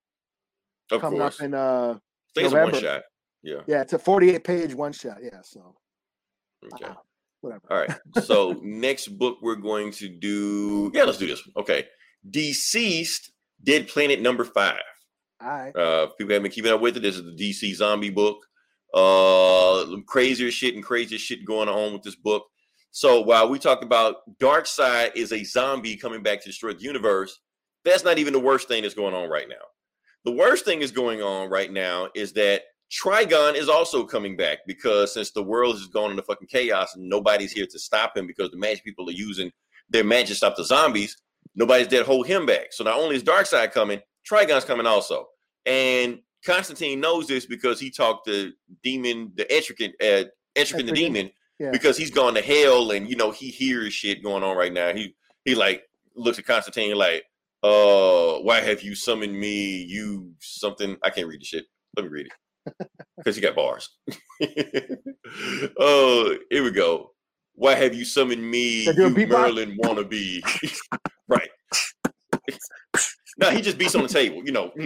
of 0.92 1.00
coming 1.00 1.18
course. 1.18 1.40
up 1.40 1.44
in 1.46 1.54
uh 1.54 1.94
I 1.96 2.00
think 2.34 2.44
it's 2.46 2.54
a 2.54 2.62
one 2.62 2.74
shot. 2.74 3.02
Yeah. 3.42 3.60
yeah, 3.66 3.80
it's 3.80 3.94
a 3.94 3.98
48 3.98 4.44
page 4.44 4.74
one 4.74 4.92
shot. 4.92 5.16
Yeah, 5.22 5.40
so 5.42 5.74
Okay. 6.74 6.84
uh, 6.84 6.94
whatever. 7.40 7.62
All 7.70 7.78
right. 7.78 7.90
So 8.22 8.60
next 8.62 9.08
book 9.08 9.38
we're 9.40 9.56
going 9.56 9.92
to 9.92 10.08
do. 10.08 10.90
Yeah, 10.94 11.04
let's 11.04 11.16
do 11.18 11.26
this. 11.26 11.44
one. 11.46 11.62
Okay. 11.62 11.86
Deceased, 12.28 13.32
Dead 13.64 13.88
Planet 13.88 14.20
number 14.20 14.44
five. 14.44 14.82
Uh, 15.74 16.06
people 16.18 16.32
have 16.34 16.42
been 16.42 16.52
keeping 16.52 16.72
up 16.72 16.80
with 16.80 16.96
it. 16.96 17.00
This 17.00 17.16
is 17.16 17.24
the 17.24 17.36
DC 17.36 17.74
zombie 17.74 18.10
book. 18.10 18.38
Uh, 18.92 19.84
crazier 20.06 20.50
shit 20.50 20.74
and 20.74 20.84
crazier 20.84 21.18
shit 21.18 21.44
going 21.44 21.68
on 21.68 21.92
with 21.92 22.02
this 22.02 22.16
book. 22.16 22.44
So 22.90 23.20
while 23.20 23.48
we 23.48 23.58
talk 23.58 23.82
about 23.82 24.16
Darkseid 24.40 25.12
is 25.14 25.32
a 25.32 25.44
zombie 25.44 25.96
coming 25.96 26.22
back 26.22 26.40
to 26.40 26.48
destroy 26.48 26.72
the 26.72 26.82
universe, 26.82 27.38
that's 27.84 28.04
not 28.04 28.18
even 28.18 28.32
the 28.32 28.40
worst 28.40 28.68
thing 28.68 28.82
that's 28.82 28.94
going 28.94 29.14
on 29.14 29.28
right 29.28 29.48
now. 29.48 29.54
The 30.24 30.32
worst 30.32 30.64
thing 30.64 30.82
is 30.82 30.90
going 30.90 31.22
on 31.22 31.48
right 31.48 31.72
now 31.72 32.08
is 32.14 32.32
that 32.34 32.62
Trigon 32.90 33.54
is 33.54 33.68
also 33.68 34.04
coming 34.04 34.36
back 34.36 34.58
because 34.66 35.14
since 35.14 35.30
the 35.30 35.42
world 35.42 35.76
has 35.76 35.86
gone 35.86 36.10
into 36.10 36.22
fucking 36.24 36.48
chaos 36.48 36.96
and 36.96 37.08
nobody's 37.08 37.52
here 37.52 37.66
to 37.70 37.78
stop 37.78 38.16
him 38.16 38.26
because 38.26 38.50
the 38.50 38.58
magic 38.58 38.84
people 38.84 39.08
are 39.08 39.12
using 39.12 39.52
their 39.88 40.04
magic 40.04 40.28
to 40.28 40.34
stop 40.34 40.56
the 40.56 40.64
zombies, 40.64 41.16
nobody's 41.54 41.88
there 41.88 42.00
to 42.00 42.06
hold 42.06 42.26
him 42.26 42.44
back. 42.44 42.72
So 42.72 42.82
not 42.82 42.98
only 42.98 43.14
is 43.16 43.22
Darkseid 43.22 43.72
coming, 43.72 44.00
Trigon's 44.28 44.64
coming 44.64 44.86
also. 44.86 45.26
And 45.66 46.20
Constantine 46.44 47.00
knows 47.00 47.26
this 47.26 47.46
because 47.46 47.78
he 47.80 47.90
talked 47.90 48.26
to 48.26 48.52
Demon, 48.82 49.32
the 49.36 49.44
Etrigan, 49.46 49.92
uh, 50.00 50.28
Etrigan 50.56 50.86
the 50.86 50.92
Demon, 50.92 51.30
yeah. 51.58 51.70
because 51.70 51.96
he's 51.96 52.10
gone 52.10 52.34
to 52.34 52.40
hell 52.40 52.92
and 52.92 53.08
you 53.08 53.16
know 53.16 53.30
he 53.30 53.48
hears 53.48 53.92
shit 53.92 54.22
going 54.22 54.42
on 54.42 54.56
right 54.56 54.72
now. 54.72 54.92
He 54.92 55.14
he 55.44 55.54
like 55.54 55.82
looks 56.14 56.38
at 56.38 56.46
Constantine 56.46 56.94
like, 56.96 57.24
uh, 57.62 58.38
why 58.38 58.60
have 58.60 58.82
you 58.82 58.94
summoned 58.94 59.38
me? 59.38 59.82
You 59.82 60.32
something 60.40 60.96
I 61.02 61.10
can't 61.10 61.28
read 61.28 61.40
the 61.40 61.44
shit. 61.44 61.66
Let 61.96 62.04
me 62.04 62.10
read 62.10 62.26
it. 62.26 62.32
Because 63.16 63.36
he 63.36 63.42
got 63.42 63.54
bars. 63.54 63.90
oh, 65.78 66.38
here 66.48 66.64
we 66.64 66.70
go. 66.70 67.10
Why 67.52 67.74
have 67.74 67.94
you 67.94 68.06
summoned 68.06 68.50
me, 68.50 68.84
you? 68.84 69.10
Merlin 69.26 69.76
wannabe? 69.76 70.40
right. 71.28 71.50
No, 73.40 73.50
he 73.50 73.60
just 73.60 73.78
beats 73.78 73.94
on 73.94 74.02
the 74.02 74.08
table, 74.08 74.44
you 74.44 74.52
know. 74.52 74.72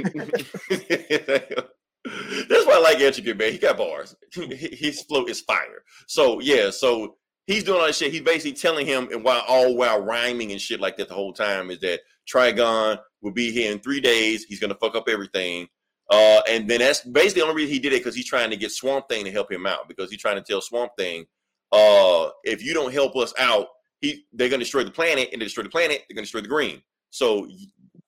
That's 2.05 2.67
why 2.67 2.75
I 2.75 2.81
like 2.81 2.99
Etrigan, 2.99 3.39
man. 3.39 3.53
He 3.53 3.59
got 3.59 3.79
bars. 3.79 4.15
His 4.33 5.03
flow 5.03 5.25
is 5.25 5.41
fire. 5.41 5.83
So 6.07 6.41
yeah, 6.41 6.71
so 6.71 7.17
he's 7.47 7.65
doing 7.65 7.81
all 7.81 7.87
this 7.87 7.97
shit. 7.97 8.13
He's 8.13 8.21
basically 8.21 8.53
telling 8.53 8.87
him, 8.87 9.09
and 9.11 9.25
while 9.25 9.43
all 9.49 9.75
while 9.77 10.03
rhyming 10.03 10.53
and 10.53 10.61
shit 10.61 10.81
like 10.81 10.97
that 10.99 11.09
the 11.09 11.15
whole 11.15 11.33
time, 11.33 11.71
is 11.71 11.81
that 11.81 12.01
Trigon 12.33 12.99
will 13.23 13.33
be 13.33 13.51
here 13.51 13.73
in 13.73 13.79
three 13.81 14.01
days. 14.01 14.45
He's 14.45 14.61
gonna 14.61 14.77
fuck 14.77 14.95
up 14.95 15.09
everything. 15.09 15.67
Uh, 16.11 16.43
and 16.49 16.69
then 16.69 16.81
that's 16.81 17.01
basically 17.01 17.41
the 17.41 17.49
only 17.49 17.63
reason 17.63 17.73
he 17.73 17.79
did 17.79 17.95
it 17.95 18.01
because 18.01 18.15
he's 18.15 18.27
trying 18.27 18.51
to 18.51 18.57
get 18.57 18.71
Swamp 18.71 19.09
Thing 19.09 19.25
to 19.25 19.31
help 19.31 19.51
him 19.51 19.67
out 19.67 19.89
because 19.89 20.11
he's 20.11 20.21
trying 20.21 20.37
to 20.37 20.43
tell 20.43 20.61
Swamp 20.61 20.93
Thing, 20.99 21.25
uh, 21.73 22.29
if 22.45 22.63
you 22.63 22.75
don't 22.75 22.93
help 22.93 23.17
us 23.17 23.33
out, 23.39 23.69
he 24.01 24.27
they're 24.33 24.51
gonna 24.51 24.61
destroy 24.65 24.85
the 24.85 24.91
planet, 24.91 25.31
and 25.33 25.41
they 25.41 25.47
destroy 25.47 25.65
the 25.65 25.71
planet, 25.71 26.03
they're 26.09 26.15
gonna 26.15 26.25
destroy 26.25 26.43
the 26.43 26.49
green. 26.49 26.83
So, 27.11 27.49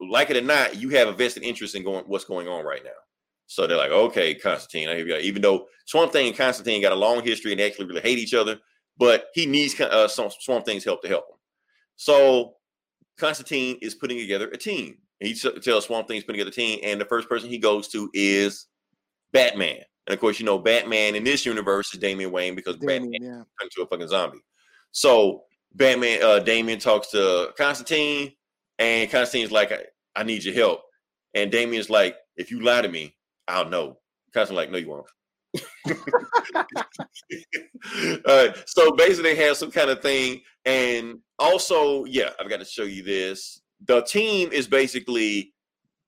like 0.01 0.30
it 0.30 0.36
or 0.36 0.42
not, 0.42 0.76
you 0.76 0.90
have 0.90 1.09
a 1.09 1.12
vested 1.12 1.42
interest 1.42 1.74
in 1.74 1.84
going 1.84 2.05
what's 2.07 2.24
going 2.24 2.49
on 2.49 2.64
right 2.64 2.84
now. 2.84 2.90
So 3.47 3.66
they're 3.66 3.76
like, 3.76 3.92
okay, 3.92 4.34
Constantine, 4.34 4.88
I 4.88 4.97
hear 4.97 5.07
you. 5.07 5.16
Even 5.16 5.42
though 5.42 5.66
Swamp 5.86 6.12
Thing 6.12 6.26
and 6.26 6.36
Constantine 6.36 6.82
got 6.82 6.92
a 6.92 6.97
long 6.97 7.22
history 7.22 7.53
and 7.53 7.61
they 7.61 7.66
actually 7.66 7.86
really 7.86 8.01
hate 8.01 8.18
each 8.18 8.34
other, 8.34 8.59
but 8.99 9.26
he 9.34 9.47
needs 9.47 9.78
uh, 9.80 10.09
some 10.09 10.30
Swamp 10.40 10.64
Thing's 10.64 10.84
help 10.84 11.03
to 11.03 11.09
help 11.09 11.28
him. 11.28 11.36
So 11.97 12.55
Constantine 13.18 13.78
is 13.82 13.94
putting 13.94 14.18
together 14.18 14.49
a 14.49 14.57
team. 14.57 14.99
He 15.20 15.34
tells 15.34 15.86
Swamp 15.86 16.09
Thing's 16.09 16.24
putting 16.24 16.38
together 16.38 16.51
a 16.51 16.55
team, 16.55 16.80
and 16.82 17.01
the 17.01 17.07
first 17.07 17.28
person 17.28 17.49
he 17.49 17.59
goes 17.59 17.88
to 17.88 18.11
is 18.12 18.66
Batman. 19.32 19.78
And 20.07 20.14
of 20.14 20.20
course, 20.20 20.38
you 20.38 20.44
know, 20.44 20.59
Batman 20.59 21.14
in 21.14 21.24
this 21.24 21.47
universe 21.47 21.92
is 21.94 22.01
Damian 22.01 22.30
Wayne 22.30 22.55
because 22.55 22.76
Damian, 22.76 23.11
Batman 23.11 23.22
yeah. 23.22 23.30
turned 23.30 23.70
into 23.76 23.82
a 23.82 23.86
fucking 23.86 24.09
zombie. 24.09 24.38
So 24.92 25.44
Batman, 25.74 26.22
uh, 26.22 26.38
Damian 26.40 26.78
talks 26.78 27.11
to 27.12 27.53
Constantine, 27.57 28.32
and 28.79 29.11
Constantine's 29.11 29.53
like, 29.53 29.72
I, 29.72 29.81
I 30.14 30.22
need 30.22 30.45
your 30.45 30.55
help. 30.55 30.83
And 31.35 31.51
Damian's 31.51 31.91
like, 31.91 32.16
if 32.37 32.51
you 32.51 32.61
lie 32.61 32.83
to 32.83 32.89
me, 32.89 33.16
I'll 33.49 33.68
know. 33.68 33.99
Constantine's 34.35 34.57
like, 34.57 34.70
no, 34.70 34.79
you 34.79 34.89
won't. 34.89 35.07
All 38.27 38.37
right. 38.47 38.57
So 38.66 38.93
basically, 38.93 39.35
they 39.35 39.47
have 39.47 39.57
some 39.57 39.70
kind 39.70 39.91
of 39.91 40.03
thing. 40.03 40.41
And 40.64 41.18
also, 41.39 42.05
yeah, 42.05 42.31
I've 42.41 42.49
got 42.49 42.59
to 42.61 42.64
show 42.64 42.83
you 42.85 43.03
this. 43.03 43.61
The 43.87 44.03
team 44.03 44.51
is 44.53 44.66
basically 44.66 45.55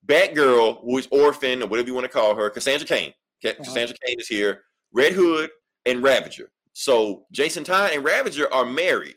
Batgirl, 0.05 0.81
who 0.81 0.97
is 0.97 1.07
Orphan, 1.11 1.63
or 1.63 1.67
whatever 1.67 1.87
you 1.87 1.93
want 1.93 2.05
to 2.05 2.11
call 2.11 2.35
her, 2.35 2.49
Cassandra 2.49 2.87
Cain. 2.87 3.13
Ca- 3.41 3.51
Uh-huh. 3.51 3.63
Cassandra 3.63 3.95
Cain 4.05 4.19
is 4.19 4.27
here, 4.27 4.61
Red 4.93 5.13
Hood, 5.13 5.49
and 5.85 6.03
Ravager. 6.03 6.51
So 6.73 7.25
Jason 7.31 7.63
Todd 7.63 7.91
and 7.93 8.03
Ravager 8.03 8.51
are 8.53 8.65
married. 8.65 9.15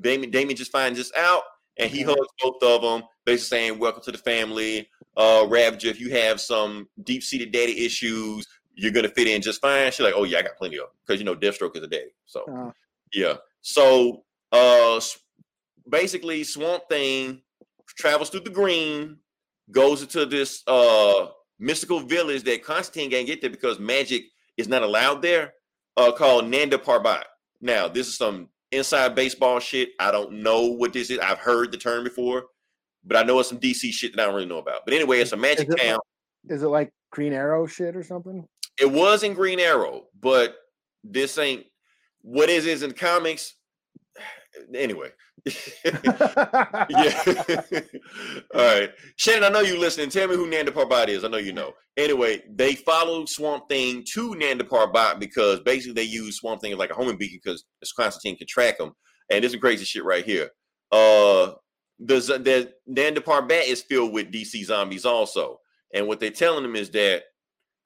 Damian, 0.00 0.30
Damian 0.30 0.56
just 0.56 0.72
finds 0.72 0.98
this 0.98 1.12
out, 1.16 1.42
and 1.80 1.90
he 1.90 2.04
Okay. 2.04 2.12
hugs 2.14 2.28
both 2.42 2.62
of 2.62 2.82
them, 2.82 3.08
basically 3.24 3.58
saying, 3.58 3.78
"Welcome 3.78 4.02
to 4.04 4.12
the 4.12 4.18
family." 4.18 4.88
Uh, 5.16 5.46
Ravager, 5.48 5.88
if 5.88 6.00
you 6.00 6.10
have 6.10 6.40
some 6.40 6.88
deep-seated 7.02 7.50
daddy 7.52 7.84
issues, 7.84 8.46
you're 8.74 8.92
gonna 8.92 9.08
fit 9.08 9.26
in 9.26 9.42
just 9.42 9.60
fine. 9.60 9.90
She's 9.90 10.00
like, 10.00 10.14
"Oh 10.16 10.24
yeah, 10.24 10.38
I 10.38 10.42
got 10.42 10.56
plenty 10.56 10.78
of 10.78 10.88
because 11.06 11.20
you 11.20 11.24
know 11.24 11.34
Deathstroke 11.34 11.76
is 11.76 11.82
a 11.82 11.88
daddy." 11.88 12.14
So 12.26 12.44
Uh, 12.44 12.70
yeah. 13.12 13.36
So 13.62 14.24
uh 14.52 15.00
basically 15.88 16.44
Swamp 16.44 16.84
Thing 16.88 17.42
travels 17.96 18.30
through 18.30 18.40
the 18.40 18.50
green, 18.50 19.18
goes 19.70 20.02
into 20.02 20.24
this 20.26 20.62
uh 20.66 21.28
mystical 21.58 22.00
village 22.00 22.42
that 22.44 22.64
Constantine 22.64 23.10
can't 23.10 23.26
get 23.26 23.40
there 23.40 23.50
because 23.50 23.78
magic 23.78 24.24
is 24.56 24.68
not 24.68 24.82
allowed 24.82 25.22
there, 25.22 25.54
uh 25.96 26.12
called 26.12 26.48
Nanda 26.48 26.78
Parbat. 26.78 27.24
Now, 27.60 27.88
this 27.88 28.06
is 28.08 28.16
some 28.16 28.48
inside 28.72 29.14
baseball 29.14 29.60
shit. 29.60 29.90
I 29.98 30.10
don't 30.10 30.42
know 30.42 30.62
what 30.66 30.92
this 30.92 31.10
is. 31.10 31.18
I've 31.18 31.38
heard 31.38 31.72
the 31.72 31.78
term 31.78 32.04
before, 32.04 32.46
but 33.04 33.16
I 33.16 33.22
know 33.22 33.38
it's 33.40 33.48
some 33.48 33.58
DC 33.58 33.92
shit 33.92 34.14
that 34.14 34.22
I 34.22 34.26
don't 34.26 34.34
really 34.34 34.46
know 34.46 34.58
about. 34.58 34.82
But 34.84 34.94
anyway, 34.94 35.20
it's 35.20 35.32
a 35.32 35.36
magic 35.36 35.68
Is 35.68 35.74
it 35.74 35.80
town. 35.82 35.98
is 36.48 36.62
it 36.62 36.68
like 36.68 36.90
Green 37.10 37.32
Arrow 37.32 37.66
shit 37.66 37.96
or 37.96 38.02
something? 38.02 38.46
It 38.78 38.90
was 38.90 39.22
in 39.22 39.34
Green 39.34 39.60
Arrow, 39.60 40.04
but 40.20 40.56
this 41.04 41.38
ain't 41.38 41.64
what 42.22 42.48
is 42.48 42.66
is 42.66 42.82
in 42.82 42.92
comics. 42.92 43.54
Anyway. 44.74 45.10
yeah. 45.84 45.92
All 48.54 48.60
right. 48.60 48.90
Shannon, 49.16 49.44
I 49.44 49.48
know 49.48 49.60
you're 49.60 49.78
listening. 49.78 50.10
Tell 50.10 50.28
me 50.28 50.36
who 50.36 50.46
Nanda 50.46 50.70
Parbat 50.70 51.08
is. 51.08 51.24
I 51.24 51.28
know 51.28 51.38
you 51.38 51.52
know. 51.52 51.72
Anyway, 51.96 52.42
they 52.54 52.74
followed 52.74 53.28
Swamp 53.28 53.68
Thing 53.68 54.04
to 54.12 54.34
Nanda 54.34 54.64
Parbat 54.64 55.18
because 55.18 55.60
basically 55.60 55.94
they 55.94 56.02
use 56.02 56.38
Swamp 56.38 56.60
Thing 56.60 56.72
as 56.72 56.78
like 56.78 56.90
a 56.90 56.94
homing 56.94 57.16
beacon 57.16 57.40
because 57.42 57.64
Constantine 57.96 58.36
can 58.36 58.46
track 58.46 58.78
them. 58.78 58.92
And 59.30 59.44
this 59.44 59.52
is 59.52 59.60
crazy 59.60 59.84
shit 59.84 60.04
right 60.04 60.24
here. 60.24 60.50
Uh 60.92 61.52
the, 62.00 62.14
the 62.16 62.72
Nanda 62.86 63.20
Parbat 63.20 63.68
is 63.68 63.82
filled 63.82 64.12
with 64.12 64.32
DC 64.32 64.64
zombies 64.64 65.04
also. 65.04 65.58
And 65.92 66.06
what 66.06 66.18
they're 66.18 66.30
telling 66.30 66.62
them 66.62 66.76
is 66.76 66.90
that 66.90 67.24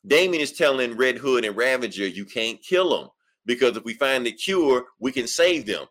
Damian 0.07 0.43
is 0.43 0.53
telling 0.53 0.97
Red 0.97 1.19
Hood 1.19 1.45
and 1.45 1.57
Ravager, 1.57 2.07
you 2.07 2.25
can't 2.25 2.63
kill 2.63 2.97
them 2.97 3.09
because 3.47 3.77
if 3.77 3.85
we 3.85 3.95
find 3.95 4.25
the 4.25 4.33
cure, 4.33 4.87
we 5.01 5.13
can 5.13 5.27
save 5.27 5.67
them. 5.67 5.87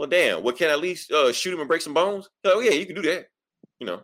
Well, 0.00 0.08
damn, 0.08 0.42
what 0.42 0.56
can 0.56 0.70
I 0.70 0.72
at 0.72 0.80
least 0.80 1.12
uh, 1.12 1.30
shoot 1.30 1.52
him 1.52 1.60
and 1.60 1.68
break 1.68 1.82
some 1.82 1.92
bones? 1.92 2.26
Oh, 2.42 2.60
yeah, 2.60 2.70
you 2.70 2.86
can 2.86 2.94
do 2.94 3.02
that. 3.02 3.26
You 3.80 3.86
know. 3.86 4.00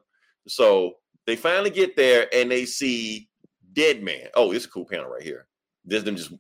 So 0.47 0.93
they 1.27 1.37
finally 1.37 1.71
get 1.71 1.97
there 1.97 2.29
and 2.35 2.51
they 2.51 2.67
see 2.67 3.31
Dead 3.73 4.03
Man. 4.03 4.27
Oh, 4.35 4.53
it's 4.53 4.67
a 4.67 4.69
cool 4.69 4.85
panel 4.85 5.09
right 5.09 5.23
here. 5.23 5.47
There's 5.87 6.05
them 6.05 6.17
just 6.17 6.35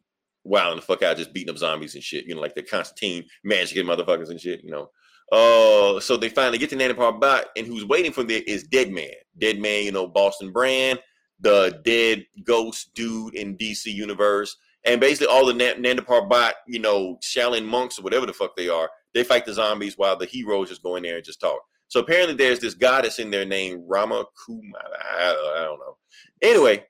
wilding 0.44 0.76
the 0.76 0.82
fuck 0.82 1.02
out, 1.02 1.16
just 1.16 1.32
beating 1.32 1.48
up 1.48 1.56
zombies 1.56 1.94
and 1.94 2.04
shit. 2.04 2.26
You 2.26 2.34
know, 2.34 2.40
like 2.42 2.54
the 2.54 2.64
Constantine 2.64 3.24
magic 3.44 3.78
and 3.78 3.88
motherfuckers 3.88 4.28
and 4.28 4.38
shit. 4.38 4.62
You 4.62 4.72
know. 4.72 4.90
Uh, 5.32 6.00
so 6.00 6.18
they 6.18 6.28
finally 6.28 6.58
get 6.58 6.68
to 6.68 6.76
Nanda 6.76 6.94
Parbat, 6.94 7.44
and 7.56 7.66
who's 7.66 7.86
waiting 7.86 8.12
for 8.12 8.24
them 8.24 8.42
is 8.46 8.64
Dead 8.64 8.90
Man. 8.90 9.08
Dead 9.38 9.58
Man, 9.58 9.84
you 9.84 9.92
know, 9.92 10.06
Boston 10.06 10.52
Brand, 10.52 11.00
the 11.40 11.80
dead 11.82 12.26
ghost 12.44 12.92
dude 12.94 13.34
in 13.34 13.56
DC 13.56 13.86
Universe, 13.86 14.54
and 14.84 15.00
basically 15.00 15.28
all 15.28 15.46
the 15.46 15.54
Na- 15.54 15.78
Nanda 15.78 16.02
Parbat, 16.02 16.52
you 16.66 16.78
know, 16.78 17.18
Shaolin 17.22 17.64
monks 17.64 17.98
or 17.98 18.02
whatever 18.02 18.26
the 18.26 18.34
fuck 18.34 18.54
they 18.54 18.68
are, 18.68 18.90
they 19.16 19.24
fight 19.24 19.46
the 19.46 19.54
zombies 19.54 19.96
while 19.96 20.16
the 20.16 20.26
heroes 20.26 20.68
just 20.68 20.82
go 20.82 20.96
in 20.96 21.02
there 21.02 21.16
and 21.16 21.24
just 21.24 21.40
talk. 21.40 21.60
So 21.88 22.00
apparently 22.00 22.34
there's 22.34 22.60
this 22.60 22.74
goddess 22.74 23.18
in 23.18 23.30
there 23.30 23.46
named 23.46 23.82
Rama 23.86 24.24
Kuma. 24.44 24.78
I, 25.18 25.54
I 25.56 25.64
don't 25.64 25.78
know. 25.78 25.96
Anyway, 26.42 26.84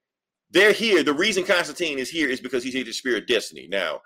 they're 0.50 0.72
here. 0.72 1.04
The 1.04 1.14
reason 1.14 1.44
Constantine 1.44 2.00
is 2.00 2.10
here 2.10 2.28
is 2.28 2.40
because 2.40 2.64
he's 2.64 2.74
here 2.74 2.84
to 2.84 2.92
Spear 2.92 3.18
of 3.18 3.28
Destiny. 3.28 3.68
Now, 3.70 4.00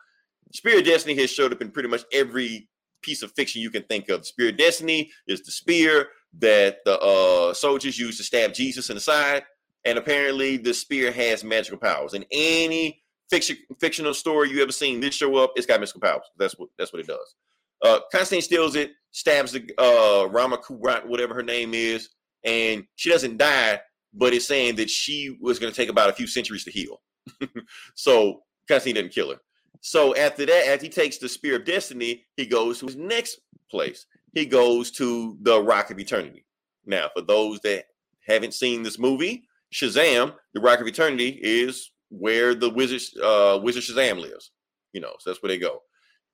Spear 0.52 0.80
of 0.80 0.84
Destiny 0.84 1.14
has 1.16 1.30
showed 1.30 1.52
up 1.52 1.62
in 1.62 1.70
pretty 1.70 1.88
much 1.88 2.02
every 2.12 2.68
piece 3.02 3.22
of 3.22 3.32
fiction 3.32 3.62
you 3.62 3.70
can 3.70 3.84
think 3.84 4.10
of. 4.10 4.26
Spear 4.26 4.50
of 4.50 4.58
Destiny 4.58 5.10
is 5.26 5.42
the 5.42 5.52
spear 5.52 6.08
that 6.40 6.78
the 6.84 7.00
uh, 7.00 7.54
soldiers 7.54 7.98
use 7.98 8.18
to 8.18 8.22
stab 8.22 8.52
Jesus 8.52 8.90
in 8.90 8.96
the 8.96 9.00
side, 9.00 9.44
and 9.86 9.96
apparently 9.96 10.58
the 10.58 10.74
spear 10.74 11.10
has 11.10 11.42
magical 11.42 11.78
powers. 11.78 12.12
In 12.12 12.26
any 12.30 13.02
fiction 13.30 13.56
fictional 13.80 14.12
story 14.12 14.50
you 14.50 14.62
ever 14.62 14.72
seen, 14.72 15.00
this 15.00 15.14
show 15.14 15.36
up, 15.36 15.52
it's 15.56 15.66
got 15.66 15.80
magical 15.80 16.02
powers. 16.02 16.24
That's 16.36 16.58
what 16.58 16.68
that's 16.78 16.92
what 16.92 17.00
it 17.00 17.06
does. 17.06 17.34
Uh, 17.82 18.00
Constantine 18.12 18.42
steals 18.42 18.76
it, 18.76 18.92
stabs 19.12 19.52
the 19.52 19.68
uh, 19.78 20.28
Rama 20.28 20.58
Kurat, 20.58 21.08
whatever 21.08 21.34
her 21.34 21.42
name 21.42 21.74
is, 21.74 22.10
and 22.44 22.84
she 22.96 23.10
doesn't 23.10 23.38
die, 23.38 23.80
but 24.14 24.32
it's 24.32 24.46
saying 24.46 24.76
that 24.76 24.90
she 24.90 25.36
was 25.40 25.58
going 25.58 25.72
to 25.72 25.76
take 25.76 25.88
about 25.88 26.10
a 26.10 26.14
few 26.14 26.26
centuries 26.26 26.64
to 26.64 26.70
heal. 26.70 27.00
so 27.94 28.42
Constantine 28.68 29.02
didn't 29.02 29.14
kill 29.14 29.30
her. 29.30 29.38
So 29.80 30.14
after 30.14 30.44
that, 30.46 30.68
after 30.68 30.84
he 30.84 30.90
takes 30.90 31.18
the 31.18 31.28
Spear 31.28 31.56
of 31.56 31.64
Destiny, 31.64 32.24
he 32.36 32.46
goes 32.46 32.80
to 32.80 32.86
his 32.86 32.96
next 32.96 33.40
place. 33.70 34.06
He 34.34 34.44
goes 34.46 34.90
to 34.92 35.38
the 35.42 35.62
Rock 35.62 35.90
of 35.90 35.98
Eternity. 35.98 36.44
Now, 36.86 37.08
for 37.14 37.22
those 37.22 37.60
that 37.60 37.86
haven't 38.26 38.54
seen 38.54 38.82
this 38.82 38.98
movie, 38.98 39.44
Shazam, 39.72 40.34
the 40.54 40.60
Rock 40.60 40.80
of 40.80 40.86
Eternity, 40.86 41.38
is 41.42 41.90
where 42.10 42.54
the 42.54 42.70
wizard 42.70 43.00
uh, 43.22 43.58
Wizard 43.62 43.84
Shazam 43.84 44.20
lives. 44.20 44.50
You 44.92 45.00
know, 45.00 45.12
so 45.18 45.30
that's 45.30 45.42
where 45.42 45.48
they 45.48 45.58
go. 45.58 45.82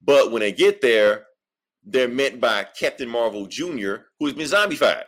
But 0.02 0.32
when 0.32 0.40
they 0.40 0.52
get 0.52 0.80
there, 0.80 1.26
they're 1.86 2.08
met 2.08 2.40
by 2.40 2.66
Captain 2.78 3.08
Marvel 3.08 3.46
Jr., 3.46 3.94
who 4.18 4.26
has 4.26 4.34
been 4.34 4.48
zombified. 4.48 5.04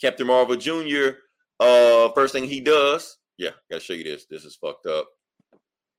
Captain 0.00 0.26
Marvel 0.26 0.56
Jr. 0.56 1.18
Uh, 1.60 2.10
first 2.12 2.32
thing 2.32 2.44
he 2.44 2.60
does, 2.60 3.18
yeah, 3.36 3.50
gotta 3.70 3.82
show 3.82 3.92
you 3.92 4.04
this. 4.04 4.26
This 4.28 4.44
is 4.44 4.56
fucked 4.56 4.86
up. 4.86 5.06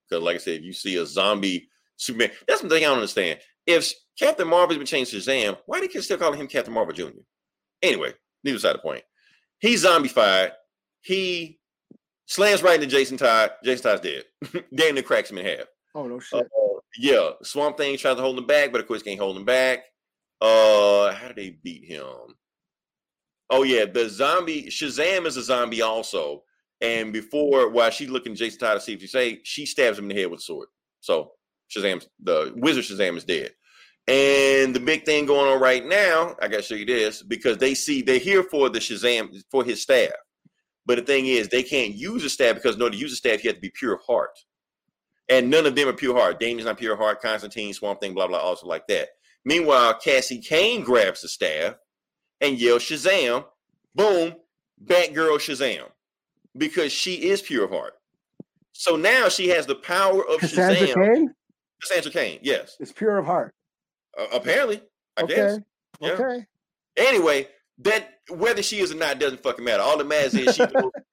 Because, 0.09 0.23
like 0.23 0.35
I 0.35 0.39
said, 0.39 0.59
if 0.59 0.63
you 0.63 0.73
see 0.73 0.97
a 0.97 1.05
zombie 1.05 1.69
Superman, 1.97 2.31
that's 2.47 2.61
the 2.61 2.69
thing 2.69 2.83
I 2.83 2.87
don't 2.87 2.97
understand. 2.97 3.39
If 3.67 3.93
Captain 4.17 4.47
Marvel's 4.47 4.77
been 4.77 4.87
changed 4.87 5.11
to 5.11 5.17
Shazam, 5.17 5.57
why 5.67 5.79
do 5.79 5.87
they 5.87 6.01
still 6.01 6.17
call 6.17 6.33
him 6.33 6.47
Captain 6.47 6.73
Marvel 6.73 6.93
Jr.? 6.93 7.19
Anyway, 7.81 8.13
neither 8.43 8.59
side 8.59 8.75
of 8.75 8.77
the 8.77 8.81
point. 8.81 9.03
He's 9.59 9.85
zombified. 9.85 10.51
He 11.01 11.59
slams 12.25 12.63
right 12.63 12.75
into 12.75 12.87
Jason 12.87 13.17
Todd. 13.17 13.51
Jason 13.63 13.83
Todd's 13.83 14.01
dead. 14.01 14.23
Damon 14.73 15.03
cracks 15.03 15.29
him 15.29 15.37
in 15.37 15.45
half. 15.45 15.67
Oh 15.93 16.07
no 16.07 16.19
shit. 16.19 16.47
Yeah, 16.97 17.31
Swamp 17.43 17.77
Thing 17.77 17.97
tries 17.97 18.15
to 18.15 18.21
hold 18.21 18.37
him 18.37 18.47
back, 18.47 18.71
but 18.71 18.81
of 18.81 18.87
course 18.87 19.03
can't 19.03 19.19
hold 19.19 19.37
him 19.37 19.45
back. 19.45 19.85
Uh, 20.41 21.13
how 21.13 21.27
did 21.27 21.37
they 21.37 21.49
beat 21.63 21.85
him? 21.85 22.35
Oh 23.49 23.63
yeah, 23.63 23.85
the 23.85 24.09
zombie 24.09 24.63
Shazam 24.63 25.25
is 25.25 25.37
a 25.37 25.43
zombie 25.43 25.81
also. 25.81 26.43
And 26.81 27.13
before, 27.13 27.69
while 27.69 27.91
she's 27.91 28.09
looking 28.09 28.31
at 28.31 28.39
Jason 28.39 28.59
Todd 28.59 28.75
to 28.75 28.81
see 28.81 28.93
if 28.93 29.01
she 29.01 29.07
say, 29.07 29.39
she 29.43 29.65
stabs 29.65 29.99
him 29.99 30.05
in 30.05 30.15
the 30.15 30.21
head 30.21 30.31
with 30.31 30.39
a 30.39 30.43
sword. 30.43 30.67
So 30.99 31.33
Shazam's 31.69 32.07
the 32.21 32.53
wizard 32.55 32.85
Shazam 32.85 33.17
is 33.17 33.23
dead. 33.23 33.51
And 34.07 34.75
the 34.75 34.79
big 34.79 35.05
thing 35.05 35.27
going 35.27 35.51
on 35.51 35.61
right 35.61 35.85
now, 35.85 36.35
I 36.41 36.47
gotta 36.47 36.63
show 36.63 36.75
you 36.75 36.85
this 36.85 37.21
because 37.21 37.57
they 37.57 37.75
see 37.75 38.01
they're 38.01 38.17
here 38.17 38.43
for 38.43 38.69
the 38.69 38.79
Shazam 38.79 39.41
for 39.51 39.63
his 39.63 39.81
staff. 39.81 40.11
But 40.85 40.95
the 40.97 41.03
thing 41.03 41.27
is, 41.27 41.47
they 41.47 41.61
can't 41.61 41.93
use 41.93 42.23
a 42.23 42.29
staff 42.29 42.55
because 42.55 42.75
in 42.75 42.81
order 42.81 42.95
to 42.95 43.01
use 43.01 43.13
a 43.13 43.15
staff, 43.15 43.43
you 43.43 43.49
have 43.49 43.57
to 43.57 43.61
be 43.61 43.71
pure 43.77 43.93
of 43.93 44.01
heart. 44.01 44.31
And 45.31 45.49
none 45.49 45.65
of 45.65 45.75
them 45.75 45.87
are 45.87 45.93
pure 45.93 46.13
heart. 46.15 46.41
Damian's 46.41 46.65
not 46.65 46.77
pure 46.77 46.97
heart, 46.97 47.21
Constantine, 47.21 47.73
Swamp 47.73 48.01
Thing, 48.01 48.13
blah, 48.13 48.27
blah, 48.27 48.37
also 48.37 48.67
like 48.67 48.85
that. 48.87 49.07
Meanwhile, 49.45 49.95
Cassie 50.03 50.41
Cain 50.41 50.83
grabs 50.83 51.21
the 51.21 51.29
staff 51.29 51.75
and 52.41 52.59
yells 52.59 52.83
Shazam, 52.83 53.45
boom, 53.95 54.35
Batgirl 54.85 55.37
Shazam. 55.37 55.85
Because 56.57 56.91
she 56.91 57.29
is 57.29 57.41
pure 57.41 57.69
heart. 57.69 57.93
So 58.73 58.97
now 58.97 59.29
she 59.29 59.47
has 59.47 59.65
the 59.65 59.75
power 59.75 60.21
of 60.27 60.39
Cassandra 60.41 60.85
Shazam. 60.87 61.13
Cain 61.13 61.33
Cassandra 61.81 62.11
Cain, 62.11 62.39
yes. 62.41 62.75
is 62.81 62.91
pure 62.91 63.17
of 63.17 63.25
heart. 63.25 63.53
Uh, 64.19 64.25
apparently, 64.33 64.81
I 65.15 65.21
Okay. 65.23 65.35
guess. 65.35 65.59
Yeah. 66.01 66.11
Okay. 66.11 66.45
Anyway, 66.97 67.47
that 67.79 68.15
whether 68.29 68.61
she 68.61 68.79
is 68.79 68.91
or 68.91 68.95
not 68.95 69.17
doesn't 69.19 69.41
fucking 69.41 69.63
matter. 69.63 69.81
All 69.81 69.97
that 69.97 70.07
matters 70.07 70.35
is 70.35 70.55
she 70.55 70.63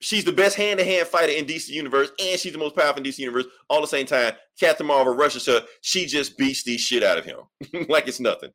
she's 0.00 0.24
the 0.24 0.32
best 0.32 0.56
hand-to-hand 0.56 1.06
fighter 1.06 1.32
in 1.32 1.46
DC 1.46 1.68
Universe, 1.68 2.10
and 2.18 2.38
she's 2.38 2.52
the 2.52 2.58
most 2.58 2.76
powerful 2.76 3.02
in 3.02 3.04
DC 3.04 3.18
Universe. 3.18 3.46
All 3.68 3.80
the 3.80 3.86
same 3.86 4.06
time, 4.06 4.32
Captain 4.58 4.86
Marvel 4.86 5.14
rushes 5.14 5.46
her. 5.46 5.64
She 5.82 6.06
just 6.06 6.36
beats 6.36 6.64
the 6.64 6.76
shit 6.76 7.02
out 7.02 7.18
of 7.18 7.24
him 7.24 7.38
like 7.88 8.08
it's 8.08 8.20
nothing. 8.20 8.50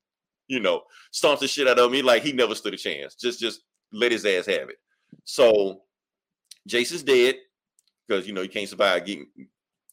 You 0.48 0.60
know, 0.60 0.84
stomps 1.14 1.40
the 1.40 1.48
shit 1.48 1.68
out 1.68 1.80
of 1.80 1.92
me 1.92 2.02
like 2.02 2.22
he 2.24 2.32
never 2.32 2.54
stood 2.54 2.74
a 2.74 2.78
chance. 2.78 3.16
Just, 3.16 3.40
just 3.40 3.62
let 3.92 4.12
his 4.12 4.26
ass 4.26 4.46
have 4.46 4.70
it. 4.70 4.78
So, 5.24 5.82
Jason's 6.68 7.04
dead 7.04 7.36
because 8.08 8.28
you 8.28 8.34
know 8.34 8.42
you 8.42 8.50
can't 8.50 8.70
survive 8.70 9.06
getting, 9.06 9.28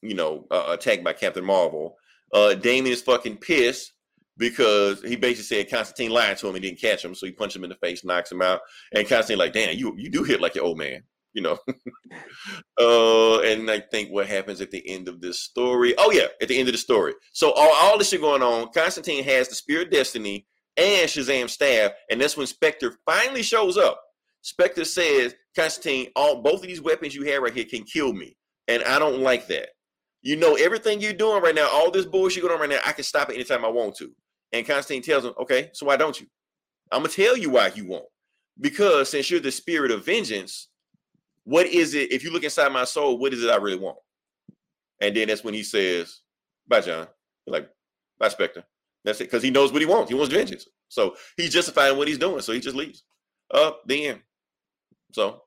you 0.02 0.14
know, 0.14 0.46
uh, 0.50 0.66
attacked 0.70 1.04
by 1.04 1.12
Captain 1.12 1.44
Marvel. 1.44 1.96
Uh, 2.32 2.54
Damian 2.54 2.92
is 2.92 3.02
fucking 3.02 3.38
pissed 3.38 3.92
because 4.38 5.02
he 5.02 5.16
basically 5.16 5.44
said 5.44 5.70
Constantine 5.70 6.10
lied 6.10 6.38
to 6.38 6.48
him 6.48 6.54
and 6.54 6.62
didn't 6.62 6.80
catch 6.80 7.04
him, 7.04 7.14
so 7.14 7.26
he 7.26 7.32
punched 7.32 7.56
him 7.56 7.64
in 7.64 7.70
the 7.70 7.76
face, 7.76 8.04
knocks 8.04 8.32
him 8.32 8.42
out, 8.42 8.60
and 8.94 9.08
Constantine 9.08 9.38
like, 9.38 9.52
damn, 9.52 9.76
you 9.76 9.94
you 9.96 10.10
do 10.10 10.22
hit 10.22 10.40
like 10.40 10.54
your 10.54 10.64
old 10.64 10.78
man, 10.78 11.02
you 11.34 11.42
know. 11.42 11.58
uh, 12.80 13.40
and 13.40 13.70
I 13.70 13.80
think 13.80 14.10
what 14.10 14.26
happens 14.26 14.60
at 14.60 14.70
the 14.70 14.82
end 14.88 15.08
of 15.08 15.20
this 15.20 15.40
story? 15.40 15.94
Oh 15.98 16.10
yeah, 16.10 16.26
at 16.40 16.48
the 16.48 16.58
end 16.58 16.68
of 16.68 16.72
the 16.72 16.78
story. 16.78 17.14
So 17.32 17.52
all 17.52 17.72
all 17.74 17.98
this 17.98 18.10
shit 18.10 18.20
going 18.20 18.42
on, 18.42 18.72
Constantine 18.72 19.24
has 19.24 19.48
the 19.48 19.54
Spear 19.54 19.82
of 19.82 19.90
Destiny 19.90 20.46
and 20.76 21.08
Shazam 21.08 21.48
staff, 21.50 21.92
and 22.10 22.20
that's 22.20 22.36
when 22.36 22.46
Spectre 22.46 22.96
finally 23.06 23.42
shows 23.42 23.76
up. 23.76 24.00
Spectre 24.42 24.84
says, 24.84 25.34
Constantine, 25.54 26.08
all 26.16 26.42
both 26.42 26.62
of 26.62 26.66
these 26.66 26.80
weapons 26.80 27.14
you 27.14 27.22
have 27.24 27.42
right 27.42 27.54
here 27.54 27.64
can 27.64 27.84
kill 27.84 28.12
me, 28.12 28.36
and 28.68 28.82
I 28.84 28.98
don't 28.98 29.20
like 29.20 29.46
that. 29.48 29.68
You 30.22 30.36
know 30.36 30.54
everything 30.54 31.00
you're 31.00 31.12
doing 31.12 31.42
right 31.42 31.54
now, 31.54 31.68
all 31.70 31.90
this 31.90 32.06
bullshit 32.06 32.42
going 32.42 32.54
on 32.54 32.60
right 32.60 32.70
now, 32.70 32.78
I 32.86 32.92
can 32.92 33.04
stop 33.04 33.30
it 33.30 33.34
anytime 33.34 33.64
I 33.64 33.68
want 33.68 33.96
to. 33.96 34.10
And 34.52 34.66
Constantine 34.66 35.02
tells 35.02 35.24
him, 35.24 35.32
okay, 35.40 35.70
so 35.72 35.86
why 35.86 35.96
don't 35.96 36.20
you? 36.20 36.26
I'm 36.92 37.00
gonna 37.00 37.08
tell 37.08 37.36
you 37.36 37.50
why 37.50 37.72
you 37.74 37.86
won't. 37.86 38.04
Because 38.60 39.10
since 39.10 39.30
you're 39.30 39.40
the 39.40 39.50
spirit 39.50 39.90
of 39.90 40.04
vengeance, 40.04 40.68
what 41.44 41.66
is 41.66 41.94
it? 41.94 42.12
If 42.12 42.24
you 42.24 42.32
look 42.32 42.44
inside 42.44 42.72
my 42.72 42.84
soul, 42.84 43.18
what 43.18 43.32
is 43.32 43.42
it 43.42 43.50
I 43.50 43.56
really 43.56 43.78
want? 43.78 43.98
And 45.00 45.16
then 45.16 45.28
that's 45.28 45.44
when 45.44 45.54
he 45.54 45.62
says, 45.62 46.20
bye, 46.68 46.80
John. 46.80 47.08
Like, 47.46 47.68
bye, 48.18 48.28
Spectre. 48.28 48.64
That's 49.04 49.20
it. 49.20 49.24
Because 49.24 49.42
he 49.42 49.50
knows 49.50 49.72
what 49.72 49.82
he 49.82 49.86
wants. 49.86 50.10
He 50.10 50.14
wants 50.14 50.32
vengeance. 50.32 50.66
So 50.88 51.16
he's 51.36 51.52
justifying 51.52 51.96
what 51.96 52.06
he's 52.06 52.18
doing. 52.18 52.40
So 52.40 52.52
he 52.52 52.60
just 52.60 52.76
leaves. 52.76 53.02
Up 53.52 53.82
the 53.86 54.06
end. 54.06 54.20
So 55.12 55.42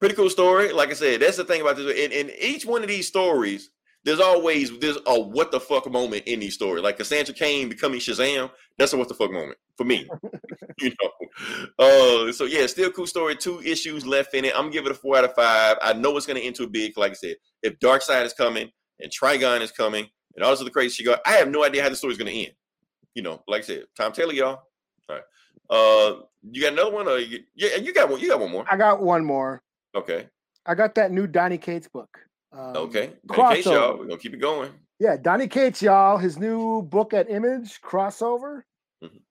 pretty 0.00 0.14
cool 0.14 0.30
story. 0.30 0.72
Like 0.72 0.90
I 0.90 0.94
said, 0.94 1.20
that's 1.20 1.36
the 1.36 1.44
thing 1.44 1.60
about 1.60 1.76
this. 1.76 1.90
In, 1.90 2.12
in 2.12 2.30
each 2.40 2.64
one 2.64 2.82
of 2.82 2.88
these 2.88 3.08
stories, 3.08 3.70
there's 4.08 4.20
always 4.20 4.76
there's 4.78 4.96
a 5.06 5.20
what 5.20 5.52
the 5.52 5.60
fuck 5.60 5.90
moment 5.90 6.22
in 6.24 6.40
these 6.40 6.54
stories. 6.54 6.82
Like 6.82 6.96
Cassandra 6.96 7.34
Cain 7.34 7.68
becoming 7.68 8.00
Shazam, 8.00 8.50
that's 8.78 8.94
a 8.94 8.96
what 8.96 9.08
the 9.08 9.14
fuck 9.14 9.30
moment 9.30 9.58
for 9.76 9.84
me. 9.84 10.08
you 10.78 10.92
know. 11.02 11.10
Uh 11.78 12.32
so 12.32 12.44
yeah, 12.44 12.66
still 12.66 12.90
cool 12.90 13.06
story. 13.06 13.36
Two 13.36 13.60
issues 13.60 14.06
left 14.06 14.32
in 14.32 14.46
it. 14.46 14.54
I'm 14.54 14.62
gonna 14.62 14.72
give 14.72 14.86
it 14.86 14.92
a 14.92 14.94
four 14.94 15.18
out 15.18 15.24
of 15.24 15.34
five. 15.34 15.76
I 15.82 15.92
know 15.92 16.16
it's 16.16 16.24
gonna 16.24 16.40
end 16.40 16.54
to 16.56 16.62
a 16.62 16.68
big, 16.68 16.96
like 16.96 17.10
I 17.10 17.14
said, 17.14 17.36
if 17.62 17.78
Darkseid 17.80 18.24
is 18.24 18.32
coming 18.32 18.70
and 18.98 19.12
Trigon 19.12 19.60
is 19.60 19.72
coming 19.72 20.06
and 20.34 20.42
all 20.42 20.52
this 20.52 20.62
other 20.62 20.70
crazy 20.70 20.94
shit 20.94 21.06
go, 21.06 21.16
I 21.26 21.32
have 21.32 21.50
no 21.50 21.62
idea 21.62 21.82
how 21.82 21.90
the 21.90 21.96
story's 21.96 22.16
gonna 22.16 22.30
end. 22.30 22.52
you 23.14 23.22
know, 23.22 23.42
like 23.46 23.64
I 23.64 23.66
said, 23.66 23.84
Tom 23.94 24.12
Taylor, 24.12 24.32
y'all. 24.32 24.62
All 25.10 25.16
right. 25.16 25.22
Uh, 25.68 26.22
you 26.50 26.62
got 26.62 26.72
another 26.72 26.92
one? 26.92 27.08
Or 27.08 27.18
you, 27.18 27.40
yeah, 27.54 27.76
you 27.76 27.92
got 27.92 28.08
one. 28.08 28.20
You 28.20 28.28
got 28.28 28.40
one 28.40 28.50
more. 28.50 28.64
I 28.70 28.78
got 28.78 29.02
one 29.02 29.22
more. 29.22 29.62
Okay. 29.94 30.28
I 30.64 30.74
got 30.74 30.94
that 30.94 31.12
new 31.12 31.26
Donny 31.26 31.58
Cates 31.58 31.88
book. 31.88 32.27
Um, 32.52 32.76
Okay. 32.76 33.12
In 33.28 33.34
case 33.34 33.66
y'all, 33.66 33.98
we're 33.98 34.06
gonna 34.06 34.18
keep 34.18 34.34
it 34.34 34.38
going. 34.40 34.72
Yeah, 34.98 35.16
Donny 35.16 35.46
Cates, 35.48 35.80
y'all. 35.82 36.18
His 36.18 36.38
new 36.38 36.82
book 36.82 37.12
at 37.14 37.30
Image 37.30 37.80
crossover. 37.80 38.62
Mhm. 39.02 39.22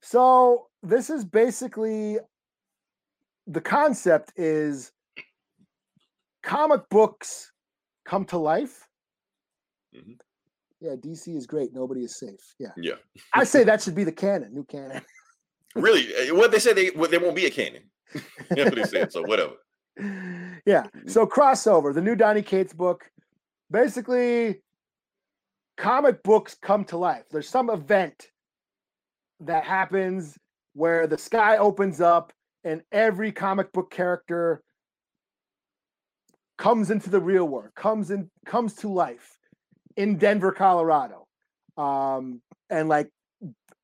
So 0.00 0.68
this 0.82 1.10
is 1.10 1.24
basically 1.24 2.18
the 3.46 3.60
concept 3.60 4.32
is 4.36 4.92
comic 6.42 6.88
books 6.88 7.52
come 8.04 8.24
to 8.26 8.38
life. 8.38 8.86
Mhm. 9.94 10.18
Yeah, 10.80 10.94
DC 10.96 11.36
is 11.36 11.46
great. 11.46 11.72
Nobody 11.72 12.04
is 12.04 12.16
safe. 12.18 12.54
Yeah, 12.58 12.72
Yeah. 12.76 12.94
I 13.34 13.44
say 13.44 13.64
that 13.64 13.82
should 13.82 13.94
be 13.96 14.04
the 14.04 14.12
canon, 14.24 14.54
new 14.54 14.64
canon. 14.64 15.02
Really? 15.74 16.14
uh, 16.30 16.34
What 16.36 16.52
they 16.52 16.58
said 16.60 16.76
they 16.76 16.90
well, 16.90 17.10
there 17.10 17.20
won't 17.20 17.36
be 17.36 17.46
a 17.46 17.50
canon. 17.50 17.90
That's 18.48 18.64
what 18.70 18.74
they 18.76 18.84
said. 18.84 19.12
So 19.12 19.22
whatever. 19.22 19.54
Yeah. 19.98 20.84
Mm-hmm. 20.84 21.08
So 21.08 21.26
crossover, 21.26 21.92
the 21.92 22.02
new 22.02 22.16
Donny 22.16 22.42
Cates 22.42 22.72
book. 22.72 23.10
Basically, 23.70 24.62
comic 25.76 26.22
books 26.22 26.56
come 26.60 26.84
to 26.86 26.96
life. 26.96 27.24
There's 27.30 27.48
some 27.48 27.68
event 27.70 28.28
that 29.40 29.64
happens 29.64 30.38
where 30.74 31.06
the 31.06 31.18
sky 31.18 31.58
opens 31.58 32.00
up 32.00 32.32
and 32.64 32.82
every 32.92 33.32
comic 33.32 33.72
book 33.72 33.90
character 33.90 34.62
comes 36.56 36.90
into 36.90 37.10
the 37.10 37.20
real 37.20 37.44
world, 37.46 37.70
comes 37.76 38.10
in, 38.10 38.30
comes 38.46 38.74
to 38.74 38.88
life 38.88 39.38
in 39.96 40.16
Denver, 40.16 40.52
Colorado. 40.52 41.26
Um, 41.76 42.40
and 42.70 42.88
like 42.88 43.08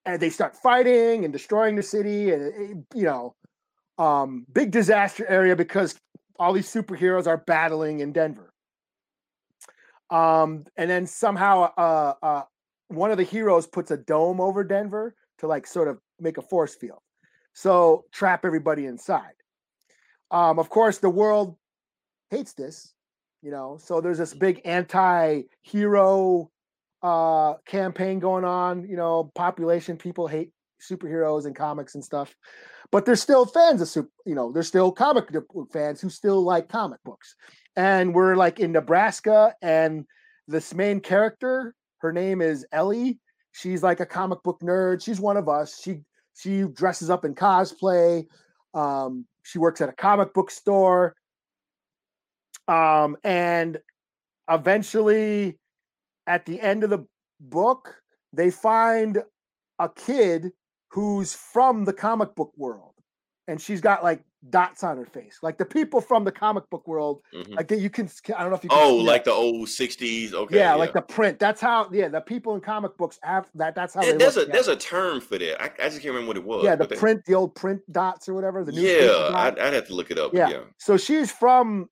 and 0.05 0.21
they 0.21 0.31
start 0.31 0.57
fighting 0.57 1.25
and 1.25 1.33
destroying 1.33 1.77
the 1.77 1.83
city 1.83 2.33
and 2.33 2.43
it- 2.43 2.77
you 2.95 3.05
know 3.05 3.35
um 3.99 4.47
big 4.53 4.71
disaster 4.71 5.27
area 5.29 5.55
because 5.55 5.95
all 6.39 6.53
these 6.53 6.73
superheroes 6.73 7.27
are 7.27 7.37
battling 7.37 8.01
in 8.01 8.13
Denver. 8.13 8.53
Um, 10.11 10.65
and 10.77 10.91
then 10.91 11.07
somehow 11.07 11.73
uh, 11.77 12.15
uh, 12.23 12.43
one 12.89 13.11
of 13.11 13.17
the 13.17 13.25
heroes 13.25 13.67
puts 13.67 13.91
a 13.91 13.97
dome 13.97 14.41
over 14.41 14.63
Denver 14.65 15.15
to 15.39 15.47
like 15.47 15.67
sort 15.67 15.89
of 15.89 15.99
make 16.21 16.39
a 16.39 16.43
force 16.43 16.75
field, 16.75 17.01
so 17.53 18.05
trap 18.13 18.45
everybody 18.45 18.87
inside. 18.87 19.35
Um, 20.31 20.59
of 20.59 20.69
course, 20.69 20.99
the 20.99 21.11
world 21.11 21.57
hates 22.31 22.53
this, 22.53 22.93
you 23.43 23.51
know. 23.51 23.79
So 23.81 24.01
there's 24.01 24.19
this 24.19 24.35
big 24.35 24.61
anti-hero 24.65 26.51
uh, 27.03 27.55
campaign 27.67 28.19
going 28.19 28.45
on. 28.45 28.87
You 28.89 28.97
know, 28.97 29.33
population 29.35 29.97
people 29.97 30.27
hate 30.27 30.51
superheroes 30.81 31.47
and 31.47 31.57
comics 31.57 31.95
and 31.95 32.05
stuff 32.05 32.35
but 32.91 33.05
there's 33.05 33.23
still 33.23 33.47
fans 33.47 33.81
of 33.81 33.89
super, 33.89 34.11
you 34.25 34.35
know, 34.35 34.53
there's 34.53 34.69
still 34.69 34.93
comic 34.93 35.29
fans 35.73 36.01
who 36.01 36.09
still 36.11 36.43
like 36.43 36.69
comic 36.69 37.01
books. 37.05 37.35
And 37.77 38.15
we're 38.15 38.37
like 38.37 38.61
in 38.61 38.73
Nebraska, 38.73 39.55
and 39.63 40.05
this 40.47 40.75
main 40.75 41.01
character, 41.01 41.75
her 41.99 42.13
name 42.13 42.41
is 42.41 42.67
Ellie. 42.73 43.19
She's 43.53 43.83
like 43.83 44.01
a 44.01 44.07
comic 44.07 44.43
book 44.43 44.61
nerd. 44.61 45.03
She's 45.03 45.21
one 45.21 45.37
of 45.37 45.49
us. 45.49 45.81
She 45.83 46.01
she 46.37 46.65
dresses 46.65 47.11
up 47.11 47.25
in 47.25 47.35
cosplay. 47.35 48.27
Um, 48.75 49.27
she 49.45 49.59
works 49.59 49.81
at 49.81 49.89
a 49.89 49.93
comic 49.93 50.35
book 50.35 50.51
store. 50.51 51.15
Um, 52.67 53.17
and 53.23 53.79
eventually, 54.51 55.59
at 56.27 56.47
the 56.47 56.61
end 56.61 56.83
of 56.83 56.91
the 56.91 57.07
book, 57.41 57.95
they 58.33 58.51
find 58.51 59.23
a 59.79 59.89
kid 59.89 60.51
who's 60.95 61.35
from 61.35 61.85
the 61.85 61.93
comic 61.93 62.35
book 62.37 62.53
world 62.57 62.93
and 63.49 63.61
she's 63.61 63.81
got 63.81 64.03
like 64.05 64.23
dots 64.51 64.85
on 64.85 64.97
her 64.99 65.07
face 65.07 65.39
like 65.43 65.57
the 65.59 65.65
people 65.65 66.01
from 66.01 66.23
the 66.23 66.31
comic 66.31 66.69
book 66.71 66.87
world 66.87 67.21
Mhm. 67.35 67.55
like 67.57 67.67
that 67.69 67.79
you 67.79 67.89
can 67.91 68.09
i 68.37 68.43
don't 68.43 68.51
know 68.51 68.57
if 68.57 68.63
you 68.63 68.71
can 68.71 68.79
Oh, 68.79 68.95
like 68.97 69.25
the 69.25 69.33
old 69.33 69.67
'60s. 69.69 70.35
Okay. 70.35 70.57
yeah, 70.59 70.75
like 70.75 70.93
the 70.93 71.01
print 71.03 71.39
that's 71.39 71.61
how 71.61 71.89
yeah 71.93 72.09
the 72.09 72.21
people 72.21 72.55
in 72.55 72.61
comic 72.61 72.97
books 72.99 73.19
have 73.23 73.51
that 73.55 73.75
that's 73.75 73.95
how 73.95 74.03
they 74.03 74.13
there's 74.13 74.37
a 74.37 74.41
yeah. 74.43 74.53
there's 74.53 74.69
a 74.69 74.77
term 74.77 75.21
for 75.21 75.39
that. 75.39 75.61
I, 75.63 75.67
I 75.85 75.89
just 75.89 76.03
can't 76.03 76.15
remember 76.15 76.29
what 76.29 76.37
it 76.37 76.45
was. 76.45 76.63
yeah 76.65 76.73
the 76.77 76.85
but 76.85 76.91
they- 76.91 76.97
print 76.97 77.25
the 77.25 77.35
old 77.35 77.55
print 77.55 77.81
dots 77.91 78.29
or 78.29 78.35
whatever 78.35 78.63
the 78.65 78.73
Yeah. 78.73 79.31
I'd, 79.35 79.59
I'd 79.59 79.73
have 79.75 79.87
to 79.89 79.95
look 79.95 80.11
it 80.11 80.19
up. 80.19 80.33
Yeah. 80.35 80.49
Yeah. 80.51 80.61
So 80.79 80.97
she's 80.97 81.33
from 81.33 81.89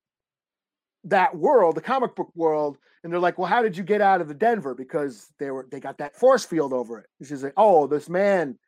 that 1.04 1.34
world, 1.36 1.74
the 1.74 1.80
comic 1.80 2.14
book 2.14 2.30
world, 2.34 2.76
and 3.02 3.12
they're 3.12 3.18
like, 3.20 3.36
"Well, 3.38 3.48
how 3.48 3.62
did 3.62 3.76
you 3.76 3.82
get 3.82 4.00
out 4.00 4.20
of 4.20 4.28
the 4.28 4.34
Denver?" 4.34 4.74
Because 4.74 5.28
they 5.38 5.50
were 5.50 5.66
they 5.70 5.80
got 5.80 5.98
that 5.98 6.14
force 6.16 6.44
field 6.44 6.72
over 6.72 6.98
it. 7.00 7.06
And 7.18 7.28
she's 7.28 7.42
like, 7.42 7.54
"Oh, 7.56 7.86
this 7.86 8.08
man 8.08 8.58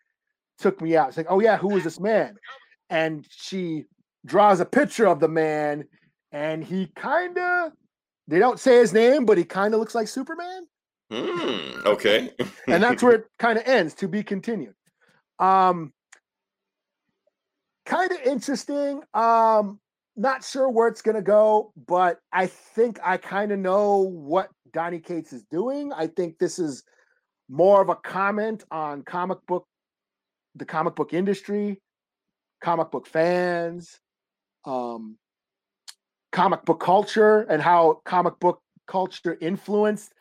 took 0.59 0.81
me 0.81 0.97
out." 0.97 1.09
It's 1.09 1.17
like, 1.17 1.27
"Oh 1.31 1.41
yeah, 1.41 1.57
who 1.57 1.77
is 1.77 1.85
this 1.85 2.01
man?" 2.01 2.37
And 2.91 3.27
she 3.31 3.85
draws 4.27 4.61
a 4.61 4.65
picture 4.65 5.07
of 5.07 5.21
the 5.21 5.29
man, 5.29 5.85
and 6.33 6.65
he 6.65 6.87
kind 6.97 7.39
of 7.39 7.73
they 8.29 8.39
don't 8.39 8.59
say 8.59 8.79
his 8.79 8.93
name, 8.93 9.27
but 9.27 9.37
he 9.39 9.45
kind 9.45 9.75
of 9.75 9.81
looks 9.81 9.95
like 9.95 10.09
Superman 10.09 10.67
Hmm. 11.11 11.87
Okay. 11.87 12.31
and 12.67 12.83
that's 12.83 13.03
where 13.03 13.15
it 13.15 13.25
kind 13.39 13.59
of 13.59 13.67
ends 13.69 13.95
to 13.95 14.09
be 14.09 14.23
continued 14.23 14.75
um 15.39 15.93
kind 17.85 18.11
of 18.11 18.19
interesting 18.25 19.03
um 19.13 19.79
not 20.17 20.43
sure 20.45 20.71
where 20.71 20.89
it's 20.89 21.03
gonna 21.03 21.21
go 21.21 21.73
but 21.87 22.19
i 22.33 22.47
think 22.47 22.99
i 23.05 23.17
kind 23.17 23.53
of 23.53 23.59
know 23.59 23.99
what 23.99 24.49
Donny 24.73 24.99
Cates 24.99 25.33
is 25.33 25.45
doing 25.51 25.93
i 25.93 26.07
think 26.07 26.39
this 26.39 26.59
is 26.59 26.83
more 27.51 27.83
of 27.83 27.91
a 27.91 27.97
comment 27.97 28.65
on 28.71 29.03
comic 29.03 29.39
book 29.47 29.67
the 30.57 30.65
comic 30.65 30.95
book 30.95 31.13
industry 31.13 31.81
comic 32.63 32.91
book 32.91 33.07
fans 33.07 34.01
um 34.65 35.17
comic 36.33 36.65
book 36.65 36.81
culture 36.81 37.41
and 37.43 37.63
how 37.63 38.01
comic 38.05 38.39
book 38.41 38.61
culture 38.87 39.37
influenced 39.41 40.13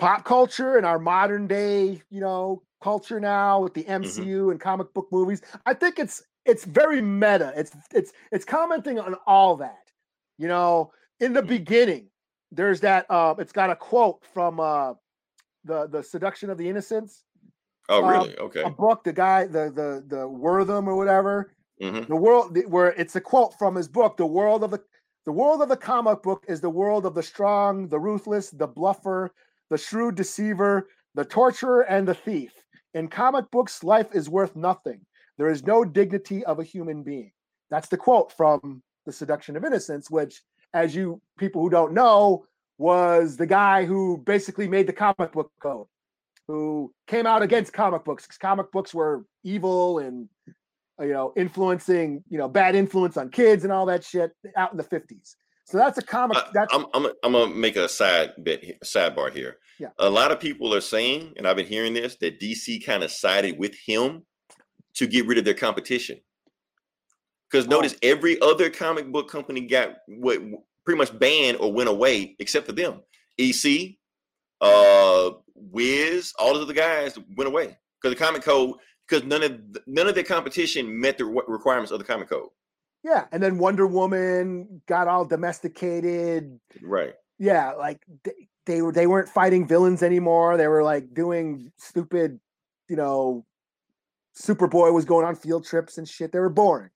pop 0.00 0.24
culture 0.24 0.76
and 0.76 0.86
our 0.86 0.98
modern 0.98 1.46
day, 1.46 2.02
you 2.10 2.20
know, 2.20 2.62
culture 2.82 3.20
now 3.20 3.60
with 3.60 3.74
the 3.74 3.84
MCU 3.84 4.50
and 4.50 4.58
comic 4.58 4.92
book 4.94 5.08
movies. 5.12 5.42
I 5.66 5.74
think 5.74 5.98
it's 5.98 6.22
it's 6.46 6.64
very 6.64 7.02
meta. 7.02 7.52
It's 7.54 7.72
it's 7.94 8.12
it's 8.32 8.44
commenting 8.44 8.98
on 8.98 9.14
all 9.26 9.56
that. 9.56 9.92
You 10.38 10.48
know, 10.48 10.92
in 11.20 11.34
the 11.34 11.42
beginning, 11.42 12.08
there's 12.50 12.80
that 12.80 13.06
uh 13.10 13.34
it's 13.38 13.52
got 13.52 13.70
a 13.70 13.76
quote 13.76 14.24
from 14.32 14.58
uh 14.58 14.94
the 15.64 15.86
the 15.86 16.02
seduction 16.02 16.48
of 16.48 16.56
the 16.56 16.68
innocents, 16.68 17.24
oh, 17.90 18.04
um, 18.04 18.10
really? 18.10 18.36
Okay. 18.38 18.62
a 18.62 18.70
book, 18.70 19.04
the 19.04 19.12
guy, 19.12 19.46
the 19.46 19.70
the 19.70 20.04
the 20.06 20.28
Wertham 20.28 20.86
or 20.86 20.96
whatever. 20.96 21.54
hmm 21.80 22.04
The 22.08 22.16
world 22.16 22.56
where 22.68 22.92
it's 22.92 23.16
a 23.16 23.20
quote 23.20 23.52
from 23.58 23.74
his 23.74 23.88
book, 23.88 24.16
the 24.16 24.26
world 24.26 24.64
of 24.64 24.70
the 24.70 24.80
the 25.26 25.32
world 25.32 25.60
of 25.62 25.68
the 25.68 25.76
comic 25.76 26.22
book 26.22 26.44
is 26.48 26.60
the 26.60 26.70
world 26.70 27.04
of 27.04 27.14
the 27.14 27.22
strong, 27.22 27.88
the 27.88 27.98
ruthless, 27.98 28.50
the 28.50 28.66
bluffer, 28.66 29.30
the 29.68 29.76
shrewd 29.76 30.14
deceiver, 30.14 30.88
the 31.14 31.24
torturer, 31.24 31.82
and 31.82 32.08
the 32.08 32.14
thief. 32.14 32.52
In 32.94 33.06
comic 33.08 33.50
books, 33.50 33.84
life 33.84 34.08
is 34.14 34.28
worth 34.28 34.56
nothing. 34.56 35.00
There 35.36 35.48
is 35.48 35.64
no 35.64 35.84
dignity 35.84 36.44
of 36.44 36.58
a 36.58 36.64
human 36.64 37.02
being. 37.02 37.32
That's 37.70 37.88
the 37.88 37.96
quote 37.96 38.32
from 38.32 38.82
The 39.06 39.12
Seduction 39.12 39.56
of 39.56 39.64
Innocence, 39.64 40.10
which, 40.10 40.42
as 40.74 40.94
you 40.94 41.20
people 41.38 41.62
who 41.62 41.70
don't 41.70 41.92
know, 41.92 42.46
was 42.78 43.36
the 43.36 43.46
guy 43.46 43.84
who 43.84 44.18
basically 44.18 44.66
made 44.66 44.86
the 44.86 44.92
comic 44.92 45.32
book 45.32 45.52
code, 45.60 45.86
who 46.50 46.92
came 47.06 47.26
out 47.26 47.42
against 47.42 47.72
comic 47.72 48.04
books 48.04 48.24
because 48.24 48.38
Comic 48.38 48.70
books 48.72 48.92
were 48.92 49.24
evil 49.44 49.98
and 49.98 50.28
uh, 51.00 51.04
you 51.04 51.12
know 51.12 51.32
influencing, 51.36 52.24
you 52.28 52.38
know, 52.38 52.48
bad 52.48 52.74
influence 52.74 53.16
on 53.16 53.30
kids 53.30 53.64
and 53.64 53.72
all 53.72 53.86
that 53.86 54.04
shit 54.04 54.32
out 54.56 54.72
in 54.72 54.76
the 54.76 54.84
50s. 54.84 55.34
So 55.64 55.78
that's 55.78 55.98
a 55.98 56.02
comic. 56.02 56.36
I, 56.36 56.48
that's 56.52 56.74
I'm, 56.74 56.86
I'm, 56.94 57.06
I'm 57.22 57.32
gonna 57.32 57.54
make 57.54 57.76
a 57.76 57.88
side 57.88 58.32
bit, 58.42 58.80
sidebar 58.84 59.32
here. 59.32 59.58
Yeah. 59.78 59.88
A 59.98 60.10
lot 60.10 60.32
of 60.32 60.40
people 60.40 60.74
are 60.74 60.80
saying, 60.80 61.34
and 61.36 61.46
I've 61.46 61.56
been 61.56 61.66
hearing 61.66 61.94
this, 61.94 62.16
that 62.16 62.40
DC 62.40 62.84
kind 62.84 63.04
of 63.04 63.10
sided 63.10 63.56
with 63.58 63.74
him 63.86 64.22
to 64.94 65.06
get 65.06 65.26
rid 65.26 65.38
of 65.38 65.44
their 65.44 65.54
competition. 65.54 66.18
Because 67.50 67.66
Oh. 67.66 67.70
notice 67.70 67.94
every 68.02 68.40
other 68.40 68.68
comic 68.68 69.10
book 69.12 69.30
company 69.30 69.60
got 69.62 69.98
what 70.08 70.40
pretty 70.84 70.98
much 70.98 71.16
banned 71.18 71.58
or 71.58 71.72
went 71.72 71.88
away 71.88 72.34
except 72.40 72.66
for 72.66 72.72
them. 72.72 73.00
EC, 73.38 73.99
uh, 74.60 75.30
Wiz, 75.54 76.32
all 76.38 76.56
of 76.56 76.66
the 76.68 76.74
guys 76.74 77.18
went 77.36 77.48
away 77.48 77.76
because 78.00 78.16
the 78.16 78.24
comic 78.24 78.42
code. 78.42 78.76
Because 79.08 79.24
none 79.26 79.42
of 79.42 79.60
none 79.88 80.06
of 80.06 80.14
their 80.14 80.22
competition 80.22 81.00
met 81.00 81.18
the 81.18 81.24
re- 81.24 81.42
requirements 81.48 81.90
of 81.90 81.98
the 81.98 82.04
comic 82.04 82.28
code. 82.28 82.48
yeah. 83.02 83.26
And 83.32 83.42
then 83.42 83.58
Wonder 83.58 83.86
Woman 83.86 84.80
got 84.86 85.08
all 85.08 85.24
domesticated. 85.24 86.60
Right. 86.80 87.14
Yeah, 87.38 87.72
like 87.72 88.00
they, 88.22 88.48
they 88.66 88.82
were 88.82 88.92
they 88.92 89.08
weren't 89.08 89.28
fighting 89.28 89.66
villains 89.66 90.04
anymore. 90.04 90.56
They 90.56 90.68
were 90.68 90.84
like 90.84 91.12
doing 91.12 91.72
stupid, 91.76 92.38
you 92.88 92.96
know. 92.96 93.44
Superboy 94.40 94.94
was 94.94 95.04
going 95.04 95.26
on 95.26 95.34
field 95.34 95.66
trips 95.66 95.98
and 95.98 96.08
shit. 96.08 96.30
They 96.30 96.38
were 96.38 96.48
boring. 96.48 96.90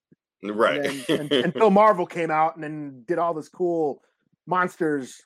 Right. 0.45 0.85
And 0.85 1.05
then, 1.09 1.21
and, 1.21 1.33
until 1.47 1.71
Marvel 1.71 2.07
came 2.07 2.31
out 2.31 2.55
and 2.55 2.62
then 2.62 3.03
did 3.09 3.19
all 3.19 3.35
this 3.35 3.49
cool 3.49 4.03
monsters 4.47 5.21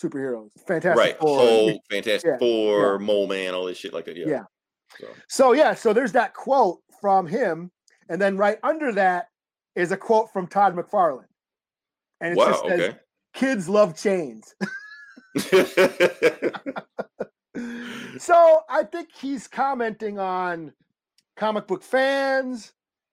superheroes. 0.00 0.50
Fantastic 0.66 0.98
right. 0.98 1.18
Four. 1.18 1.38
Whole 1.38 1.80
Fantastic 1.90 2.32
Yeah, 2.32 2.38
Four, 2.38 2.98
Mole 2.98 3.26
Man, 3.26 3.54
all 3.54 3.66
this 3.66 3.78
shit 3.78 3.92
like 3.92 4.04
that. 4.06 4.16
Yeah. 4.16 4.26
Yeah. 4.26 4.42
So, 4.98 5.06
So 5.28 5.52
yeah, 5.52 5.74
so 5.74 5.92
there's 5.92 6.12
that 6.12 6.34
quote 6.34 6.80
from 7.00 7.26
him, 7.26 7.70
and 8.08 8.20
then 8.20 8.36
right 8.36 8.58
under 8.62 8.92
that 8.92 9.28
is 9.74 9.92
a 9.92 9.96
quote 9.96 10.32
from 10.32 10.46
Todd 10.46 10.74
McFarlane, 10.74 11.24
and 12.20 12.32
it 12.32 12.38
wow. 12.38 12.46
just 12.46 12.66
says, 12.66 12.80
Okay. 12.80 12.98
"Kids 13.34 13.68
love 13.68 13.96
chains." 13.96 14.54
so 18.18 18.62
I 18.68 18.82
think 18.84 19.10
he's 19.14 19.46
commenting 19.46 20.18
on 20.18 20.72
comic 21.36 21.66
book 21.66 21.82
fans 21.82 22.72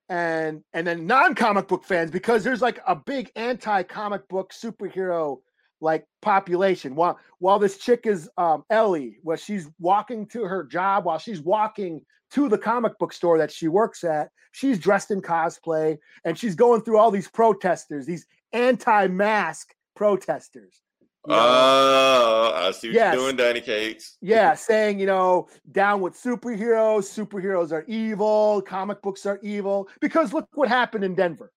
and 0.09 0.63
and 0.73 0.85
then 0.85 1.05
non-comic 1.05 1.67
book 1.67 1.83
fans 1.83 2.11
because 2.11 2.43
there's 2.43 2.61
like 2.61 2.79
a 2.87 2.95
big 2.95 3.31
anti-comic 3.35 4.27
book 4.27 4.53
superhero 4.53 5.39
like 5.81 6.05
population 6.21 6.95
while 6.95 7.19
while 7.39 7.59
this 7.59 7.77
chick 7.77 8.05
is 8.05 8.29
um 8.37 8.63
ellie 8.69 9.17
where 9.23 9.37
she's 9.37 9.67
walking 9.79 10.25
to 10.25 10.43
her 10.43 10.63
job 10.63 11.05
while 11.05 11.19
she's 11.19 11.41
walking 11.41 12.01
to 12.31 12.47
the 12.49 12.57
comic 12.57 12.97
book 12.97 13.11
store 13.13 13.37
that 13.37 13.51
she 13.51 13.67
works 13.67 14.03
at 14.03 14.29
she's 14.51 14.79
dressed 14.79 15.11
in 15.11 15.21
cosplay 15.21 15.97
and 16.23 16.37
she's 16.37 16.55
going 16.55 16.81
through 16.81 16.97
all 16.97 17.11
these 17.11 17.27
protesters 17.27 18.05
these 18.05 18.25
anti-mask 18.53 19.73
protesters 19.95 20.81
you 21.27 21.33
know? 21.33 21.41
Oh, 21.41 22.51
I 22.55 22.71
see 22.71 22.89
what 22.89 22.93
Yes. 22.93 23.13
you're 23.15 23.23
doing, 23.23 23.35
Donny 23.35 23.61
Cates. 23.61 24.17
yeah, 24.21 24.53
saying, 24.53 24.99
you 24.99 25.07
know, 25.07 25.47
down 25.71 25.99
with 26.01 26.13
superheroes, 26.13 27.05
superheroes 27.09 27.71
are 27.71 27.83
evil, 27.87 28.61
comic 28.61 29.01
books 29.01 29.25
are 29.25 29.39
evil. 29.41 29.89
Because 30.01 30.33
look 30.33 30.47
what 30.53 30.69
happened 30.69 31.03
in 31.03 31.15
Denver. 31.15 31.51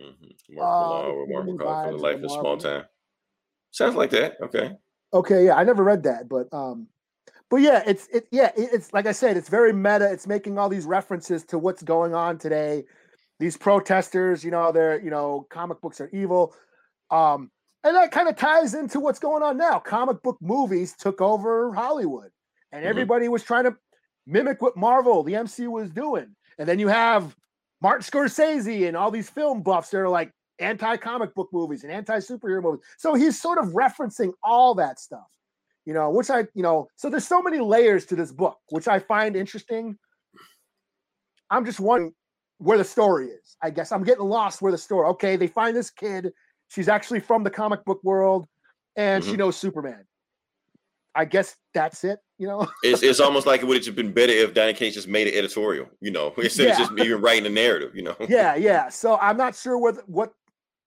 Mm-hmm. 0.00 0.58
Uh, 0.58 0.62
Mark 0.62 1.06
Millar 1.06 1.12
or 1.12 1.26
Mark 1.26 1.44
Human 1.46 1.58
for 1.58 1.90
the 1.90 2.02
life 2.02 2.16
of 2.16 2.22
in 2.22 2.28
small 2.28 2.56
town. 2.56 2.84
Sounds 3.70 3.94
like 3.94 4.10
that. 4.10 4.36
Okay. 4.42 4.72
Okay, 5.12 5.46
yeah, 5.46 5.54
I 5.54 5.64
never 5.64 5.82
read 5.82 6.04
that, 6.04 6.28
but 6.28 6.52
um, 6.52 6.86
but 7.48 7.56
yeah, 7.56 7.82
it's 7.86 8.06
it 8.12 8.28
yeah, 8.30 8.52
it's 8.56 8.92
like 8.92 9.06
I 9.06 9.12
said, 9.12 9.36
it's 9.36 9.48
very 9.48 9.72
meta. 9.72 10.10
It's 10.10 10.26
making 10.26 10.58
all 10.58 10.68
these 10.68 10.86
references 10.86 11.44
to 11.46 11.58
what's 11.58 11.82
going 11.82 12.14
on 12.14 12.38
today. 12.38 12.84
These 13.40 13.56
protesters, 13.56 14.44
you 14.44 14.50
know, 14.52 14.70
they're 14.70 15.00
you 15.00 15.10
know, 15.10 15.46
comic 15.50 15.80
books 15.80 16.00
are 16.00 16.10
evil. 16.12 16.54
Um, 17.10 17.50
and 17.82 17.96
that 17.96 18.12
kind 18.12 18.28
of 18.28 18.36
ties 18.36 18.74
into 18.74 19.00
what's 19.00 19.18
going 19.18 19.42
on 19.42 19.56
now. 19.56 19.78
Comic 19.80 20.22
book 20.22 20.36
movies 20.40 20.94
took 20.96 21.20
over 21.20 21.72
Hollywood, 21.72 22.30
and 22.70 22.84
Mhm. 22.84 22.88
everybody 22.88 23.28
was 23.28 23.42
trying 23.42 23.64
to 23.64 23.76
mimic 24.26 24.62
what 24.62 24.76
Marvel, 24.76 25.24
the 25.24 25.34
MC, 25.34 25.66
was 25.66 25.90
doing. 25.90 26.36
And 26.58 26.68
then 26.68 26.78
you 26.78 26.88
have 26.88 27.34
Martin 27.80 28.04
Scorsese 28.04 28.86
and 28.86 28.96
all 28.96 29.10
these 29.10 29.30
film 29.30 29.62
buffs 29.62 29.90
that 29.90 29.98
are 29.98 30.08
like 30.08 30.30
anti-comic 30.60 31.34
book 31.34 31.48
movies 31.52 31.82
and 31.84 31.92
anti-superhero 31.92 32.62
movies. 32.62 32.80
So 32.98 33.14
he's 33.14 33.40
sort 33.40 33.58
of 33.58 33.66
referencing 33.72 34.32
all 34.42 34.74
that 34.76 35.00
stuff, 35.00 35.26
you 35.86 35.94
know, 35.94 36.10
which 36.10 36.30
I, 36.30 36.40
you 36.54 36.62
know, 36.62 36.88
so 36.96 37.10
there's 37.10 37.26
so 37.26 37.42
many 37.42 37.58
layers 37.58 38.06
to 38.06 38.16
this 38.16 38.30
book, 38.32 38.58
which 38.70 38.86
I 38.88 38.98
find 38.98 39.36
interesting. 39.36 39.98
I'm 41.50 41.64
just 41.64 41.80
wondering 41.80 42.14
where 42.58 42.78
the 42.78 42.84
story 42.84 43.28
is. 43.28 43.56
I 43.62 43.70
guess 43.70 43.90
I'm 43.90 44.04
getting 44.04 44.24
lost 44.24 44.62
where 44.62 44.70
the 44.72 44.78
story. 44.78 45.08
Okay, 45.08 45.36
they 45.36 45.46
find 45.48 45.74
this 45.76 45.90
kid. 45.90 46.30
She's 46.68 46.88
actually 46.88 47.20
from 47.20 47.42
the 47.42 47.50
comic 47.50 47.84
book 47.84 48.00
world, 48.04 48.46
and 48.96 49.24
she 49.24 49.32
Mhm. 49.32 49.38
knows 49.38 49.56
Superman. 49.56 50.06
I 51.14 51.24
guess 51.24 51.56
that's 51.74 52.04
it. 52.04 52.20
You 52.38 52.46
know, 52.46 52.60
It's 52.84 53.02
it's 53.02 53.18
almost 53.18 53.46
like 53.46 53.62
it 53.62 53.66
would 53.66 53.84
have 53.84 53.96
been 53.96 54.12
better 54.12 54.32
if 54.32 54.54
Donny 54.54 54.74
Cates 54.74 54.94
just 54.94 55.08
made 55.08 55.26
it 55.26 55.34
editorial, 55.34 55.88
you 56.00 56.10
know, 56.12 56.32
instead 56.38 56.66
Yeah. 56.68 56.72
of 56.72 56.78
just 56.78 56.92
even 56.98 57.20
writing 57.20 57.46
a 57.46 57.50
narrative, 57.50 57.96
you 57.96 58.02
know. 58.02 58.16
yeah, 58.28 58.54
yeah. 58.54 58.88
So 58.88 59.16
I'm 59.16 59.36
not 59.36 59.56
sure 59.56 59.76
what 59.76 60.08
what 60.08 60.32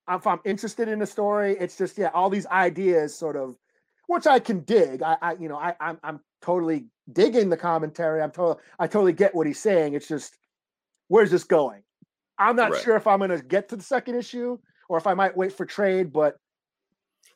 if 0.10 0.28
I'm 0.28 0.40
interested 0.46 0.88
in 0.88 1.00
the 1.00 1.06
story. 1.06 1.56
It's 1.60 1.78
just 1.78 1.98
yeah, 1.98 2.10
all 2.14 2.30
these 2.30 2.48
ideas 2.48 3.16
sort 3.16 3.36
of, 3.36 3.56
which 4.08 4.28
I 4.28 4.40
can 4.40 4.62
dig. 4.62 5.02
I, 5.02 5.18
I 5.22 5.34
you 5.34 5.50
know, 5.50 5.58
I 5.58 5.76
I'm 5.80 5.98
I'm 6.04 6.20
totally 6.42 6.86
digging 7.12 7.50
the 7.50 7.58
commentary. 7.58 8.22
I'm 8.22 8.32
totally 8.32 8.62
I 8.80 8.88
totally 8.88 9.14
get 9.14 9.34
what 9.36 9.48
he's 9.48 9.60
saying. 9.60 9.94
It's 9.94 10.08
just 10.08 10.38
where's 11.08 11.32
this 11.32 11.44
going? 11.44 11.84
I'm 12.38 12.56
not 12.56 12.72
Right. 12.72 12.84
sure 12.84 12.96
if 12.96 13.08
I'm 13.08 13.20
gonna 13.20 13.42
get 13.42 13.70
to 13.70 13.76
the 13.76 13.84
second 13.84 14.16
issue 14.16 14.58
or 14.90 14.98
if 14.98 15.08
I 15.08 15.14
might 15.14 15.38
wait 15.38 15.54
for 15.54 15.66
trade, 15.66 16.12
but 16.12 16.36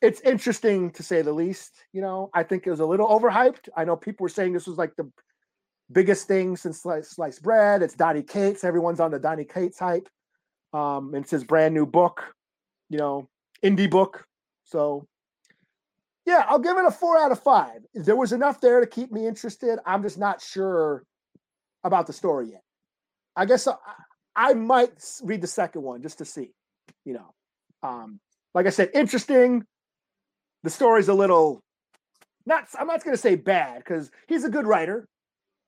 it's 0.00 0.20
interesting 0.20 0.90
to 0.92 1.02
say 1.02 1.22
the 1.22 1.32
least. 1.32 1.74
You 1.92 2.02
know, 2.02 2.30
I 2.34 2.42
think 2.42 2.66
it 2.66 2.70
was 2.70 2.80
a 2.80 2.86
little 2.86 3.08
overhyped. 3.08 3.68
I 3.76 3.84
know 3.84 3.96
people 3.96 4.24
were 4.24 4.28
saying 4.28 4.52
this 4.52 4.66
was 4.66 4.78
like 4.78 4.94
the 4.96 5.10
biggest 5.90 6.28
thing 6.28 6.56
since 6.56 6.82
sliced, 6.82 7.14
sliced 7.14 7.42
bread. 7.42 7.82
It's 7.82 7.94
Donny 7.94 8.22
Cates. 8.22 8.62
Everyone's 8.64 9.00
on 9.00 9.10
the 9.10 9.18
Donny 9.18 9.44
Cates 9.44 9.78
hype. 9.78 10.08
Um, 10.72 11.14
and 11.14 11.24
it's 11.24 11.30
his 11.30 11.44
brand 11.44 11.74
new 11.74 11.86
book, 11.86 12.34
you 12.88 12.98
know, 12.98 13.28
indie 13.62 13.90
book. 13.90 14.24
So 14.64 15.06
yeah, 16.26 16.44
I'll 16.48 16.58
give 16.58 16.76
it 16.76 16.84
a 16.84 16.90
four 16.90 17.18
out 17.18 17.32
of 17.32 17.42
five. 17.42 17.80
There 17.94 18.16
was 18.16 18.32
enough 18.32 18.60
there 18.60 18.80
to 18.80 18.86
keep 18.86 19.10
me 19.10 19.26
interested. 19.26 19.78
I'm 19.86 20.02
just 20.02 20.18
not 20.18 20.42
sure 20.42 21.04
about 21.84 22.06
the 22.06 22.12
story 22.12 22.50
yet. 22.50 22.62
I 23.34 23.46
guess 23.46 23.66
I, 23.66 23.76
I 24.36 24.54
might 24.54 24.90
read 25.22 25.40
the 25.40 25.46
second 25.46 25.82
one 25.82 26.02
just 26.02 26.18
to 26.18 26.24
see, 26.24 26.52
you 27.04 27.14
know. 27.14 27.34
Um, 27.82 28.20
like 28.54 28.66
I 28.66 28.70
said, 28.70 28.90
interesting. 28.94 29.64
The 30.64 30.70
story's 30.70 31.08
a 31.08 31.14
little 31.14 31.62
not 32.44 32.66
I'm 32.78 32.86
not 32.86 33.04
gonna 33.04 33.16
say 33.16 33.36
bad 33.36 33.78
because 33.78 34.10
he's 34.26 34.44
a 34.44 34.50
good 34.50 34.66
writer. 34.66 35.06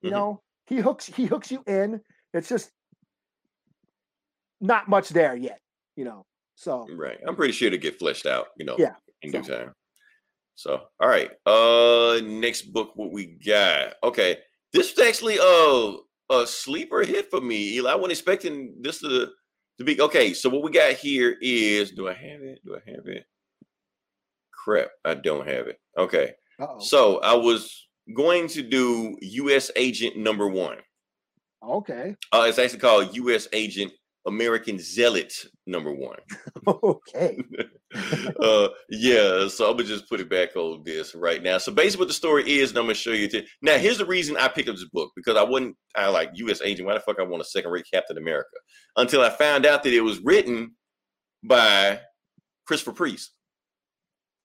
You 0.02 0.10
Mhm. 0.10 0.12
know, 0.12 0.42
he 0.66 0.76
hooks 0.76 1.06
he 1.06 1.26
hooks 1.26 1.50
you 1.50 1.62
in. 1.66 2.00
It's 2.34 2.48
just 2.48 2.70
not 4.60 4.88
much 4.88 5.10
there 5.10 5.34
yet, 5.36 5.60
you 5.96 6.04
know. 6.04 6.26
So 6.60 6.86
Right. 6.94 7.18
I'm 7.26 7.36
pretty 7.36 7.54
sure 7.54 7.70
to 7.70 7.78
get 7.78 7.98
fleshed 7.98 8.26
out, 8.26 8.48
you 8.58 8.66
know, 8.66 8.76
Yeah, 8.78 8.92
in 9.22 9.32
so. 9.32 9.40
due 9.40 9.48
time. 9.48 9.72
So, 10.56 10.82
all 11.00 11.08
right. 11.08 11.30
Uh 11.46 12.20
next 12.22 12.70
book 12.70 12.90
what 12.96 13.12
we 13.12 13.24
got. 13.26 13.94
Okay. 14.04 14.36
This 14.74 14.94
was 14.94 15.06
actually 15.06 15.38
uh 15.40 15.96
a 16.36 16.46
sleeper 16.46 17.02
hit 17.02 17.30
for 17.30 17.40
me. 17.40 17.76
Eli. 17.76 17.90
I 17.90 17.94
wasn't 17.94 18.12
expecting 18.12 18.74
this 18.82 19.00
to 19.00 19.28
to 19.78 19.84
be 19.84 19.98
okay. 20.02 20.34
So 20.34 20.50
what 20.50 20.62
we 20.62 20.70
got 20.70 20.92
here 20.92 21.34
is 21.40 21.92
do 21.92 22.08
I 22.08 22.12
have 22.12 22.42
it? 22.42 22.60
Do 22.62 22.76
I 22.76 22.90
have 22.90 23.06
it? 23.06 23.24
Crap, 24.52 24.88
I 25.06 25.14
don't 25.14 25.48
have 25.48 25.66
it. 25.66 25.80
Okay. 25.96 26.34
uh-oh. 26.60 26.80
So 26.80 27.20
I 27.20 27.32
was 27.32 27.88
going 28.14 28.48
to 28.48 28.62
do 28.62 29.16
US 29.22 29.70
Agent 29.76 30.18
number 30.18 30.46
one. 30.46 30.76
okay. 31.62 32.16
Uh, 32.34 32.44
it's 32.46 32.58
actually 32.58 32.80
called 32.80 33.16
U.S. 33.16 33.48
Agent 33.54 33.92
American 34.26 34.78
Zealot 34.78 35.32
number 35.66 35.92
one. 35.92 36.18
Okay. 36.66 37.42
uh, 38.40 38.68
yeah, 38.90 39.48
so 39.48 39.68
I'm 39.68 39.76
gonna 39.76 39.84
just 39.84 40.08
put 40.08 40.20
it 40.20 40.30
back 40.30 40.54
on 40.54 40.82
this 40.84 41.14
right 41.14 41.42
now. 41.42 41.58
So 41.58 41.72
basically, 41.72 42.02
what 42.02 42.08
the 42.08 42.14
story 42.14 42.48
is, 42.58 42.70
and 42.70 42.78
I'm 42.78 42.84
gonna 42.84 42.94
show 42.94 43.10
you. 43.10 43.26
To, 43.28 43.42
now, 43.62 43.78
here's 43.78 43.98
the 43.98 44.04
reason 44.06 44.36
I 44.36 44.46
picked 44.48 44.68
up 44.68 44.76
this 44.76 44.88
book 44.92 45.10
because 45.16 45.36
I 45.36 45.42
wasn't. 45.42 45.76
I 45.96 46.08
like 46.08 46.30
U.S. 46.34 46.60
Agent. 46.62 46.86
Why 46.86 46.94
the 46.94 47.00
fuck 47.00 47.18
I 47.18 47.24
want 47.24 47.42
a 47.42 47.46
second-rate 47.46 47.86
Captain 47.92 48.18
America? 48.18 48.50
Until 48.96 49.22
I 49.22 49.30
found 49.30 49.66
out 49.66 49.82
that 49.82 49.92
it 49.92 50.02
was 50.02 50.20
written 50.20 50.76
by 51.42 52.00
Christopher 52.66 52.92
Priest. 52.92 53.32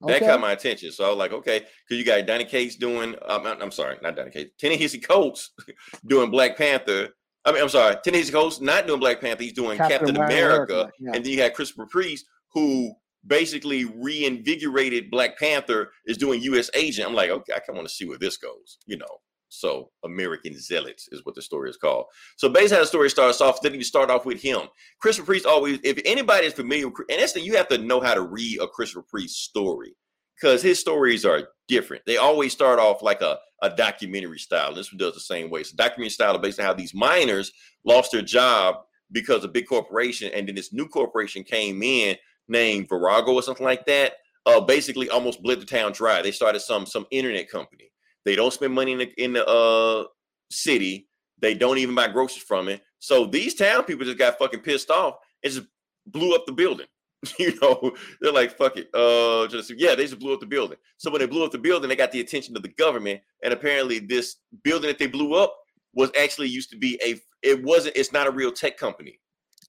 That 0.02 0.18
Okay. 0.18 0.26
caught 0.28 0.42
my 0.42 0.52
attention. 0.52 0.92
So 0.92 1.06
I 1.06 1.10
was 1.10 1.18
like, 1.18 1.34
okay, 1.34 1.60
because 1.60 2.00
you 2.00 2.04
got 2.04 2.26
Donny 2.26 2.46
Cates 2.46 2.76
doing, 2.76 3.16
um, 3.28 3.46
I'm 3.46 3.72
sorry, 3.72 3.98
not 4.02 4.16
Donny 4.16 4.32
Cates, 4.32 4.52
Ta-Nehisi 4.60 5.06
Coates 5.08 5.52
doing 6.08 6.32
Black 6.32 6.58
Panther. 6.58 7.10
I 7.46 7.52
mean, 7.52 7.62
I'm 7.62 7.70
sorry, 7.70 7.96
Ta-Nehisi 7.96 8.32
Coates 8.32 8.60
not 8.60 8.88
doing 8.88 9.00
Black 9.00 9.22
Panther, 9.22 9.44
he's 9.44 9.54
doing 9.54 9.78
Captain 9.78 10.00
Captain, 10.00 10.16
America, 10.16 10.74
America. 10.74 10.92
yeah. 11.00 11.12
And 11.14 11.24
then 11.24 11.32
you 11.32 11.42
had 11.42 11.54
Christopher 11.54 11.86
Priest, 11.86 12.26
who 12.54 12.94
basically 13.28 13.86
reinvigorated 13.86 15.12
Black 15.12 15.38
Panther, 15.38 15.92
is 16.06 16.18
doing 16.18 16.42
U.S. 16.42 16.70
Agent. 16.74 17.08
I'm 17.08 17.14
like, 17.14 17.30
okay, 17.30 17.54
I 17.54 17.60
kind 17.60 17.70
of 17.70 17.76
want 17.76 17.88
to 17.88 17.94
see 17.94 18.08
where 18.08 18.18
this 18.18 18.38
goes, 18.38 18.78
you 18.88 18.98
know. 18.98 19.20
So 19.50 19.92
American 20.04 20.58
Zealots 20.60 21.08
is 21.12 21.24
what 21.24 21.36
the 21.36 21.42
story 21.42 21.70
is 21.70 21.78
called. 21.78 22.06
So 22.36 22.50
basically, 22.50 22.78
how 22.78 22.82
the 22.82 22.88
story 22.88 23.10
starts 23.10 23.42
off, 23.42 23.62
then 23.62 23.74
you 23.74 23.84
start 23.84 24.10
off 24.10 24.26
with 24.26 24.42
him. 24.42 24.62
Christopher 25.00 25.28
Priest 25.28 25.46
always, 25.46 25.80
if 25.84 26.00
anybody 26.04 26.48
is 26.48 26.54
familiar, 26.54 26.88
with, 26.88 26.98
and 27.10 27.22
that's 27.22 27.34
the 27.34 27.42
you 27.42 27.56
have 27.56 27.68
to 27.70 27.78
know 27.78 28.02
how 28.02 28.14
to 28.14 28.22
read 28.22 28.60
a 28.60 28.68
Christopher 28.68 29.06
Priest 29.08 29.44
story 29.44 29.96
because 30.40 30.62
his 30.62 30.80
stories 30.80 31.26
are 31.26 31.50
different. 31.68 32.04
They 32.06 32.18
always 32.18 32.54
start 32.54 32.80
off 32.80 33.02
like 33.02 33.22
a, 33.22 33.38
a 33.62 33.70
documentary 33.70 34.40
style. 34.40 34.74
This 34.74 34.92
one 34.92 34.98
does 34.98 35.14
the 35.14 35.20
same 35.20 35.50
way. 35.50 35.64
So 35.64 35.76
documentary 35.76 36.10
style 36.10 36.36
is 36.36 36.42
basically 36.42 36.66
how 36.66 36.74
these 36.74 36.94
miners 36.94 37.52
lost 37.86 38.12
their 38.12 38.22
job 38.22 38.78
because 39.12 39.44
a 39.44 39.48
big 39.48 39.68
corporation, 39.68 40.32
and 40.34 40.48
then 40.48 40.56
this 40.56 40.74
new 40.74 40.88
corporation 40.88 41.44
came 41.44 41.82
in 41.84 42.18
named 42.48 42.90
Virago 42.90 43.34
or 43.34 43.44
something 43.44 43.66
like 43.66 43.86
that. 43.86 44.14
Uh, 44.46 44.62
basically, 44.62 45.10
almost 45.10 45.42
bled 45.42 45.60
the 45.60 45.66
town 45.66 45.92
dry. 45.92 46.22
They 46.22 46.32
started 46.32 46.60
some 46.60 46.86
some 46.86 47.08
internet 47.12 47.50
company. 47.50 47.92
They 48.26 48.36
don't 48.36 48.54
spend 48.54 48.74
money 48.74 48.92
in 48.92 48.98
the 49.00 49.24
in 49.24 49.34
the 49.34 49.46
uh, 49.46 50.06
city. 50.52 51.08
They 51.40 51.54
don't 51.54 51.78
even 51.78 51.96
buy 51.96 52.08
groceries 52.10 52.44
from 52.44 52.68
it. 52.70 52.82
So 53.00 53.26
these 53.26 53.56
town 53.56 53.84
people 53.84 54.06
just 54.06 54.18
got 54.18 54.38
fucking 54.38 54.62
pissed 54.62 54.90
off 54.90 55.16
and 55.44 55.54
just 55.54 55.68
blew 56.08 56.34
up 56.36 56.46
the 56.46 56.54
building. 56.54 56.88
you 57.40 57.58
know, 57.62 57.92
they're 58.22 58.32
like, 58.32 58.58
fuck 58.58 58.78
it. 58.78 58.90
Uh, 58.94 59.48
just 59.48 59.72
yeah, 59.78 59.96
they 59.96 60.04
just 60.06 60.20
blew 60.20 60.34
up 60.34 60.40
the 60.40 60.46
building. 60.46 60.78
So 60.98 61.12
when 61.12 61.20
they 61.20 61.28
blew 61.28 61.44
up 61.46 61.52
the 61.52 61.58
building, 61.58 61.90
they 61.90 61.96
got 61.96 62.12
the 62.12 62.22
attention 62.22 62.56
of 62.56 62.64
the 62.64 62.70
government, 62.70 63.22
and 63.44 63.54
apparently 63.54 64.00
this 64.00 64.38
building 64.64 64.88
that 64.88 65.00
they 65.00 65.08
blew 65.08 65.34
up 65.36 65.56
was 65.94 66.12
actually 66.20 66.50
used 66.50 66.70
to 66.72 66.78
be 66.78 67.00
a. 67.04 67.20
It 67.42 67.64
wasn't. 67.64 67.96
It's 67.96 68.12
not 68.12 68.28
a 68.28 68.32
real 68.32 68.52
tech 68.52 68.78
company. 68.78 69.20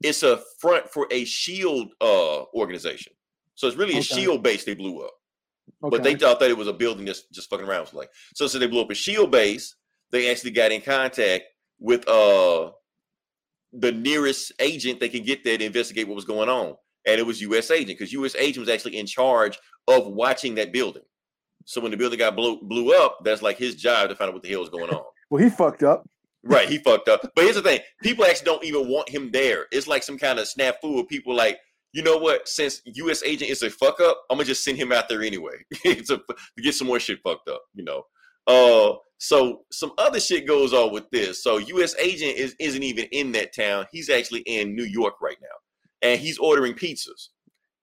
It's 0.02 0.22
a 0.22 0.40
front 0.60 0.90
for 0.90 1.06
a 1.10 1.24
shield 1.24 1.88
uh 2.00 2.44
organization. 2.54 3.12
So 3.54 3.66
it's 3.66 3.76
really 3.76 3.94
a 3.94 4.02
shield 4.02 4.42
base 4.42 4.64
they 4.64 4.74
blew 4.74 5.02
up. 5.02 5.12
but 5.90 6.02
they 6.02 6.14
thought 6.14 6.40
that 6.40 6.50
it 6.50 6.56
was 6.58 6.68
a 6.68 6.72
building 6.72 7.06
that's 7.06 7.22
just 7.32 7.48
fucking 7.48 7.66
around. 7.66 7.86
So 7.86 7.96
like, 7.96 8.10
so 8.34 8.46
so 8.46 8.58
they 8.58 8.66
blew 8.66 8.82
up 8.82 8.90
a 8.90 8.94
shield 8.94 9.30
base. 9.30 9.74
They 10.10 10.30
actually 10.30 10.50
got 10.52 10.72
in 10.72 10.82
contact 10.82 11.44
with 11.78 12.06
uh 12.08 12.70
the 13.72 13.92
nearest 13.92 14.52
agent 14.60 15.00
they 15.00 15.08
could 15.08 15.24
get 15.24 15.44
there 15.44 15.58
to 15.58 15.64
investigate 15.64 16.06
what 16.08 16.14
was 16.14 16.24
going 16.24 16.48
on, 16.48 16.76
and 17.06 17.18
it 17.18 17.26
was 17.26 17.40
U.S. 17.42 17.70
agent 17.70 17.98
because 17.98 18.12
U.S. 18.12 18.34
agent 18.36 18.66
was 18.66 18.68
actually 18.68 18.98
in 18.98 19.06
charge 19.06 19.58
of 19.88 20.06
watching 20.08 20.54
that 20.56 20.72
building. 20.72 21.02
So 21.64 21.80
when 21.80 21.90
the 21.90 21.96
building 21.96 22.18
got 22.18 22.36
blew 22.36 22.60
blew 22.62 22.94
up, 22.94 23.18
that's 23.24 23.42
like 23.42 23.58
his 23.58 23.74
job 23.74 24.08
to 24.08 24.16
find 24.16 24.28
out 24.28 24.34
what 24.34 24.42
the 24.42 24.50
hell 24.50 24.60
was 24.60 24.70
going 24.70 24.90
on. 24.90 25.02
Well, 25.28 25.42
he 25.42 25.50
fucked 25.50 25.82
up. 25.82 26.08
Right, 26.44 26.68
he 26.68 26.78
fucked 26.78 27.08
up. 27.08 27.20
But 27.34 27.42
here's 27.42 27.56
the 27.56 27.62
thing: 27.62 27.80
people 28.00 28.24
actually 28.24 28.44
don't 28.44 28.64
even 28.64 28.88
want 28.88 29.08
him 29.08 29.32
there. 29.32 29.66
It's 29.72 29.88
like 29.88 30.04
some 30.04 30.16
kind 30.16 30.38
of 30.38 30.46
snafu 30.46 31.00
of 31.00 31.08
people 31.08 31.34
like, 31.34 31.58
you 31.92 32.04
know 32.04 32.16
what? 32.16 32.46
Since 32.46 32.82
U.S. 32.84 33.24
agent 33.24 33.50
is 33.50 33.64
a 33.64 33.70
fuck 33.70 34.00
up, 34.00 34.22
I'm 34.30 34.36
gonna 34.36 34.46
just 34.46 34.62
send 34.62 34.78
him 34.78 34.92
out 34.92 35.08
there 35.08 35.22
anyway 35.22 35.54
to, 35.84 36.04
to 36.04 36.22
get 36.62 36.76
some 36.76 36.86
more 36.86 37.00
shit 37.00 37.18
fucked 37.24 37.48
up. 37.48 37.62
You 37.74 37.82
know. 37.82 38.04
Uh, 38.46 38.94
so 39.18 39.62
some 39.72 39.92
other 39.98 40.20
shit 40.20 40.46
goes 40.46 40.72
on 40.72 40.92
with 40.92 41.10
this. 41.10 41.42
So 41.42 41.58
U.S. 41.58 41.96
agent 41.98 42.36
is 42.36 42.54
isn't 42.60 42.82
even 42.82 43.06
in 43.06 43.32
that 43.32 43.52
town. 43.54 43.86
He's 43.90 44.10
actually 44.10 44.40
in 44.40 44.76
New 44.76 44.84
York 44.84 45.14
right 45.20 45.38
now, 45.42 45.56
and 46.02 46.20
he's 46.20 46.38
ordering 46.38 46.74
pizzas. 46.74 47.28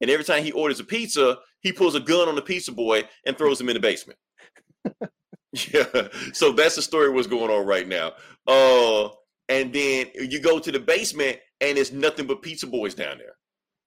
And 0.02 0.10
every 0.10 0.26
time 0.26 0.44
he 0.44 0.52
orders 0.52 0.80
a 0.80 0.84
pizza, 0.84 1.38
he 1.62 1.72
pulls 1.72 1.96
a 1.96 2.00
gun 2.00 2.28
on 2.28 2.36
the 2.36 2.42
pizza 2.42 2.72
boy 2.72 3.04
and 3.26 3.38
throws 3.38 3.60
him 3.60 3.70
in 3.70 3.76
the 3.76 3.80
basement. 3.80 4.20
Yeah, 5.72 6.08
so 6.34 6.52
that's 6.52 6.76
the 6.76 6.82
story 6.82 7.12
what's 7.12 7.28
going 7.28 7.52
on 7.52 7.68
right 7.68 7.88
now. 7.88 8.14
Uh, 8.48 9.10
and 9.50 9.72
then 9.72 10.08
you 10.16 10.40
go 10.40 10.58
to 10.58 10.72
the 10.72 10.80
basement 10.80 11.38
and 11.62 11.78
it's 11.78 11.92
nothing 11.92 12.26
but 12.26 12.42
pizza 12.42 12.66
boys 12.66 12.96
down 12.96 13.20
there, 13.20 13.36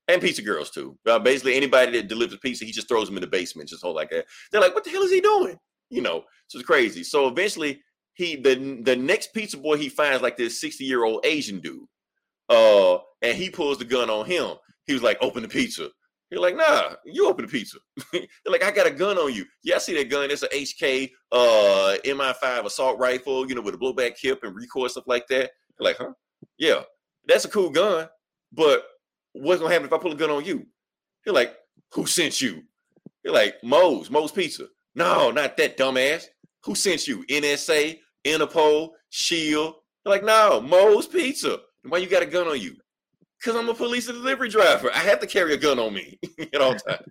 and 0.06 0.22
pizza 0.22 0.42
girls 0.42 0.70
too. 0.70 0.96
Uh, 1.06 1.18
basically, 1.18 1.54
anybody 1.56 1.92
that 1.92 2.08
delivers 2.08 2.38
pizza, 2.38 2.64
he 2.64 2.70
just 2.70 2.86
throws 2.88 3.08
them 3.08 3.16
in 3.16 3.20
the 3.20 3.26
basement, 3.26 3.68
just 3.68 3.82
hold 3.82 3.96
like 3.96 4.10
that. 4.10 4.26
They're 4.52 4.60
like, 4.60 4.74
"What 4.74 4.84
the 4.84 4.90
hell 4.90 5.02
is 5.02 5.10
he 5.10 5.20
doing?" 5.20 5.58
You 5.90 6.02
know, 6.02 6.22
so 6.46 6.58
it's 6.58 6.66
crazy. 6.66 7.02
So 7.02 7.26
eventually, 7.26 7.80
he 8.14 8.36
the 8.36 8.80
the 8.82 8.94
next 8.94 9.34
pizza 9.34 9.56
boy 9.56 9.76
he 9.76 9.88
finds 9.88 10.22
like 10.22 10.36
this 10.36 10.60
sixty 10.60 10.84
year 10.84 11.04
old 11.04 11.26
Asian 11.26 11.58
dude, 11.60 11.86
uh, 12.48 12.98
and 13.22 13.36
he 13.36 13.50
pulls 13.50 13.78
the 13.78 13.84
gun 13.84 14.10
on 14.10 14.26
him. 14.26 14.56
He 14.86 14.92
was 14.92 15.02
like, 15.02 15.18
"Open 15.20 15.42
the 15.42 15.48
pizza." 15.48 15.90
You're 16.30 16.40
like, 16.40 16.56
nah, 16.56 16.94
you 17.04 17.28
open 17.28 17.44
the 17.46 17.50
pizza. 17.50 17.78
They're 18.12 18.26
like, 18.48 18.64
I 18.64 18.72
got 18.72 18.88
a 18.88 18.90
gun 18.90 19.16
on 19.16 19.32
you. 19.32 19.44
Yeah, 19.62 19.76
I 19.76 19.78
see 19.78 19.94
that 19.96 20.10
gun. 20.10 20.30
It's 20.30 20.42
a 20.42 20.48
HK 20.48 21.10
uh 21.30 21.96
MP5 22.04 22.64
assault 22.64 22.98
rifle, 22.98 23.48
you 23.48 23.54
know, 23.54 23.60
with 23.60 23.74
a 23.74 23.78
blowback 23.78 24.16
hip 24.20 24.40
and 24.42 24.54
recoil 24.54 24.88
stuff 24.88 25.06
like 25.06 25.26
that. 25.28 25.50
They're 25.78 25.84
like, 25.84 25.98
huh? 25.98 26.12
Yeah, 26.58 26.82
that's 27.26 27.44
a 27.44 27.48
cool 27.48 27.70
gun. 27.70 28.08
But 28.52 28.84
what's 29.32 29.60
gonna 29.60 29.72
happen 29.72 29.86
if 29.86 29.92
I 29.92 29.98
pull 29.98 30.12
a 30.12 30.16
gun 30.16 30.30
on 30.30 30.44
you? 30.44 30.66
You're 31.24 31.34
like, 31.34 31.54
who 31.92 32.06
sent 32.06 32.40
you? 32.40 32.62
You're 33.24 33.34
like, 33.34 33.62
Moe's, 33.62 34.10
Moe's 34.10 34.32
Pizza. 34.32 34.66
No, 34.94 35.30
not 35.30 35.56
that 35.56 35.76
dumbass. 35.76 36.24
Who 36.64 36.74
sent 36.74 37.06
you? 37.06 37.24
NSA, 37.26 37.98
Interpol, 38.24 38.90
Shield. 39.10 39.74
They're 40.04 40.12
like, 40.12 40.24
no, 40.24 40.60
Moe's 40.60 41.06
Pizza. 41.06 41.58
Why 41.88 41.98
you 41.98 42.08
got 42.08 42.22
a 42.22 42.26
gun 42.26 42.48
on 42.48 42.60
you? 42.60 42.76
Because 43.38 43.58
I'm 43.58 43.68
a 43.68 43.74
police 43.74 44.08
and 44.08 44.18
delivery 44.18 44.48
driver. 44.48 44.90
I 44.92 44.98
have 44.98 45.20
to 45.20 45.26
carry 45.26 45.54
a 45.54 45.58
gun 45.58 45.78
on 45.78 45.94
me 45.94 46.18
at 46.54 46.60
all 46.60 46.74
times. 46.88 47.06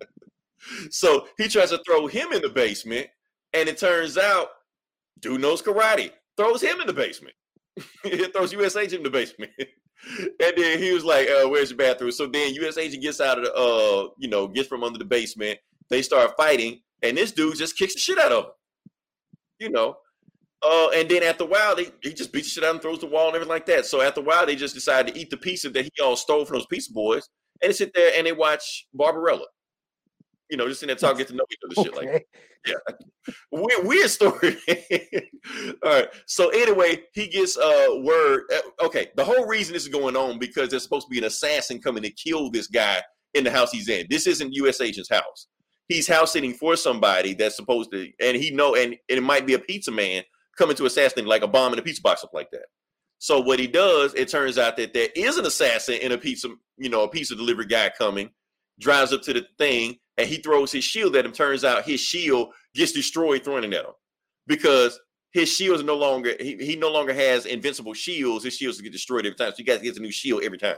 so 0.90 1.28
he 1.38 1.48
tries 1.48 1.70
to 1.70 1.80
throw 1.86 2.06
him 2.06 2.32
in 2.32 2.42
the 2.42 2.48
basement, 2.48 3.06
and 3.52 3.68
it 3.68 3.78
turns 3.78 4.18
out, 4.18 4.48
dude 5.20 5.40
knows 5.40 5.62
karate, 5.62 6.10
throws 6.36 6.62
him 6.62 6.80
in 6.80 6.86
the 6.86 6.92
basement. 6.92 7.34
it 8.04 8.32
throws 8.32 8.52
U.S. 8.52 8.76
agent 8.76 9.00
in 9.00 9.02
the 9.04 9.10
basement. 9.10 9.52
and 9.58 10.52
then 10.56 10.78
he 10.78 10.92
was 10.92 11.04
like, 11.04 11.28
uh, 11.28 11.48
where's 11.48 11.70
your 11.70 11.78
bathroom? 11.78 12.12
So 12.12 12.26
then 12.26 12.54
U.S. 12.54 12.78
agent 12.78 13.02
gets 13.02 13.20
out 13.20 13.38
of 13.38 13.44
the, 13.44 13.54
uh, 13.54 14.08
you 14.18 14.28
know, 14.28 14.48
gets 14.48 14.68
from 14.68 14.84
under 14.84 14.98
the 14.98 15.04
basement. 15.04 15.58
They 15.88 16.02
start 16.02 16.32
fighting, 16.36 16.80
and 17.02 17.16
this 17.16 17.32
dude 17.32 17.56
just 17.56 17.78
kicks 17.78 17.94
the 17.94 18.00
shit 18.00 18.18
out 18.18 18.32
of 18.32 18.44
him. 18.44 18.50
You 19.58 19.70
know, 19.70 19.96
uh, 20.62 20.88
and 20.94 21.08
then 21.08 21.22
after 21.22 21.44
a 21.44 21.46
while, 21.46 21.76
they 21.76 21.88
he 22.02 22.12
just 22.12 22.32
beats 22.32 22.48
the 22.48 22.60
shit 22.60 22.64
out 22.64 22.72
and 22.74 22.82
throws 22.82 23.00
the 23.00 23.06
wall 23.06 23.26
and 23.26 23.36
everything 23.36 23.50
like 23.52 23.66
that. 23.66 23.86
So 23.86 24.00
after 24.00 24.20
a 24.20 24.24
while, 24.24 24.46
they 24.46 24.56
just 24.56 24.74
decide 24.74 25.06
to 25.08 25.18
eat 25.18 25.30
the 25.30 25.36
pizza 25.36 25.70
that 25.70 25.84
he 25.84 25.90
all 26.02 26.16
stole 26.16 26.44
from 26.44 26.56
those 26.58 26.66
pizza 26.66 26.92
boys, 26.92 27.28
and 27.62 27.70
they 27.70 27.74
sit 27.74 27.92
there 27.94 28.12
and 28.16 28.26
they 28.26 28.32
watch 28.32 28.86
Barbarella. 28.94 29.46
You 30.50 30.56
know, 30.56 30.68
just 30.68 30.82
in 30.82 30.88
that 30.88 30.98
talk, 30.98 31.18
get 31.18 31.28
to 31.28 31.34
know 31.34 31.44
each 31.50 31.58
other, 31.78 31.84
shit 31.88 31.96
like 31.96 32.06
that. 32.06 32.14
Okay. 32.14 32.76
Weird, 33.52 33.86
weird 33.86 34.10
story. 34.10 34.56
All 35.84 35.90
right. 35.92 36.08
So 36.26 36.48
anyway, 36.50 37.02
he 37.12 37.28
gets 37.28 37.56
uh 37.56 37.86
word. 38.02 38.42
uh, 38.52 38.84
Okay, 38.86 39.08
the 39.16 39.24
whole 39.24 39.46
reason 39.46 39.72
this 39.72 39.82
is 39.84 39.88
going 39.88 40.16
on 40.16 40.38
because 40.38 40.68
there's 40.70 40.82
supposed 40.82 41.06
to 41.06 41.10
be 41.10 41.18
an 41.18 41.24
assassin 41.24 41.80
coming 41.80 42.02
to 42.04 42.10
kill 42.10 42.50
this 42.50 42.66
guy 42.68 43.02
in 43.34 43.44
the 43.44 43.50
house 43.50 43.70
he's 43.72 43.88
in. 43.88 44.06
This 44.10 44.26
isn't 44.26 44.52
U.S. 44.54 44.80
agent's 44.80 45.10
house. 45.10 45.48
He's 45.88 46.08
house 46.08 46.32
sitting 46.32 46.54
for 46.54 46.76
somebody 46.76 47.34
that's 47.34 47.56
supposed 47.56 47.90
to, 47.92 48.08
and 48.20 48.36
he 48.36 48.50
know, 48.50 48.74
and, 48.74 48.92
and 49.08 49.18
it 49.18 49.22
might 49.22 49.46
be 49.46 49.54
a 49.54 49.58
pizza 49.60 49.92
man 49.92 50.24
coming 50.56 50.76
to 50.76 50.86
assassinate, 50.86 51.26
like 51.26 51.42
a 51.42 51.48
bomb 51.48 51.72
in 51.72 51.78
a 51.78 51.82
pizza 51.82 52.02
box, 52.02 52.20
something 52.22 52.38
like 52.38 52.50
that. 52.52 52.66
So 53.18 53.40
what 53.40 53.58
he 53.58 53.66
does, 53.66 54.14
it 54.14 54.28
turns 54.28 54.58
out 54.58 54.76
that 54.76 54.92
there 54.92 55.08
is 55.14 55.38
an 55.38 55.46
assassin 55.46 55.96
in 56.02 56.12
a 56.12 56.18
pizza, 56.18 56.48
you 56.76 56.90
know, 56.90 57.02
a 57.02 57.08
pizza 57.08 57.34
delivery 57.34 57.66
guy 57.66 57.90
coming, 57.96 58.30
drives 58.78 59.12
up 59.12 59.22
to 59.22 59.32
the 59.32 59.46
thing, 59.58 59.96
and 60.18 60.28
he 60.28 60.36
throws 60.36 60.72
his 60.72 60.84
shield 60.84 61.16
at 61.16 61.24
him. 61.24 61.32
Turns 61.32 61.64
out 61.64 61.84
his 61.84 62.00
shield 62.00 62.52
gets 62.74 62.92
destroyed 62.92 63.44
throwing 63.44 63.64
it 63.64 63.72
at 63.72 63.84
him 63.84 63.92
because 64.46 64.98
his 65.32 65.52
shields 65.52 65.82
no 65.82 65.96
longer 65.96 66.34
he, 66.40 66.56
he 66.56 66.76
no 66.76 66.90
longer 66.90 67.12
has 67.12 67.46
invincible 67.46 67.94
shields. 67.94 68.44
His 68.44 68.56
shields 68.56 68.80
get 68.80 68.92
destroyed 68.92 69.26
every 69.26 69.36
time. 69.36 69.50
So 69.50 69.56
you 69.58 69.64
guys 69.64 69.80
get 69.80 69.96
a 69.96 70.00
new 70.00 70.12
shield 70.12 70.42
every 70.42 70.58
time. 70.58 70.76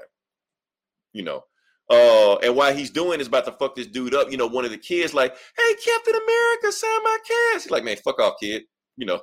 You 1.12 1.22
know. 1.24 1.42
Uh, 1.90 2.36
and 2.42 2.54
while 2.54 2.74
he's 2.74 2.90
doing 2.90 3.18
is 3.18 3.28
about 3.28 3.46
to 3.46 3.52
fuck 3.52 3.74
this 3.74 3.86
dude 3.86 4.14
up, 4.14 4.30
you 4.30 4.36
know, 4.36 4.46
one 4.46 4.64
of 4.66 4.70
the 4.70 4.76
kids 4.76 5.14
like, 5.14 5.34
"Hey, 5.56 5.74
Captain 5.84 6.14
America, 6.14 6.72
sign 6.72 7.02
my 7.02 7.18
cast." 7.26 7.64
He's 7.64 7.70
like, 7.70 7.82
"Man, 7.82 7.96
fuck 7.96 8.20
off, 8.20 8.34
kid." 8.40 8.64
You 8.98 9.06
know, 9.06 9.22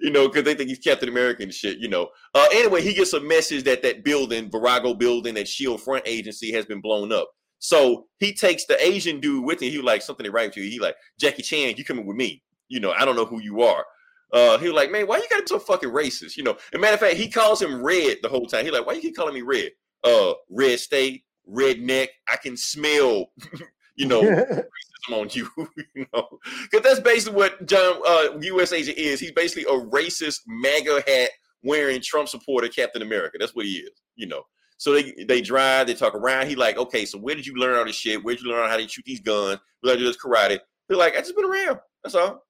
you 0.00 0.10
know, 0.10 0.28
because 0.28 0.44
they 0.44 0.54
think 0.54 0.68
he's 0.68 0.78
Captain 0.78 1.08
America 1.08 1.42
and 1.42 1.52
shit. 1.52 1.78
You 1.78 1.88
know. 1.88 2.08
Uh, 2.34 2.46
anyway, 2.52 2.80
he 2.82 2.94
gets 2.94 3.12
a 3.12 3.20
message 3.20 3.64
that 3.64 3.82
that 3.82 4.04
building, 4.04 4.50
Virago 4.50 4.94
building, 4.94 5.34
that 5.34 5.48
Shield 5.48 5.82
Front 5.82 6.04
Agency 6.06 6.52
has 6.52 6.64
been 6.64 6.80
blown 6.80 7.12
up. 7.12 7.28
So 7.58 8.06
he 8.18 8.32
takes 8.32 8.66
the 8.66 8.82
Asian 8.82 9.20
dude 9.20 9.44
with 9.44 9.60
him. 9.60 9.70
He 9.70 9.80
like 9.80 10.02
something 10.02 10.24
to 10.24 10.30
write 10.30 10.52
to 10.52 10.60
you. 10.60 10.70
He 10.70 10.78
like 10.78 10.96
Jackie 11.18 11.42
Chan, 11.42 11.74
you 11.76 11.84
coming 11.84 12.06
with 12.06 12.16
me? 12.16 12.42
You 12.68 12.80
know, 12.80 12.92
I 12.92 13.04
don't 13.04 13.16
know 13.16 13.24
who 13.24 13.40
you 13.40 13.62
are. 13.62 13.84
Uh, 14.32 14.58
he 14.58 14.66
was 14.66 14.74
like, 14.74 14.90
man, 14.90 15.06
why 15.06 15.16
you 15.16 15.26
gotta 15.30 15.42
be 15.42 15.48
so 15.48 15.58
fucking 15.58 15.90
racist? 15.90 16.36
You 16.36 16.44
know, 16.44 16.56
and 16.72 16.80
matter 16.80 16.94
of 16.94 17.00
fact, 17.00 17.16
he 17.16 17.28
calls 17.28 17.62
him 17.62 17.82
red 17.82 18.18
the 18.22 18.28
whole 18.28 18.46
time. 18.46 18.64
He 18.64 18.70
like, 18.70 18.86
why 18.86 18.92
you 18.92 19.00
keep 19.00 19.16
calling 19.16 19.34
me 19.34 19.42
red? 19.42 19.70
Uh, 20.04 20.34
red 20.50 20.78
state, 20.78 21.24
redneck. 21.50 22.08
I 22.28 22.36
can 22.36 22.56
smell, 22.56 23.32
you 23.98 24.06
know, 24.06 24.22
racism 25.10 25.12
on 25.12 25.28
you. 25.32 25.50
you 25.94 26.06
know, 26.14 26.28
because 26.62 26.82
that's 26.82 27.00
basically 27.00 27.36
what 27.36 27.66
John 27.66 28.00
uh, 28.06 28.38
U.S. 28.40 28.72
agent 28.72 28.96
is. 28.96 29.20
He's 29.20 29.32
basically 29.32 29.64
a 29.64 29.84
racist 29.86 30.40
MAGA 30.46 31.02
hat 31.06 31.30
wearing 31.62 32.00
Trump 32.00 32.28
supporter 32.28 32.68
Captain 32.68 33.02
America. 33.02 33.36
That's 33.38 33.54
what 33.54 33.66
he 33.66 33.72
is. 33.72 33.90
You 34.16 34.28
know. 34.28 34.42
So 34.78 34.92
they 34.92 35.12
they 35.26 35.40
drive, 35.40 35.88
they 35.88 35.94
talk 35.94 36.14
around. 36.14 36.46
He 36.46 36.54
like, 36.54 36.78
okay, 36.78 37.04
so 37.04 37.18
where 37.18 37.34
did 37.34 37.46
you 37.46 37.56
learn 37.56 37.76
all 37.76 37.84
this 37.84 37.96
shit? 37.96 38.22
Where 38.24 38.34
did 38.34 38.44
you 38.44 38.50
learn 38.50 38.70
how 38.70 38.76
to 38.76 38.88
shoot 38.88 39.04
these 39.04 39.20
guns? 39.20 39.58
Where 39.80 39.94
did 39.94 40.00
you 40.00 40.06
do 40.06 40.12
this 40.12 40.22
karate? 40.22 40.60
They're 40.88 40.96
like, 40.96 41.16
I 41.16 41.18
just 41.18 41.34
been 41.34 41.44
around. 41.44 41.80
That's 42.02 42.14
all. 42.14 42.44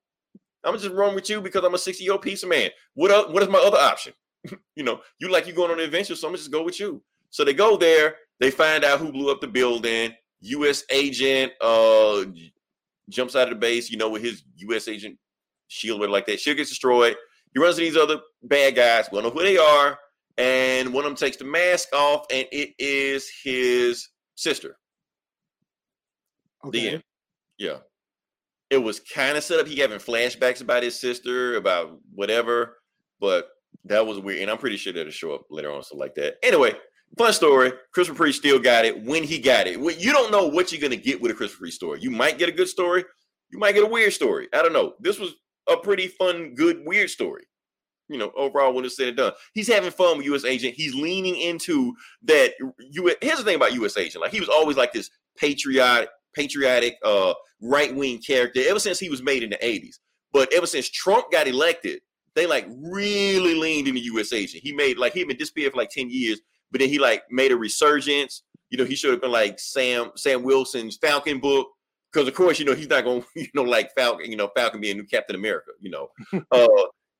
I'm 0.64 0.76
just 0.78 0.90
run 0.90 1.14
with 1.14 1.30
you 1.30 1.40
because 1.40 1.64
I'm 1.64 1.74
a 1.74 1.78
60 1.78 2.04
year 2.04 2.12
old 2.12 2.22
piece 2.22 2.42
of 2.42 2.50
man. 2.50 2.70
What 2.94 3.10
el- 3.10 3.32
what 3.32 3.42
is 3.42 3.48
my 3.48 3.58
other 3.58 3.78
option? 3.78 4.12
you 4.76 4.84
know, 4.84 5.00
you 5.18 5.30
like 5.30 5.46
you 5.46 5.54
going 5.54 5.70
on 5.70 5.78
an 5.78 5.84
adventure, 5.86 6.14
so 6.14 6.26
I'm 6.26 6.32
gonna 6.32 6.38
just 6.38 6.52
go 6.52 6.62
with 6.62 6.78
you. 6.78 7.02
So 7.30 7.44
they 7.44 7.54
go 7.54 7.78
there, 7.78 8.16
they 8.40 8.50
find 8.50 8.84
out 8.84 9.00
who 9.00 9.10
blew 9.10 9.30
up 9.30 9.40
the 9.40 9.48
building. 9.48 10.12
U.S. 10.40 10.84
agent 10.90 11.52
uh 11.60 12.24
jumps 13.08 13.34
out 13.34 13.48
of 13.48 13.54
the 13.54 13.60
base, 13.60 13.90
you 13.90 13.96
know, 13.96 14.10
with 14.10 14.22
his 14.22 14.42
U.S. 14.56 14.88
agent 14.88 15.18
shield 15.68 16.00
like 16.10 16.26
that. 16.26 16.40
Shield 16.40 16.58
gets 16.58 16.70
destroyed. 16.70 17.16
He 17.54 17.60
runs 17.60 17.76
to 17.76 17.80
these 17.80 17.96
other 17.96 18.20
bad 18.42 18.74
guys. 18.74 19.08
We 19.10 19.20
don't 19.20 19.34
know 19.34 19.38
who 19.38 19.46
they 19.46 19.56
are. 19.56 19.98
And 20.36 20.92
one 20.92 21.04
of 21.04 21.10
them 21.10 21.16
takes 21.16 21.36
the 21.36 21.44
mask 21.44 21.88
off, 21.92 22.26
and 22.30 22.46
it 22.52 22.74
is 22.78 23.28
his 23.42 24.08
sister. 24.36 24.76
The 26.70 26.88
end. 26.90 27.02
Yeah. 27.58 27.78
It 28.70 28.78
was 28.78 29.00
kind 29.00 29.36
of 29.36 29.42
set 29.42 29.58
up. 29.58 29.66
He 29.66 29.80
having 29.80 29.98
flashbacks 29.98 30.60
about 30.60 30.82
his 30.82 30.98
sister, 30.98 31.56
about 31.56 31.98
whatever, 32.14 32.76
but 33.18 33.48
that 33.86 34.06
was 34.06 34.18
weird. 34.18 34.40
And 34.40 34.50
I'm 34.50 34.58
pretty 34.58 34.76
sure 34.76 34.92
that'll 34.92 35.10
show 35.10 35.34
up 35.34 35.46
later 35.50 35.72
on, 35.72 35.82
so 35.82 35.96
like 35.96 36.14
that. 36.16 36.36
Anyway, 36.42 36.74
fun 37.16 37.32
story. 37.32 37.72
Christopher 37.92 38.16
Priest 38.16 38.38
still 38.38 38.58
got 38.58 38.84
it 38.84 39.02
when 39.04 39.24
he 39.24 39.38
got 39.38 39.66
it. 39.66 39.78
You 39.98 40.12
don't 40.12 40.30
know 40.30 40.46
what 40.46 40.72
you're 40.72 40.80
gonna 40.80 40.96
get 40.96 41.20
with 41.20 41.30
a 41.30 41.34
Christopher 41.34 41.60
Priest 41.60 41.76
story. 41.76 42.00
You 42.00 42.10
might 42.10 42.38
get 42.38 42.48
a 42.48 42.52
good 42.52 42.68
story, 42.68 43.04
you 43.50 43.58
might 43.58 43.72
get 43.72 43.84
a 43.84 43.88
weird 43.88 44.12
story. 44.12 44.48
I 44.52 44.62
don't 44.62 44.72
know. 44.72 44.94
This 45.00 45.18
was 45.18 45.34
a 45.68 45.76
pretty 45.76 46.08
fun, 46.08 46.54
good, 46.54 46.82
weird 46.84 47.10
story. 47.10 47.44
You 48.08 48.16
know, 48.16 48.32
overall, 48.36 48.72
when 48.72 48.84
it's 48.84 48.96
said 48.96 49.08
and 49.08 49.16
done, 49.16 49.32
he's 49.52 49.68
having 49.68 49.90
fun 49.90 50.16
with 50.16 50.26
U.S. 50.26 50.44
Agent. 50.44 50.74
He's 50.74 50.94
leaning 50.94 51.36
into 51.36 51.92
that. 52.22 52.54
U. 52.78 53.14
Here's 53.20 53.38
the 53.38 53.44
thing 53.44 53.56
about 53.56 53.74
U.S. 53.74 53.98
Agent: 53.98 54.22
like 54.22 54.32
he 54.32 54.40
was 54.40 54.48
always 54.48 54.78
like 54.78 54.94
this 54.94 55.10
patriotic, 55.36 56.08
patriotic, 56.34 56.96
uh, 57.04 57.34
right 57.60 57.94
wing 57.94 58.20
character 58.26 58.62
ever 58.66 58.78
since 58.78 58.98
he 58.98 59.10
was 59.10 59.22
made 59.22 59.42
in 59.42 59.50
the 59.50 59.58
'80s. 59.58 59.96
But 60.32 60.52
ever 60.54 60.66
since 60.66 60.88
Trump 60.88 61.30
got 61.30 61.48
elected, 61.48 62.00
they 62.34 62.46
like 62.46 62.66
really 62.82 63.54
leaned 63.54 63.88
into 63.88 64.00
U.S. 64.00 64.32
Agent. 64.32 64.62
He 64.62 64.72
made 64.72 64.96
like 64.96 65.12
he 65.12 65.20
had 65.20 65.28
been 65.28 65.36
disappeared 65.36 65.72
for 65.72 65.78
like 65.78 65.90
ten 65.90 66.08
years, 66.08 66.40
but 66.70 66.80
then 66.80 66.88
he 66.88 66.98
like 66.98 67.22
made 67.30 67.52
a 67.52 67.56
resurgence. 67.56 68.42
You 68.70 68.78
know, 68.78 68.84
he 68.84 68.94
showed 68.94 69.14
up 69.14 69.24
in 69.24 69.30
like 69.30 69.58
Sam 69.58 70.10
Sam 70.16 70.42
Wilson's 70.42 70.96
Falcon 70.96 71.40
book 71.40 71.68
because 72.12 72.28
of 72.28 72.34
course, 72.34 72.58
you 72.58 72.64
know, 72.64 72.74
he's 72.74 72.88
not 72.88 73.04
going, 73.04 73.22
to 73.36 73.40
you 73.40 73.48
know, 73.54 73.62
like 73.62 73.94
Falcon, 73.94 74.30
you 74.30 74.36
know, 74.36 74.50
Falcon 74.56 74.80
being 74.80 74.96
new 74.96 75.04
Captain 75.04 75.36
America, 75.36 75.70
you 75.80 75.90
know. 75.90 76.08
uh, 76.50 76.68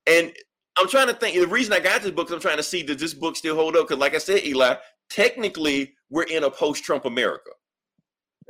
and 0.07 0.33
I'm 0.79 0.89
trying 0.89 1.09
to 1.09 1.15
think. 1.15 1.39
The 1.39 1.47
reason 1.47 1.73
I 1.73 1.81
got 1.81 2.03
this 2.03 2.11
book 2.11 2.29
is 2.29 2.33
I'm 2.33 2.41
trying 2.41 2.57
to 2.57 2.63
see 2.63 2.83
does 2.83 2.99
this 2.99 3.15
book 3.15 3.37
still 3.37 3.55
hold 3.55 3.77
up? 3.77 3.89
Because, 3.89 4.01
like 4.01 4.15
I 4.15 4.19
said, 4.19 4.45
Eli, 4.45 4.77
technically 5.11 5.95
we're 6.11 6.25
in 6.25 6.45
a 6.45 6.51
post-Trump 6.51 7.05
America. 7.05 7.51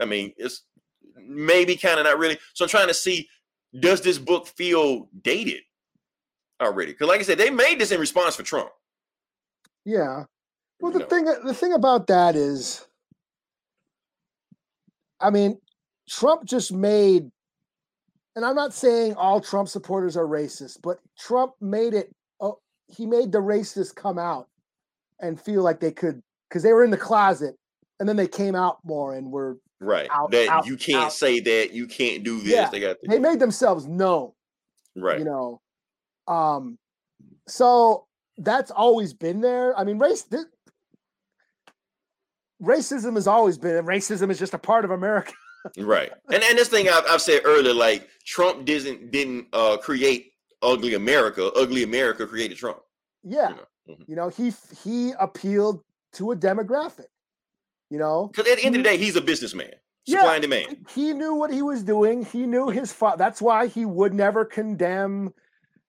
I 0.01 0.05
mean, 0.05 0.33
it's 0.37 0.62
maybe 1.16 1.77
kind 1.77 1.99
of 1.99 2.05
not 2.05 2.19
really. 2.19 2.39
So 2.55 2.65
I'm 2.65 2.69
trying 2.69 2.89
to 2.89 2.95
see 2.95 3.29
does 3.81 4.01
this 4.01 4.19
book 4.19 4.47
feel 4.47 5.09
dated 5.23 5.62
already? 6.61 6.93
Because, 6.93 7.09
like 7.09 7.20
I 7.20 7.25
said, 7.25 7.39
they 7.39 7.51
made 7.51 7.79
this 7.79 7.93
in 7.93 8.01
response 8.01 8.37
for 8.37 8.43
Trump. 8.43 8.70
Yeah. 9.85 10.25
Well, 10.81 10.93
the 10.93 11.01
know. 11.01 11.07
thing 11.07 11.25
the 11.45 11.55
thing 11.55 11.73
about 11.73 12.07
that 12.09 12.37
is, 12.37 12.87
I 15.21 15.31
mean, 15.31 15.59
Trump 16.09 16.45
just 16.45 16.73
made, 16.73 17.31
and 18.37 18.45
I'm 18.45 18.55
not 18.55 18.73
saying 18.73 19.15
all 19.15 19.41
Trump 19.41 19.69
supporters 19.69 20.17
are 20.17 20.27
racist, 20.27 20.79
but 20.83 20.99
Trump 21.19 21.55
made 21.61 21.95
it. 21.95 22.11
Oh, 22.41 22.59
he 22.87 23.07
made 23.07 23.33
the 23.33 23.39
racists 23.39 23.95
come 23.95 24.19
out 24.19 24.49
and 25.21 25.41
feel 25.41 25.63
like 25.63 25.81
they 25.81 25.91
could 25.93 26.23
because 26.49 26.63
they 26.63 26.73
were 26.73 26.85
in 26.85 26.91
the 26.91 26.97
closet, 26.97 27.57
and 27.99 28.09
then 28.09 28.17
they 28.17 28.29
came 28.29 28.55
out 28.55 28.79
more 28.85 29.15
and 29.15 29.31
were 29.31 29.59
Right. 29.81 30.09
Out- 30.11 30.33
that 30.33 30.49
out- 30.49 30.67
you 30.67 30.77
can't 30.77 31.05
out. 31.05 31.13
say 31.13 31.39
that. 31.39 31.73
You 31.73 31.87
can't 31.87 32.25
do 32.25 32.41
this. 32.41 32.49
Yeah, 32.53 32.69
They 32.69 32.81
got 32.81 32.97
they 33.09 33.21
made 33.21 33.39
themselves 33.39 33.87
known. 33.87 34.33
right. 34.97 35.19
you 35.21 35.25
know 35.25 35.61
um 36.27 36.77
so 37.47 38.05
that's 38.39 38.71
always 38.71 39.15
been 39.15 39.41
there 39.41 39.79
i 39.79 39.85
mean 39.85 39.99
race 39.99 40.25
racism 42.63 43.15
has 43.15 43.27
always 43.27 43.57
been 43.59 43.77
and 43.77 43.87
racism 43.87 44.31
is 44.31 44.39
just 44.39 44.55
a 44.55 44.59
part 44.59 44.85
of 44.85 44.91
america 44.91 45.33
Right. 45.77 46.13
And 46.33 46.43
and 46.43 46.57
this 46.57 46.69
thing 46.69 46.89
I've, 46.89 47.03
I've 47.11 47.21
said 47.21 47.43
earlier, 47.45 47.75
like 47.75 48.09
Trump 48.25 48.65
didn't 48.65 49.11
didn't 49.11 49.49
uh 49.53 49.77
create 49.79 50.33
ugly 50.63 50.95
America. 50.95 51.51
Ugly 51.57 51.83
America 51.83 52.27
created 52.29 52.57
Trump. 52.57 52.79
yeah 53.25 53.49
You 53.51 53.55
know, 53.57 53.67
mhm. 53.97 54.09
you 54.09 54.17
know 54.17 54.29
he 54.29 54.53
he 54.85 55.13
appealed 55.19 55.83
to 56.15 56.31
a 56.31 56.37
demographic 56.37 57.11
you 57.91 57.99
know 57.99 58.29
Because 58.29 58.51
at 58.51 58.59
the 58.59 58.65
end 58.65 58.77
of 58.77 58.83
the 58.85 58.89
day, 58.89 58.97
he's 58.97 59.17
a 59.17 59.21
businessman. 59.21 59.73
Yeah. 60.07 60.19
Supply 60.21 60.35
and 60.37 60.43
demand. 60.43 60.87
he 60.95 61.13
knew 61.13 61.35
what 61.35 61.53
he 61.53 61.61
was 61.61 61.83
doing 61.83 62.25
he 62.25 62.47
knew 62.47 62.69
his 62.71 62.95
that's 63.19 63.43
why 63.43 63.67
he 63.67 63.85
would 63.85 64.15
never 64.15 64.45
condemn 64.45 65.35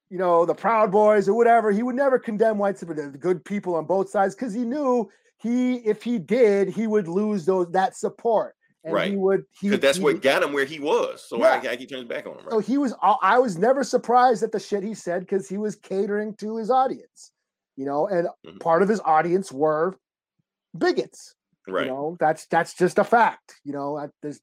you 0.09 0.17
know 0.17 0.45
the 0.45 0.55
proud 0.55 0.91
boys 0.91 1.29
or 1.29 1.35
whatever 1.35 1.71
he 1.71 1.83
would 1.83 1.95
never 1.95 2.17
condemn 2.19 2.57
white 2.57 2.77
supremacy 2.79 3.11
the 3.11 3.17
good 3.19 3.45
people 3.45 3.75
on 3.75 3.85
both 3.85 4.09
sides 4.09 4.33
because 4.35 4.53
he 4.53 4.65
knew 4.65 5.09
he 5.41 5.75
if 5.77 6.03
he 6.03 6.19
did 6.19 6.69
he 6.69 6.87
would 6.87 7.07
lose 7.07 7.45
those 7.45 7.71
that 7.71 7.95
support 7.95 8.55
and 8.83 8.91
he 8.91 8.93
Right. 8.93 9.17
would 9.17 9.43
he 9.59 9.69
Because 9.69 9.81
that's 9.81 9.97
he, 9.97 10.03
what 10.03 10.21
got 10.21 10.43
him 10.43 10.53
where 10.53 10.65
he 10.65 10.79
was. 10.79 11.25
So 11.27 11.37
Yeah. 11.37 11.61
I, 11.63 11.69
I 11.69 11.75
keep 11.75 11.89
turning 11.89 12.07
back 12.07 12.25
on 12.25 12.33
him. 12.33 12.45
Right. 12.45 12.51
so 12.51 12.59
he 12.59 12.77
was 12.77 12.93
I 13.01 13.15
I 13.21 13.39
was 13.39 13.57
never 13.57 13.83
surprised 13.83 14.43
at 14.43 14.51
the 14.51 14.59
shit 14.59 14.83
he 14.83 14.93
said 14.93 15.21
because 15.21 15.47
he 15.49 15.57
was 15.57 15.75
catering 15.75 16.33
to 16.35 16.57
his 16.57 16.69
audience 16.69 17.31
you 17.75 17.85
know 17.85 18.07
and 18.07 18.27
Mhm. 18.45 18.59
part 18.59 18.81
of 18.81 18.89
his 18.89 18.99
audience 19.05 19.51
were 19.51 19.97
bigots 20.77 21.35
right. 21.67 21.85
you 21.85 21.91
know 21.91 22.17
that's 22.19 22.45
that's 22.47 22.73
just 22.73 22.99
a 22.99 23.03
fact 23.03 23.55
you 23.63 23.73
know 23.73 23.97
I, 23.97 24.07
there's 24.21 24.39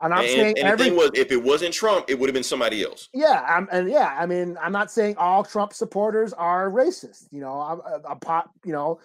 And 0.00 0.12
i'm 0.14 0.20
and 0.20 0.28
saying 0.30 0.58
and 0.58 0.68
every 0.68 0.90
was, 0.90 1.10
if 1.14 1.30
it 1.30 1.42
wasn't 1.42 1.74
Trump, 1.74 2.06
it 2.08 2.18
would 2.18 2.28
have 2.28 2.34
been 2.34 2.42
somebody 2.42 2.82
else. 2.82 3.08
Yeah, 3.14 3.44
I'm, 3.48 3.68
and 3.70 3.88
yeah, 3.88 4.16
I 4.18 4.26
mean, 4.26 4.58
I'm 4.60 4.72
not 4.72 4.90
saying 4.90 5.14
all 5.16 5.44
Trump 5.44 5.72
supporters 5.72 6.32
are 6.32 6.68
racist. 6.70 7.28
You 7.30 7.40
know, 7.40 7.52
I'm 7.60 7.78
a, 7.80 8.12
a 8.14 8.16
pop. 8.16 8.50
You 8.64 8.72
know, 8.72 8.98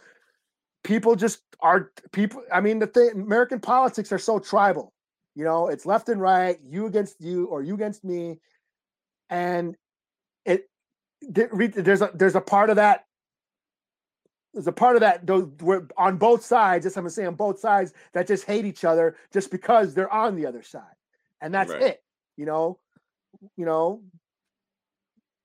people 0.83 1.15
just 1.15 1.41
are 1.59 1.91
people. 2.11 2.43
I 2.51 2.61
mean, 2.61 2.79
the 2.79 2.87
thing, 2.87 3.11
American 3.11 3.59
politics 3.59 4.11
are 4.11 4.19
so 4.19 4.39
tribal. 4.39 4.93
You 5.35 5.43
know, 5.43 5.67
it's 5.67 5.85
left 5.85 6.09
and 6.09 6.19
right, 6.21 6.57
you 6.67 6.87
against 6.87 7.21
you 7.21 7.45
or 7.45 7.61
you 7.61 7.75
against 7.75 8.03
me, 8.03 8.39
and 9.29 9.75
it 10.45 10.69
there's 11.21 12.01
a 12.01 12.11
there's 12.13 12.35
a 12.35 12.41
part 12.41 12.69
of 12.69 12.77
that. 12.77 13.05
There's 14.53 14.67
a 14.67 14.71
part 14.71 14.95
of 14.95 15.01
that 15.01 15.27
those 15.27 15.47
we're 15.61 15.87
on 15.97 16.17
both 16.17 16.43
sides. 16.43 16.83
That's 16.83 16.97
I'm 16.97 17.07
saying 17.09 17.27
on 17.27 17.35
both 17.35 17.59
sides 17.59 17.93
that 18.13 18.25
just 18.27 18.45
hate 18.45 18.65
each 18.65 18.83
other 18.83 19.15
just 19.31 19.51
because 19.51 19.93
they're 19.93 20.11
on 20.11 20.35
the 20.35 20.45
other 20.47 20.63
side, 20.63 20.95
and 21.41 21.53
that's 21.53 21.71
Right. 21.71 21.83
it. 21.83 22.03
You 22.37 22.45
know, 22.45 22.79
you 23.55 23.65
know, 23.65 24.01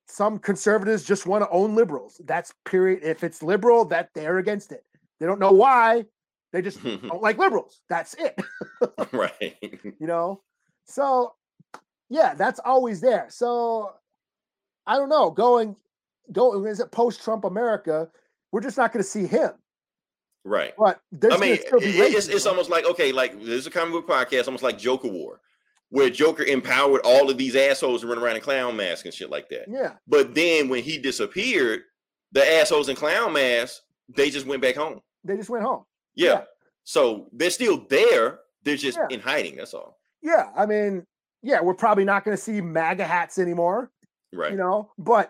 some 0.09 0.39
conservatives 0.39 1.05
just 1.05 1.27
want 1.27 1.45
to 1.45 1.51
own 1.51 1.75
liberals. 1.75 2.21
That's 2.25 2.55
period. 2.65 3.03
If 3.03 3.25
it's 3.25 3.43
liberal, 3.43 3.85
that 3.87 4.11
they're 4.15 4.39
against 4.39 4.73
it. 4.73 4.85
They 5.23 5.29
don't 5.29 5.39
know 5.39 5.53
why. 5.53 6.05
They 6.53 6.63
just 6.63 6.83
don't 6.83 7.23
like 7.23 7.39
liberals. 7.39 7.81
That's 7.89 8.15
it. 8.15 8.37
right. 9.13 9.57
You 9.63 10.07
know. 10.09 10.43
So, 10.85 11.35
yeah, 12.11 12.35
that's 12.35 12.59
always 12.65 13.01
there. 13.01 13.27
So, 13.31 13.93
I 14.85 14.97
don't 14.97 15.09
know. 15.09 15.31
Going, 15.31 15.77
going 16.33 16.67
is 16.67 16.81
it 16.81 16.91
post-Trump 16.91 17.45
America? 17.45 18.09
We're 18.51 18.63
just 18.63 18.77
not 18.77 18.93
going 18.93 19.05
to 19.05 19.09
see 19.09 19.27
him. 19.29 19.53
Right. 20.45 20.75
But 20.77 21.01
there's 21.13 21.35
I 21.35 21.37
mean, 21.37 21.59
still 21.65 21.79
be 21.79 21.87
it- 21.87 22.15
it's, 22.17 22.27
it's 22.27 22.47
almost 22.47 22.69
like 22.69 22.85
okay, 22.85 23.13
like 23.13 23.41
there's 23.45 23.69
a 23.69 23.71
comic 23.71 23.93
book 23.93 24.09
podcast, 24.09 24.49
almost 24.49 24.65
like 24.65 24.77
Joker 24.77 25.07
War, 25.07 25.41
where 25.91 26.11
Joker 26.11 26.43
empowered 26.43 27.01
all 27.05 27.31
of 27.31 27.39
these 27.39 27.55
assholes 27.55 28.01
to 28.01 28.09
run 28.09 28.19
around 28.19 28.35
in 28.35 28.43
clown 28.43 28.77
masks 28.77 29.05
and 29.05 29.15
shit 29.15 29.31
like 29.31 29.49
that. 29.51 29.67
yeah, 29.69 29.93
But 30.09 30.35
then 30.35 30.69
when 30.69 30.83
he 30.83 30.99
disappeared, 30.99 31.83
the 32.33 32.45
assholes 32.55 32.89
in 32.89 32.97
clown 32.97 33.33
masks, 33.35 33.83
they 34.09 34.31
just 34.31 34.47
went 34.47 34.61
back 34.63 34.75
home. 34.75 35.01
They 35.25 35.37
just 35.37 35.51
went 35.51 35.65
home. 35.65 35.85
Yeah. 36.15 36.29
Yeah. 36.31 36.43
So 36.85 37.29
they're 37.33 37.51
still 37.51 37.85
there. 37.89 38.41
They're 38.65 38.77
just 38.77 38.99
Yeah. 38.99 39.15
in 39.15 39.21
hiding. 39.21 39.57
That's 39.57 39.75
all. 39.75 39.99
Yeah, 40.23 40.51
I 40.57 40.67
mean, 40.67 41.05
yeah, 41.43 41.61
we're 41.61 41.75
probably 41.75 42.05
not 42.05 42.25
going 42.25 42.37
to 42.37 42.43
see 42.43 42.61
MAGA 42.61 43.05
hats 43.05 43.39
anymore. 43.39 43.91
Right. 44.35 44.51
you 44.51 44.57
know 44.57 44.91
but 44.97 45.29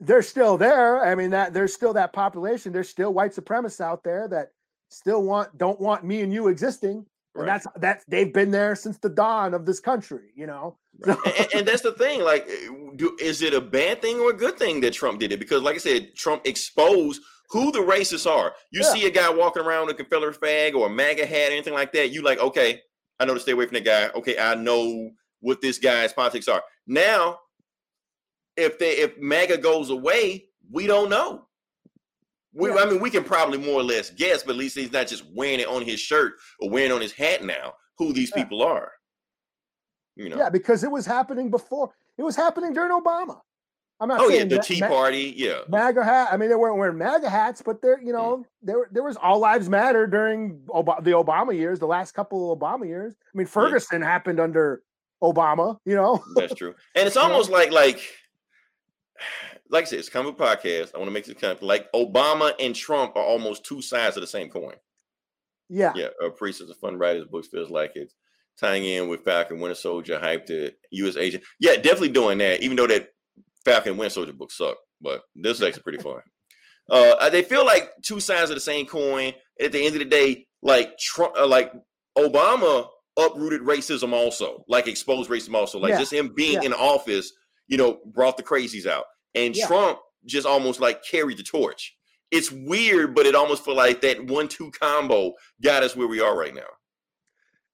they're 0.00 0.22
still 0.22 0.56
there 0.56 1.04
i 1.04 1.14
mean 1.14 1.28
that 1.28 1.52
there's 1.52 1.74
still 1.74 1.92
that 1.92 2.10
population 2.14 2.72
there's 2.72 2.88
still 2.88 3.12
white 3.12 3.32
supremacists 3.32 3.82
out 3.82 4.02
there 4.02 4.26
that 4.28 4.52
still 4.88 5.22
want 5.22 5.58
don't 5.58 5.78
want 5.78 6.04
me 6.04 6.22
and 6.22 6.32
you 6.32 6.48
existing 6.48 7.04
and 7.34 7.44
right. 7.44 7.46
that's 7.46 7.66
that's 7.76 8.04
they've 8.08 8.32
been 8.32 8.50
there 8.50 8.74
since 8.74 8.96
the 8.96 9.10
dawn 9.10 9.52
of 9.52 9.66
this 9.66 9.78
country 9.78 10.30
you 10.34 10.46
know 10.46 10.78
Right. 11.00 11.18
and, 11.38 11.48
and 11.54 11.68
that's 11.68 11.82
the 11.82 11.92
thing. 11.92 12.22
Like, 12.22 12.46
eh, 12.48 12.68
do, 12.96 13.16
is 13.20 13.42
it 13.42 13.54
a 13.54 13.60
bad 13.60 14.02
thing 14.02 14.18
or 14.20 14.30
a 14.30 14.36
good 14.36 14.58
thing 14.58 14.80
that 14.80 14.92
Trump 14.92 15.20
did 15.20 15.32
it? 15.32 15.38
Because, 15.38 15.62
like 15.62 15.74
I 15.76 15.78
said, 15.78 16.14
Trump 16.14 16.46
exposed 16.46 17.22
who 17.50 17.72
the 17.72 17.80
racists 17.80 18.30
are. 18.30 18.54
You 18.70 18.82
Yeah. 18.82 18.92
see 18.92 19.06
a 19.06 19.10
guy 19.10 19.28
walking 19.30 19.62
around 19.62 19.86
with 19.86 19.94
a 19.94 19.98
Confederate 20.04 20.36
flag 20.36 20.74
or 20.74 20.86
a 20.86 20.90
MAGA 20.90 21.26
hat, 21.26 21.52
anything 21.52 21.74
like 21.74 21.92
that. 21.92 22.10
You 22.10 22.22
like, 22.22 22.38
okay, 22.38 22.80
I 23.18 23.24
know 23.24 23.34
to 23.34 23.40
stay 23.40 23.52
away 23.52 23.66
from 23.66 23.74
that 23.74 23.84
guy. 23.84 24.08
Okay, 24.18 24.38
I 24.38 24.54
know 24.54 25.10
what 25.40 25.60
this 25.60 25.78
guy's 25.78 26.12
politics 26.12 26.48
are. 26.48 26.62
Now, 26.86 27.40
if 28.56 28.78
they 28.78 28.92
if 28.98 29.18
MAGA 29.18 29.58
goes 29.58 29.90
away, 29.90 30.48
we 30.70 30.86
don't 30.86 31.10
know. 31.10 31.46
We, 32.52 32.68
Yeah. 32.68 32.76
I 32.76 32.90
mean, 32.90 33.00
we 33.00 33.10
can 33.10 33.24
probably 33.24 33.58
more 33.58 33.80
or 33.80 33.84
less 33.84 34.10
guess, 34.10 34.42
but 34.42 34.52
at 34.52 34.56
least 34.58 34.76
he's 34.76 34.92
not 34.92 35.06
just 35.06 35.24
wearing 35.32 35.60
it 35.60 35.68
on 35.68 35.82
his 35.82 36.00
shirt 36.00 36.34
or 36.60 36.68
wearing 36.70 36.90
it 36.90 36.94
on 36.94 37.00
his 37.00 37.12
hat 37.12 37.44
now. 37.44 37.74
Who 37.98 38.12
these 38.12 38.32
Yeah. 38.34 38.42
people 38.44 38.62
are? 38.62 38.92
You 40.16 40.28
know. 40.28 40.36
yeah 40.36 40.50
because 40.50 40.84
it 40.84 40.90
was 40.90 41.06
happening 41.06 41.50
before 41.50 41.94
it 42.18 42.22
was 42.22 42.36
happening 42.36 42.74
during 42.74 42.90
obama 42.90 43.40
i'm 44.00 44.08
not 44.08 44.20
Oh 44.20 44.28
yeah, 44.28 44.44
the 44.44 44.58
Tea 44.58 44.80
Ma- 44.80 44.88
Party. 44.88 45.34
Yeah, 45.36 45.60
MAGA 45.68 46.04
hat. 46.04 46.28
I 46.32 46.36
mean, 46.36 46.48
they 46.48 46.54
weren't 46.54 46.76
wearing 46.76 46.98
MAGA 46.98 47.28
hats, 47.28 47.62
but 47.62 47.82
there, 47.82 48.00
you 48.00 48.08
mm. 48.08 48.12
know, 48.12 48.44
there 48.62 48.88
there 48.90 49.02
was 49.02 49.16
all 49.16 49.38
lives 49.38 49.68
matter 49.68 50.06
during 50.06 50.60
Ob- 50.72 51.04
the 51.04 51.12
Obama 51.12 51.56
years, 51.56 51.78
the 51.78 51.86
last 51.86 52.12
couple 52.12 52.52
of 52.52 52.58
Obama 52.58 52.86
years. 52.86 53.14
I 53.22 53.38
mean, 53.38 53.46
Ferguson 53.46 54.02
happened 54.02 54.40
under 54.40 54.82
Obama, 55.22 55.78
you 55.84 55.94
know. 55.94 56.22
that's 56.34 56.54
true. 56.54 56.74
And 56.94 57.06
it's 57.06 57.16
almost 57.16 57.50
like 57.50 57.70
like 57.70 58.00
like 59.70 59.82
I 59.82 59.86
said, 59.86 59.98
it's 59.98 60.08
a 60.08 60.10
comic 60.10 60.36
book 60.36 60.48
podcast. 60.48 60.94
I 60.94 60.98
want 60.98 61.08
to 61.08 61.12
make 61.12 61.26
this 61.26 61.36
kind 61.36 61.56
of 61.56 61.62
like 61.62 61.90
Obama 61.92 62.52
and 62.58 62.74
Trump 62.74 63.16
are 63.16 63.24
almost 63.24 63.64
two 63.64 63.82
sides 63.82 64.16
of 64.16 64.22
the 64.22 64.26
same 64.26 64.48
coin. 64.48 64.74
Yeah, 65.68 65.92
Yeah, 65.94 66.08
a 66.20 66.30
priest 66.30 66.60
is 66.60 66.70
a 66.70 66.74
fun 66.74 66.98
writer's 66.98 67.26
books 67.26 67.46
feels 67.46 67.70
like 67.70 67.92
it's 67.94 68.14
tying 68.58 68.84
in 68.84 69.08
with 69.08 69.24
Falcon 69.24 69.60
Winter 69.60 69.76
Soldier, 69.76 70.18
hype 70.18 70.44
to 70.46 70.72
U.S. 70.90 71.16
agent. 71.16 71.44
Yeah, 71.60 71.76
definitely 71.76 72.08
doing 72.08 72.38
that. 72.38 72.62
Even 72.62 72.76
though 72.76 72.88
that 72.88 73.10
Falcon 73.64 73.96
Winter 73.96 74.10
Soldier 74.14 74.32
book 74.32 74.50
suck, 74.52 74.76
but 75.00 75.22
this 75.34 75.56
is 75.58 75.62
actually 75.62 75.82
pretty 75.82 75.98
fun. 76.02 76.20
Uh, 76.90 77.30
they 77.30 77.42
feel 77.42 77.64
like 77.64 77.90
two 78.02 78.20
sides 78.20 78.50
of 78.50 78.56
the 78.56 78.60
same 78.60 78.86
coin. 78.86 79.32
At 79.60 79.72
the 79.72 79.84
end 79.84 79.94
of 79.94 80.00
the 80.00 80.04
day, 80.06 80.46
like 80.62 80.98
Trump, 80.98 81.34
uh, 81.38 81.46
like 81.46 81.72
Obama 82.18 82.88
uprooted 83.18 83.60
racism 83.60 84.12
also, 84.12 84.64
like 84.68 84.88
exposed 84.88 85.30
racism 85.30 85.54
also, 85.54 85.78
like 85.78 85.90
Yeah, 85.90 85.98
just 85.98 86.12
him 86.12 86.32
being 86.34 86.54
yeah. 86.54 86.62
in 86.64 86.72
office, 86.72 87.32
you 87.68 87.76
know, 87.76 88.00
brought 88.06 88.36
the 88.36 88.42
crazies 88.42 88.86
out. 88.86 89.04
And 89.34 89.54
Yeah. 89.54 89.66
Trump 89.66 89.98
just 90.26 90.46
almost 90.46 90.80
like 90.80 91.04
carried 91.04 91.36
the 91.38 91.42
torch. 91.42 91.94
It's 92.30 92.50
weird, 92.50 93.14
but 93.14 93.26
it 93.26 93.34
almost 93.34 93.64
feel 93.64 93.74
like 93.76 94.00
that 94.02 94.24
one-two 94.24 94.70
combo 94.72 95.34
got 95.62 95.82
us 95.82 95.94
where 95.96 96.08
we 96.08 96.20
are 96.20 96.36
right 96.36 96.54
now. 96.54 96.68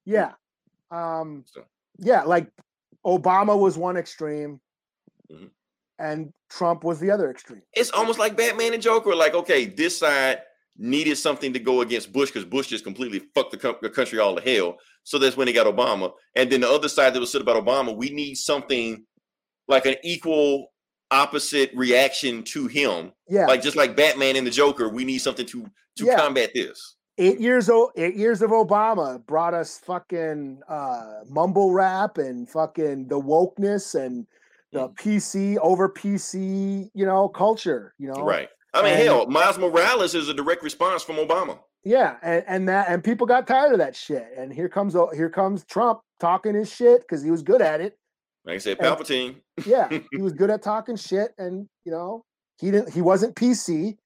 yeah, 0.05 0.33
um, 0.91 1.45
So- 1.47 1.65
yeah. 1.99 2.23
Like 2.23 2.49
Obama 3.05 3.59
was 3.59 3.77
one 3.79 3.97
extreme, 3.97 4.61
Mhm. 5.31 5.51
And 5.99 6.33
Trump 6.51 6.85
was 6.85 7.01
the 7.01 7.11
other 7.11 7.31
extreme. 7.31 7.63
It's 7.75 7.91
almost 7.91 8.19
like 8.19 8.37
Batman 8.37 8.75
and 8.75 8.83
Joker. 8.83 9.15
Like, 9.15 9.35
okay, 9.35 9.67
this 9.67 9.99
side 9.99 10.41
needed 10.79 11.17
something 11.17 11.53
to 11.53 11.59
go 11.59 11.81
against 11.81 12.13
Bush 12.13 12.31
because 12.31 12.45
Bush 12.45 12.67
just 12.69 12.85
completely 12.85 13.23
fucked 13.35 13.53
the, 13.53 13.57
co- 13.57 13.79
the 13.81 13.91
country 13.91 14.19
all 14.19 14.37
to 14.37 14.43
hell. 14.43 14.77
So 15.05 15.19
that's 15.19 15.37
when 15.37 15.47
they 15.47 15.53
got 15.53 15.67
Obama. 15.67 16.13
And 16.35 16.51
then 16.51 16.61
the 16.61 16.71
other 16.71 16.89
side 16.89 17.15
that 17.15 17.21
was 17.21 17.33
said 17.33 17.41
about 17.41 17.65
Obama, 17.65 17.97
we 17.97 18.11
need 18.11 18.35
something 18.35 19.05
like 19.69 19.87
an 19.87 19.95
equal 20.05 20.73
opposite 21.11 21.71
reaction 21.75 22.43
to 22.43 22.67
him. 22.67 23.13
Yeah. 23.29 23.47
Like 23.47 23.63
just 23.63 23.77
like 23.77 23.97
Batman 23.97 24.37
and 24.37 24.47
the 24.47 24.51
Joker, 24.51 24.89
we 24.89 25.05
need 25.05 25.19
something 25.19 25.47
to 25.47 25.67
to 25.97 26.05
Yeah. 26.05 26.17
combat 26.17 26.51
this. 26.55 26.97
eight 27.19 27.41
years 27.41 27.71
old 27.71 27.93
eight 27.97 28.15
years 28.17 28.43
of 28.43 28.51
obama 28.51 29.25
brought 29.25 29.55
us 29.55 29.79
fucking 29.79 30.61
uh 30.69 31.21
mumble 31.31 31.73
rap 31.73 32.19
and 32.19 32.47
fucking 32.51 33.09
the 33.09 33.19
wokeness 33.19 33.95
and 33.95 34.27
the 34.77 34.89
Mm. 34.89 34.95
pc 34.97 35.57
over 35.63 35.89
pc 35.89 36.89
you 36.95 37.07
know 37.07 37.29
culture 37.29 37.95
you 37.99 38.09
know 38.09 38.23
Right. 38.23 38.49
I 38.75 38.83
mean, 38.83 38.93
And- 38.93 39.03
hell, 39.03 39.27
Miles 39.27 39.59
Morales 39.59 40.15
is 40.15 40.29
a 40.29 40.35
direct 40.35 40.63
response 40.63 41.03
from 41.03 41.17
Obama. 41.17 41.59
yeah 41.85 42.17
and, 42.23 42.45
and 42.47 42.69
that 42.69 42.89
and 42.91 43.03
people 43.03 43.27
got 43.27 43.47
tired 43.47 43.73
of 43.73 43.79
that 43.79 43.97
shit 43.97 44.27
and 44.37 44.53
here 44.53 44.69
comes 44.69 44.95
here 45.15 45.31
comes 45.31 45.65
trump 45.65 46.01
talking 46.21 46.55
his 46.55 46.71
shit 46.73 47.01
because 47.03 47.23
he 47.23 47.31
was 47.31 47.43
good 47.43 47.63
at 47.63 47.81
it 47.81 47.97
Like 48.45 48.57
I 48.57 48.59
said, 48.59 48.79
And- 48.79 48.87
Palpatine. 48.87 49.37
yeah 49.65 49.89
he 50.13 50.21
was 50.23 50.33
good 50.33 50.51
at 50.51 50.63
talking 50.73 50.97
shit 50.97 51.33
and 51.39 51.69
you 51.85 51.93
know 51.93 52.25
he 52.61 52.71
didn't 52.71 52.93
he 52.93 53.01
wasn't 53.03 53.35
pc 53.37 53.97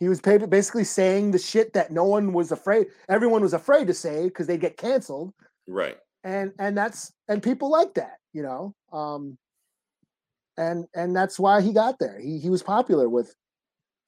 he 0.00 0.08
was 0.08 0.20
basically 0.20 0.84
saying 0.84 1.32
the 1.32 1.38
shit 1.50 1.72
that 1.72 1.90
no 1.90 2.04
one 2.04 2.32
was 2.32 2.52
afraid 2.52 2.86
everyone 3.08 3.42
was 3.42 3.52
afraid 3.54 3.86
to 3.88 3.94
say 3.94 4.24
because 4.28 4.46
they 4.46 4.56
get 4.58 4.76
canceled 4.76 5.32
Right. 5.66 5.98
and 6.24 6.52
and 6.58 6.76
that's 6.78 7.12
and 7.28 7.42
people 7.42 7.68
like 7.70 7.92
that 7.94 8.16
you 8.32 8.42
know 8.42 8.74
um 8.92 9.36
and 10.58 10.86
and 10.94 11.16
that's 11.16 11.38
why 11.38 11.60
he 11.62 11.72
got 11.72 11.98
there 11.98 12.18
he 12.20 12.38
he 12.38 12.50
was 12.50 12.62
popular 12.62 13.08
with 13.08 13.34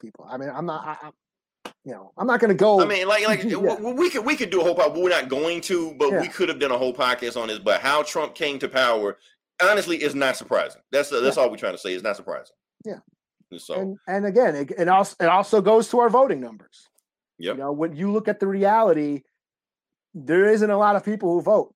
people 0.01 0.27
i 0.29 0.37
mean 0.37 0.51
i'm 0.51 0.67
not 0.67 0.85
I, 0.87 1.07
I, 1.07 1.71
you 1.85 1.93
know 1.93 2.13
i'm 2.19 2.27
not 2.27 2.41
gonna 2.41 2.55
go 2.55 2.83
I 2.83 2.87
mean, 2.87 3.09
like, 3.09 3.27
like 3.27 3.43
Yeah. 3.45 3.57
we 3.81 4.11
could 4.11 4.27
we 4.27 4.37
could 4.37 4.51
do 4.51 4.61
a 4.61 4.65
whole 4.65 4.75
podcast. 4.75 5.01
We're 5.03 5.09
not 5.09 5.29
going 5.29 5.61
to, 5.63 5.95
but 5.95 6.13
we 6.21 6.29
could 6.29 6.49
have 6.51 6.59
done 6.59 6.71
a 6.73 6.79
whole 6.79 6.93
podcast 6.95 7.41
on 7.41 7.49
this. 7.49 7.59
But 7.59 7.81
how 7.81 8.03
Trump 8.03 8.35
came 8.35 8.59
to 8.59 8.69
power, 8.69 9.17
honestly, 9.63 10.03
is 10.03 10.15
not 10.15 10.37
surprising. 10.37 10.83
That's 10.93 11.09
that's 11.11 11.37
all 11.39 11.51
we're 11.51 11.57
trying 11.57 11.73
to 11.73 11.79
say. 11.79 11.95
It's 11.95 12.03
not 12.05 12.17
surprising. 12.17 12.55
Yeah. 12.85 12.99
And 13.51 13.61
So 13.61 13.75
and 13.75 13.99
and 14.07 14.27
again 14.27 14.55
it, 14.57 14.71
it 14.79 14.89
also 14.89 15.17
it 15.21 15.27
also 15.27 15.61
goes 15.63 15.89
to 15.91 15.99
our 16.01 16.11
voting 16.11 16.41
numbers 16.41 16.89
Yep. 17.39 17.57
you 17.57 17.63
know 17.63 17.73
when 17.73 17.97
you 17.97 18.13
look 18.13 18.29
at 18.29 18.39
the 18.41 18.47
reality 18.47 19.23
there 20.15 20.47
isn't 20.47 20.71
a 20.71 20.77
lot 20.79 20.97
of 20.97 21.05
people 21.05 21.33
who 21.35 21.41
vote 21.43 21.75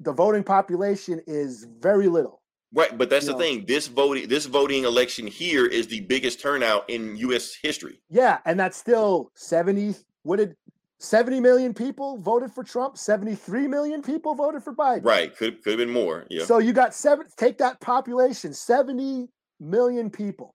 the 0.00 0.12
voting 0.12 0.44
population 0.44 1.20
is 1.26 1.66
very 1.80 2.06
little 2.08 2.42
right, 2.72 2.96
but 2.96 3.10
that's 3.10 3.26
you 3.26 3.32
the 3.32 3.38
know. 3.38 3.44
thing. 3.44 3.64
This 3.66 3.86
voting 3.86 4.28
this 4.28 4.46
voting 4.46 4.84
election 4.84 5.26
here 5.26 5.66
is 5.66 5.86
the 5.86 6.00
biggest 6.02 6.40
turnout 6.40 6.88
in 6.88 7.16
U.S. 7.16 7.56
history. 7.62 8.00
yeah 8.10 8.38
and 8.44 8.58
that's 8.58 8.76
still 8.76 9.30
70 9.34 9.94
what 10.22 10.36
did 10.36 10.54
70 11.00 11.40
million 11.40 11.72
people 11.74 12.18
voted 12.18 12.50
for 12.50 12.64
trump 12.64 12.98
73 12.98 13.68
million 13.68 14.02
people 14.02 14.34
voted 14.34 14.62
for 14.64 14.74
biden 14.74 15.04
Right. 15.04 15.34
Could 15.36 15.62
could 15.62 15.70
have 15.72 15.78
been 15.78 15.90
more. 15.92 16.26
Yeah. 16.28 16.44
So 16.44 16.58
you 16.58 16.72
got 16.72 16.94
seven, 16.94 17.26
take 17.36 17.58
that 17.58 17.80
population, 17.80 18.52
70 18.52 19.28
million 19.60 20.10
people. 20.10 20.54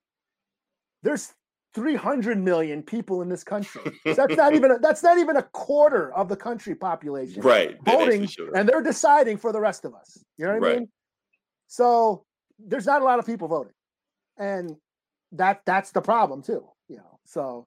There's 1.02 1.32
300 1.74 2.38
million 2.38 2.82
people 2.82 3.22
in 3.22 3.28
this 3.28 3.42
country. 3.42 3.82
So 4.06 4.14
that's 4.14 4.36
not 4.36 4.54
even 4.54 4.70
a, 4.70 4.78
that's 4.78 5.02
not 5.02 5.18
even 5.18 5.36
a 5.36 5.42
quarter 5.42 6.12
of 6.14 6.28
the 6.28 6.36
country 6.36 6.74
population 6.74 7.42
right. 7.42 7.76
That 7.84 7.94
is 7.94 7.98
for 8.00 8.04
voting, 8.04 8.26
sure. 8.26 8.56
and 8.56 8.68
they're 8.68 8.82
deciding 8.82 9.38
for 9.38 9.50
the 9.52 9.60
rest 9.60 9.84
of 9.84 9.94
us. 9.94 10.22
You 10.38 10.46
know 10.46 10.58
what 10.58 10.70
I 10.70 10.74
mean? 10.76 10.88
So 11.66 12.24
there's 12.58 12.86
not 12.86 13.02
a 13.02 13.04
lot 13.04 13.18
of 13.18 13.26
people 13.26 13.48
voting, 13.48 13.72
and 14.38 14.76
that 15.32 15.62
that's 15.66 15.90
the 15.92 16.00
problem 16.00 16.42
too. 16.42 16.64
You 16.88 16.96
know, 16.98 17.18
so. 17.24 17.66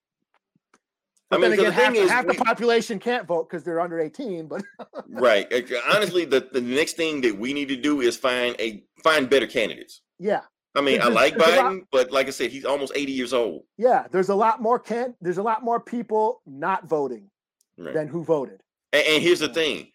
I 1.29 1.35
mean, 1.35 1.49
then 1.49 1.59
again, 1.59 1.65
the 1.65 1.71
half, 1.73 1.93
thing 1.93 2.01
is, 2.03 2.09
half 2.09 2.25
we- 2.25 2.37
the 2.37 2.43
population 2.45 2.99
can't 2.99 3.27
vote 3.27 3.49
because 3.49 3.61
they're 3.65 3.81
under 3.81 3.99
18. 3.99 4.47
But 4.47 4.63
right. 5.09 5.45
Honestly, 5.93 6.23
the, 6.23 6.47
the 6.53 6.61
next 6.61 6.93
thing 6.95 7.19
that 7.19 7.37
we 7.37 7.51
need 7.51 7.67
to 7.67 7.75
do 7.75 7.99
is 7.99 8.15
find 8.15 8.55
a 8.59 8.81
find 9.03 9.29
better 9.29 9.45
candidates. 9.47 10.01
yeah, 10.19 10.41
I 10.73 10.79
mean, 10.79 11.01
I 11.01 11.07
like 11.09 11.35
Biden, 11.35 11.81
but 11.91 12.11
like 12.11 12.27
I 12.27 12.29
said, 12.29 12.49
he's 12.51 12.63
almost 12.63 12.93
80 12.95 13.11
years 13.11 13.33
old. 13.33 13.63
Yeah, 13.77 14.05
there's 14.09 14.29
a 14.29 14.35
lot 14.35 14.61
more 14.61 14.79
can 14.79 15.15
there's 15.19 15.37
a 15.37 15.43
lot 15.43 15.63
more 15.65 15.81
people 15.81 16.41
not 16.45 16.87
voting 16.87 17.29
Right. 17.77 17.93
than 17.93 18.07
who 18.07 18.23
voted. 18.23 18.61
And, 18.93 19.05
and 19.05 19.21
here's 19.21 19.39
the 19.39 19.49
thing: 19.49 19.91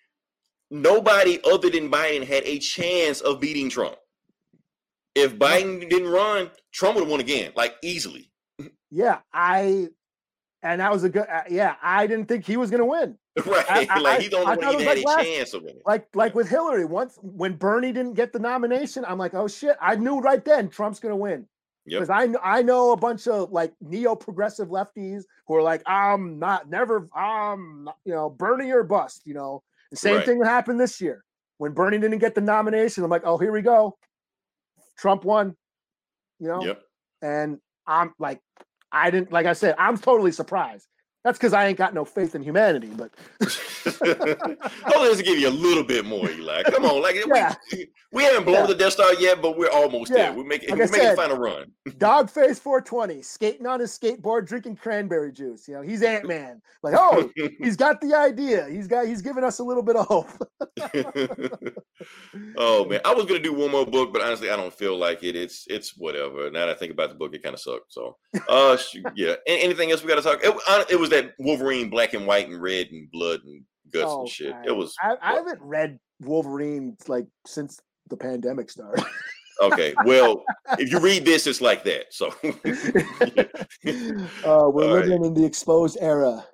nobody 0.72 1.38
other 1.44 1.70
than 1.70 1.90
Biden 1.90 2.26
had 2.26 2.42
a 2.44 2.58
chance 2.58 3.20
of 3.20 3.38
beating 3.40 3.68
Trump. 3.68 3.94
If 5.14 5.38
Biden 5.38 5.88
didn't 5.88 6.08
run, 6.08 6.50
Trump 6.72 6.94
would 6.96 7.02
have 7.02 7.10
won 7.10 7.20
again, 7.20 7.52
like 7.54 7.74
easily. 7.82 8.30
Yeah, 8.90 9.18
I 9.32 9.88
and 10.62 10.80
that 10.80 10.90
was 10.90 11.04
a 11.04 11.08
good 11.10 11.26
uh, 11.30 11.42
yeah, 11.50 11.74
I 11.82 12.06
didn't 12.06 12.26
think 12.26 12.46
he 12.46 12.56
was 12.56 12.70
going 12.70 12.80
to 12.80 12.86
win. 12.86 13.18
Right? 13.46 13.64
I- 13.70 13.86
I- 13.90 13.98
like 13.98 14.20
he's 14.20 14.30
the 14.30 14.36
only 14.38 14.56
one 14.56 14.60
that 14.60 14.80
had 14.80 14.86
like 14.86 15.04
a 15.04 15.06
last- 15.06 15.24
chance 15.24 15.54
of 15.54 15.62
winning. 15.62 15.82
Like 15.86 16.06
like 16.14 16.34
with 16.34 16.48
Hillary, 16.48 16.84
once 16.86 17.18
when 17.22 17.54
Bernie 17.56 17.92
didn't 17.92 18.14
get 18.14 18.32
the 18.32 18.38
nomination, 18.38 19.04
I'm 19.06 19.18
like, 19.18 19.34
"Oh 19.34 19.48
shit, 19.48 19.76
I 19.80 19.96
knew 19.96 20.20
right 20.20 20.44
then 20.44 20.68
Trump's 20.68 21.00
going 21.00 21.12
to 21.12 21.16
win." 21.16 21.46
Yep. 21.86 22.00
Because 22.02 22.10
I 22.10 22.28
I 22.42 22.62
know 22.62 22.92
a 22.92 22.96
bunch 22.96 23.26
of 23.26 23.50
like 23.50 23.72
neo-progressive 23.80 24.68
lefties 24.68 25.24
who 25.46 25.56
are 25.56 25.62
like, 25.62 25.82
"I'm 25.86 26.38
not 26.38 26.70
never 26.70 27.08
um 27.16 27.90
you 28.04 28.12
know, 28.14 28.30
Bernie 28.30 28.70
or 28.70 28.82
bust," 28.84 29.22
you 29.26 29.34
know. 29.34 29.62
The 29.92 29.96
same 29.98 30.16
Right. 30.16 30.26
thing 30.26 30.38
that 30.40 30.48
happened 30.48 30.80
this 30.80 31.00
year. 31.00 31.22
When 31.58 31.72
Bernie 31.74 31.98
didn't 31.98 32.18
get 32.18 32.34
the 32.34 32.40
nomination, 32.40 33.04
I'm 33.04 33.10
like, 33.10 33.22
"Oh, 33.24 33.38
here 33.38 33.52
we 33.52 33.62
go. 33.62 33.96
Trump 34.98 35.24
won." 35.24 35.56
You 36.40 36.48
know? 36.48 36.64
Yep. 36.64 36.82
and 37.20 37.60
I'm 37.86 38.12
like, 38.18 38.40
I 38.90 39.10
didn't 39.12 39.30
like 39.30 39.46
I 39.46 39.52
said, 39.52 39.76
I'm 39.78 39.96
totally 39.96 40.32
surprised. 40.32 40.88
That's 41.24 41.38
because 41.38 41.52
I 41.52 41.66
ain't 41.68 41.78
got 41.78 41.94
no 41.94 42.04
faith 42.04 42.34
in 42.34 42.42
humanity. 42.42 42.88
But 42.88 43.12
on, 43.42 45.16
to 45.16 45.22
give 45.22 45.38
you 45.38 45.48
a 45.48 45.50
little 45.50 45.84
bit 45.84 46.04
more, 46.04 46.28
Eli. 46.28 46.64
Come 46.64 46.84
on, 46.84 47.00
like 47.00 47.14
Yeah. 47.26 47.54
we, 47.72 47.88
we 48.12 48.24
haven't 48.24 48.44
blown 48.44 48.62
Yeah. 48.62 48.66
the 48.66 48.74
Death 48.74 48.94
Star 48.94 49.14
yet, 49.14 49.40
but 49.40 49.56
we're 49.56 49.70
almost 49.70 50.10
Yeah. 50.10 50.16
there. 50.16 50.32
We're 50.32 50.44
making 50.44 50.70
Like 50.70 50.78
we're 50.80 50.86
making 50.86 51.00
said, 51.00 51.16
final 51.16 51.36
run. 51.36 51.70
Dogface 51.90 52.58
420, 52.58 53.22
skating 53.22 53.66
on 53.66 53.78
his 53.78 53.96
skateboard, 53.96 54.46
drinking 54.48 54.76
cranberry 54.76 55.30
juice. 55.32 55.68
You 55.68 55.74
know, 55.74 55.82
he's 55.82 56.02
Ant 56.02 56.26
Man. 56.26 56.60
Like, 56.82 56.94
oh, 56.98 57.30
he's 57.58 57.76
got 57.76 58.00
the 58.00 58.14
idea. 58.14 58.66
He's 58.68 58.88
got 58.88 59.06
he's 59.06 59.22
giving 59.22 59.44
us 59.44 59.60
a 59.60 59.64
little 59.64 59.82
bit 59.84 59.94
of 59.94 60.06
hope. 60.06 60.28
oh 62.56 62.84
man, 62.86 63.00
I 63.04 63.14
was 63.14 63.26
gonna 63.26 63.38
do 63.40 63.52
one 63.52 63.70
more 63.70 63.86
book, 63.86 64.12
but 64.12 64.22
honestly, 64.22 64.50
I 64.50 64.56
don't 64.56 64.72
feel 64.74 64.96
like 64.98 65.22
it. 65.22 65.36
It's 65.36 65.66
it's 65.68 65.96
whatever. 65.96 66.50
Now 66.50 66.66
that 66.66 66.70
I 66.70 66.74
think 66.74 66.92
about 66.92 67.10
the 67.10 67.14
book, 67.14 67.34
it 67.34 67.42
kind 67.42 67.54
of 67.54 67.60
sucked. 67.60 67.92
So, 67.92 68.16
uh, 68.48 68.76
yeah. 69.14 69.34
Anything 69.46 69.90
else 69.92 70.02
we 70.02 70.08
got 70.08 70.16
to 70.16 70.22
talk? 70.22 70.40
It, 70.42 70.54
it 70.90 70.98
was 70.98 71.11
that 71.12 71.32
Wolverine, 71.38 71.88
black 71.90 72.14
and 72.14 72.26
white 72.26 72.48
and 72.48 72.60
red 72.60 72.88
and 72.90 73.10
blood 73.10 73.40
and 73.44 73.62
guts 73.92 74.06
Oh, 74.08 74.20
and 74.20 74.28
shit. 74.28 74.52
God. 74.52 74.66
It 74.66 74.72
was 74.76 74.94
I, 75.02 75.14
I 75.22 75.34
haven't 75.34 75.60
read 75.62 75.98
Wolverine 76.20 76.96
like 77.08 77.26
since 77.46 77.78
the 78.08 78.16
pandemic 78.16 78.70
started. 78.70 79.04
okay. 79.62 79.94
Well, 80.04 80.44
if 80.78 80.90
you 80.90 80.98
read 81.00 81.24
this, 81.24 81.46
it's 81.46 81.60
like 81.60 81.84
that. 81.84 82.12
So, 82.12 82.28
uh, 84.44 84.70
we're 84.70 84.84
All 84.84 84.96
right. 84.96 85.04
living 85.06 85.24
in 85.24 85.34
the 85.34 85.44
exposed 85.44 85.98
era. 86.00 86.44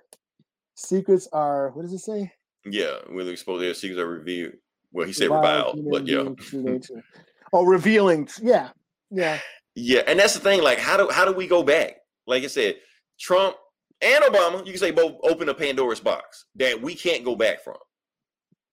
Secrets 0.76 1.28
are 1.32 1.70
what 1.70 1.82
does 1.82 1.92
it 1.92 1.98
say? 2.00 2.32
yeah, 2.64 2.96
we'll 3.10 3.28
exposed 3.28 3.62
their 3.62 3.74
secrets 3.74 4.00
are 4.00 4.06
revealed. 4.08 4.52
Well, 4.92 5.06
he 5.06 5.12
said 5.12 5.30
Reviled 5.30 5.84
but 5.90 6.06
yeah. 6.06 6.22
beings 6.22 6.48
through 6.48 6.62
nature. 6.62 7.04
Oh, 7.52 7.64
revealing. 7.64 8.28
Yeah, 8.42 8.70
yeah. 9.10 9.38
Yeah, 9.80 10.00
and 10.08 10.18
that's 10.18 10.34
the 10.34 10.40
thing. 10.40 10.60
Like, 10.60 10.80
how 10.80 10.96
do 10.96 11.08
how 11.08 11.24
do 11.24 11.32
we 11.32 11.46
go 11.46 11.62
back? 11.62 11.98
Like 12.26 12.42
I 12.42 12.48
said, 12.48 12.76
Trump 13.20 13.54
and 14.00 14.24
Obama, 14.24 14.58
you 14.64 14.72
can 14.72 14.78
say 14.78 14.90
both 14.90 15.16
open 15.22 15.48
a 15.48 15.54
Pandora's 15.54 16.00
box 16.00 16.46
that 16.56 16.80
we 16.80 16.94
can't 16.94 17.24
go 17.24 17.34
back 17.36 17.62
from. 17.62 17.76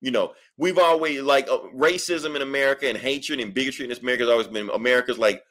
You 0.02 0.11
know, 0.11 0.34
we've 0.57 0.77
always 0.77 1.22
like 1.22 1.47
uh, 1.49 1.57
racism 1.76 2.35
in 2.35 2.41
America 2.41 2.88
and 2.88 2.97
hatred 2.97 3.39
and 3.39 3.53
bigotry 3.53 3.85
in 3.85 3.89
this 3.89 3.99
America 3.99 4.23
has 4.23 4.30
always 4.31 4.47
been 4.47 4.69
America's 4.69 5.18
like 5.18 5.43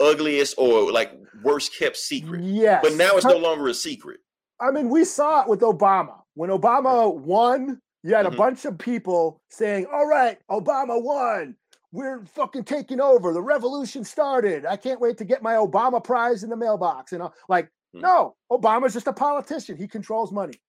ugliest 0.00 0.54
or 0.58 0.90
like 0.90 1.12
worst 1.42 1.76
kept 1.78 1.96
secret. 1.96 2.42
Yes. 2.42 2.80
But 2.82 2.94
now 2.94 3.16
it's 3.16 3.24
no 3.24 3.36
longer 3.36 3.68
a 3.68 3.74
secret. 3.74 4.20
I 4.60 4.70
mean, 4.70 4.88
we 4.88 5.04
saw 5.04 5.42
it 5.42 5.48
with 5.48 5.60
Obama. 5.60 6.16
When 6.34 6.50
Obama 6.50 7.14
won, 7.14 7.80
you 8.02 8.14
had 8.14 8.26
a 8.26 8.30
Mhm. 8.30 8.36
bunch 8.36 8.64
of 8.64 8.78
people 8.78 9.40
saying, 9.50 9.86
All 9.92 10.06
right, 10.06 10.38
Obama 10.50 11.00
won. 11.00 11.56
We're 11.92 12.24
fucking 12.24 12.64
taking 12.64 13.00
over. 13.00 13.32
The 13.32 13.42
revolution 13.42 14.02
started. 14.02 14.66
I 14.66 14.76
can't 14.76 15.00
wait 15.00 15.16
to 15.18 15.24
get 15.24 15.42
my 15.42 15.54
Obama 15.54 16.02
prize 16.02 16.42
in 16.42 16.50
the 16.50 16.56
mailbox. 16.56 17.12
And 17.12 17.20
you 17.20 17.24
know? 17.28 17.32
like, 17.48 17.68
Mhm. 17.94 18.00
no, 18.02 18.36
Obama's 18.50 18.92
just 18.92 19.06
a 19.06 19.12
politician. 19.12 19.76
He 19.76 19.86
controls 19.88 20.32
money. 20.32 20.60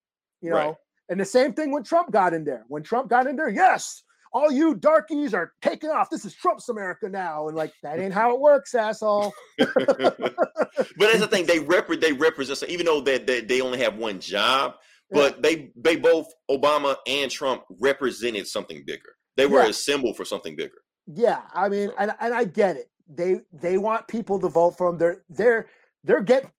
You 0.42 0.52
know, 0.52 0.56
Right. 0.58 0.76
and 1.10 1.20
the 1.20 1.26
same 1.26 1.54
thing 1.54 1.72
when 1.72 1.84
Trump 1.84 2.12
got 2.12 2.34
in 2.34 2.44
there. 2.44 2.66
When 2.68 2.84
Trump 2.84 3.10
got 3.10 3.26
in 3.28 3.36
there, 3.36 3.50
yes, 3.50 4.04
all 4.32 4.52
you 4.52 4.76
darkies 4.76 5.34
are 5.34 5.54
taking 5.62 5.90
off. 5.90 6.10
This 6.10 6.26
is 6.26 6.34
Trump's 6.36 6.68
America 6.70 7.08
now. 7.10 7.48
And 7.48 7.56
like, 7.56 7.72
that 7.84 8.00
ain't 8.00 8.14
how 8.14 8.34
it 8.34 8.40
works, 8.40 8.76
asshole. 8.76 9.34
but 9.58 10.98
that's 11.00 11.20
the 11.20 11.28
thing. 11.30 11.46
They 11.46 11.60
rep 11.74 11.88
they 11.88 12.14
represent 12.14 12.58
so 12.60 12.66
even 12.68 12.86
though 12.86 13.02
that 13.02 13.26
they, 13.28 13.42
they 13.42 13.62
only 13.62 13.80
have 13.80 13.96
one 13.98 14.20
job, 14.20 14.76
but 15.12 15.42
they 15.42 15.72
they 15.76 15.96
both 15.96 16.28
Obama 16.50 16.98
and 17.08 17.32
Trump 17.32 17.64
represented 17.80 18.48
something 18.48 18.84
bigger. 18.86 19.16
They 19.38 19.46
were 19.48 19.64
Yeah. 19.64 19.70
a 19.70 19.74
symbol 19.74 20.14
for 20.14 20.26
something 20.26 20.56
bigger. 20.56 20.78
Yeah, 21.08 21.42
I 21.54 21.70
mean, 21.70 21.90
So- 21.90 21.96
and, 22.00 22.12
and 22.20 22.34
I 22.34 22.46
get 22.46 22.76
it. 22.78 22.90
They 23.08 23.42
they 23.54 23.78
want 23.78 24.08
people 24.08 24.40
to 24.40 24.48
vote 24.50 24.78
for 24.78 24.90
them. 24.92 24.98
They're 24.98 25.24
they're 25.30 25.68
they're 26.04 26.22
get 26.24 26.50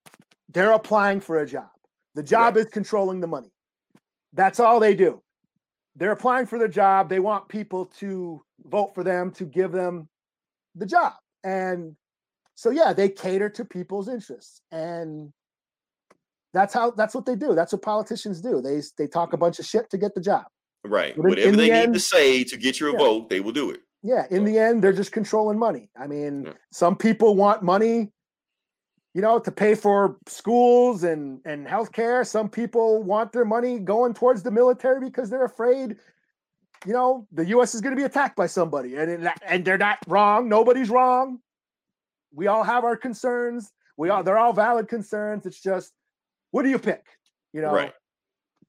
they're 0.49 0.71
applying 0.71 1.19
for 1.19 1.39
a 1.39 1.47
job. 1.47 1.69
The 2.15 2.23
job 2.23 2.57
is 2.57 2.65
controlling 2.65 3.19
the 3.19 3.27
money. 3.27 3.51
That's 4.33 4.59
all 4.59 4.79
they 4.79 4.95
do. 4.95 5.21
They're 5.95 6.11
applying 6.11 6.45
for 6.45 6.59
the 6.59 6.67
job. 6.67 7.09
They 7.09 7.19
want 7.19 7.47
people 7.47 7.85
to 7.99 8.43
vote 8.65 8.93
for 8.93 9.03
them 9.03 9.31
to 9.31 9.45
give 9.45 9.71
them 9.71 10.07
the 10.75 10.85
job. 10.85 11.13
And 11.43 11.95
so 12.55 12.69
yeah, 12.69 12.93
they 12.93 13.09
cater 13.09 13.49
to 13.49 13.65
people's 13.65 14.07
interests. 14.07 14.61
And 14.71 15.31
that's 16.53 16.73
how 16.73 16.91
that's 16.91 17.13
what 17.13 17.25
they 17.25 17.35
do. 17.35 17.53
That's 17.55 17.73
what 17.73 17.81
politicians 17.81 18.41
do. 18.41 18.61
They 18.61 18.81
they 18.97 19.07
talk 19.07 19.33
a 19.33 19.37
bunch 19.37 19.59
of 19.59 19.65
shit 19.65 19.89
to 19.91 19.97
get 19.97 20.15
the 20.15 20.21
job. 20.21 20.45
Right. 20.83 21.15
But 21.15 21.25
Whatever 21.25 21.49
in 21.49 21.57
they 21.57 21.69
the 21.69 21.85
need 21.87 21.93
to 21.93 21.99
say 21.99 22.43
to 22.45 22.57
get 22.57 22.79
your 22.79 22.91
Yeah. 22.93 22.99
vote, 22.99 23.29
they 23.29 23.39
will 23.41 23.51
do 23.51 23.69
it. 23.71 23.81
Yeah, 24.03 24.25
in 24.29 24.45
the 24.45 24.57
end, 24.57 24.83
they're 24.83 24.93
just 24.93 25.11
controlling 25.11 25.57
money. 25.57 25.89
I 25.99 26.07
mean, 26.07 26.45
Yeah. 26.45 26.53
some 26.71 26.95
people 26.95 27.35
want 27.35 27.63
money, 27.63 28.11
you 29.17 29.23
know, 29.23 29.39
to 29.39 29.51
pay 29.51 29.73
for 29.73 30.15
schools 30.27 31.03
and 31.03 31.41
and 31.43 31.65
healthcare. 31.65 32.23
Some 32.23 32.47
people 32.47 33.01
want 33.01 33.31
their 33.31 33.45
money 33.45 33.79
going 33.79 34.13
towards 34.13 34.43
the 34.43 34.51
military 34.51 34.99
because 34.99 35.27
they're 35.31 35.43
afraid, 35.45 35.95
you 36.85 36.93
know, 36.93 37.27
the 37.31 37.43
U.S. 37.45 37.73
is 37.73 37.81
going 37.81 37.95
to 37.95 37.99
be 37.99 38.05
attacked 38.05 38.35
by 38.35 38.45
somebody, 38.45 38.95
and 38.95 39.27
and 39.43 39.65
they're 39.65 39.79
not 39.79 39.97
wrong. 40.07 40.47
Nobody's 40.47 40.91
wrong. 40.91 41.39
We 42.31 42.45
all 42.45 42.61
have 42.61 42.83
our 42.83 42.95
concerns. 42.95 43.73
We 43.97 44.09
all 44.09 44.21
they're 44.21 44.37
all 44.37 44.53
valid 44.53 44.87
concerns. 44.87 45.47
It's 45.47 45.59
just, 45.59 45.93
what 46.51 46.61
do 46.61 46.69
you 46.69 46.77
pick? 46.77 47.03
You 47.53 47.63
know, 47.63 47.73
right. 47.73 47.93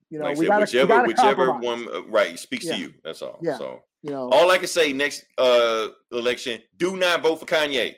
you 0.09 0.19
know, 0.19 0.25
Like 0.25 0.39
we 0.39 0.47
got 0.47 0.61
to 0.61 0.65
whichever 0.65 1.03
whichever 1.07 1.47
compromise, 1.49 1.87
one 1.87 1.95
uh, 1.95 2.07
right 2.07 2.39
speaks 2.39 2.65
Yeah. 2.65 2.73
to 2.73 2.79
you. 2.81 2.95
That's 3.05 3.21
all. 3.21 3.39
Yeah. 3.43 3.59
So 3.59 3.83
You 4.01 4.13
know, 4.13 4.31
all 4.31 4.51
I 4.51 4.57
can 4.57 4.67
say 4.67 4.95
next 4.95 5.27
uh 5.37 5.89
election, 6.11 6.63
do 6.79 6.97
not 6.97 7.21
vote 7.21 7.37
for 7.41 7.45
Kanye. 7.45 7.97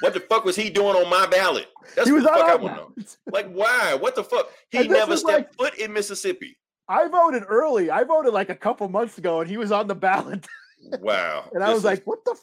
What 0.00 0.14
the 0.14 0.20
fuck 0.20 0.44
was 0.44 0.56
he 0.56 0.70
doing 0.70 0.94
on 0.96 1.08
my 1.08 1.26
ballot? 1.26 1.66
That's 1.96 2.08
he 2.08 2.12
what 2.12 2.22
was 2.22 2.24
the 2.24 2.28
fuck 2.38 2.48
I 2.50 2.54
want 2.56 2.76
to 2.96 3.00
know. 3.00 3.06
Like, 3.32 3.50
why? 3.50 3.94
What 3.98 4.14
the 4.14 4.24
fuck? 4.24 4.50
He 4.70 4.86
never 4.86 5.16
stepped 5.16 5.54
foot 5.56 5.74
in 5.78 5.92
Mississippi. 5.92 6.58
I 6.88 7.08
voted 7.08 7.44
early. 7.48 7.90
I 7.90 8.04
voted 8.04 8.32
like 8.34 8.50
a 8.50 8.54
couple 8.56 8.88
months 8.88 9.16
ago, 9.18 9.40
and 9.40 9.48
he 9.50 9.56
was 9.56 9.72
on 9.72 9.86
the 9.86 9.94
ballot. 9.94 10.46
Wow. 11.00 11.44
And 11.52 11.62
I 11.62 11.66
This 11.66 11.74
was 11.74 11.78
is- 11.80 11.84
like, 11.84 12.06
what 12.06 12.24
the? 12.24 12.36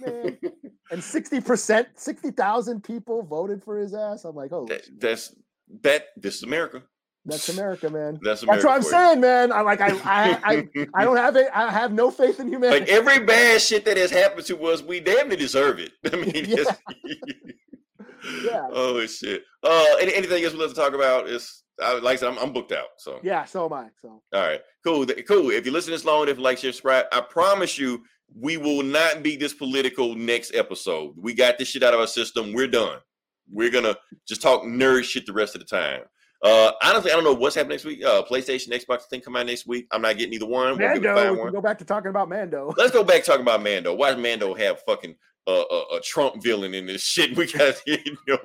Like, 0.00 0.42
Man. 0.42 0.52
And 0.92 1.00
60%, 1.00 1.86
60,000 1.94 2.84
people 2.84 3.22
voted 3.22 3.64
for 3.64 3.78
his 3.78 3.94
ass. 3.94 4.24
I'm 4.24 4.36
like, 4.36 4.52
oh, 4.52 4.66
that, 4.66 4.82
that's 4.98 5.34
that. 5.82 6.08
This 6.16 6.36
is 6.36 6.42
America. 6.42 6.82
That's 7.24 7.48
America, 7.48 7.88
man. 7.88 8.18
That's 8.22 8.40
That's 8.42 8.64
what 8.64 8.74
I'm 8.74 8.82
saying, 8.82 9.20
man. 9.20 9.52
I 9.52 9.60
like, 9.60 9.80
I, 9.80 9.90
I, 10.04 10.38
I, 10.44 10.68
I 10.94 11.04
don't 11.04 11.16
have 11.16 11.36
it. 11.36 11.48
I 11.54 11.70
have 11.70 11.92
no 11.92 12.10
faith 12.10 12.40
in 12.40 12.48
humanity. 12.48 12.80
like 12.80 12.88
every 12.88 13.24
bad 13.24 13.60
shit 13.60 13.84
that 13.84 13.96
has 13.96 14.10
happened 14.10 14.46
to 14.46 14.64
us, 14.66 14.82
we 14.82 15.00
damn 15.00 15.28
near 15.28 15.36
deserve 15.36 15.78
it. 15.78 15.92
I 16.12 16.16
mean, 16.16 16.32
Yeah. 16.56 16.74
Yeah. 18.44 18.68
Oh 18.70 19.04
shit. 19.06 19.42
Uh, 19.62 19.84
any, 20.00 20.14
anything 20.14 20.44
else 20.44 20.52
we 20.52 20.60
love 20.60 20.70
to 20.70 20.76
talk 20.76 20.94
about? 20.94 21.28
Is 21.28 21.64
I, 21.80 21.98
like 21.98 22.18
I 22.18 22.20
said, 22.20 22.28
I'm, 22.28 22.38
I'm 22.38 22.52
booked 22.52 22.72
out. 22.72 22.86
So 22.98 23.20
yeah, 23.22 23.44
so 23.44 23.66
am 23.66 23.72
I. 23.72 23.88
So 24.00 24.22
all 24.32 24.40
right, 24.40 24.60
cool, 24.84 25.06
cool. 25.26 25.50
If 25.50 25.66
you 25.66 25.72
listen 25.72 25.92
this 25.92 26.04
long, 26.04 26.28
if 26.28 26.36
you 26.36 26.42
like, 26.42 26.58
share, 26.58 26.72
subscribe, 26.72 27.06
I 27.12 27.20
promise 27.20 27.78
you, 27.78 28.02
we 28.34 28.56
will 28.56 28.82
not 28.82 29.22
be 29.22 29.36
this 29.36 29.52
political 29.52 30.14
next 30.14 30.54
episode. 30.54 31.14
We 31.16 31.34
got 31.34 31.58
this 31.58 31.68
shit 31.68 31.82
out 31.82 31.94
of 31.94 32.00
our 32.00 32.06
system. 32.06 32.52
We're 32.52 32.68
done. 32.68 32.98
We're 33.50 33.70
gonna 33.70 33.96
just 34.26 34.42
talk 34.42 34.62
nerd 34.62 35.04
shit 35.04 35.26
the 35.26 35.32
rest 35.32 35.54
of 35.54 35.60
the 35.60 35.66
time. 35.66 36.02
Uh, 36.42 36.72
honestly, 36.82 37.12
I 37.12 37.14
don't 37.14 37.22
know 37.24 37.34
what's 37.34 37.54
happening 37.54 37.74
next 37.74 37.84
week. 37.84 38.04
Uh, 38.04 38.22
PlayStation, 38.24 38.68
Xbox 38.70 39.02
thing 39.02 39.20
come 39.20 39.36
out 39.36 39.46
next 39.46 39.66
week. 39.66 39.86
I'm 39.92 40.02
not 40.02 40.18
getting 40.18 40.34
either 40.34 40.46
one. 40.46 40.70
Won't 40.70 40.78
be 40.78 40.84
able 40.84 41.00
to 41.02 41.14
Mando, 41.14 41.32
we 41.34 41.38
one. 41.38 41.52
go 41.52 41.60
back 41.60 41.78
to 41.78 41.84
talking 41.84 42.10
about 42.10 42.28
Mando. 42.28 42.74
Let's 42.78 42.90
go 42.90 43.04
back 43.04 43.24
talking 43.24 43.42
about 43.42 43.62
Mando. 43.62 43.94
Why 43.94 44.10
does 44.12 44.20
Mando 44.20 44.52
have 44.54 44.80
fucking 44.82 45.14
uh, 45.46 45.64
a, 45.70 45.96
a 45.96 46.00
Trump 46.02 46.42
villain 46.42 46.74
in 46.74 46.86
this 46.86 47.02
shit? 47.06 47.36
We 47.36 47.46
got 47.52 47.80
you 47.86 47.98
know 48.26 48.38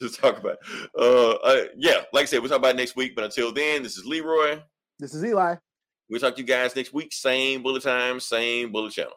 just 0.00 0.20
talk 0.20 0.38
about. 0.38 0.58
Uh, 0.96 1.32
uh, 1.32 1.64
yeah, 1.76 2.02
like 2.12 2.22
I 2.22 2.26
said, 2.26 2.38
we'll 2.40 2.48
talk 2.50 2.58
about 2.58 2.74
it 2.74 2.78
next 2.78 2.94
week. 2.94 3.16
But 3.16 3.24
until 3.24 3.52
then, 3.52 3.82
this 3.82 3.96
is 3.96 4.04
Leroy. 4.04 4.60
This 4.98 5.14
is 5.14 5.24
Eli. 5.24 5.56
We'll 6.08 6.20
talk 6.20 6.34
to 6.36 6.40
you 6.40 6.46
guys 6.46 6.76
next 6.76 6.92
week. 6.92 7.12
Same 7.12 7.62
bullet 7.62 7.82
time, 7.82 8.20
same 8.20 8.70
bullet 8.70 8.92
channel. 8.92 9.14